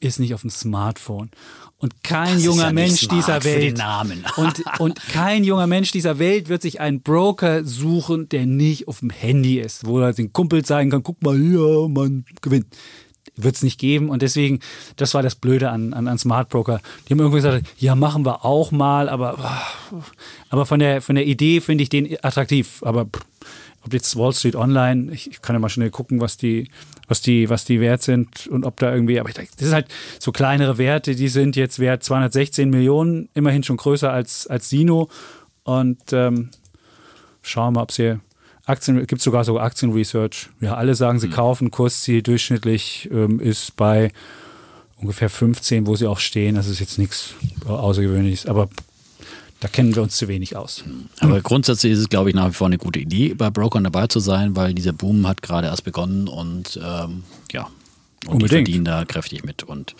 ist 0.00 0.20
nicht 0.20 0.34
auf 0.34 0.42
dem 0.42 0.50
Smartphone. 0.50 1.30
Und 1.78 2.04
kein 2.04 2.34
das 2.34 2.44
junger 2.44 2.66
ja 2.66 2.72
Mensch 2.72 3.08
dieser 3.08 3.42
Welt 3.42 3.82
und, 4.36 4.62
und 4.78 5.00
kein 5.08 5.42
junger 5.42 5.66
Mensch 5.66 5.90
dieser 5.90 6.20
Welt 6.20 6.48
wird 6.48 6.62
sich 6.62 6.80
einen 6.80 7.02
Broker 7.02 7.64
suchen, 7.64 8.28
der 8.28 8.46
nicht 8.46 8.86
auf 8.86 9.00
dem 9.00 9.10
Handy 9.10 9.58
ist, 9.58 9.84
wo 9.84 9.98
er 9.98 10.12
den 10.12 10.32
Kumpel 10.32 10.64
zeigen 10.64 10.90
kann, 10.90 11.02
guck 11.02 11.20
mal 11.22 11.36
hier, 11.36 11.88
man 11.88 12.24
gewinnt 12.40 12.66
wird 13.36 13.56
es 13.56 13.62
nicht 13.62 13.78
geben. 13.78 14.08
Und 14.08 14.22
deswegen, 14.22 14.60
das 14.96 15.14
war 15.14 15.22
das 15.22 15.34
Blöde 15.34 15.70
an, 15.70 15.92
an, 15.92 16.08
an 16.08 16.18
Smart 16.18 16.48
Broker. 16.48 16.80
Die 17.06 17.12
haben 17.12 17.20
irgendwie 17.20 17.38
gesagt, 17.38 17.66
ja, 17.78 17.94
machen 17.94 18.24
wir 18.24 18.44
auch 18.44 18.70
mal, 18.70 19.08
aber, 19.08 19.38
aber 20.50 20.66
von, 20.66 20.80
der, 20.80 21.02
von 21.02 21.14
der 21.14 21.26
Idee 21.26 21.60
finde 21.60 21.82
ich 21.82 21.88
den 21.88 22.16
attraktiv. 22.22 22.82
Aber 22.82 23.06
ob 23.84 23.92
jetzt 23.92 24.16
Wall 24.16 24.32
Street 24.32 24.54
Online, 24.54 25.12
ich, 25.12 25.30
ich, 25.30 25.42
kann 25.42 25.56
ja 25.56 25.60
mal 25.60 25.68
schnell 25.68 25.90
gucken, 25.90 26.20
was 26.20 26.36
die, 26.36 26.68
was 27.08 27.20
die, 27.20 27.48
was 27.50 27.64
die 27.64 27.80
wert 27.80 28.02
sind 28.02 28.46
und 28.46 28.64
ob 28.64 28.78
da 28.78 28.92
irgendwie, 28.92 29.18
aber 29.18 29.30
das 29.32 29.48
ist 29.58 29.72
halt 29.72 29.86
so 30.20 30.30
kleinere 30.30 30.78
Werte, 30.78 31.14
die 31.14 31.28
sind 31.28 31.56
jetzt 31.56 31.78
wert 31.78 32.02
216 32.02 32.70
Millionen, 32.70 33.28
immerhin 33.34 33.62
schon 33.62 33.76
größer 33.76 34.12
als, 34.12 34.46
als 34.46 34.68
Sino. 34.68 35.08
Und 35.64 36.12
ähm, 36.12 36.50
schauen 37.42 37.72
wir 37.72 37.78
mal, 37.78 37.82
ob 37.82 37.92
sie 37.92 38.20
Aktien, 38.64 39.06
gibt 39.06 39.20
sogar 39.20 39.44
so 39.44 39.58
Aktienresearch. 39.58 40.50
Ja, 40.60 40.74
alle 40.74 40.94
sagen, 40.94 41.18
sie 41.18 41.28
mhm. 41.28 41.32
kaufen. 41.32 41.70
Kursziel 41.70 42.22
durchschnittlich 42.22 43.08
ähm, 43.12 43.40
ist 43.40 43.76
bei 43.76 44.12
ungefähr 44.96 45.28
15, 45.28 45.86
wo 45.86 45.96
sie 45.96 46.06
auch 46.06 46.18
stehen. 46.18 46.54
Das 46.54 46.68
ist 46.68 46.78
jetzt 46.78 46.98
nichts 46.98 47.34
Außergewöhnliches, 47.66 48.46
aber 48.46 48.68
da 49.60 49.68
kennen 49.68 49.94
wir 49.94 50.02
uns 50.02 50.16
zu 50.16 50.28
wenig 50.28 50.56
aus. 50.56 50.84
Aber 51.20 51.40
grundsätzlich 51.40 51.92
ist 51.92 52.00
es, 52.00 52.08
glaube 52.08 52.30
ich, 52.30 52.34
nach 52.34 52.48
wie 52.48 52.54
vor 52.54 52.66
eine 52.66 52.78
gute 52.78 52.98
Idee, 52.98 53.34
bei 53.34 53.50
Brokern 53.50 53.84
dabei 53.84 54.06
zu 54.08 54.20
sein, 54.20 54.56
weil 54.56 54.74
dieser 54.74 54.92
Boom 54.92 55.26
hat 55.26 55.42
gerade 55.42 55.68
erst 55.68 55.84
begonnen 55.84 56.28
und 56.28 56.80
ähm, 56.82 57.24
ja, 57.52 57.68
und 58.26 58.34
Unbedingt. 58.34 58.68
die 58.68 58.72
verdienen 58.72 58.84
da 58.84 59.04
kräftig 59.04 59.44
mit. 59.44 59.62
Und 59.62 59.94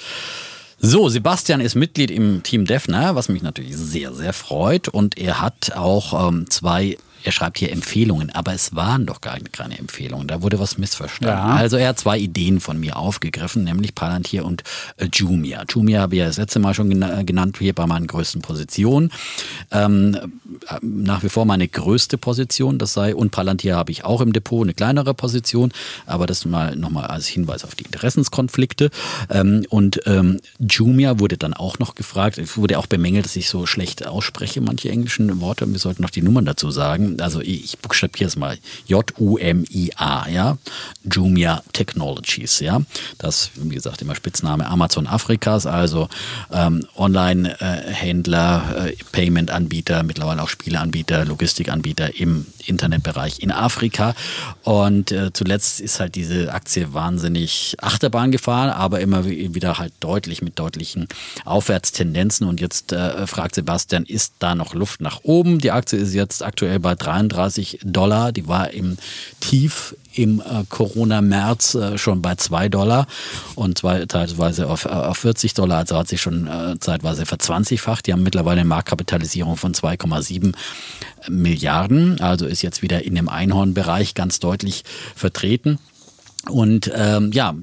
so, 0.79 1.09
Sebastian 1.09 1.61
ist 1.61 1.77
Mitglied 1.77 2.11
im 2.11 2.43
Team 2.43 2.65
Defner, 2.65 3.15
was 3.15 3.29
mich 3.29 3.43
natürlich 3.43 3.77
sehr, 3.77 4.13
sehr 4.15 4.33
freut. 4.33 4.89
Und 4.89 5.17
er 5.17 5.41
hat 5.41 5.73
auch 5.77 6.29
ähm, 6.29 6.51
zwei 6.51 6.97
er 7.25 7.33
schreibt 7.33 7.59
hier 7.59 7.73
Empfehlungen, 7.73 8.31
aber 8.31 8.53
es 8.53 8.75
waren 8.75 9.07
doch 9.07 9.21
gar 9.21 9.39
keine 9.53 9.79
Empfehlungen. 9.79 10.27
Da 10.27 10.43
wurde 10.43 10.59
was 10.59 10.79
missverstanden. 10.79 11.37
Ja. 11.37 11.55
Also 11.55 11.77
er 11.77 11.89
hat 11.89 11.99
zwei 11.99 12.19
Ideen 12.19 12.61
von 12.61 12.79
mir 12.79 12.97
aufgegriffen, 12.97 13.65
nämlich 13.65 13.95
Palantir 13.95 14.45
und 14.45 14.63
äh, 14.97 15.09
Jumia. 15.13 15.65
Jumia 15.69 16.01
habe 16.01 16.17
ich 16.17 16.21
ja 16.21 16.27
das 16.27 16.39
letzte 16.39 16.59
Mal 16.59 16.75
schon 16.75 16.91
genannt, 16.91 17.57
hier 17.59 17.75
bei 17.75 17.87
meinen 17.87 18.07
größten 18.07 18.43
Positionen. 18.43 19.13
Ähm, 19.71 20.17
äh, 20.69 20.79
nach 20.83 21.23
wie 21.23 21.29
vor 21.29 21.45
meine 21.45 21.69
größte 21.69 22.19
Position, 22.19 22.79
das 22.79 22.93
sei, 22.93 23.15
und 23.15 23.31
Palantir 23.31 23.77
habe 23.77 23.93
ich 23.93 24.05
auch 24.05 24.21
im 24.21 24.33
Depot, 24.33 24.65
eine 24.65 24.75
kleinere 24.75 25.15
Position, 25.15 25.73
aber 26.07 26.27
das 26.27 26.45
mal 26.45 26.77
nochmal 26.77 27.07
als 27.07 27.27
Hinweis 27.27 27.65
auf 27.65 27.75
die 27.75 27.85
Interessenskonflikte. 27.85 28.91
Ähm, 29.31 29.65
und 29.69 30.01
ähm, 30.07 30.41
Jumia 30.59 31.19
wurde 31.19 31.39
dann 31.39 31.55
auch 31.55 31.79
noch 31.79 31.95
gefragt, 31.95 32.39
es 32.39 32.57
wurde 32.57 32.79
auch 32.79 32.87
bemängelt, 32.87 33.25
dass 33.25 33.37
ich 33.37 33.49
so 33.49 33.67
schlecht 33.67 34.07
ausspreche, 34.07 34.61
manche 34.61 34.91
englischen 34.91 35.41
Worte. 35.41 35.71
Wir 35.71 35.79
sollten 35.79 36.03
noch 36.03 36.11
die 36.11 36.23
Nummern 36.23 36.45
dazu 36.45 36.71
sagen 36.71 37.12
also 37.21 37.41
ich 37.41 37.79
buchstabiere 37.79 38.29
es 38.29 38.37
mal, 38.37 38.59
J-U-M-I-A, 38.87 40.29
ja, 40.29 40.59
Jumia 41.11 41.63
Technologies, 41.73 42.61
ja, 42.61 42.83
das, 43.19 43.51
wie 43.55 43.75
gesagt, 43.75 44.03
immer 44.03 44.15
Spitzname 44.15 44.67
Amazon 44.67 45.07
Afrikas, 45.07 45.67
also 45.67 46.09
ähm, 46.53 46.87
Online-Händler, 46.97 48.87
äh, 48.87 48.97
Payment-Anbieter, 49.13 50.03
mittlerweile 50.03 50.43
auch 50.43 50.49
Spieleanbieter, 50.49 51.25
Logistikanbieter 51.25 52.19
im 52.19 52.47
Internetbereich 52.67 53.41
in 53.41 53.51
Afrika. 53.51 54.15
Und 54.63 55.13
äh, 55.13 55.33
zuletzt 55.33 55.81
ist 55.81 56.01
halt 56.01 56.15
diese 56.15 56.53
Aktie 56.53 56.93
wahnsinnig 56.95 57.77
Achterbahn 57.81 58.31
gefahren, 58.31 58.71
aber 58.71 59.01
immer 59.01 59.25
wieder 59.27 59.79
halt 59.79 59.93
deutlich 60.01 60.43
mit 60.43 60.59
deutlichen 60.59 61.09
Aufwärtstendenzen. 61.45 62.47
Und 62.47 62.61
jetzt 62.61 62.93
äh, 62.93 63.27
fragt 63.27 63.55
Sebastian, 63.55 64.05
ist 64.05 64.35
da 64.39 64.55
noch 64.55 64.75
Luft 64.75 65.01
nach 65.01 65.21
oben? 65.23 65.59
Die 65.59 65.71
Aktie 65.71 65.99
ist 65.99 66.15
jetzt 66.15 66.43
aktuell 66.43 66.79
bei 66.79 66.95
33 67.03 67.81
Dollar. 67.85 68.33
Die 68.33 68.49
war 68.49 68.71
im 68.71 68.97
Tief 69.41 69.95
im 70.15 70.41
äh, 70.41 70.65
Corona-März 70.69 71.75
äh, 71.75 71.99
schon 71.99 72.23
bei 72.23 72.35
2 72.35 72.69
Dollar 72.69 73.07
und 73.55 73.79
zwei, 73.79 74.05
teilweise 74.07 74.69
auf, 74.69 74.85
äh, 74.85 74.89
auf 74.89 75.19
40 75.19 75.55
Dollar. 75.55 75.79
Also 75.79 75.97
hat 75.97 76.09
sich 76.09 76.21
schon 76.21 76.47
äh, 76.47 76.79
zeitweise 76.79 77.27
verzwanzigfacht. 77.27 78.07
Die 78.07 78.13
haben 78.13 78.23
mittlerweile 78.23 78.61
eine 78.61 78.69
Marktkapitalisierung 78.69 79.57
von 79.57 79.75
2,7 79.75 80.53
Milliarden. 81.29 82.21
Also 82.21 82.47
ist 82.47 82.63
jetzt 82.63 82.83
wieder 82.83 83.05
in 83.05 83.15
dem 83.15 83.29
Einhornbereich 83.29 84.15
ganz 84.15 84.39
deutlich 84.39 84.85
vertreten. 85.15 85.79
Und 86.49 86.91
ähm, 86.95 87.31
ja, 87.33 87.55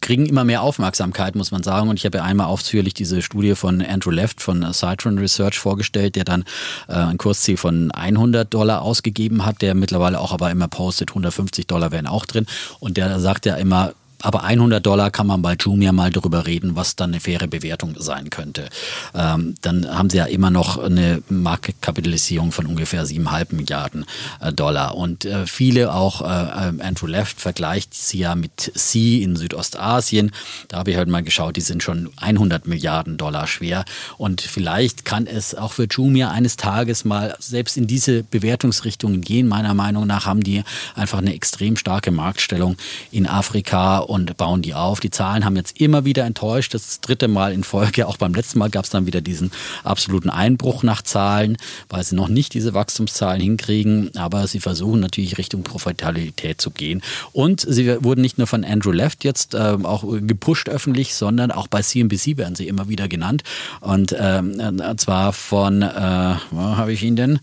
kriegen 0.00 0.24
immer 0.24 0.44
mehr 0.44 0.62
Aufmerksamkeit, 0.62 1.34
muss 1.34 1.50
man 1.50 1.62
sagen. 1.62 1.90
Und 1.90 1.98
ich 1.98 2.06
habe 2.06 2.18
ja 2.18 2.24
einmal 2.24 2.46
ausführlich 2.46 2.94
diese 2.94 3.20
Studie 3.20 3.54
von 3.54 3.82
Andrew 3.82 4.10
Left 4.10 4.40
von 4.40 4.72
Citron 4.72 5.18
Research 5.18 5.58
vorgestellt, 5.58 6.16
der 6.16 6.24
dann 6.24 6.44
äh, 6.88 6.94
ein 6.94 7.18
Kursziel 7.18 7.58
von 7.58 7.90
100 7.90 8.52
Dollar 8.52 8.80
ausgegeben 8.80 9.44
hat, 9.44 9.60
der 9.60 9.74
mittlerweile 9.74 10.20
auch 10.20 10.32
aber 10.32 10.50
immer 10.50 10.68
postet, 10.68 11.10
150 11.10 11.66
Dollar 11.66 11.92
wären 11.92 12.06
auch 12.06 12.24
drin. 12.24 12.46
Und 12.80 12.96
der 12.96 13.20
sagt 13.20 13.44
ja 13.44 13.56
immer, 13.56 13.92
aber 14.24 14.44
100 14.44 14.84
Dollar 14.84 15.10
kann 15.10 15.26
man 15.26 15.42
bei 15.42 15.54
Jumia 15.54 15.92
mal 15.92 16.10
darüber 16.10 16.46
reden, 16.46 16.76
was 16.76 16.96
dann 16.96 17.10
eine 17.10 17.20
faire 17.20 17.46
Bewertung 17.46 17.94
sein 17.98 18.30
könnte. 18.30 18.68
Ähm, 19.14 19.54
dann 19.60 19.86
haben 19.86 20.08
sie 20.08 20.16
ja 20.16 20.24
immer 20.24 20.50
noch 20.50 20.78
eine 20.78 21.22
Marktkapitalisierung 21.28 22.50
von 22.50 22.66
ungefähr 22.66 23.04
7,5 23.04 23.54
Milliarden 23.54 24.06
äh, 24.40 24.52
Dollar. 24.52 24.96
Und 24.96 25.26
äh, 25.26 25.46
viele 25.46 25.92
auch, 25.92 26.22
äh, 26.22 26.24
Andrew 26.24 27.06
Left 27.06 27.38
vergleicht 27.40 27.92
sie 27.92 28.18
ja 28.18 28.34
mit 28.34 28.72
C 28.74 29.22
in 29.22 29.36
Südostasien. 29.36 30.32
Da 30.68 30.78
habe 30.78 30.90
ich 30.90 30.96
heute 30.96 31.10
mal 31.10 31.22
geschaut, 31.22 31.56
die 31.56 31.60
sind 31.60 31.82
schon 31.82 32.10
100 32.16 32.66
Milliarden 32.66 33.18
Dollar 33.18 33.46
schwer. 33.46 33.84
Und 34.16 34.40
vielleicht 34.40 35.04
kann 35.04 35.26
es 35.26 35.54
auch 35.54 35.72
für 35.72 35.84
Jumia 35.84 36.30
eines 36.30 36.56
Tages 36.56 37.04
mal 37.04 37.36
selbst 37.40 37.76
in 37.76 37.86
diese 37.86 38.22
Bewertungsrichtungen 38.22 39.20
gehen. 39.20 39.48
Meiner 39.48 39.74
Meinung 39.74 40.06
nach 40.06 40.24
haben 40.24 40.42
die 40.42 40.62
einfach 40.94 41.18
eine 41.18 41.34
extrem 41.34 41.76
starke 41.76 42.10
Marktstellung 42.10 42.76
in 43.10 43.26
Afrika 43.26 43.98
und 44.14 44.36
bauen 44.36 44.62
die 44.62 44.74
auf. 44.74 45.00
Die 45.00 45.10
Zahlen 45.10 45.44
haben 45.44 45.56
jetzt 45.56 45.80
immer 45.80 46.04
wieder 46.04 46.24
enttäuscht. 46.24 46.72
Das 46.72 47.00
dritte 47.00 47.26
Mal 47.26 47.52
in 47.52 47.64
Folge. 47.64 48.06
Auch 48.06 48.16
beim 48.16 48.32
letzten 48.32 48.60
Mal 48.60 48.70
gab 48.70 48.84
es 48.84 48.90
dann 48.90 49.06
wieder 49.06 49.20
diesen 49.20 49.50
absoluten 49.82 50.30
Einbruch 50.30 50.82
nach 50.84 51.02
Zahlen, 51.02 51.58
weil 51.88 52.04
sie 52.04 52.14
noch 52.14 52.28
nicht 52.28 52.54
diese 52.54 52.74
Wachstumszahlen 52.74 53.40
hinkriegen. 53.40 54.16
Aber 54.16 54.46
sie 54.46 54.60
versuchen 54.60 55.00
natürlich 55.00 55.36
Richtung 55.36 55.64
Profitabilität 55.64 56.60
zu 56.60 56.70
gehen. 56.70 57.02
Und 57.32 57.60
sie 57.60 58.02
wurden 58.04 58.20
nicht 58.20 58.38
nur 58.38 58.46
von 58.46 58.64
Andrew 58.64 58.92
Left 58.92 59.24
jetzt 59.24 59.54
äh, 59.54 59.76
auch 59.82 60.04
gepusht 60.20 60.68
öffentlich, 60.68 61.14
sondern 61.14 61.50
auch 61.50 61.66
bei 61.66 61.82
CNBC 61.82 62.36
werden 62.36 62.54
sie 62.54 62.68
immer 62.68 62.88
wieder 62.88 63.08
genannt. 63.08 63.42
Und 63.80 64.14
ähm, 64.18 64.60
äh, 64.60 64.96
zwar 64.96 65.32
von, 65.32 65.82
äh, 65.82 66.36
wo 66.52 66.76
habe 66.76 66.92
ich 66.92 67.02
ihn 67.02 67.16
denn? 67.16 67.40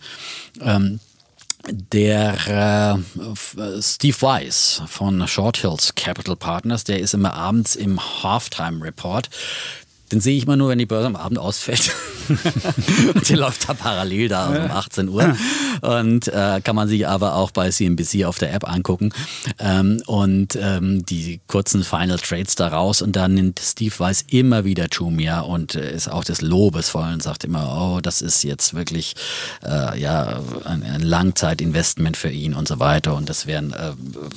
Ähm, 0.61 0.99
der 1.70 2.97
äh, 3.18 3.82
Steve 3.82 4.22
Weiss 4.22 4.82
von 4.88 5.28
Short 5.28 5.57
Hills 5.57 5.95
Capital 5.95 6.36
Partners, 6.36 6.84
der 6.84 6.99
ist 6.99 7.14
immer 7.14 7.34
abends 7.34 7.76
im 7.76 7.99
Halftime 8.24 8.84
Report 8.84 9.30
den 10.12 10.20
sehe 10.20 10.38
ich 10.38 10.43
immer 10.43 10.57
nur, 10.57 10.70
wenn 10.70 10.80
die 10.80 10.86
Börse 10.86 11.07
am 11.07 11.16
Abend 11.16 11.39
ausfällt. 11.39 11.91
die 13.28 13.36
läuft 13.36 13.68
da 13.68 13.74
parallel 13.74 14.28
da 14.28 14.47
um 14.47 14.72
18 14.72 15.09
Uhr. 15.09 15.36
Und 15.82 16.28
äh, 16.28 16.62
kann 16.62 16.76
man 16.76 16.88
sich 16.88 17.07
aber 17.07 17.36
auch 17.36 17.51
bei 17.51 17.70
CNBC 17.70 18.26
auf 18.26 18.38
der 18.38 18.53
App 18.53 18.70
angucken. 18.70 19.12
Ähm, 19.59 20.01
und 20.05 20.57
ähm, 20.62 21.05
die 21.05 21.41
kurzen 21.47 21.84
Final 21.84 22.20
Trades 22.20 22.55
daraus. 22.55 23.01
Und 23.01 23.16
dann 23.16 23.34
nimmt 23.34 23.59
Steve 23.59 23.93
Weiss 23.97 24.24
immer 24.28 24.66
wieder 24.66 24.88
Jumia 24.91 25.41
und 25.41 25.76
äh, 25.76 25.93
ist 25.93 26.09
auch 26.09 26.24
des 26.24 26.41
Lobes 26.41 26.89
voll 26.89 27.12
und 27.12 27.24
sagt 27.24 27.43
immer, 27.43 27.95
oh, 27.95 28.01
das 28.01 28.22
ist 28.22 28.43
jetzt 28.43 28.74
wirklich 28.74 29.16
äh, 29.66 29.99
ja, 29.99 30.41
ein, 30.66 30.84
ein 30.84 31.01
Langzeitinvestment 31.01 32.18
für 32.18 32.30
ihn 32.30 32.53
und 32.53 32.68
so 32.68 32.80
weiter. 32.80 33.16
Und 33.16 33.30
das 33.30 33.47
wären 33.47 33.74
äh, 33.74 33.93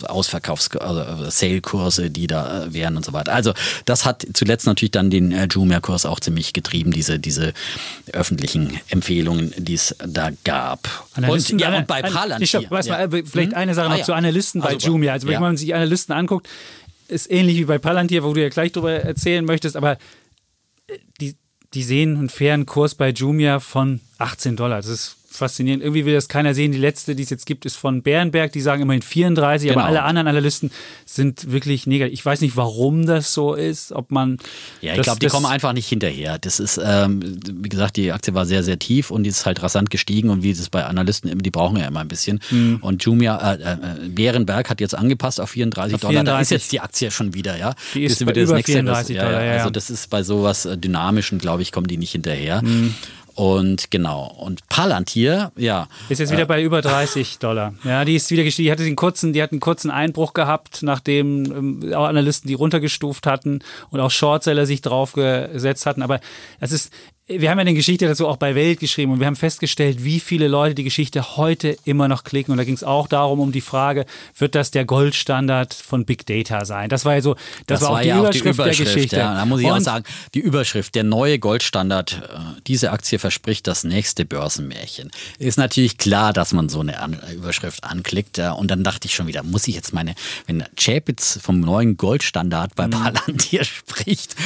Ausverkaufs-, 0.06 0.76
also 0.76 1.00
äh, 1.24 1.30
Sale-Kurse, 1.30 2.10
die 2.10 2.26
da 2.26 2.64
äh, 2.64 2.72
wären 2.72 2.96
und 2.96 3.04
so 3.04 3.12
weiter. 3.12 3.32
Also 3.32 3.52
das 3.84 4.04
hat 4.04 4.26
zuletzt 4.32 4.66
natürlich 4.66 4.92
dann 4.92 5.10
den 5.10 5.32
äh, 5.32 5.48
Jumia 5.50 5.63
Jumia-Kurs 5.64 6.06
auch 6.06 6.20
ziemlich 6.20 6.52
getrieben, 6.52 6.92
diese, 6.92 7.18
diese 7.18 7.52
öffentlichen 8.12 8.78
Empfehlungen, 8.88 9.52
die 9.56 9.74
es 9.74 9.96
da 10.06 10.30
gab. 10.44 10.88
Analysten, 11.14 11.54
und, 11.54 11.60
ja, 11.60 11.76
und 11.76 11.86
bei 11.86 12.02
Palantir. 12.02 12.60
Ich 12.60 12.70
weiß 12.70 12.88
mal, 12.88 13.08
vielleicht 13.10 13.52
hm? 13.52 13.54
eine 13.54 13.74
Sache 13.74 13.88
noch 13.88 13.94
ah, 13.94 13.98
ja. 13.98 14.04
zu 14.04 14.12
Analysten 14.12 14.60
bei 14.60 14.74
also, 14.74 14.88
Jumia. 14.88 15.12
Also 15.12 15.26
wenn 15.26 15.34
ja. 15.34 15.40
man 15.40 15.56
sich 15.56 15.74
Analysten 15.74 16.14
anguckt, 16.14 16.48
ist 17.08 17.30
ähnlich 17.30 17.58
wie 17.58 17.64
bei 17.64 17.78
Palantir, 17.78 18.22
wo 18.24 18.32
du 18.32 18.42
ja 18.42 18.48
gleich 18.48 18.72
drüber 18.72 18.92
erzählen 18.92 19.44
möchtest, 19.44 19.76
aber 19.76 19.92
äh, 20.86 20.98
die, 21.20 21.36
die 21.74 21.82
sehen 21.82 22.16
einen 22.16 22.28
fairen 22.28 22.66
Kurs 22.66 22.94
bei 22.94 23.10
Jumia 23.10 23.60
von 23.60 24.00
18 24.18 24.56
Dollar. 24.56 24.76
Das 24.76 24.86
ist 24.86 25.16
faszinierend. 25.36 25.82
Irgendwie 25.82 26.04
will 26.04 26.14
das 26.14 26.28
keiner 26.28 26.54
sehen. 26.54 26.72
Die 26.72 26.78
letzte, 26.78 27.14
die 27.14 27.22
es 27.22 27.30
jetzt 27.30 27.46
gibt, 27.46 27.64
ist 27.64 27.76
von 27.76 28.02
Bärenberg. 28.02 28.52
Die 28.52 28.60
sagen 28.60 28.82
immerhin 28.82 29.02
34, 29.02 29.68
genau. 29.68 29.80
aber 29.80 29.88
alle 29.88 30.02
anderen 30.02 30.28
Analysten 30.28 30.70
sind 31.04 31.50
wirklich 31.52 31.86
negativ. 31.86 32.14
Ich 32.14 32.24
weiß 32.24 32.40
nicht, 32.40 32.56
warum 32.56 33.06
das 33.06 33.32
so 33.32 33.54
ist. 33.54 33.92
Ob 33.92 34.10
man. 34.10 34.38
Ja, 34.80 34.94
ich 34.94 35.02
glaube, 35.02 35.20
die 35.20 35.26
kommen 35.26 35.46
einfach 35.46 35.72
nicht 35.72 35.88
hinterher. 35.88 36.38
Das 36.38 36.60
ist, 36.60 36.80
ähm, 36.82 37.38
wie 37.52 37.68
gesagt, 37.68 37.96
die 37.96 38.12
Aktie 38.12 38.34
war 38.34 38.46
sehr, 38.46 38.62
sehr 38.62 38.78
tief 38.78 39.10
und 39.10 39.24
die 39.24 39.30
ist 39.30 39.46
halt 39.46 39.62
rasant 39.62 39.90
gestiegen. 39.90 40.30
Und 40.30 40.42
wie 40.42 40.50
es 40.50 40.70
bei 40.70 40.84
Analysten 40.84 41.38
die 41.38 41.50
brauchen 41.50 41.76
ja 41.76 41.86
immer 41.86 42.00
ein 42.00 42.08
bisschen. 42.08 42.40
Mhm. 42.50 42.78
Und 42.80 43.04
Jumia, 43.04 43.54
äh, 43.54 43.72
äh, 43.72 44.08
Bärenberg 44.08 44.70
hat 44.70 44.80
jetzt 44.80 44.94
angepasst 44.94 45.40
auf 45.40 45.50
34 45.50 45.94
auf 45.94 46.00
Dollar. 46.00 46.12
34. 46.22 46.34
Da 46.34 46.40
ist 46.40 46.50
jetzt 46.50 46.72
die 46.72 46.80
Aktie 46.80 47.10
schon 47.10 47.34
wieder, 47.34 47.56
ja. 47.56 47.74
Die 47.94 48.04
ist, 48.04 48.12
ist 48.12 48.20
über 48.22 48.32
das 48.32 48.50
nächste, 48.50 48.72
34 48.72 49.16
Dollar, 49.16 49.32
ja, 49.32 49.44
ja. 49.44 49.52
Also 49.58 49.70
das 49.70 49.90
ist 49.90 50.10
bei 50.10 50.22
sowas 50.22 50.64
äh, 50.64 50.76
Dynamischen, 50.76 51.38
glaube 51.38 51.62
ich, 51.62 51.72
kommen 51.72 51.86
die 51.86 51.96
nicht 51.96 52.12
hinterher. 52.12 52.62
Mhm. 52.62 52.94
Und 53.34 53.90
genau. 53.90 54.32
Und 54.38 54.68
Palantir, 54.68 55.50
ja. 55.56 55.88
Ist 56.08 56.20
jetzt 56.20 56.30
wieder 56.30 56.42
äh, 56.42 56.46
bei 56.46 56.62
über 56.62 56.82
30 56.82 57.38
Dollar. 57.38 57.74
Ja, 57.82 58.04
die 58.04 58.14
ist 58.14 58.30
wieder 58.30 58.44
gestiegen. 58.44 58.66
Die 58.66 58.72
hatte 58.72 58.84
den 58.84 58.94
kurzen, 58.94 59.32
die 59.32 59.42
hat 59.42 59.50
einen 59.50 59.60
kurzen 59.60 59.90
Einbruch 59.90 60.34
gehabt, 60.34 60.82
nachdem 60.82 61.44
ähm, 61.46 61.94
auch 61.94 62.04
Analysten 62.04 62.48
die 62.48 62.54
runtergestuft 62.54 63.26
hatten 63.26 63.60
und 63.90 64.00
auch 64.00 64.10
Shortseller 64.10 64.66
sich 64.66 64.82
draufgesetzt 64.82 65.84
hatten. 65.86 66.02
Aber 66.02 66.20
es 66.60 66.70
ist, 66.70 66.92
wir 67.26 67.50
haben 67.50 67.56
ja 67.56 67.62
eine 67.62 67.72
Geschichte 67.72 68.06
dazu 68.06 68.28
auch 68.28 68.36
bei 68.36 68.54
Welt 68.54 68.80
geschrieben 68.80 69.12
und 69.12 69.18
wir 69.18 69.26
haben 69.26 69.36
festgestellt, 69.36 70.04
wie 70.04 70.20
viele 70.20 70.46
Leute 70.46 70.74
die 70.74 70.84
Geschichte 70.84 71.38
heute 71.38 71.74
immer 71.86 72.06
noch 72.06 72.22
klicken. 72.22 72.52
Und 72.52 72.58
da 72.58 72.64
ging 72.64 72.74
es 72.74 72.84
auch 72.84 73.08
darum, 73.08 73.40
um 73.40 73.50
die 73.50 73.62
Frage, 73.62 74.04
wird 74.36 74.54
das 74.54 74.70
der 74.72 74.84
Goldstandard 74.84 75.72
von 75.72 76.04
Big 76.04 76.26
Data 76.26 76.66
sein? 76.66 76.90
Das 76.90 77.06
war 77.06 77.14
ja 77.14 77.22
so, 77.22 77.34
das, 77.66 77.80
das 77.80 77.82
war 77.82 77.90
auch, 77.92 78.00
die, 78.02 78.08
ja 78.08 78.18
Überschrift 78.18 78.36
auch 78.36 78.42
die, 78.42 78.48
Überschrift 78.50 78.78
der 78.78 78.84
Geschichte. 78.84 79.16
Ja, 79.16 79.34
da 79.34 79.46
muss 79.46 79.60
ich 79.60 79.66
und 79.66 79.72
auch 79.72 79.80
sagen, 79.80 80.04
die 80.34 80.40
Überschrift, 80.40 80.94
der 80.94 81.04
neue 81.04 81.38
Goldstandard, 81.38 82.12
äh, 82.12 82.60
diese 82.66 82.92
Aktie 82.92 83.18
verspricht 83.18 83.66
das 83.68 83.84
nächste 83.84 84.26
Börsenmärchen. 84.26 85.10
Ist 85.38 85.56
natürlich 85.56 85.96
klar, 85.96 86.34
dass 86.34 86.52
man 86.52 86.68
so 86.68 86.80
eine 86.80 86.94
Überschrift 87.34 87.84
anklickt. 87.84 88.38
Und 88.38 88.70
dann 88.70 88.84
dachte 88.84 89.06
ich 89.06 89.14
schon 89.14 89.28
wieder, 89.28 89.42
muss 89.42 89.66
ich 89.66 89.74
jetzt 89.74 89.94
meine, 89.94 90.14
wenn 90.46 90.62
Chapitz 90.76 91.38
vom 91.42 91.60
neuen 91.60 91.96
Goldstandard 91.96 92.74
bei 92.74 92.86
mhm. 92.86 92.90
Palantir 92.90 93.64
spricht, 93.64 94.36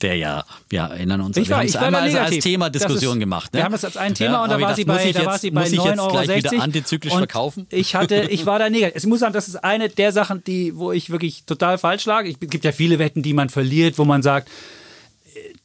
der 0.00 0.16
ja, 0.16 0.44
wir 0.68 0.80
erinnern 0.80 1.20
uns, 1.20 1.36
ich 1.36 1.50
war, 1.50 1.58
wir 1.58 1.60
haben 1.60 1.66
es 1.68 1.76
einmal 1.76 2.15
negativ. 2.16 2.36
als 2.36 2.44
Thema 2.44 2.70
Diskussion 2.70 3.16
ist, 3.16 3.20
gemacht. 3.20 3.52
Ne? 3.52 3.58
Wir 3.58 3.64
haben 3.64 3.72
das 3.72 3.84
als 3.84 3.96
ein 3.96 4.14
Thema 4.14 4.32
ja, 4.32 4.42
und 4.42 4.50
da 4.50 4.60
war, 4.60 4.74
sie 4.74 4.84
bei, 4.84 5.12
da 5.12 5.24
war 5.24 5.38
sie 5.38 5.50
bei 5.50 5.66
9,60 5.66 5.98
Euro. 5.98 6.08
Gleich 6.08 6.44
wieder 6.44 6.62
antizyklisch 6.62 7.14
verkaufen? 7.14 7.66
Ich 7.70 7.94
hatte, 7.94 8.14
ich 8.30 8.46
war 8.46 8.58
da 8.58 8.70
negativ. 8.70 9.02
Ich 9.02 9.06
muss 9.06 9.20
sagen, 9.20 9.32
das 9.32 9.48
ist 9.48 9.56
eine 9.56 9.88
der 9.88 10.12
Sachen, 10.12 10.42
die, 10.44 10.76
wo 10.76 10.92
ich 10.92 11.10
wirklich 11.10 11.44
total 11.44 11.78
falsch 11.78 12.04
lag. 12.06 12.24
Es 12.26 12.38
gibt 12.40 12.64
ja 12.64 12.72
viele 12.72 12.98
Wetten, 12.98 13.22
die 13.22 13.32
man 13.32 13.48
verliert, 13.48 13.98
wo 13.98 14.04
man 14.04 14.22
sagt, 14.22 14.48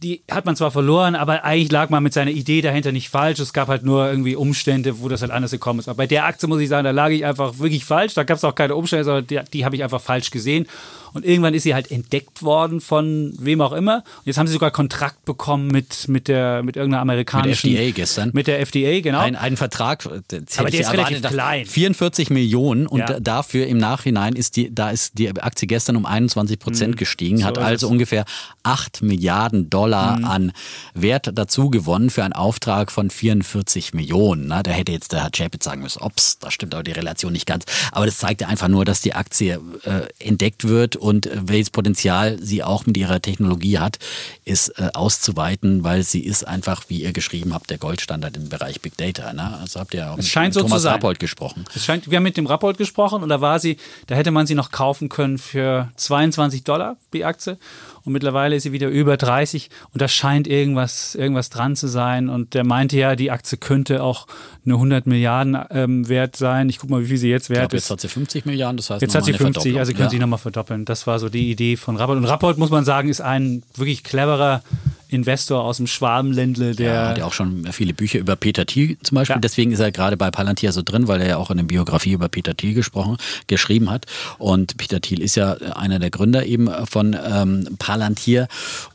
die 0.01 0.23
hat 0.29 0.45
man 0.45 0.55
zwar 0.55 0.71
verloren, 0.71 1.15
aber 1.15 1.43
eigentlich 1.43 1.71
lag 1.71 1.89
man 1.89 2.01
mit 2.01 2.13
seiner 2.13 2.31
Idee 2.31 2.61
dahinter 2.61 2.91
nicht 2.91 3.09
falsch. 3.09 3.39
Es 3.39 3.53
gab 3.53 3.67
halt 3.67 3.83
nur 3.83 4.07
irgendwie 4.09 4.35
Umstände, 4.35 4.99
wo 4.99 5.09
das 5.09 5.21
halt 5.21 5.31
anders 5.31 5.51
gekommen 5.51 5.79
ist. 5.79 5.87
Aber 5.87 5.97
bei 5.97 6.07
der 6.07 6.25
Aktie 6.25 6.47
muss 6.47 6.59
ich 6.59 6.69
sagen, 6.69 6.85
da 6.85 6.91
lag 6.91 7.09
ich 7.09 7.25
einfach 7.25 7.59
wirklich 7.59 7.85
falsch. 7.85 8.13
Da 8.13 8.23
gab 8.23 8.37
es 8.37 8.43
auch 8.43 8.55
keine 8.55 8.75
Umstände, 8.75 9.05
sondern 9.05 9.27
die, 9.27 9.39
die 9.53 9.65
habe 9.65 9.75
ich 9.75 9.83
einfach 9.83 10.01
falsch 10.01 10.31
gesehen. 10.31 10.67
Und 11.13 11.25
irgendwann 11.25 11.53
ist 11.53 11.63
sie 11.63 11.73
halt 11.73 11.91
entdeckt 11.91 12.43
worden 12.43 12.81
von 12.81 13.33
wem 13.39 13.61
auch 13.61 13.73
immer. 13.73 13.97
Und 13.97 14.25
jetzt 14.25 14.37
haben 14.37 14.47
sie 14.47 14.53
sogar 14.53 14.71
Kontrakt 14.71 15.25
bekommen 15.25 15.67
mit, 15.67 16.07
mit, 16.07 16.27
der, 16.27 16.63
mit 16.63 16.75
irgendeiner 16.75 17.01
amerikanischen. 17.01 17.69
Mit 17.69 17.77
der 17.77 17.87
FDA 17.87 17.95
gestern. 17.95 18.31
Mit 18.33 18.47
der 18.47 18.59
FDA, 18.59 19.01
genau. 19.01 19.19
Ein, 19.19 19.35
einen 19.35 19.57
Vertrag. 19.57 20.05
Aber 20.05 20.21
der 20.69 20.79
ist 20.79 20.93
relativ 20.93 21.21
klein. 21.21 21.65
44 21.65 22.29
Millionen 22.29 22.87
und 22.87 22.99
ja. 22.99 23.19
dafür 23.19 23.67
im 23.67 23.77
Nachhinein 23.77 24.35
ist 24.35 24.55
die, 24.55 24.73
da 24.73 24.91
ist 24.91 25.17
die 25.17 25.29
Aktie 25.41 25.67
gestern 25.67 25.95
um 25.95 26.05
21 26.05 26.59
Prozent 26.59 26.95
mhm. 26.95 26.97
gestiegen, 26.97 27.37
so 27.39 27.45
hat 27.45 27.57
also 27.57 27.87
ungefähr 27.87 28.25
8 28.63 29.01
Milliarden 29.01 29.69
Dollar 29.69 30.17
mhm. 30.17 30.25
an 30.25 30.51
Wert 30.93 31.31
dazu 31.33 31.69
gewonnen 31.69 32.09
für 32.09 32.23
einen 32.23 32.33
Auftrag 32.33 32.91
von 32.91 33.09
44 33.09 33.93
Millionen. 33.93 34.47
Na, 34.47 34.63
da 34.63 34.71
hätte 34.71 34.91
jetzt 34.91 35.11
der 35.11 35.23
Herr 35.23 35.31
Chapitz 35.31 35.65
sagen 35.65 35.81
müssen, 35.81 36.01
ops, 36.01 36.39
da 36.39 36.51
stimmt 36.51 36.73
aber 36.73 36.83
die 36.83 36.91
Relation 36.91 37.31
nicht 37.31 37.45
ganz. 37.45 37.65
Aber 37.91 38.05
das 38.05 38.17
zeigt 38.17 38.41
ja 38.41 38.47
einfach 38.47 38.67
nur, 38.67 38.85
dass 38.85 39.01
die 39.01 39.13
Aktie 39.13 39.59
äh, 39.83 40.07
entdeckt 40.19 40.67
wird 40.67 40.97
und 41.01 41.29
welches 41.33 41.71
Potenzial 41.71 42.37
sie 42.39 42.63
auch 42.63 42.85
mit 42.85 42.95
ihrer 42.95 43.21
Technologie 43.21 43.79
hat, 43.79 43.97
ist 44.45 44.69
äh, 44.79 44.89
auszuweiten, 44.93 45.83
weil 45.83 46.03
sie 46.03 46.23
ist 46.23 46.47
einfach, 46.47 46.83
wie 46.87 47.01
ihr 47.01 47.11
geschrieben 47.11 47.53
habt, 47.53 47.69
der 47.69 47.79
Goldstandard 47.79 48.37
im 48.37 48.49
Bereich 48.49 48.81
Big 48.81 48.97
Data. 48.97 49.33
Ne? 49.33 49.57
Also 49.59 49.79
habt 49.79 49.93
ihr 49.93 50.11
auch 50.11 50.17
es 50.17 50.33
mit 50.35 50.53
so 50.53 50.61
Thomas 50.61 50.85
Rappold 50.85 51.19
gesprochen. 51.19 51.65
Es 51.75 51.85
scheint, 51.85 52.09
wir 52.09 52.17
haben 52.17 52.23
mit 52.23 52.37
dem 52.37 52.45
Rappold 52.45 52.77
gesprochen 52.77 53.23
und 53.23 53.29
da 53.29 53.41
war 53.41 53.59
sie, 53.59 53.77
da 54.07 54.15
hätte 54.15 54.31
man 54.31 54.45
sie 54.45 54.55
noch 54.55 54.71
kaufen 54.71 55.09
können 55.09 55.37
für 55.39 55.91
22 55.95 56.63
Dollar 56.63 56.97
die 57.13 57.25
Aktie 57.25 57.57
und 58.03 58.13
mittlerweile 58.13 58.55
ist 58.55 58.63
sie 58.63 58.71
wieder 58.71 58.89
über 58.89 59.17
30 59.17 59.69
und 59.93 60.01
da 60.01 60.07
scheint 60.07 60.47
irgendwas, 60.47 61.15
irgendwas 61.15 61.49
dran 61.49 61.75
zu 61.75 61.87
sein. 61.87 62.29
Und 62.29 62.53
der 62.53 62.63
meinte 62.63 62.97
ja, 62.97 63.15
die 63.15 63.31
Aktie 63.31 63.57
könnte 63.57 64.03
auch 64.03 64.27
eine 64.65 64.75
100 64.75 65.07
Milliarden 65.07 65.57
ähm, 65.69 66.07
wert 66.09 66.35
sein. 66.35 66.69
Ich 66.69 66.79
gucke 66.79 66.93
mal, 66.93 67.01
wie 67.01 67.07
viel 67.07 67.17
sie 67.17 67.29
jetzt 67.29 67.49
wert 67.49 67.69
glaub, 67.69 67.73
ist. 67.73 67.83
Jetzt 67.85 67.91
hat 67.91 68.01
sie 68.01 68.07
50 68.07 68.45
Milliarden, 68.45 68.77
das 68.77 68.89
heißt 68.89 69.01
Jetzt 69.01 69.15
hat 69.15 69.25
sie 69.25 69.33
50, 69.33 69.77
also 69.77 69.91
können 69.93 70.05
ja. 70.05 70.09
sie 70.09 70.19
nochmal 70.19 70.39
verdoppeln. 70.39 70.85
Das 70.85 71.07
war 71.07 71.19
so 71.19 71.29
die 71.29 71.51
Idee 71.51 71.77
von 71.77 71.97
Rappold. 71.97 72.19
Und 72.19 72.25
Rappold, 72.25 72.57
muss 72.57 72.69
man 72.69 72.85
sagen, 72.85 73.09
ist 73.09 73.21
ein 73.21 73.63
wirklich 73.75 74.03
cleverer 74.03 74.63
Investor 75.11 75.63
aus 75.63 75.77
dem 75.77 75.87
Schwabenländle, 75.87 76.73
der. 76.75 76.93
Ja, 76.93 77.07
hat 77.09 77.17
ja 77.17 77.25
auch 77.25 77.33
schon 77.33 77.67
viele 77.71 77.93
Bücher 77.93 78.19
über 78.19 78.35
Peter 78.35 78.65
Thiel 78.65 78.97
zum 79.03 79.15
Beispiel. 79.15 79.35
Ja. 79.35 79.39
Deswegen 79.41 79.71
ist 79.71 79.79
er 79.79 79.91
gerade 79.91 80.17
bei 80.17 80.31
Palantir 80.31 80.71
so 80.71 80.81
drin, 80.83 81.07
weil 81.07 81.21
er 81.21 81.27
ja 81.27 81.37
auch 81.37 81.49
eine 81.51 81.63
Biografie 81.63 82.13
über 82.13 82.29
Peter 82.29 82.55
Thiel 82.55 82.73
gesprochen, 82.73 83.17
geschrieben 83.47 83.89
hat. 83.89 84.05
Und 84.37 84.77
Peter 84.77 85.01
Thiel 85.01 85.21
ist 85.21 85.35
ja 85.35 85.53
einer 85.75 85.99
der 85.99 86.09
Gründer 86.09 86.45
eben 86.45 86.69
von 86.85 87.15
ähm, 87.29 87.67
Palantir. 87.77 88.47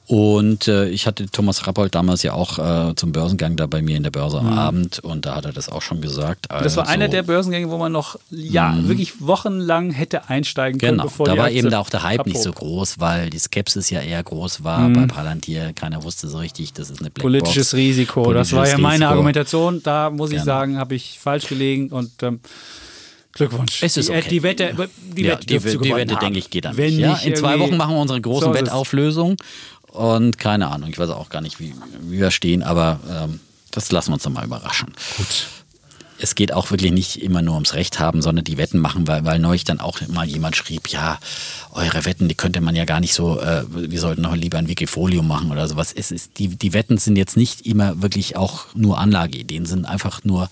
Und 0.08 0.68
äh, 0.68 0.88
ich 0.88 1.08
hatte 1.08 1.26
Thomas 1.26 1.66
Rappold 1.66 1.94
damals 1.96 2.22
ja 2.22 2.32
auch 2.32 2.58
äh, 2.90 2.94
zum 2.94 3.10
Börsengang 3.10 3.56
da 3.56 3.66
bei 3.66 3.82
mir 3.82 3.96
in 3.96 4.04
der 4.04 4.12
Börse 4.12 4.38
am 4.38 4.56
Abend 4.56 5.00
und 5.00 5.26
da 5.26 5.34
hat 5.34 5.46
er 5.46 5.52
das 5.52 5.68
auch 5.68 5.82
schon 5.82 6.00
gesagt. 6.00 6.46
Mhm. 6.48 6.62
das 6.62 6.76
war 6.76 6.84
Also- 6.84 6.94
einer 6.94 7.08
der 7.08 7.24
Börsengänge, 7.24 7.68
wo 7.70 7.76
man 7.76 7.90
noch 7.90 8.16
ja 8.30 8.76
wirklich 8.82 9.20
wochenlang 9.20 9.90
hätte 9.90 10.28
einsteigen 10.30 10.78
können, 10.78 10.92
Genau, 10.92 11.04
bevor 11.04 11.26
da 11.26 11.36
war 11.36 11.50
eben 11.50 11.74
auch 11.74 11.90
der 11.90 12.04
Hype 12.04 12.24
nicht 12.24 12.36
abhob. 12.36 12.44
so 12.44 12.52
groß, 12.52 13.00
weil 13.00 13.30
die 13.30 13.38
Skepsis 13.40 13.90
ja 13.90 14.00
eher 14.00 14.22
groß 14.22 14.62
war 14.62 14.88
Mhm. 14.88 14.92
bei 14.92 15.06
Palantir. 15.06 15.72
Keiner 15.74 16.04
wusste 16.06 16.28
so 16.28 16.38
richtig, 16.38 16.72
das 16.72 16.88
ist 16.88 17.00
eine 17.00 17.10
Blackbox. 17.10 17.22
Politisches 17.22 17.74
Risiko. 17.74 18.32
das 18.32 18.52
war 18.52 18.60
ja 18.66 18.74
Politisches 18.76 18.82
meine 18.82 18.94
Risiko. 18.94 19.10
Argumentation. 19.10 19.82
Da 19.82 20.08
muss 20.10 20.30
ich 20.30 20.36
Genau. 20.36 20.44
sagen, 20.46 20.78
habe 20.78 20.94
ich 20.94 21.18
falsch 21.20 21.48
gelegen 21.48 21.90
und 21.90 22.10
ähm, 22.22 22.40
Glückwunsch. 23.32 23.82
Es 23.82 23.98
ist 23.98 24.08
die, 24.08 24.12
äh, 24.14 24.18
okay. 24.18 24.28
die 24.30 24.42
Wette, 24.42 24.88
die 25.14 25.22
ja, 25.22 25.32
Wette, 25.32 25.46
die, 25.46 25.58
die 25.58 25.94
Wette 25.94 26.16
denke 26.16 26.38
ich, 26.38 26.48
geht 26.48 26.64
dann 26.64 26.76
Wenn 26.78 26.96
nicht. 26.96 27.00
Ja? 27.00 27.16
In 27.18 27.36
zwei 27.36 27.58
Wochen 27.58 27.76
machen 27.76 27.94
wir 27.94 28.00
unsere 28.00 28.20
große 28.20 28.46
So. 28.46 28.54
Wettauflösung 28.54 29.36
und 29.88 30.38
keine 30.38 30.68
Ahnung, 30.68 30.88
ich 30.90 30.98
weiß 30.98 31.10
auch 31.10 31.28
gar 31.28 31.42
nicht, 31.42 31.60
wie, 31.60 31.74
wie 32.02 32.18
wir 32.18 32.30
stehen, 32.30 32.62
aber 32.62 32.98
ähm, 33.10 33.40
das 33.72 33.92
lassen 33.92 34.10
wir 34.10 34.14
uns 34.14 34.22
dann 34.22 34.32
mal 34.32 34.44
überraschen. 34.44 34.92
Gut. 35.18 35.26
Es 36.18 36.34
geht 36.34 36.52
auch 36.52 36.70
wirklich 36.70 36.92
nicht 36.92 37.22
immer 37.22 37.42
nur 37.42 37.54
ums 37.54 37.74
Recht 37.74 37.98
haben, 37.98 38.22
sondern 38.22 38.44
die 38.44 38.56
Wetten 38.56 38.78
machen, 38.78 39.06
weil, 39.06 39.24
weil 39.24 39.38
neulich 39.38 39.64
dann 39.64 39.80
auch 39.80 40.00
mal 40.08 40.26
jemand 40.26 40.56
schrieb, 40.56 40.88
ja, 40.88 41.18
eure 41.72 42.04
Wetten, 42.04 42.28
die 42.28 42.34
könnte 42.34 42.60
man 42.60 42.74
ja 42.74 42.84
gar 42.84 43.00
nicht 43.00 43.14
so, 43.14 43.40
äh, 43.40 43.64
wir 43.68 44.00
sollten 44.00 44.22
noch 44.22 44.34
lieber 44.34 44.58
ein 44.58 44.68
Wikifolio 44.68 45.22
machen 45.22 45.50
oder 45.50 45.68
sowas. 45.68 45.92
Es 45.92 46.10
ist, 46.10 46.38
die, 46.38 46.48
die 46.48 46.72
Wetten 46.72 46.98
sind 46.98 47.16
jetzt 47.16 47.36
nicht 47.36 47.66
immer 47.66 48.02
wirklich 48.02 48.36
auch 48.36 48.66
nur 48.74 48.98
Anlageideen, 48.98 49.66
sind 49.66 49.84
einfach 49.84 50.24
nur 50.24 50.48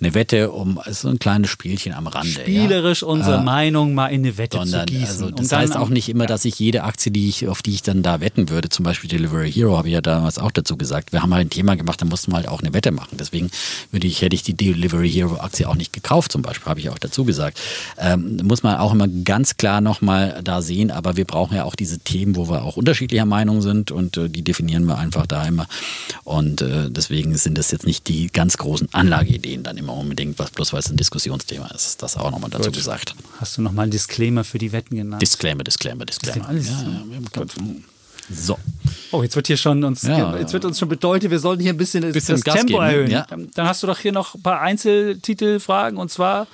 eine 0.00 0.14
Wette 0.14 0.50
um, 0.52 0.78
so 0.90 1.08
ein 1.08 1.18
kleines 1.18 1.50
Spielchen 1.50 1.92
am 1.92 2.06
Rande. 2.06 2.30
ja. 2.30 2.40
Spielerisch 2.42 3.02
unsere 3.02 3.38
Äh, 3.38 3.42
Meinung 3.42 3.94
mal 3.94 4.08
in 4.08 4.20
eine 4.24 4.38
Wette 4.38 4.58
sondern, 4.58 4.86
zu 4.86 4.94
gießen. 4.94 5.24
also 5.24 5.30
das 5.30 5.52
heißt 5.52 5.76
auch 5.76 5.88
nicht 5.88 6.08
immer, 6.08 6.26
dass 6.26 6.44
ich 6.44 6.58
jede 6.58 6.84
Aktie, 6.84 7.10
die 7.10 7.28
ich, 7.28 7.48
auf 7.48 7.62
die 7.62 7.72
ich 7.74 7.82
dann 7.82 8.02
da 8.02 8.20
wetten 8.20 8.48
würde, 8.48 8.68
zum 8.68 8.84
Beispiel 8.84 9.10
Delivery 9.10 9.50
Hero, 9.52 9.76
habe 9.76 9.88
ich 9.88 9.94
ja 9.94 10.00
damals 10.00 10.38
auch 10.38 10.52
dazu 10.52 10.76
gesagt. 10.76 11.12
Wir 11.12 11.22
haben 11.22 11.34
halt 11.34 11.46
ein 11.46 11.50
Thema 11.50 11.76
gemacht, 11.76 12.00
da 12.00 12.04
mussten 12.06 12.30
wir 12.32 12.36
halt 12.36 12.48
auch 12.48 12.62
eine 12.62 12.72
Wette 12.74 12.90
machen. 12.92 13.16
Deswegen 13.18 13.50
würde 13.90 14.06
ich, 14.06 14.22
hätte 14.22 14.34
ich 14.36 14.42
die 14.44 14.54
Delivery 14.54 15.10
Hero 15.10 15.36
Aktie 15.40 15.68
auch 15.68 15.74
nicht 15.74 15.92
gekauft, 15.92 16.30
zum 16.30 16.42
Beispiel, 16.42 16.66
habe 16.70 16.80
ich 16.80 16.90
auch 16.90 16.98
dazu 16.98 17.24
gesagt. 17.24 17.58
Ähm, 17.98 18.36
muss 18.44 18.62
man 18.62 18.76
auch 18.76 18.92
immer 18.92 19.08
ganz 19.08 19.56
klar 19.56 19.80
nochmal 19.80 20.40
da 20.44 20.62
sehen, 20.62 20.90
aber 20.90 21.16
wir 21.16 21.24
brauchen 21.24 21.56
ja 21.56 21.64
auch 21.64 21.74
diese 21.74 21.98
Themen, 21.98 22.36
wo 22.36 22.48
wir 22.48 22.62
auch 22.62 22.76
unterschiedlicher 22.76 23.26
Meinung 23.26 23.62
sind 23.62 23.90
und 23.90 24.16
äh, 24.16 24.28
die 24.28 24.42
definieren 24.42 24.84
wir 24.84 24.96
einfach 24.98 25.26
da 25.26 25.44
immer. 25.44 25.66
Und 26.24 26.62
äh, 26.62 26.88
deswegen 26.90 27.36
sind 27.36 27.58
das 27.58 27.70
jetzt 27.72 27.86
nicht 27.86 28.06
die 28.08 28.28
ganz 28.28 28.56
großen 28.58 28.88
Anlageideen 28.92 29.62
dann 29.64 29.76
immer 29.76 29.87
unbedingt, 29.94 30.38
was 30.38 30.50
bloß 30.50 30.72
weil 30.72 30.80
es 30.80 30.90
ein 30.90 30.96
Diskussionsthema 30.96 31.66
ist. 31.68 32.02
Das 32.02 32.16
auch 32.16 32.30
nochmal 32.30 32.50
dazu 32.50 32.64
Gut. 32.64 32.74
gesagt. 32.76 33.14
Hast 33.40 33.56
du 33.56 33.62
nochmal 33.62 33.84
einen 33.84 33.92
Disclaimer 33.92 34.44
für 34.44 34.58
die 34.58 34.72
Wetten 34.72 34.96
genannt? 34.96 35.22
Disclaimer, 35.22 35.64
Disclaimer, 35.64 36.04
Disclaimer. 36.04 36.48
alles 36.48 36.68
Ja, 36.68 36.78
so. 36.78 37.40
ja, 37.40 37.44
so. 38.30 38.58
Oh, 39.10 39.22
jetzt 39.22 39.36
wird 39.36 39.46
hier 39.46 39.56
schon 39.56 39.82
uns, 39.84 40.02
Ja, 40.02 40.36
jetzt 40.36 40.52
wird 40.52 40.64
uns 40.64 40.78
schon 40.78 40.88
bedeutet, 40.88 41.30
wir 41.30 41.38
sollten 41.38 41.62
hier 41.62 41.72
ein 41.72 41.78
bisschen, 41.78 42.12
Bisschen 42.12 42.34
das 42.36 42.44
Gas 42.44 42.56
Tempo 42.56 42.74
geben, 42.78 43.10
erhöhen. 43.10 43.50
Dann 43.54 43.66
hast 43.66 43.82
du 43.82 43.86
doch 43.86 43.98
hier 43.98 44.12
noch 44.12 44.34
ein 44.34 44.42
paar 44.42 44.60
Einzeltitelfragen 44.60 45.98
und 45.98 46.10
zwar 46.10 46.46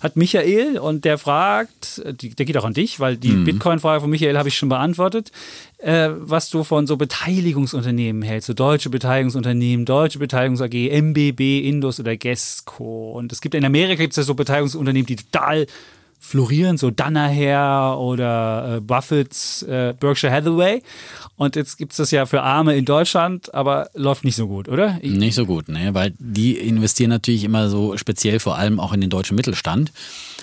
hat 0.00 0.16
Michael 0.16 0.78
und 0.78 1.04
der 1.04 1.18
fragt, 1.18 2.02
die, 2.20 2.30
der 2.30 2.46
geht 2.46 2.56
auch 2.56 2.64
an 2.64 2.72
dich, 2.74 3.00
weil 3.00 3.16
Mhm. 3.16 3.20
die 3.20 3.32
Bitcoin-Frage 3.36 4.00
von 4.00 4.10
Michael 4.10 4.38
habe 4.38 4.48
ich 4.48 4.56
schon 4.56 4.68
beantwortet, 4.70 5.30
äh, 5.78 6.08
was 6.12 6.48
du 6.50 6.64
von 6.64 6.86
so 6.86 6.96
Beteiligungsunternehmen 6.96 8.22
hältst, 8.22 8.46
so 8.46 8.54
deutsche 8.54 8.90
Beteiligungsunternehmen, 8.90 9.84
deutsche 9.86 10.18
Beteiligungs 10.18 10.60
AG, 10.62 10.74
MBB, 10.90 11.60
Indus 11.68 12.00
oder 12.00 12.16
Gesco. 12.16 13.12
Und 13.12 13.32
es 13.32 13.40
gibt 13.40 13.54
in 13.54 13.64
Amerika 13.64 14.02
gibt 14.02 14.12
es 14.12 14.16
ja 14.16 14.22
so 14.22 14.34
Beteiligungsunternehmen, 14.34 15.06
die 15.06 15.16
total 15.16 15.66
florieren, 16.20 16.76
so 16.76 16.90
Danaher 16.90 17.96
oder 17.98 18.76
äh, 18.76 18.80
Buffett's 18.80 19.62
äh, 19.62 19.94
Berkshire 19.98 20.30
Hathaway. 20.30 20.82
Und 21.36 21.56
jetzt 21.56 21.78
gibt 21.78 21.92
es 21.92 21.96
das 21.96 22.10
ja 22.10 22.26
für 22.26 22.42
Arme 22.42 22.76
in 22.76 22.84
Deutschland, 22.84 23.52
aber 23.54 23.88
läuft 23.94 24.24
nicht 24.24 24.36
so 24.36 24.46
gut, 24.46 24.68
oder? 24.68 24.98
Ich, 25.00 25.12
Nicht 25.12 25.34
so 25.34 25.46
gut, 25.46 25.68
ne? 25.68 25.94
weil 25.94 26.12
die 26.18 26.58
investieren 26.58 27.08
natürlich 27.08 27.44
immer 27.44 27.70
so 27.70 27.96
speziell 27.96 28.38
vor 28.38 28.58
allem 28.58 28.78
auch 28.78 28.92
in 28.92 29.00
den 29.00 29.08
deutschen 29.08 29.34
Mittelstand. 29.34 29.90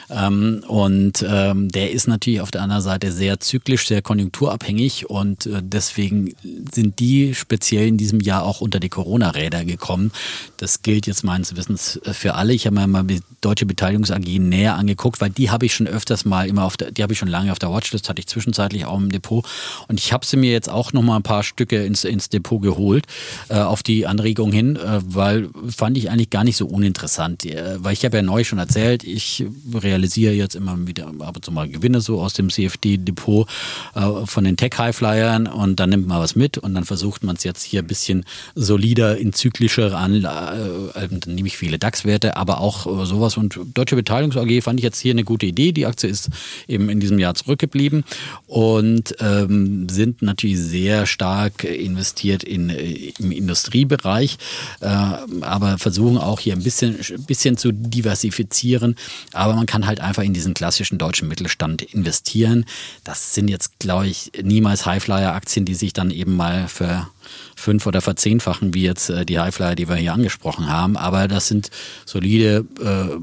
Ähm, 0.09 0.63
und 0.67 1.25
ähm, 1.27 1.69
der 1.69 1.91
ist 1.91 2.07
natürlich 2.07 2.39
auf 2.41 2.51
der 2.51 2.61
anderen 2.61 2.81
Seite 2.81 3.11
sehr 3.11 3.39
zyklisch, 3.39 3.87
sehr 3.87 4.01
konjunkturabhängig 4.01 5.09
und 5.09 5.45
äh, 5.45 5.61
deswegen 5.61 6.33
sind 6.71 6.99
die 6.99 7.35
speziell 7.35 7.87
in 7.87 7.97
diesem 7.97 8.21
Jahr 8.21 8.43
auch 8.43 8.61
unter 8.61 8.79
die 8.79 8.89
Corona-Räder 8.89 9.65
gekommen. 9.65 10.11
Das 10.57 10.81
gilt 10.81 11.07
jetzt 11.07 11.23
meines 11.23 11.55
Wissens 11.55 11.97
äh, 11.97 12.13
für 12.13 12.35
alle. 12.35 12.53
Ich 12.53 12.65
habe 12.65 12.75
mir 12.75 12.87
mal 12.87 13.03
die 13.03 13.21
Deutsche 13.41 13.65
Beteiligungs 13.65 14.11
AG 14.11 14.39
näher 14.39 14.75
angeguckt, 14.75 15.19
weil 15.19 15.29
die 15.29 15.51
habe 15.51 15.65
ich 15.65 15.75
schon 15.75 15.87
öfters 15.87 16.23
mal 16.23 16.47
immer 16.47 16.63
auf 16.63 16.77
der, 16.77 16.91
die 16.91 17.03
habe 17.03 17.13
ich 17.13 17.19
schon 17.19 17.27
lange 17.27 17.51
auf 17.51 17.59
der 17.59 17.69
Watchlist, 17.69 18.07
hatte 18.07 18.19
ich 18.19 18.27
zwischenzeitlich 18.27 18.85
auch 18.85 18.97
im 18.97 19.11
Depot 19.11 19.45
und 19.87 19.99
ich 19.99 20.13
habe 20.13 20.25
sie 20.25 20.37
mir 20.37 20.51
jetzt 20.51 20.69
auch 20.69 20.93
noch 20.93 21.01
mal 21.01 21.17
ein 21.17 21.23
paar 21.23 21.43
Stücke 21.43 21.83
ins, 21.83 22.03
ins 22.05 22.29
Depot 22.29 22.61
geholt 22.61 23.05
äh, 23.49 23.59
auf 23.59 23.83
die 23.83 24.07
Anregung 24.07 24.51
hin, 24.51 24.77
äh, 24.77 25.01
weil 25.03 25.49
fand 25.75 25.97
ich 25.97 26.09
eigentlich 26.09 26.29
gar 26.29 26.43
nicht 26.43 26.57
so 26.57 26.65
uninteressant, 26.65 27.45
äh, 27.45 27.75
weil 27.83 27.93
ich 27.93 28.05
habe 28.05 28.17
ja 28.17 28.23
neu 28.23 28.43
schon 28.43 28.59
erzählt, 28.59 29.03
ich 29.03 29.45
realisiere 29.73 29.96
jetzt 30.05 30.55
immer 30.55 30.77
wieder 30.87 31.07
ab 31.19 31.35
und 31.35 31.45
zu 31.45 31.51
mal 31.51 31.67
Gewinne 31.67 32.01
so 32.01 32.21
aus 32.21 32.33
dem 32.33 32.49
CFD-Depot 32.49 33.47
äh, 33.95 34.25
von 34.25 34.43
den 34.43 34.57
Tech-Highflyern 34.57 35.47
und 35.47 35.79
dann 35.79 35.89
nimmt 35.89 36.07
man 36.07 36.19
was 36.19 36.35
mit 36.35 36.57
und 36.57 36.73
dann 36.73 36.83
versucht 36.83 37.23
man 37.23 37.35
es 37.35 37.43
jetzt 37.43 37.63
hier 37.63 37.81
ein 37.81 37.87
bisschen 37.87 38.25
solider 38.55 39.17
in 39.17 39.33
zyklischere 39.33 39.95
Anlagen, 39.95 40.89
äh, 40.93 41.07
dann 41.09 41.35
nehme 41.35 41.47
ich 41.47 41.57
viele 41.57 41.79
DAX-Werte, 41.79 42.35
aber 42.35 42.59
auch 42.59 42.85
äh, 42.85 43.05
sowas 43.05 43.37
und 43.37 43.59
Deutsche 43.73 43.95
Beteiligungs 43.95 44.37
AG 44.37 44.61
fand 44.63 44.79
ich 44.79 44.83
jetzt 44.83 44.99
hier 44.99 45.11
eine 45.11 45.23
gute 45.23 45.45
Idee. 45.45 45.71
Die 45.71 45.85
Aktie 45.85 46.09
ist 46.09 46.29
eben 46.67 46.89
in 46.89 46.99
diesem 46.99 47.19
Jahr 47.19 47.35
zurückgeblieben 47.35 48.03
und 48.45 49.15
ähm, 49.19 49.89
sind 49.89 50.21
natürlich 50.21 50.59
sehr 50.59 51.05
stark 51.05 51.63
investiert 51.63 52.43
in, 52.43 52.69
äh, 52.69 53.13
im 53.19 53.31
Industriebereich, 53.31 54.37
äh, 54.81 54.87
aber 54.87 55.77
versuchen 55.77 56.17
auch 56.17 56.39
hier 56.39 56.53
ein 56.53 56.63
bisschen, 56.63 56.97
bisschen 57.25 57.57
zu 57.57 57.71
diversifizieren. 57.71 58.95
Aber 59.33 59.55
man 59.55 59.65
kann 59.65 59.86
halt 59.87 59.99
einfach 59.99 60.23
in 60.23 60.33
diesen 60.33 60.53
klassischen 60.53 60.97
deutschen 60.97 61.27
Mittelstand 61.27 61.81
investieren. 61.81 62.65
Das 63.03 63.33
sind 63.33 63.47
jetzt, 63.47 63.79
glaube 63.79 64.07
ich, 64.07 64.31
niemals 64.43 64.85
Highflyer-Aktien, 64.85 65.65
die 65.65 65.73
sich 65.73 65.93
dann 65.93 66.11
eben 66.11 66.35
mal 66.35 66.67
für 66.67 67.07
fünf 67.55 67.85
oder 67.85 68.01
verzehnfachen, 68.01 68.73
wie 68.73 68.83
jetzt 68.83 69.09
äh, 69.09 69.25
die 69.25 69.39
Highflyer, 69.39 69.75
die 69.75 69.89
wir 69.89 69.95
hier 69.95 70.13
angesprochen 70.13 70.69
haben. 70.69 70.95
Aber 70.95 71.27
das 71.27 71.47
sind 71.47 71.71
solide, 72.05 72.65
äh, 72.79 73.17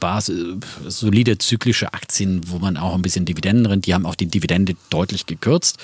Basis, 0.00 0.58
solide 0.88 1.38
zyklische 1.38 1.92
Aktien, 1.94 2.40
wo 2.48 2.58
man 2.58 2.76
auch 2.76 2.94
ein 2.94 3.02
bisschen 3.02 3.24
Dividenden 3.24 3.64
drin, 3.64 3.80
die 3.80 3.94
haben 3.94 4.06
auch 4.06 4.16
die 4.16 4.26
Dividende 4.26 4.74
deutlich 4.90 5.26
gekürzt. 5.26 5.78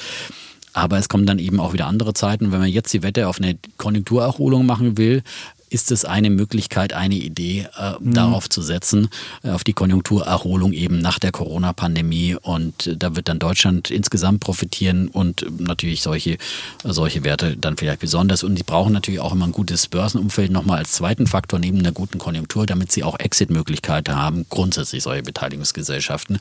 Aber 0.73 0.99
es 0.99 1.09
kommen 1.09 1.27
dann 1.27 1.39
eben 1.39 1.59
auch 1.59 1.73
wieder 1.73 1.87
andere 1.87 2.15
Zeiten. 2.15 2.53
Wenn 2.53 2.61
man 2.61 2.69
jetzt 2.69 2.93
die 2.93 3.03
Wette 3.03 3.27
auf 3.29 3.39
eine 3.39 3.59
Konjunkturerholung 3.77 4.65
machen 4.65 4.97
will, 4.97 5.23
ist 5.71 5.93
es 5.93 6.05
eine 6.05 6.31
Möglichkeit, 6.31 6.93
eine 6.93 7.15
Idee 7.15 7.69
äh, 7.79 7.93
darauf 8.01 8.51
zu 8.51 8.61
setzen, 8.61 9.09
äh, 9.45 9.51
auf 9.51 9.63
die 9.63 9.73
Konjunkturerholung 9.73 10.73
eben 10.73 10.99
nach 10.99 11.21
der 11.21 11.31
Corona-Pandemie. 11.31 12.37
Und 12.43 12.89
äh, 12.89 12.97
da 12.97 13.15
wird 13.15 13.29
dann 13.29 13.39
Deutschland 13.39 13.91
insgesamt 13.91 14.41
profitieren 14.41 15.09
und 15.09 15.45
äh, 15.45 15.47
natürlich 15.59 16.03
solche, 16.03 16.39
solche 16.85 17.23
Werte 17.25 17.57
dann 17.57 17.77
vielleicht 17.77 18.01
besonders. 18.01 18.43
Und 18.43 18.57
die 18.57 18.65
brauchen 18.65 18.93
natürlich 18.93 19.21
auch 19.21 19.33
immer 19.33 19.47
ein 19.47 19.53
gutes 19.53 19.87
Börsenumfeld 19.87 20.51
nochmal 20.51 20.79
als 20.79 20.93
zweiten 20.93 21.29
Faktor 21.29 21.61
neben 21.61 21.79
einer 21.79 21.93
guten 21.93 22.19
Konjunktur, 22.19 22.67
damit 22.67 22.91
sie 22.91 23.05
auch 23.05 23.19
Exit-Möglichkeiten 23.19 24.17
haben, 24.17 24.47
grundsätzlich 24.51 25.05
solche 25.05 25.23
Beteiligungsgesellschaften, 25.23 26.41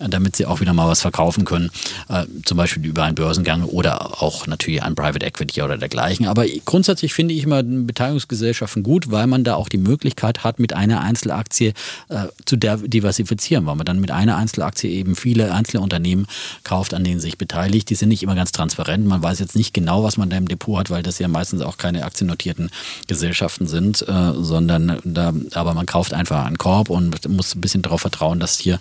äh, 0.00 0.08
damit 0.08 0.34
sie 0.34 0.46
auch 0.46 0.60
wieder 0.60 0.72
mal 0.72 0.88
was 0.88 1.00
verkaufen 1.00 1.44
können, 1.44 1.70
äh, 2.08 2.26
zum 2.44 2.56
Beispiel 2.56 2.84
über 2.84 3.04
einen 3.04 3.14
Börsengang 3.14 3.62
oder 3.62 4.20
auch 4.20 4.48
natürlich 4.48 4.82
ein 4.82 4.96
Private 4.96 5.24
Equity 5.24 5.62
oder 5.62 5.78
dergleichen. 5.78 6.26
Aber 6.26 6.44
grundsätzlich 6.64 7.14
finde 7.14 7.34
ich 7.34 7.44
immer 7.44 7.62
Beteiligungsgesellschaften 7.62 8.63
gut, 8.82 9.10
weil 9.10 9.26
man 9.26 9.44
da 9.44 9.54
auch 9.54 9.68
die 9.68 9.78
Möglichkeit 9.78 10.44
hat, 10.44 10.58
mit 10.58 10.72
einer 10.72 11.00
Einzelaktie 11.00 11.72
äh, 12.08 12.26
zu 12.44 12.56
diversifizieren, 12.56 13.66
weil 13.66 13.76
man 13.76 13.86
dann 13.86 14.00
mit 14.00 14.10
einer 14.10 14.36
Einzelaktie 14.36 14.90
eben 14.90 15.16
viele 15.16 15.52
einzelne 15.52 15.82
Unternehmen 15.82 16.26
kauft, 16.62 16.94
an 16.94 17.04
denen 17.04 17.20
sich 17.20 17.38
beteiligt. 17.38 17.90
Die 17.90 17.94
sind 17.94 18.08
nicht 18.08 18.22
immer 18.22 18.34
ganz 18.34 18.52
transparent. 18.52 19.06
Man 19.06 19.22
weiß 19.22 19.38
jetzt 19.38 19.56
nicht 19.56 19.74
genau, 19.74 20.04
was 20.04 20.16
man 20.16 20.30
da 20.30 20.36
im 20.36 20.48
Depot 20.48 20.78
hat, 20.78 20.90
weil 20.90 21.02
das 21.02 21.18
ja 21.18 21.28
meistens 21.28 21.62
auch 21.62 21.78
keine 21.78 22.04
aktiennotierten 22.04 22.70
Gesellschaften 23.06 23.66
sind, 23.66 24.06
äh, 24.06 24.32
sondern 24.34 25.00
da, 25.04 25.32
aber 25.54 25.74
man 25.74 25.86
kauft 25.86 26.14
einfach 26.14 26.44
einen 26.44 26.58
Korb 26.58 26.90
und 26.90 27.28
muss 27.28 27.54
ein 27.54 27.60
bisschen 27.60 27.82
darauf 27.82 28.00
vertrauen, 28.00 28.40
dass 28.40 28.58
hier 28.58 28.78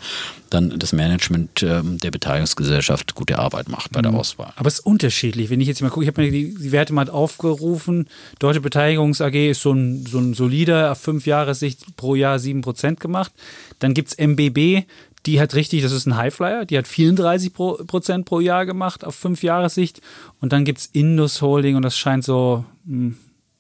dann 0.50 0.78
das 0.78 0.94
Management 0.94 1.64
äh, 1.64 1.82
der 1.84 2.12
Beteiligungsgesellschaft 2.12 3.16
gute 3.16 3.40
Arbeit 3.40 3.70
macht 3.70 3.92
bei 3.92 4.02
der 4.02 4.14
Auswahl. 4.14 4.54
Aber 4.56 4.68
es 4.68 4.76
ist 4.76 4.86
unterschiedlich. 4.86 5.50
Wenn 5.50 5.62
ich 5.62 5.68
jetzt 5.68 5.82
mal 5.82 5.90
gucke, 5.90 6.04
ich 6.04 6.08
habe 6.08 6.22
mir 6.22 6.32
die, 6.32 6.54
die 6.54 6.72
Werte 6.72 6.94
mal 6.94 7.10
aufgerufen. 7.10 8.08
Deutsche 8.40 8.62
Beteiligungs 8.62 9.22
AG 9.22 9.50
ist 9.50 9.62
so 9.62 9.73
ein, 9.74 10.06
so 10.06 10.20
ein 10.20 10.34
solider, 10.34 10.92
auf 10.92 11.00
fünf 11.00 11.26
Jahre 11.26 11.56
Sicht 11.56 11.96
pro 11.96 12.16
Jahr 12.16 12.38
7% 12.38 12.96
gemacht. 12.96 13.32
Dann 13.80 13.94
gibt 13.94 14.10
es 14.10 14.18
MBB, 14.18 14.86
die 15.26 15.40
hat 15.40 15.56
richtig, 15.56 15.82
das 15.82 15.92
ist 15.92 16.06
ein 16.06 16.18
Highflyer, 16.18 16.66
die 16.66 16.78
hat 16.78 16.88
34 16.88 17.54
pro, 17.54 17.76
Prozent 17.86 18.26
pro 18.26 18.40
Jahr 18.40 18.66
gemacht 18.66 19.06
auf 19.06 19.16
fünf 19.16 19.44
Jahressicht. 19.44 20.02
Und 20.42 20.54
dann 20.54 20.66
gibt 20.66 20.80
es 20.80 20.86
Indus 20.88 21.42
Holding 21.42 21.76
und 21.76 21.84
das 21.84 21.98
scheint 21.98 22.24
so 22.24 22.66
mh, 22.86 22.96
hm, 22.96 23.16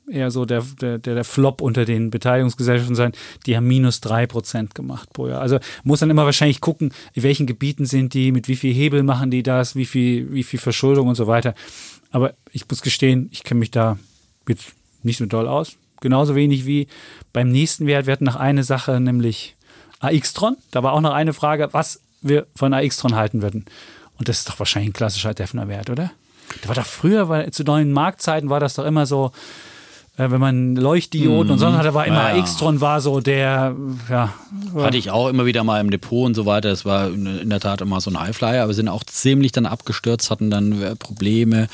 eher 0.10 0.32
so 0.32 0.46
der, 0.46 0.64
der, 0.82 0.98
der 0.98 1.24
Flop 1.24 1.62
unter 1.62 1.86
den 1.86 2.10
Beteiligungsgesellschaften 2.10 2.96
sein. 2.96 3.14
Die 3.46 3.56
haben 3.56 3.68
minus 3.68 4.02
drei 4.02 4.28
Prozent 4.28 4.76
gemacht 4.76 5.14
pro 5.14 5.28
Jahr. 5.28 5.42
Also 5.42 5.60
muss 5.84 6.00
dann 6.00 6.10
immer 6.10 6.26
wahrscheinlich 6.26 6.62
gucken, 6.62 6.94
in 7.14 7.24
welchen 7.24 7.48
Gebieten 7.48 7.86
sind 7.86 8.14
die, 8.14 8.32
mit 8.32 8.48
wie 8.48 8.56
viel 8.56 8.74
Hebel 8.74 9.04
machen 9.04 9.32
die 9.32 9.44
das, 9.44 9.76
wie 9.76 9.86
viel, 9.86 10.32
wie 10.34 10.44
viel 10.44 10.60
Verschuldung 10.60 11.08
und 11.08 11.16
so 11.16 11.28
weiter. 11.28 11.54
Aber 12.12 12.34
ich 12.52 12.68
muss 12.70 12.82
gestehen, 12.82 13.30
ich 13.32 13.44
kenne 13.44 13.60
mich 13.60 13.72
da 13.72 13.98
jetzt 14.48 14.74
nicht 15.04 15.18
so 15.18 15.26
doll 15.26 15.48
aus. 15.48 15.78
Genauso 16.04 16.36
wenig 16.36 16.66
wie 16.66 16.88
beim 17.32 17.48
nächsten 17.50 17.88
Wert. 17.88 18.08
Wir 18.08 18.12
hatten 18.12 18.26
noch 18.26 18.36
eine 18.36 18.64
Sache, 18.64 19.00
nämlich 19.00 19.56
AX-Tron. 20.02 20.58
Da 20.72 20.84
war 20.84 20.92
auch 20.92 21.00
noch 21.00 21.14
eine 21.14 21.32
Frage, 21.32 21.70
was 21.72 22.02
wir 22.22 22.46
von 22.58 22.74
AX-Tron 22.74 23.16
halten 23.16 23.42
würden. 23.42 23.64
Und 24.18 24.28
das 24.28 24.40
ist 24.40 24.50
doch 24.50 24.60
wahrscheinlich 24.60 24.90
ein 24.90 24.94
klassischer 24.94 25.34
Defner-Wert, 25.34 25.90
oder? 25.90 26.12
Da 26.62 26.68
war 26.68 26.76
doch 26.76 26.86
früher, 26.86 27.30
weil 27.30 27.50
zu 27.52 27.64
neuen 27.64 27.94
Marktzeiten 27.94 28.50
war 28.50 28.60
das 28.60 28.74
doch 28.74 28.84
immer 28.84 29.06
so, 29.06 29.32
äh, 30.16 30.30
wenn 30.30 30.40
man 30.40 30.76
Leuchtdioden 30.76 31.48
mhm. 31.48 31.54
und 31.54 31.58
so 31.58 31.74
hatte, 31.74 31.96
war 31.96 32.06
immer 32.06 32.34
ja, 32.34 32.38
X-Tron 32.38 32.82
war 32.82 33.02
so 33.02 33.20
der, 33.20 33.76
ja. 34.12 34.32
Hatte 34.76 34.98
ich 34.98 35.10
auch 35.10 35.28
immer 35.28 35.48
wieder 35.48 35.64
mal 35.64 35.82
im 35.82 35.90
Depot 35.90 36.28
und 36.28 36.36
so 36.36 36.46
weiter. 36.46 36.70
Das 36.70 36.86
war 36.86 37.08
in 37.08 37.50
der 37.50 37.60
Tat 37.60 37.82
immer 37.82 38.00
so 38.00 38.12
ein 38.12 38.20
Highflyer, 38.20 38.64
aber 38.64 38.76
sind 38.76 38.90
auch 38.90 39.04
ziemlich 39.04 39.52
dann 39.52 39.66
abgestürzt, 39.66 40.30
hatten 40.30 40.52
dann 40.52 40.80
äh, 40.82 40.96
Probleme. 40.96 41.68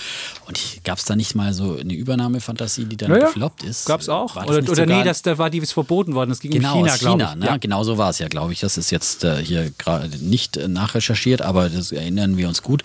Und 0.48 0.58
gab 0.86 1.00
es 1.00 1.06
da 1.06 1.18
nicht 1.18 1.36
mal 1.36 1.54
so 1.54 1.78
eine 1.78 1.94
Übernahmefantasie, 1.94 2.86
die 2.86 2.96
dann 2.96 3.12
ja, 3.12 3.26
gefloppt 3.26 3.64
ist? 3.64 3.86
Gab 3.86 4.00
es 4.00 4.08
auch. 4.08 4.38
Oder, 4.38 4.70
oder 4.70 4.86
nee, 4.86 5.04
das, 5.04 5.22
da 5.22 5.38
war 5.38 5.50
die 5.50 5.60
verboten 5.60 6.16
worden. 6.16 6.30
Das 6.30 6.40
ging 6.40 6.52
genau, 6.52 6.80
in 6.80 6.86
China, 6.86 6.96
glaube 6.98 7.24
ich. 7.24 7.36
Ne? 7.36 7.46
Ja. 7.46 7.58
Genau 7.58 7.84
so 7.84 7.98
war 7.98 8.10
es 8.10 8.20
ja, 8.20 8.30
glaube 8.30 8.54
ich. 8.54 8.62
Das 8.62 8.78
ist 8.78 8.90
jetzt 8.90 9.26
äh, 9.26 9.44
hier 9.44 9.70
gerade 9.78 10.08
nicht 10.18 10.56
äh, 10.56 10.70
nachrecherchiert, 10.70 11.42
aber 11.42 11.70
das 11.70 11.92
erinnern 11.92 12.38
wir 12.38 12.48
uns 12.48 12.64
gut. 12.64 12.84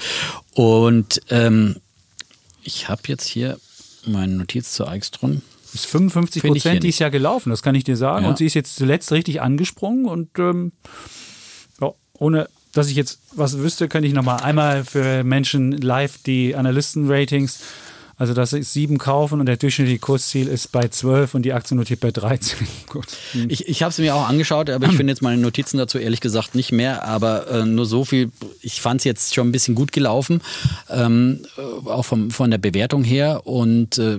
Und 0.54 1.20
ähm, 1.30 1.76
ich 2.64 2.88
habe 2.88 3.02
jetzt 3.06 3.26
hier 3.26 3.58
meine 4.06 4.34
Notiz 4.34 4.72
zu 4.72 4.86
Eichstron. 4.86 5.42
Ist 5.72 5.86
55 5.86 6.42
Prozent 6.42 6.82
dieses 6.84 7.00
Jahr 7.00 7.10
gelaufen, 7.10 7.50
das 7.50 7.62
kann 7.62 7.74
ich 7.74 7.84
dir 7.84 7.96
sagen. 7.96 8.24
Ja. 8.24 8.30
Und 8.30 8.38
sie 8.38 8.46
ist 8.46 8.54
jetzt 8.54 8.76
zuletzt 8.76 9.10
richtig 9.10 9.42
angesprungen 9.42 10.06
und 10.06 10.38
ähm, 10.38 10.72
ja, 11.80 11.92
ohne 12.14 12.48
dass 12.72 12.88
ich 12.88 12.96
jetzt 12.96 13.20
was 13.34 13.58
wüsste, 13.58 13.88
könnte 13.88 14.08
ich 14.08 14.14
nochmal 14.14 14.40
einmal 14.40 14.84
für 14.84 15.24
Menschen 15.24 15.72
live 15.72 16.18
die 16.24 16.54
Analysten-Ratings 16.54 17.60
also 18.16 18.32
das 18.32 18.52
ist 18.52 18.72
sieben 18.72 18.98
kaufen 18.98 19.40
und 19.40 19.46
der 19.46 19.56
durchschnittliche 19.56 19.98
Kursziel 19.98 20.46
ist 20.46 20.70
bei 20.70 20.88
12 20.88 21.34
und 21.34 21.42
die 21.42 21.52
Aktie 21.52 21.76
notiert 21.76 22.00
bei 22.00 22.10
13. 22.10 22.66
Gut. 22.88 23.06
Ich, 23.48 23.66
ich 23.66 23.82
habe 23.82 23.90
es 23.90 23.98
mir 23.98 24.14
auch 24.14 24.28
angeschaut, 24.28 24.70
aber 24.70 24.86
ich 24.86 24.96
finde 24.96 25.12
jetzt 25.12 25.22
meine 25.22 25.40
Notizen 25.40 25.78
dazu 25.78 25.98
ehrlich 25.98 26.20
gesagt 26.20 26.54
nicht 26.54 26.70
mehr. 26.70 27.04
Aber 27.04 27.48
äh, 27.48 27.64
nur 27.64 27.86
so 27.86 28.04
viel, 28.04 28.30
ich 28.60 28.80
fand 28.80 29.00
es 29.00 29.04
jetzt 29.04 29.34
schon 29.34 29.48
ein 29.48 29.52
bisschen 29.52 29.74
gut 29.74 29.92
gelaufen, 29.92 30.40
ähm, 30.90 31.40
äh, 31.56 31.88
auch 31.88 32.04
vom, 32.04 32.30
von 32.30 32.50
der 32.50 32.58
Bewertung 32.58 33.02
her 33.02 33.46
und 33.46 33.98
äh, 33.98 34.18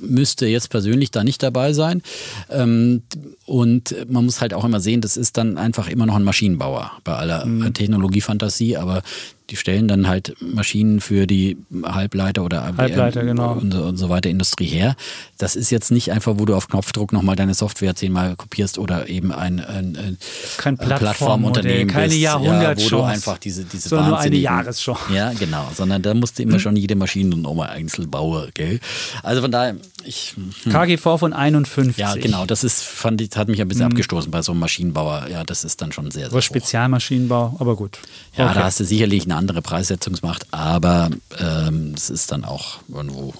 müsste 0.00 0.46
jetzt 0.46 0.70
persönlich 0.70 1.10
da 1.10 1.22
nicht 1.22 1.42
dabei 1.42 1.72
sein. 1.72 2.02
Ähm, 2.50 3.02
und 3.46 3.94
man 4.10 4.24
muss 4.24 4.40
halt 4.40 4.52
auch 4.52 4.64
immer 4.64 4.80
sehen, 4.80 5.00
das 5.00 5.16
ist 5.16 5.36
dann 5.36 5.58
einfach 5.58 5.88
immer 5.88 6.06
noch 6.06 6.16
ein 6.16 6.24
Maschinenbauer 6.24 6.92
bei 7.04 7.14
aller 7.14 7.46
mhm. 7.46 7.72
Technologiefantasie, 7.72 8.76
aber 8.76 9.02
die 9.50 9.56
stellen 9.56 9.88
dann 9.88 10.08
halt 10.08 10.36
Maschinen 10.40 11.00
für 11.00 11.26
die 11.26 11.56
Halbleiter 11.82 12.44
oder 12.44 12.64
Halbleiter, 12.64 13.24
genau. 13.24 13.52
und, 13.52 13.74
und, 13.74 13.96
so 13.96 14.10
weiter 14.10 14.28
Industrie 14.28 14.66
her. 14.66 14.94
Das 15.38 15.56
ist 15.56 15.70
jetzt 15.70 15.90
nicht 15.90 16.12
einfach, 16.12 16.34
wo 16.36 16.44
du 16.44 16.54
auf 16.54 16.68
Knopfdruck 16.68 17.12
nochmal 17.12 17.34
deine 17.34 17.54
Software 17.54 17.94
zehnmal 17.94 18.36
kopierst 18.36 18.78
oder 18.78 19.08
eben 19.08 19.32
ein, 19.32 19.60
ein, 19.60 19.96
ein 19.96 20.18
Kein 20.58 20.76
Plattformunternehmen 20.76 21.88
keine 21.88 22.08
bist, 22.08 22.20
Jahrhundert 22.20 22.78
ja, 22.78 22.84
wo 22.84 22.96
du 22.96 23.02
einfach 23.02 23.38
diese, 23.38 23.64
diese 23.64 23.88
sondern 23.88 24.08
nur 24.10 24.18
eine 24.18 24.36
Jahreschance. 24.36 25.14
Ja, 25.14 25.32
genau, 25.32 25.68
sondern 25.74 26.02
da 26.02 26.12
musste 26.12 26.42
immer 26.42 26.58
schon 26.58 26.76
jede 26.76 26.94
Maschinennummer 26.94 27.70
einzeln 27.70 28.10
bauen, 28.10 28.50
gell? 28.52 28.80
Also 29.22 29.40
von 29.40 29.50
daher, 29.50 29.76
ich... 30.04 30.34
Hm. 30.64 30.72
KGV 30.72 31.18
von 31.18 31.32
51. 31.32 31.96
Ja, 31.96 32.14
genau, 32.14 32.44
das 32.44 32.64
ist, 32.64 32.82
fand 32.82 33.20
ich, 33.22 33.30
hat 33.36 33.48
mich 33.48 33.62
ein 33.62 33.68
bisschen 33.68 33.84
hm. 33.84 33.92
abgestoßen 33.92 34.30
bei 34.30 34.42
so 34.42 34.52
einem 34.52 34.60
Maschinenbauer. 34.60 35.28
Ja, 35.30 35.44
das 35.44 35.64
ist 35.64 35.80
dann 35.80 35.92
schon 35.92 36.10
sehr, 36.10 36.24
sehr 36.24 36.32
Aber 36.32 36.42
Spezialmaschinenbau, 36.42 37.56
aber 37.58 37.76
gut. 37.76 37.98
Ja, 38.36 38.46
okay. 38.46 38.54
da 38.54 38.64
hast 38.64 38.80
du 38.80 38.84
sicherlich 38.84 39.24
eine 39.24 39.37
andere 39.38 39.62
Preissetzungsmacht, 39.62 40.46
aber 40.50 41.10
ähm, 41.38 41.94
es 41.96 42.10
ist 42.10 42.32
dann 42.32 42.44
auch 42.44 42.80
irgendwo 42.88 43.32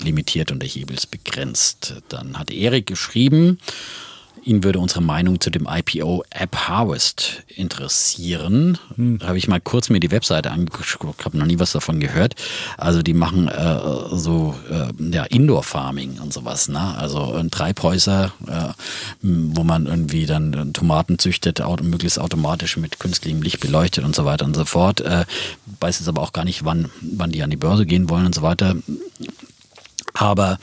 limitiert 0.00 0.50
und 0.52 0.60
der 0.60 0.68
Hebel 0.68 0.96
ist 0.96 1.10
begrenzt. 1.10 1.94
Dann 2.08 2.38
hat 2.38 2.50
Erik 2.50 2.86
geschrieben, 2.86 3.58
Ihn 4.44 4.64
würde 4.64 4.78
unsere 4.78 5.02
Meinung 5.02 5.40
zu 5.40 5.50
dem 5.50 5.68
IPO 5.70 6.24
App 6.30 6.56
Harvest 6.56 7.42
interessieren. 7.48 8.78
Hm. 8.96 9.18
Da 9.18 9.28
habe 9.28 9.38
ich 9.38 9.48
mal 9.48 9.60
kurz 9.60 9.90
mir 9.90 10.00
die 10.00 10.10
Webseite 10.10 10.50
angeguckt, 10.50 11.24
habe 11.24 11.38
noch 11.38 11.46
nie 11.46 11.58
was 11.58 11.72
davon 11.72 12.00
gehört. 12.00 12.34
Also 12.76 13.02
die 13.02 13.14
machen 13.14 13.48
äh, 13.48 13.78
so 14.12 14.54
äh, 14.70 15.14
ja, 15.14 15.24
Indoor 15.24 15.62
Farming 15.62 16.18
und 16.20 16.32
sowas. 16.32 16.68
Ne? 16.68 16.80
Also 16.96 17.32
ein 17.34 17.50
Treibhäuser, 17.50 18.32
äh, 18.46 18.72
wo 19.22 19.64
man 19.64 19.86
irgendwie 19.86 20.26
dann 20.26 20.72
Tomaten 20.72 21.18
züchtet, 21.18 21.60
auto, 21.60 21.84
möglichst 21.84 22.18
automatisch 22.18 22.76
mit 22.76 22.98
künstlichem 22.98 23.42
Licht 23.42 23.60
beleuchtet 23.60 24.04
und 24.04 24.14
so 24.14 24.24
weiter 24.24 24.44
und 24.44 24.54
so 24.54 24.64
fort. 24.64 25.00
Äh, 25.00 25.24
weiß 25.80 25.98
jetzt 25.98 26.08
aber 26.08 26.22
auch 26.22 26.32
gar 26.32 26.44
nicht, 26.44 26.64
wann, 26.64 26.90
wann 27.00 27.30
die 27.30 27.42
an 27.42 27.50
die 27.50 27.56
Börse 27.56 27.86
gehen 27.86 28.08
wollen 28.08 28.26
und 28.26 28.34
so 28.34 28.42
weiter. 28.42 28.76
Aber 30.14 30.58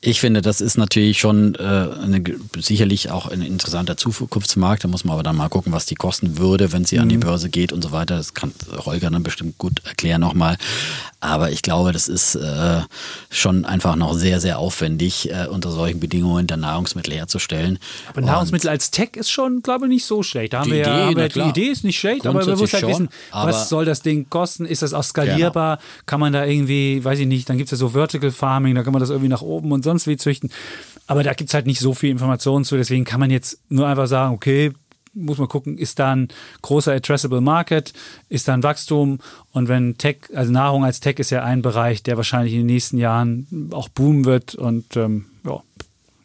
ich 0.00 0.20
finde, 0.20 0.42
das 0.42 0.60
ist 0.60 0.76
natürlich 0.76 1.18
schon 1.18 1.54
äh, 1.54 1.58
eine, 1.58 2.22
sicherlich 2.58 3.10
auch 3.10 3.26
ein 3.26 3.42
interessanter 3.42 3.96
Zukunftsmarkt. 3.96 4.84
Da 4.84 4.88
muss 4.88 5.04
man 5.04 5.14
aber 5.14 5.22
dann 5.22 5.36
mal 5.36 5.48
gucken, 5.48 5.72
was 5.72 5.86
die 5.86 5.94
kosten 5.94 6.38
würde, 6.38 6.72
wenn 6.72 6.84
sie 6.84 6.96
mhm. 6.96 7.02
an 7.02 7.08
die 7.08 7.16
mhm. 7.16 7.20
Börse 7.20 7.48
geht 7.48 7.72
und 7.72 7.82
so 7.82 7.92
weiter. 7.92 8.16
Das 8.16 8.34
kann 8.34 8.52
Holger 8.84 9.10
dann 9.10 9.22
bestimmt 9.22 9.58
gut 9.58 9.80
erklären 9.84 10.20
nochmal. 10.20 10.58
Aber 11.20 11.50
ich 11.50 11.62
glaube, 11.62 11.92
das 11.92 12.08
ist 12.08 12.34
äh, 12.34 12.82
schon 13.30 13.64
einfach 13.64 13.96
noch 13.96 14.12
sehr, 14.12 14.38
sehr 14.38 14.58
aufwendig, 14.58 15.30
äh, 15.30 15.46
unter 15.48 15.72
solchen 15.72 15.98
Bedingungen 15.98 16.46
dann 16.46 16.60
Nahrungsmittel 16.60 17.14
herzustellen. 17.14 17.78
Aber 18.08 18.20
Nahrungsmittel 18.20 18.68
und 18.68 18.72
als 18.72 18.90
Tech 18.90 19.10
ist 19.14 19.30
schon, 19.30 19.62
glaube 19.62 19.86
ich, 19.86 19.88
nicht 19.88 20.04
so 20.04 20.22
schlecht. 20.22 20.52
Da 20.52 20.60
haben 20.60 20.70
wir 20.70 20.82
Idee, 20.82 20.90
ja, 20.90 21.06
haben 21.06 21.16
wir, 21.16 21.28
die 21.28 21.40
Idee 21.40 21.68
ist 21.68 21.84
nicht 21.84 21.98
schlecht, 21.98 22.26
aber 22.26 22.44
man 22.44 22.58
muss 22.58 22.72
halt 22.72 22.82
schon, 22.82 22.90
wissen, 22.90 23.08
was 23.32 23.68
soll 23.68 23.86
das 23.86 24.02
Ding 24.02 24.28
kosten? 24.28 24.66
Ist 24.66 24.82
das 24.82 24.92
auch 24.92 25.02
skalierbar? 25.02 25.76
Genau. 25.76 25.88
Kann 26.04 26.20
man 26.20 26.32
da 26.32 26.44
irgendwie, 26.44 27.02
weiß 27.02 27.18
ich 27.18 27.26
nicht, 27.26 27.48
dann 27.48 27.56
gibt 27.56 27.68
es 27.68 27.70
ja 27.72 27.78
so 27.78 27.88
Vertical 27.90 28.30
Farming, 28.30 28.74
da 28.74 28.82
kann 28.82 28.92
man 28.92 29.00
das 29.00 29.10
irgendwie 29.10 29.30
nach 29.30 29.42
oben 29.42 29.72
und 29.72 29.85
sonst 29.86 30.06
wie 30.06 30.16
züchten. 30.16 30.50
Aber 31.06 31.22
da 31.22 31.32
gibt 31.32 31.50
es 31.50 31.54
halt 31.54 31.66
nicht 31.66 31.80
so 31.80 31.94
viel 31.94 32.10
Informationen 32.10 32.64
zu, 32.64 32.76
deswegen 32.76 33.04
kann 33.04 33.20
man 33.20 33.30
jetzt 33.30 33.60
nur 33.68 33.86
einfach 33.86 34.06
sagen, 34.06 34.34
okay, 34.34 34.72
muss 35.16 35.38
man 35.38 35.48
gucken, 35.48 35.78
ist 35.78 35.98
da 35.98 36.14
ein 36.14 36.28
großer 36.62 36.92
addressable 36.92 37.40
Market, 37.40 37.92
ist 38.28 38.48
da 38.48 38.54
ein 38.54 38.62
Wachstum? 38.62 39.18
Und 39.50 39.68
wenn 39.68 39.96
Tech, 39.96 40.18
also 40.34 40.52
Nahrung 40.52 40.84
als 40.84 41.00
Tech 41.00 41.18
ist 41.18 41.30
ja 41.30 41.42
ein 41.42 41.62
Bereich, 41.62 42.02
der 42.02 42.16
wahrscheinlich 42.16 42.52
in 42.52 42.60
den 42.60 42.66
nächsten 42.66 42.98
Jahren 42.98 43.70
auch 43.72 43.88
boomen 43.88 44.26
wird. 44.26 44.54
Und 44.54 44.96
ähm, 44.96 45.26
ja, 45.44 45.62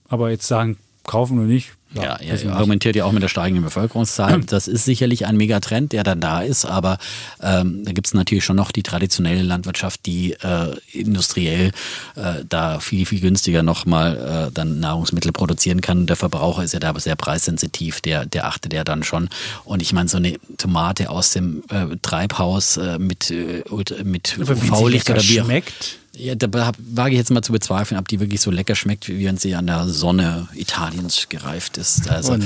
aber 0.09 0.29
jetzt 0.29 0.47
sagen, 0.47 0.77
kaufen 1.05 1.39
oder 1.39 1.47
nicht, 1.47 1.73
ja, 1.93 2.19
ja 2.21 2.35
er 2.35 2.55
argumentiert 2.55 2.95
ja 2.95 3.05
auch 3.05 3.11
mit 3.11 3.23
der 3.23 3.27
steigenden 3.27 3.63
Bevölkerungszahl. 3.63 4.41
Das 4.51 4.67
ist 4.67 4.85
sicherlich 4.85 5.25
ein 5.25 5.37
Megatrend, 5.37 5.93
der 5.93 6.03
dann 6.03 6.19
da 6.19 6.41
ist, 6.41 6.65
aber 6.65 6.97
ähm, 7.41 7.85
da 7.85 7.93
gibt 7.93 8.07
es 8.07 8.13
natürlich 8.13 8.43
schon 8.43 8.57
noch 8.57 8.71
die 8.71 8.83
traditionelle 8.83 9.43
Landwirtschaft, 9.43 10.05
die 10.05 10.33
äh, 10.33 10.75
industriell 10.91 11.71
äh, 12.15 12.43
da 12.47 12.79
viel, 12.79 13.05
viel 13.05 13.21
günstiger 13.21 13.63
nochmal 13.63 14.49
äh, 14.49 14.51
dann 14.51 14.79
Nahrungsmittel 14.79 15.31
produzieren 15.31 15.79
kann. 15.81 16.05
Der 16.05 16.15
Verbraucher 16.15 16.63
ist 16.63 16.73
ja 16.73 16.79
da 16.79 16.89
aber 16.89 16.99
sehr 16.99 17.15
preissensitiv, 17.15 18.01
der, 18.01 18.25
der 18.25 18.45
achtet 18.47 18.73
ja 18.73 18.83
dann 18.83 19.03
schon. 19.03 19.29
Und 19.63 19.81
ich 19.81 19.93
meine, 19.93 20.09
so 20.09 20.17
eine 20.17 20.37
Tomate 20.57 21.09
aus 21.09 21.31
dem 21.31 21.63
äh, 21.69 21.95
Treibhaus 22.01 22.77
äh, 22.77 22.99
mit, 22.99 23.31
äh, 23.31 23.63
mit 24.03 24.37
UV-Licht 24.37 25.09
oder 25.09 25.21
wie 25.21 25.39
schmeckt 25.39 26.00
ja, 26.13 26.35
da 26.35 26.71
wage 26.77 27.11
ich 27.11 27.17
jetzt 27.17 27.31
mal 27.31 27.41
zu 27.41 27.53
bezweifeln, 27.53 27.99
ob 27.99 28.07
die 28.07 28.19
wirklich 28.19 28.41
so 28.41 28.51
lecker 28.51 28.75
schmeckt, 28.75 29.07
wie 29.07 29.25
wenn 29.25 29.37
sie 29.37 29.55
an 29.55 29.67
der 29.67 29.87
Sonne 29.87 30.47
Italiens 30.53 31.27
gereift 31.29 31.77
ist. 31.77 32.09
Also 32.09 32.37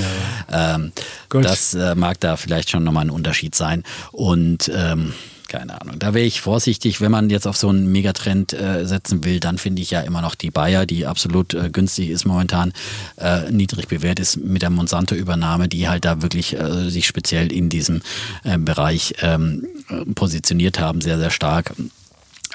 ähm, 0.52 0.92
das 1.30 1.74
äh, 1.74 1.94
mag 1.94 2.20
da 2.20 2.36
vielleicht 2.36 2.70
schon 2.70 2.84
nochmal 2.84 3.06
ein 3.06 3.10
Unterschied 3.10 3.54
sein. 3.54 3.82
Und 4.12 4.70
ähm, 4.72 5.12
keine 5.48 5.80
Ahnung. 5.80 5.98
Da 5.98 6.12
wäre 6.14 6.26
ich 6.26 6.40
vorsichtig, 6.40 7.00
wenn 7.00 7.10
man 7.10 7.30
jetzt 7.30 7.46
auf 7.46 7.56
so 7.56 7.68
einen 7.68 7.90
Megatrend 7.90 8.52
äh, 8.52 8.84
setzen 8.84 9.24
will, 9.24 9.40
dann 9.40 9.58
finde 9.58 9.82
ich 9.82 9.90
ja 9.90 10.00
immer 10.00 10.20
noch 10.20 10.34
die 10.34 10.50
Bayer, 10.50 10.86
die 10.86 11.06
absolut 11.06 11.54
äh, 11.54 11.70
günstig 11.70 12.10
ist 12.10 12.24
momentan, 12.24 12.72
äh, 13.16 13.50
niedrig 13.50 13.88
bewährt 13.88 14.18
ist 14.18 14.36
mit 14.38 14.62
der 14.62 14.70
Monsanto-Übernahme, 14.70 15.68
die 15.68 15.88
halt 15.88 16.04
da 16.04 16.22
wirklich 16.22 16.58
äh, 16.58 16.90
sich 16.90 17.06
speziell 17.06 17.52
in 17.52 17.68
diesem 17.68 18.02
äh, 18.44 18.58
Bereich 18.58 19.14
ähm, 19.22 19.66
positioniert 20.14 20.80
haben, 20.80 21.00
sehr, 21.00 21.18
sehr 21.18 21.30
stark. 21.30 21.72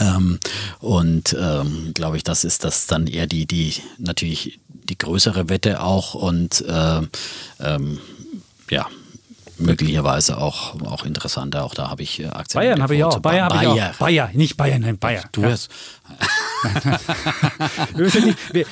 Ähm, 0.02 0.40
und 0.80 1.36
ähm, 1.40 1.92
glaube 1.94 2.18
ich, 2.18 2.24
das 2.24 2.44
ist 2.44 2.64
das 2.64 2.88
dann 2.88 3.08
eher 3.08 3.28
die, 3.28 3.46
die 3.46 3.76
natürlich 3.98 4.60
die 4.68 4.98
größere 4.98 5.48
Wette 5.48 5.84
auch 5.84 6.16
und 6.16 6.66
äh, 6.68 7.02
ähm, 7.60 8.00
ja, 8.70 8.88
möglicherweise 9.62 10.38
auch, 10.38 10.82
auch 10.82 11.06
interessanter. 11.06 11.64
Auch 11.64 11.76
da 11.76 11.90
habe 11.90 12.04
ich 12.04 12.20
äh, 12.20 12.28
Aktien. 12.28 12.62
Bayern 12.62 12.82
habe 12.82 12.96
ich 12.96 13.04
auch. 13.04 13.20
Bayer, 13.20 13.48
Bayer. 13.48 13.74
Bayer. 13.74 13.96
Bayer, 14.00 14.30
nicht 14.34 14.58
Bayern, 14.58 14.82
nein, 14.82 14.98
Bayer. 14.98 15.24
Du 15.32 15.44
ja. 15.44 15.52
hast. 15.52 15.70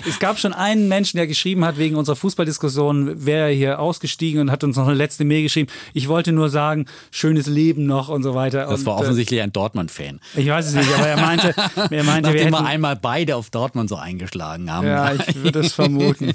Es 0.08 0.20
gab 0.20 0.40
schon 0.40 0.54
einen 0.54 0.88
Menschen, 0.88 1.18
der 1.18 1.28
geschrieben 1.28 1.66
hat, 1.66 1.78
wegen 1.78 1.96
unserer 1.96 2.16
Fußballdiskussion, 2.16 3.26
wäre 3.26 3.50
hier 3.50 3.80
ausgestiegen 3.80 4.42
und 4.42 4.52
hat 4.52 4.64
uns 4.64 4.78
noch 4.78 4.88
eine 4.88 4.96
letzte 4.96 5.26
Mail 5.26 5.44
geschrieben. 5.44 5.70
Ich 5.94 6.08
wollte 6.08 6.32
nur 6.32 6.50
sagen, 6.50 6.86
schönes 7.12 7.48
Leben 7.48 7.86
noch 7.86 8.10
und 8.10 8.24
so 8.24 8.36
weiter. 8.36 8.66
Das 8.66 8.82
und, 8.82 8.86
war 8.86 8.98
offensichtlich 8.98 9.42
ein 9.42 9.52
Dortmund-Fan. 9.52 10.20
Ich 10.36 10.48
weiß 10.48 10.68
es 10.68 10.74
nicht, 10.76 10.94
aber 10.94 11.08
er 11.08 11.18
meinte, 11.18 11.54
er 11.90 12.04
meinte 12.04 12.30
Nachdem 12.30 12.34
wir, 12.34 12.42
hätten, 12.42 12.52
wir 12.52 12.66
einmal 12.66 12.96
beide 12.96 13.36
auf 13.36 13.50
Dortmund 13.50 13.90
so 13.90 13.96
eingeschlagen 13.96 14.72
haben. 14.72 14.88
Ja, 14.88 15.14
ich 15.14 15.36
würde 15.44 15.60
es 15.60 15.74
vermuten. 15.74 16.34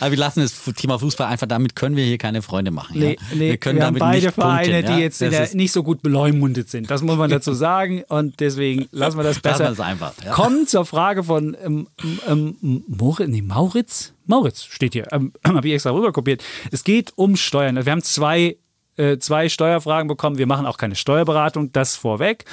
aber 0.00 0.10
wir 0.10 0.18
lassen 0.18 0.40
das 0.40 0.54
Thema 0.76 0.98
Fußball 0.98 1.26
einfach, 1.28 1.46
damit 1.46 1.76
können 1.76 1.96
wir 1.96 2.04
hier 2.04 2.18
keine 2.18 2.42
Freunde 2.42 2.70
machen. 2.70 2.98
Nee, 2.98 3.16
ja? 3.20 3.34
nee, 3.34 3.50
wir 3.50 3.56
können 3.58 3.78
wir 3.78 3.86
haben 3.86 3.94
damit 3.94 4.00
beide 4.00 4.26
nicht 4.26 4.34
Vereine, 4.34 4.72
punkten, 4.72 4.90
ja? 4.90 4.96
die 4.96 5.02
jetzt 5.02 5.20
Das 5.20 5.30
der, 5.30 5.56
nicht 5.56 5.72
so 5.72 5.82
gut 5.82 6.02
beleumundet 6.02 6.70
sind. 6.70 6.90
Das 6.90 7.02
muss 7.02 7.16
man 7.16 7.30
dazu 7.36 7.52
sagen 7.52 8.02
und 8.08 8.40
deswegen 8.40 8.86
lassen 8.92 9.18
wir 9.18 9.24
das 9.24 9.36
Lassen 9.36 9.42
besser. 9.42 9.64
wir 9.64 9.72
es 9.72 9.80
einfach, 9.80 10.12
ja. 10.24 10.32
Kommen 10.36 10.66
zur 10.66 10.84
Frage 10.84 11.24
von 11.24 11.56
ähm, 11.64 11.88
ähm, 12.28 12.84
Moritz, 12.88 13.26
nee, 13.30 13.40
Mauritz? 13.40 14.12
Mauritz 14.26 14.64
steht 14.64 14.92
hier, 14.92 15.10
ähm, 15.10 15.32
habe 15.46 15.66
ich 15.66 15.72
extra 15.72 15.92
rüber 15.92 16.12
kopiert. 16.12 16.44
Es 16.70 16.84
geht 16.84 17.14
um 17.16 17.36
Steuern. 17.36 17.82
Wir 17.82 17.90
haben 17.90 18.02
zwei, 18.02 18.58
äh, 18.96 19.16
zwei 19.16 19.48
Steuerfragen 19.48 20.08
bekommen. 20.08 20.36
Wir 20.36 20.46
machen 20.46 20.66
auch 20.66 20.76
keine 20.76 20.94
Steuerberatung, 20.94 21.72
das 21.72 21.96
vorweg. 21.96 22.44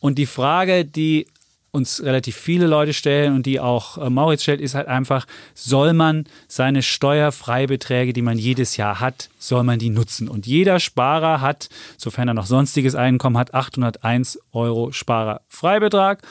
Und 0.00 0.16
die 0.16 0.24
Frage, 0.24 0.86
die 0.86 1.26
uns 1.72 2.02
relativ 2.02 2.36
viele 2.36 2.66
Leute 2.66 2.94
stellen 2.94 3.34
und 3.34 3.44
die 3.44 3.60
auch 3.60 3.98
äh, 3.98 4.08
Mauritz 4.08 4.42
stellt, 4.42 4.62
ist 4.62 4.74
halt 4.74 4.88
einfach, 4.88 5.26
soll 5.52 5.92
man 5.92 6.24
seine 6.48 6.82
Steuerfreibeträge, 6.82 8.14
die 8.14 8.22
man 8.22 8.38
jedes 8.38 8.78
Jahr 8.78 8.98
hat, 8.98 9.28
soll 9.38 9.62
man 9.62 9.78
die 9.78 9.90
nutzen? 9.90 10.30
Und 10.30 10.46
jeder 10.46 10.80
Sparer 10.80 11.42
hat, 11.42 11.68
sofern 11.98 12.28
er 12.28 12.34
noch 12.34 12.46
sonstiges 12.46 12.94
Einkommen 12.94 13.36
hat, 13.36 13.52
801 13.52 14.40
Euro 14.52 14.90
Sparerfreibetrag. 14.90 16.22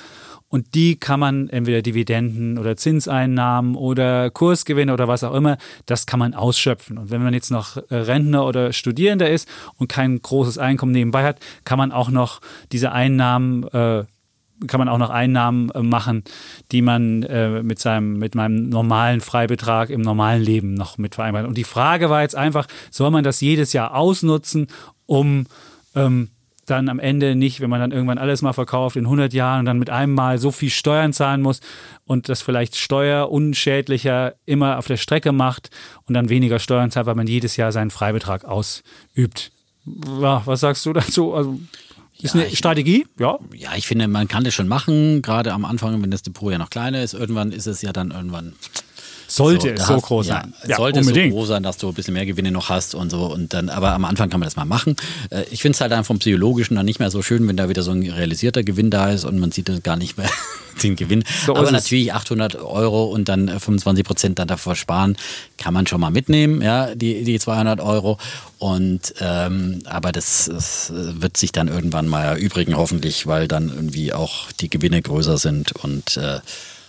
Und 0.56 0.74
die 0.74 0.96
kann 0.96 1.20
man 1.20 1.50
entweder 1.50 1.82
Dividenden 1.82 2.58
oder 2.58 2.78
Zinseinnahmen 2.78 3.76
oder 3.76 4.30
Kursgewinne 4.30 4.94
oder 4.94 5.06
was 5.10 5.26
auch 5.26 5.34
immer, 5.34 5.58
das 5.86 6.06
kann 6.06 6.18
man 6.18 6.34
ausschöpfen. 6.34 6.98
Und 6.98 7.12
wenn 7.12 7.22
man 7.22 7.34
jetzt 7.34 7.52
noch 7.52 7.76
äh, 7.76 7.96
Rentner 7.98 8.46
oder 8.46 8.72
Studierender 8.72 9.30
ist 9.30 9.50
und 9.76 9.90
kein 9.90 10.22
großes 10.22 10.58
Einkommen 10.58 10.94
nebenbei 10.94 11.26
hat, 11.26 11.42
kann 11.66 11.78
man 11.78 11.92
auch 11.92 12.10
noch 12.10 12.40
diese 12.72 12.94
Einnahmen 12.94 13.64
äh, 13.68 14.06
kann 14.68 14.80
man 14.80 14.88
auch 14.88 14.98
noch 14.98 15.10
Einnahmen 15.10 15.72
äh, 15.72 15.82
machen, 15.82 16.24
die 16.72 16.82
man 16.82 17.24
äh, 17.24 17.62
mit 17.62 17.80
seinem 17.80 18.18
mit 18.18 18.34
meinem 18.34 18.70
normalen 18.70 19.20
Freibetrag 19.20 19.90
im 19.90 20.00
normalen 20.00 20.42
Leben 20.42 20.74
noch 20.74 20.98
mit 20.98 21.16
vereinbaren. 21.16 21.50
Und 21.50 21.58
die 21.58 21.66
Frage 21.66 22.10
war 22.10 22.22
jetzt 22.22 22.38
einfach, 22.38 22.66
soll 22.92 23.12
man 23.12 23.26
das 23.26 23.42
jedes 23.42 23.74
Jahr 23.74 23.94
ausnutzen, 23.94 24.68
um 25.06 25.48
ähm, 25.96 26.30
dann 26.66 26.90
am 26.90 27.00
Ende 27.00 27.36
nicht, 27.36 27.60
wenn 27.62 27.70
man 27.70 27.80
dann 27.80 27.92
irgendwann 27.92 28.18
alles 28.18 28.42
mal 28.42 28.54
verkauft 28.54 28.96
in 28.96 29.06
100 29.06 29.34
Jahren 29.34 29.60
und 29.60 29.66
dann 29.66 29.80
mit 29.80 29.90
einem 29.90 30.14
Mal 30.14 30.38
so 30.40 30.52
viel 30.52 30.70
Steuern 30.70 31.14
zahlen 31.14 31.42
muss 31.42 31.60
und 32.06 32.28
das 32.30 32.42
vielleicht 32.42 32.76
steuerunschädlicher 32.76 34.36
immer 34.46 34.78
auf 34.78 34.88
der 34.88 34.98
Strecke 34.98 35.32
macht 35.32 35.70
und 36.08 36.14
dann 36.14 36.30
weniger 36.30 36.60
Steuern 36.60 36.92
zahlt, 36.92 37.06
weil 37.06 37.16
man 37.16 37.28
jedes 37.28 37.58
Jahr 37.58 37.72
seinen 37.72 37.92
Freibetrag 37.92 38.46
ausübt. 38.46 39.52
Ja, 40.20 40.42
was 40.46 40.62
sagst 40.62 40.86
du 40.86 40.94
dazu? 40.94 41.34
Also, 41.34 41.60
ist 42.22 42.34
Ja, 42.34 42.42
eine 42.42 42.50
ich- 42.50 42.58
Strategie? 42.58 43.06
Ja, 43.20 43.38
Ja, 43.54 43.70
ich 43.76 43.86
finde, 43.88 44.08
man 44.08 44.28
kann 44.28 44.44
das 44.44 44.54
schon 44.54 44.68
machen, 44.68 45.22
gerade 45.22 45.54
am 45.54 45.66
Anfang, 45.66 46.02
wenn 46.02 46.12
das 46.12 46.24
Depot 46.24 46.52
ja 46.52 46.58
noch 46.58 46.70
kleiner 46.70 47.04
ist. 47.04 47.14
Irgendwann 47.14 47.52
ist 47.52 47.68
es 47.68 47.82
ja 47.82 47.94
dann 47.94 48.12
irgendwann 48.12 48.54
Sollte 49.36 49.74
da 49.74 49.82
es 49.82 49.88
so 49.88 49.96
hast- 49.96 50.04
groß 50.04 50.28
ja, 50.28 50.42
sein. 50.42 50.54
es 50.68 50.78
sollte 50.78 51.00
es 51.00 51.06
so 51.08 51.14
groß 51.14 51.48
sein, 51.48 51.64
dass 51.64 51.78
du 51.78 51.88
ein 51.90 51.94
bisschen 51.94 52.14
mehr 52.14 52.26
Gewinne 52.26 52.52
noch 52.52 52.70
hast 52.70 52.96
und 52.96 53.10
so. 53.10 53.26
Und 53.26 53.54
dann, 53.54 53.70
aber 53.70 53.92
am 53.94 54.06
Anfang 54.06 54.30
kann 54.30 54.40
man 54.40 54.48
das 54.48 54.56
mal 54.56 54.66
machen. 54.66 54.96
Äh, 55.30 55.44
Ich 55.52 55.62
finde 55.62 55.76
es 55.76 55.82
halt 55.82 55.92
dann 55.92 56.04
vom 56.04 56.20
Psychologischen 56.20 56.76
dann 56.76 56.86
nicht 56.86 57.00
mehr 57.00 57.12
so 57.12 57.22
schön, 57.22 57.48
wenn 57.48 57.58
da 57.58 57.70
wieder 57.70 57.84
so 57.84 57.92
ein 57.92 58.02
realisierter 58.10 58.64
Gewinn 58.64 58.90
da 58.90 59.10
ist 59.12 59.26
und 59.26 59.40
man 59.40 59.52
sieht 59.52 59.70
dann 59.70 59.82
gar 59.84 59.96
nicht 59.98 60.18
mehr 60.18 60.30
den 60.84 60.96
Gewinn. 60.96 61.24
So 61.46 61.56
aber 61.56 61.72
natürlich 61.72 62.14
800 62.14 62.56
Euro 62.56 63.06
und 63.06 63.30
dann 63.30 63.48
äh, 63.48 63.60
25 63.60 64.04
Prozent 64.06 64.40
dann 64.40 64.48
davor 64.48 64.76
sparen, 64.76 65.16
kann 65.58 65.74
man 65.74 65.88
schon 65.88 66.02
mal 66.02 66.10
mitnehmen, 66.12 66.62
ja, 66.62 66.94
die, 66.96 67.24
die 67.24 67.40
200 67.40 67.80
Euro. 67.82 68.18
Und 68.60 69.14
ähm, 69.20 69.80
aber 69.86 70.12
das, 70.12 70.50
das 70.52 70.90
äh, 70.90 71.22
wird 71.22 71.38
sich 71.38 71.52
dann 71.52 71.68
irgendwann 71.68 72.08
mal 72.08 72.24
erübrigen, 72.24 72.76
hoffentlich, 72.78 73.28
weil 73.28 73.48
dann 73.48 73.70
irgendwie 73.70 74.14
auch 74.14 74.52
die 74.60 74.70
Gewinne 74.70 75.02
größer 75.02 75.38
sind 75.38 75.74
und 75.74 76.18
äh, 76.18 76.40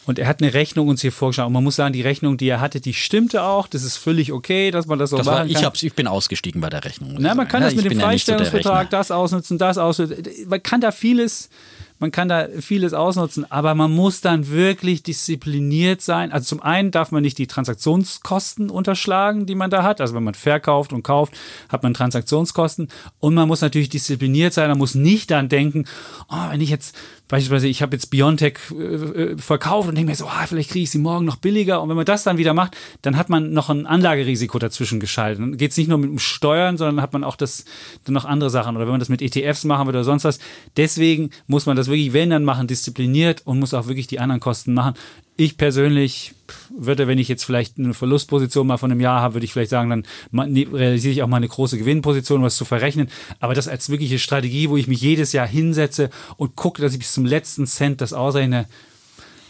Und 0.07 0.19
er 0.21 0.29
hat 0.29 0.41
eine 0.41 0.55
Rechnung 0.55 0.89
uns 0.89 1.03
hier 1.03 1.13
vorgeschlagen. 1.13 1.49
Und 1.49 1.53
man 1.53 1.65
muss 1.65 1.77
sagen, 1.77 1.93
die 1.93 2.01
Rechnung, 2.03 2.37
die 2.37 2.49
er 2.49 2.61
hatte, 2.61 2.81
die 2.81 2.95
stimmte 2.95 3.43
auch. 3.43 3.67
Das 3.67 3.83
ist 3.83 3.97
völlig 3.97 4.33
okay, 4.33 4.71
dass 4.71 4.87
man 4.87 4.99
das 4.99 5.11
so 5.11 5.17
das 5.17 5.27
machen 5.27 5.39
war, 5.39 5.47
ich, 5.47 5.55
kann. 5.55 5.65
hab's, 5.65 5.83
ich 5.83 5.95
bin 5.95 6.07
ausgestiegen 6.07 6.61
bei 6.61 6.71
der 6.71 6.85
Rechnung. 6.85 7.17
Na, 7.19 7.35
man 7.35 7.49
kann 7.49 7.61
Ja, 7.63 7.69
das 7.69 7.77
mit 7.77 7.85
dem 7.85 7.95
so 7.95 8.01
Freistellungsvertrag, 8.01 8.85
Rechner. 8.85 8.99
das 8.99 9.11
ausnutzen, 9.11 9.59
das 9.59 9.79
ausnutzen. 9.79 10.17
Man 10.49 10.63
kann 10.63 10.81
da 10.81 10.93
vieles, 10.93 11.51
man 11.99 12.11
kann 12.13 12.29
da 12.29 12.47
vieles 12.61 12.93
ausnutzen, 12.93 13.51
aber 13.51 13.75
man 13.75 13.91
muss 13.91 14.21
dann 14.21 14.49
wirklich 14.49 15.03
diszipliniert 15.03 16.03
sein. 16.03 16.31
Also 16.31 16.47
zum 16.47 16.63
einen 16.63 16.91
darf 16.93 17.11
man 17.11 17.23
nicht 17.23 17.39
die 17.39 17.47
Transaktionskosten 17.47 18.71
unterschlagen, 18.71 19.47
die 19.47 19.55
man 19.55 19.71
da 19.71 19.83
hat. 19.83 20.01
Also 20.01 20.15
wenn 20.15 20.23
man 20.23 20.35
verkauft 20.35 20.93
und 20.93 21.03
kauft, 21.03 21.35
hat 21.69 21.83
man 21.83 21.95
Transaktionskosten. 21.95 22.89
Und 23.19 23.35
man 23.35 23.49
muss 23.49 23.61
natürlich 23.61 23.89
diszipliniert 23.89 24.53
sein. 24.53 24.69
Man 24.69 24.79
muss 24.79 24.95
nicht 24.95 25.31
dann 25.31 25.49
denken, 25.49 25.87
oh, 26.29 26.51
wenn 26.51 26.61
ich 26.61 26.71
jetzt 26.71 26.95
beispielsweise, 27.29 27.69
ich 27.69 27.83
habe 27.83 27.97
jetzt 27.97 28.11
Biontech 28.11 28.59
äh, 28.73 28.75
äh, 28.75 29.39
verkauft 29.39 29.89
und 29.89 29.97
denke 29.97 30.11
mir 30.11 30.17
so, 30.17 30.27
ah, 30.27 30.47
vielleicht 30.47 30.71
kriege 30.71 30.85
ich 30.85 30.91
sie 30.91 30.99
morgen 30.99 31.25
noch 31.25 31.37
billiger. 31.37 31.83
Und 31.83 31.89
wenn 31.89 31.97
man 31.97 32.05
das 32.05 32.23
dann 32.23 32.39
wieder 32.39 32.55
macht, 32.55 32.77
dann 33.03 33.17
hat 33.17 33.29
man 33.29 33.53
noch 33.53 33.69
ein 33.69 33.87
Anlagerisiko 33.87 34.59
dazwischen 34.59 35.01
geschaltet. 35.01 35.43
Dann 35.43 35.57
geht 35.57 35.73
es 35.73 35.77
nicht 35.77 35.89
nur 35.89 35.99
mit 35.99 36.11
dem 36.11 36.19
Steuern, 36.19 36.77
sondern 36.77 37.03
hat 37.03 37.13
man 37.13 37.25
auch 37.25 37.37
das, 37.37 37.65
dann 38.05 38.15
noch 38.15 38.25
andere 38.25 38.51
Sachen. 38.51 38.77
Oder 38.77 38.87
wenn 38.87 38.93
man 38.93 39.01
das 39.01 39.09
mit 39.09 39.23
ETFs 39.23 39.65
machen 39.65 39.87
würde 39.87 39.99
oder 39.99 40.05
sonst 40.05 40.25
was. 40.25 40.39
Deswegen 40.77 41.31
muss 41.47 41.67
man 41.67 41.77
das 41.77 41.89
wirklich, 41.89 42.13
wenn 42.13 42.31
dann 42.31 42.45
machen, 42.45 42.67
diszipliniert 42.67 43.43
und 43.45 43.59
muss 43.59 43.75
auch 43.75 43.87
wirklich 43.87 44.07
die 44.07 44.21
anderen 44.21 44.41
Kosten 44.41 44.73
machen. 44.75 44.95
Ich 45.39 45.59
persönlich 45.59 46.35
würde, 46.71 47.07
wenn 47.09 47.19
ich 47.19 47.29
jetzt 47.29 47.45
vielleicht 47.45 47.79
eine 47.79 47.93
Verlustposition 47.93 48.67
mal 48.67 48.79
von 48.79 48.91
einem 48.91 49.01
Jahr 49.01 49.21
habe, 49.21 49.35
würde 49.35 49.45
ich 49.45 49.53
vielleicht 49.53 49.71
sagen, 49.71 49.91
dann 49.91 50.07
realisiere 50.33 51.13
ich 51.13 51.23
auch 51.23 51.29
mal 51.29 51.37
eine 51.37 51.49
große 51.49 51.77
Gewinnposition, 51.77 52.43
was 52.43 52.57
zu 52.57 52.65
verrechnen. 52.65 53.11
Aber 53.41 53.55
das 53.55 53.69
als 53.69 53.91
wirkliche 53.91 54.19
Strategie, 54.19 54.71
wo 54.71 54.77
ich 54.77 54.89
mich 54.89 55.01
jedes 55.01 55.33
Jahr 55.33 55.47
hinsetze 55.47 56.11
und 56.37 56.57
gucke, 56.57 56.81
dass 56.81 56.93
ich 56.93 57.01
bis 57.01 57.13
zum 57.13 57.27
letzten 57.27 57.67
Cent 57.67 58.01
das 58.01 58.13
ausrechne. 58.13 58.67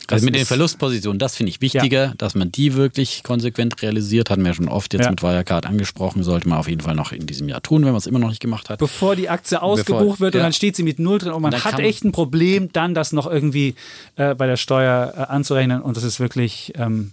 Das 0.07 0.16
Also 0.16 0.24
mit 0.27 0.35
den 0.35 0.47
Verlustpositionen, 0.47 1.19
das 1.19 1.37
finde 1.37 1.51
ich 1.51 1.61
wichtiger, 1.61 2.15
dass 2.19 2.35
man 2.35 2.53
die 2.53 2.74
wirklich 2.74 3.23
konsequent 3.23 3.83
realisiert. 3.83 4.31
Hatten 4.31 4.45
wir 4.45 4.55
schon 4.55 4.69
oft 4.69 4.93
jetzt 4.93 5.05
Ja. 5.05 5.11
mit 5.11 5.23
Wirecard 5.23 5.66
angesprochen. 5.66 6.23
Sollte 6.23 6.49
man 6.49 6.59
auf 6.59 6.69
jeden 6.69 6.83
Fall 6.83 6.95
noch 6.95 7.12
in 7.12 7.27
diesem 7.27 7.49
Jahr 7.49 7.62
tun, 7.62 7.83
wenn 7.85 7.93
man 7.93 7.99
es 7.99 8.07
immer 8.07 8.19
noch 8.19 8.28
nicht 8.28 8.41
gemacht 8.41 8.70
hat. 8.70 8.78
Bevor 8.78 9.16
die 9.16 9.28
Aktie 9.28 9.61
ausgebucht 9.61 10.20
wird 10.20 10.35
und 10.35 10.39
ja. 10.39 10.45
dann 10.45 10.53
steht 10.53 10.77
sie 10.77 10.83
mit 10.83 10.99
Null 10.99 11.19
drin 11.19 11.33
und 11.33 11.43
man 11.43 11.51
dann 11.51 11.65
hat 11.65 11.78
echt 11.78 12.05
ein 12.05 12.12
Problem, 12.12 12.70
dann 12.73 12.95
das 12.95 13.12
noch 13.12 13.27
irgendwie 13.27 13.74
äh, 14.16 14.35
bei 14.35 14.47
der 14.47 14.57
Steuer 14.57 15.12
äh, 15.16 15.20
anzurechnen 15.33 15.83
und 15.83 15.97
das 15.97 16.05
ist 16.05 16.20
wirklich, 16.20 16.73
ähm, 16.77 17.11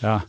ja. 0.00 0.24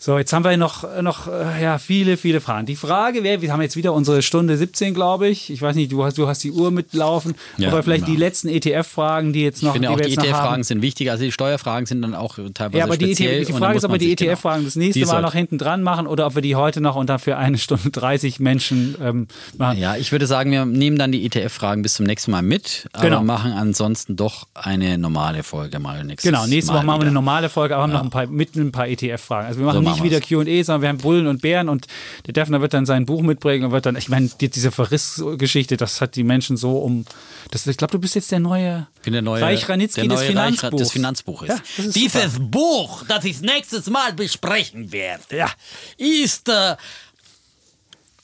So, 0.00 0.16
jetzt 0.16 0.32
haben 0.32 0.44
wir 0.44 0.56
noch, 0.56 0.84
noch 1.02 1.26
äh, 1.26 1.60
ja, 1.60 1.78
viele, 1.78 2.16
viele 2.16 2.40
Fragen. 2.40 2.66
Die 2.66 2.76
Frage 2.76 3.24
wäre, 3.24 3.42
wir 3.42 3.52
haben 3.52 3.60
jetzt 3.62 3.74
wieder 3.74 3.92
unsere 3.92 4.22
Stunde 4.22 4.56
17, 4.56 4.94
glaube 4.94 5.26
ich. 5.26 5.50
Ich 5.50 5.60
weiß 5.60 5.74
nicht, 5.74 5.90
du 5.90 6.04
hast, 6.04 6.16
du 6.18 6.28
hast 6.28 6.44
die 6.44 6.52
Uhr 6.52 6.70
mitlaufen. 6.70 7.34
Ja, 7.56 7.70
aber 7.70 7.82
vielleicht 7.82 8.06
ja. 8.06 8.14
die 8.14 8.16
letzten 8.16 8.46
ETF-Fragen, 8.48 9.32
die 9.32 9.42
jetzt 9.42 9.60
noch, 9.64 9.70
Ich 9.74 9.80
finde 9.80 9.88
die 9.88 9.94
auch 9.94 10.00
die. 10.00 10.12
ETF-Fragen 10.28 10.62
sind 10.62 10.82
wichtig. 10.82 11.10
Also 11.10 11.24
die 11.24 11.32
Steuerfragen 11.32 11.86
sind 11.86 12.02
dann 12.02 12.14
auch 12.14 12.38
teilweise 12.54 12.78
Ja, 12.78 12.84
aber 12.84 12.96
die, 12.96 13.06
speziell. 13.06 13.38
ETF, 13.38 13.46
die 13.48 13.52
dann 13.54 13.60
Frage 13.60 13.78
ist, 13.78 13.84
ob 13.86 13.90
wir 13.90 13.98
die 13.98 14.06
sich 14.06 14.16
genau- 14.18 14.30
ETF-Fragen 14.34 14.64
das 14.66 14.76
nächste 14.76 15.00
Die 15.00 15.04
Mal 15.06 15.20
noch 15.20 15.32
hinten 15.34 15.58
dran 15.58 15.82
machen 15.82 16.06
oder 16.06 16.26
ob 16.28 16.36
wir 16.36 16.42
die 16.42 16.54
heute 16.54 16.80
noch 16.80 16.94
und 16.94 17.08
dann 17.10 17.18
für 17.18 17.36
eine 17.36 17.58
Stunde 17.58 17.90
30 17.90 18.38
Menschen 18.38 18.94
ähm, 19.02 19.26
machen. 19.56 19.78
Ja, 19.78 19.96
ich 19.96 20.12
würde 20.12 20.28
sagen, 20.28 20.52
wir 20.52 20.64
nehmen 20.64 20.96
dann 20.96 21.10
die 21.10 21.26
ETF-Fragen 21.26 21.82
bis 21.82 21.94
zum 21.94 22.06
nächsten 22.06 22.30
Mal 22.30 22.42
mit, 22.42 22.86
aber 22.92 23.02
Genau. 23.08 23.24
machen 23.24 23.50
ansonsten 23.50 24.14
doch 24.14 24.46
eine 24.54 24.96
normale 24.96 25.42
Folge 25.42 25.80
mal 25.80 26.04
nächstes 26.04 26.30
Genau, 26.30 26.46
nächste 26.46 26.70
Mal 26.70 26.78
Woche 26.78 26.86
machen 26.86 27.00
wir 27.00 27.06
eine 27.06 27.14
normale 27.14 27.48
Folge, 27.48 27.74
aber 27.74 27.82
haben 27.82 27.92
noch 27.92 28.04
ein 28.04 28.10
paar, 28.10 28.28
mit 28.28 28.54
ein 28.54 28.70
paar 28.70 28.86
ETF-Fragen. 28.86 29.48
Also 29.48 29.58
wir 29.58 29.66
machen 29.66 29.82
So 29.82 29.87
nicht 29.90 30.02
wieder. 30.02 30.20
Q&A, 30.20 30.62
sondern 30.64 30.82
wir 30.82 30.88
haben 30.90 30.98
Bullen 30.98 31.26
und 31.26 31.42
Bären 31.42 31.68
und 31.68 31.86
der 32.26 32.32
Defner 32.34 32.60
wird 32.60 32.74
dann 32.74 32.86
sein 32.86 33.06
Buch 33.06 33.22
mitbringen 33.22 33.64
und 33.66 33.72
wird 33.72 33.86
dann, 33.86 33.96
ich 33.96 34.08
meine, 34.08 34.28
die- 34.40 34.48
diese 34.50 34.70
Verrissgeschichte, 34.70 35.76
das 35.76 36.00
hat 36.00 36.16
die 36.16 36.24
Menschen 36.24 36.56
so 36.56 36.78
um, 36.78 37.04
das, 37.50 37.66
ich 37.66 37.76
glaube, 37.76 37.92
du 37.92 37.98
bist 37.98 38.14
jetzt 38.14 38.30
der 38.32 38.40
neue, 38.40 38.86
Ich 38.96 39.02
bin 39.02 39.12
der 39.12 39.22
neue, 39.22 39.42
Reich 39.42 39.68
Ranitzky 39.68 40.02
der 40.02 40.08
des 40.10 40.18
neue 40.18 40.26
Reich 40.36 40.48
Finanzbuchs. 40.58 40.82
des 40.82 40.92
Finanzbuches. 40.92 41.48
Ja, 41.48 41.58
Dieses 41.92 42.32
super. 42.34 42.46
Buch, 42.46 43.04
das 43.08 43.24
ich 43.24 43.40
nächstes 43.40 43.88
Mal 43.90 44.12
besprechen 44.12 44.92
werde, 44.92 45.36
ja, 45.36 45.50
ist 45.96 46.48
äh, 46.48 46.76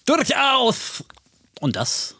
durchaus. 0.06 1.04
Und 1.60 1.76
das 1.76 2.16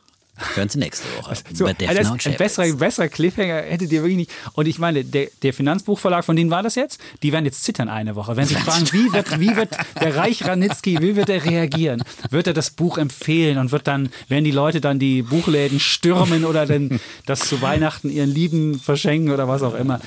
hören 0.55 0.69
Sie 0.69 0.79
nächste 0.79 1.05
Woche. 1.19 1.35
So, 1.53 1.65
bei 1.65 1.71
also 1.71 1.79
Defner 1.79 1.95
das, 1.95 2.11
und 2.11 2.27
ein 2.27 2.37
besserer, 2.37 2.73
besserer 2.75 3.09
Cliffhanger 3.09 3.63
hättet 3.63 3.93
ihr 3.93 4.03
wirklich 4.03 4.17
nicht. 4.17 4.31
Und 4.55 4.67
ich 4.67 4.79
meine, 4.79 5.05
der, 5.05 5.29
der 5.43 5.53
Finanzbuchverlag, 5.53 6.25
von 6.25 6.37
denen 6.37 6.51
war 6.51 6.63
das 6.63 6.75
jetzt? 6.75 7.01
Die 7.23 7.33
werden 7.33 7.45
jetzt 7.45 7.65
zittern 7.65 7.89
eine 7.89 8.17
Woche. 8.17 8.37
Wenn 8.37 8.47
sie 8.47 8.55
fragen, 8.55 8.87
wie 8.93 9.13
wird, 9.13 9.41
wie 9.41 9.57
wird 9.57 9.71
der 10.01 10.17
Reich 10.17 10.45
Ranitzky, 10.45 11.01
wie 11.01 11.17
wird 11.17 11.29
er 11.29 11.45
reagieren? 11.45 12.03
Wird 12.31 12.47
er 12.47 12.53
das 12.53 12.71
Buch 12.71 12.99
empfehlen 12.99 13.59
und 13.59 13.73
wird 13.73 13.87
dann, 13.87 14.11
werden 14.29 14.45
die 14.45 14.51
Leute 14.51 14.81
dann 14.81 14.99
die 14.99 15.23
Buchläden 15.23 15.81
stürmen 15.81 16.45
oder 16.45 16.67
denn 16.67 17.01
das 17.27 17.41
zu 17.41 17.63
Weihnachten 17.63 18.11
ihren 18.11 18.31
Lieben 18.31 18.79
verschenken 18.79 19.33
oder 19.33 19.49
was 19.49 19.63
auch 19.63 19.75
immer? 19.75 20.01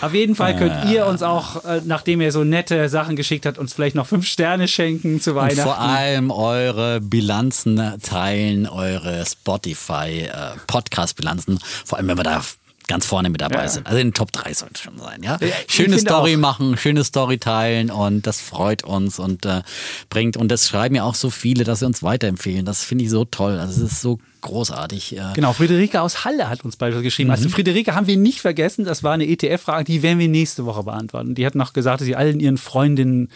Auf 0.00 0.12
jeden 0.12 0.34
Fall 0.34 0.56
könnt 0.56 0.90
ihr 0.90 1.06
uns 1.06 1.22
auch, 1.22 1.64
äh, 1.64 1.80
nachdem 1.84 2.20
ihr 2.20 2.30
so 2.30 2.44
nette 2.44 2.88
Sachen 2.88 3.16
geschickt 3.16 3.46
habt, 3.46 3.58
uns 3.58 3.72
vielleicht 3.72 3.94
noch 3.94 4.06
fünf 4.06 4.26
Sterne 4.26 4.68
schenken 4.68 5.20
zu 5.20 5.30
Und 5.30 5.36
Weihnachten. 5.36 5.62
vor 5.62 5.78
allem 5.80 6.30
eure 6.30 7.00
Bilanzen 7.00 7.80
teilen, 8.02 8.68
eure 8.68 9.24
Spotify 9.58 10.22
äh, 10.22 10.30
Podcast-Bilanzen. 10.66 11.58
Vor 11.84 11.98
allem, 11.98 12.08
wenn 12.08 12.18
wir 12.18 12.24
da 12.24 12.42
ganz 12.86 13.06
vorne 13.06 13.30
mit 13.30 13.40
dabei 13.40 13.62
Ja. 13.62 13.68
sind. 13.68 13.86
Also 13.86 13.98
in 13.98 14.08
den 14.08 14.14
Top 14.14 14.30
3 14.32 14.52
soll 14.52 14.68
es 14.74 14.80
schon 14.80 14.98
sein, 14.98 15.22
ja. 15.22 15.38
Schöne 15.68 15.98
Story 15.98 16.34
auch. 16.34 16.38
machen, 16.40 16.76
schöne 16.76 17.02
Story 17.04 17.38
teilen 17.38 17.90
und 17.90 18.26
das 18.26 18.40
freut 18.42 18.82
uns 18.84 19.18
und 19.18 19.46
äh, 19.46 19.62
bringt, 20.10 20.36
und 20.36 20.48
das 20.48 20.68
schreiben 20.68 20.94
ja 20.96 21.04
auch 21.04 21.14
so 21.14 21.30
viele, 21.30 21.64
dass 21.64 21.78
sie 21.78 21.86
uns 21.86 22.02
weiterempfehlen. 22.02 22.66
Das 22.66 22.84
finde 22.84 23.04
ich 23.04 23.10
so 23.10 23.24
toll. 23.24 23.58
Also 23.58 23.82
es 23.84 23.92
ist 23.92 24.00
so 24.02 24.18
großartig. 24.42 25.16
Äh, 25.16 25.22
Genau, 25.34 25.54
Friederike 25.54 26.02
aus 26.02 26.26
Halle 26.26 26.50
hat 26.50 26.62
uns 26.64 26.76
beide 26.76 27.00
geschrieben. 27.00 27.30
Also 27.30 27.48
Friederike 27.48 27.94
haben 27.94 28.06
wir 28.06 28.18
nicht 28.18 28.40
vergessen, 28.42 28.84
das 28.84 29.02
war 29.02 29.12
eine 29.14 29.24
ETF-Frage, 29.26 29.84
die 29.84 30.02
werden 30.02 30.18
wir 30.18 30.28
nächste 30.28 30.66
Woche 30.66 30.82
beantworten. 30.82 31.34
Die 31.34 31.46
hat 31.46 31.54
noch 31.54 31.72
gesagt, 31.72 32.00
dass 32.02 32.06
sie 32.06 32.16
allen 32.16 32.38
ihren 32.38 32.58
Freundinnen 32.58 33.30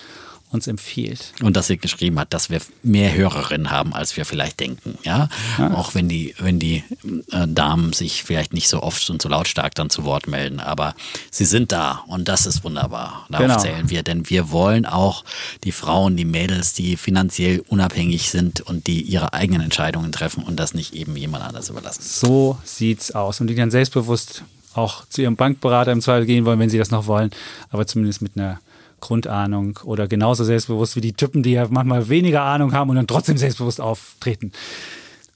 uns 0.50 0.66
empfiehlt. 0.66 1.32
Und 1.42 1.56
dass 1.56 1.66
sie 1.66 1.76
geschrieben 1.76 2.18
hat, 2.18 2.32
dass 2.32 2.50
wir 2.50 2.60
mehr 2.82 3.14
Hörerinnen 3.14 3.70
haben, 3.70 3.92
als 3.92 4.16
wir 4.16 4.24
vielleicht 4.24 4.60
denken. 4.60 4.98
Ja, 5.04 5.28
auch 5.74 5.94
wenn 5.94 6.08
die, 6.08 6.34
wenn 6.38 6.58
die 6.58 6.84
äh, 7.32 7.46
Damen 7.46 7.92
sich 7.92 8.22
vielleicht 8.24 8.52
nicht 8.54 8.68
so 8.68 8.82
oft 8.82 9.08
und 9.10 9.20
so 9.20 9.28
lautstark 9.28 9.74
dann 9.74 9.90
zu 9.90 10.04
Wort 10.04 10.26
melden, 10.26 10.60
aber 10.60 10.94
sie 11.30 11.44
sind 11.44 11.72
da 11.72 12.02
und 12.06 12.28
das 12.28 12.46
ist 12.46 12.64
wunderbar. 12.64 13.26
Darauf 13.30 13.46
Genau. 13.46 13.60
zählen 13.60 13.90
wir, 13.90 14.02
denn 14.02 14.28
wir 14.30 14.50
wollen 14.50 14.86
auch 14.86 15.24
die 15.64 15.72
Frauen, 15.72 16.16
die 16.16 16.24
Mädels, 16.24 16.72
die 16.72 16.96
finanziell 16.96 17.62
unabhängig 17.68 18.30
sind 18.30 18.60
und 18.60 18.86
die 18.86 19.02
ihre 19.02 19.32
eigenen 19.34 19.62
Entscheidungen 19.62 20.12
treffen 20.12 20.42
und 20.42 20.56
das 20.56 20.74
nicht 20.74 20.94
eben 20.94 21.16
jemand 21.16 21.44
anders 21.44 21.68
überlassen. 21.68 22.02
So 22.02 22.58
sieht's 22.64 23.10
aus. 23.12 23.40
Und 23.40 23.48
die 23.48 23.54
dann 23.54 23.70
selbstbewusst 23.70 24.44
auch 24.74 25.04
zu 25.08 25.22
ihrem 25.22 25.36
Bankberater 25.36 25.92
im 25.92 26.00
Zweifel 26.00 26.26
gehen 26.26 26.44
wollen, 26.44 26.58
wenn 26.58 26.70
sie 26.70 26.78
das 26.78 26.90
noch 26.90 27.06
wollen, 27.06 27.30
aber 27.70 27.86
zumindest 27.86 28.22
mit 28.22 28.36
einer 28.36 28.60
Grundahnung 29.00 29.78
oder 29.84 30.08
genauso 30.08 30.44
selbstbewusst 30.44 30.96
wie 30.96 31.00
die 31.00 31.12
Typen, 31.12 31.42
die 31.42 31.52
ja 31.52 31.66
manchmal 31.70 32.08
weniger 32.08 32.42
Ahnung 32.42 32.72
haben 32.72 32.90
und 32.90 32.96
dann 32.96 33.06
trotzdem 33.06 33.36
selbstbewusst 33.38 33.80
auftreten. 33.80 34.52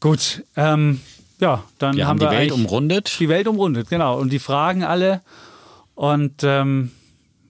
Gut, 0.01 0.45
ähm, 0.57 1.01
ja, 1.41 1.63
dann 1.79 1.97
Wir 1.97 2.05
haben 2.07 2.11
haben 2.11 2.19
die 2.21 2.25
wir 2.27 2.31
Welt 2.39 2.53
umrundet. 2.53 3.17
die 3.21 3.29
Welt 3.29 3.47
umrundet, 3.49 3.89
genau. 3.89 4.19
Und 4.19 4.31
die 4.33 4.39
Fragen 4.39 4.85
alle. 4.85 5.21
Und 5.95 6.43
ähm, 6.43 6.91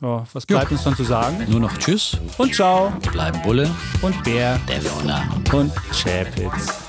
ja, 0.00 0.24
was 0.32 0.46
bleibt 0.46 0.72
uns 0.72 0.82
dann 0.82 0.96
zu 0.96 1.04
sagen? 1.04 1.46
Nur 1.48 1.60
noch 1.60 1.76
Tschüss, 1.78 2.16
Und 2.38 2.54
ciao 2.54 2.92
bleiben 3.12 3.40
Bulle, 3.42 3.70
und 4.02 4.22
Bär 4.24 4.58
der 4.68 4.80
Fiona. 4.82 5.22
und 5.52 5.72
Chapitz. 5.92 6.82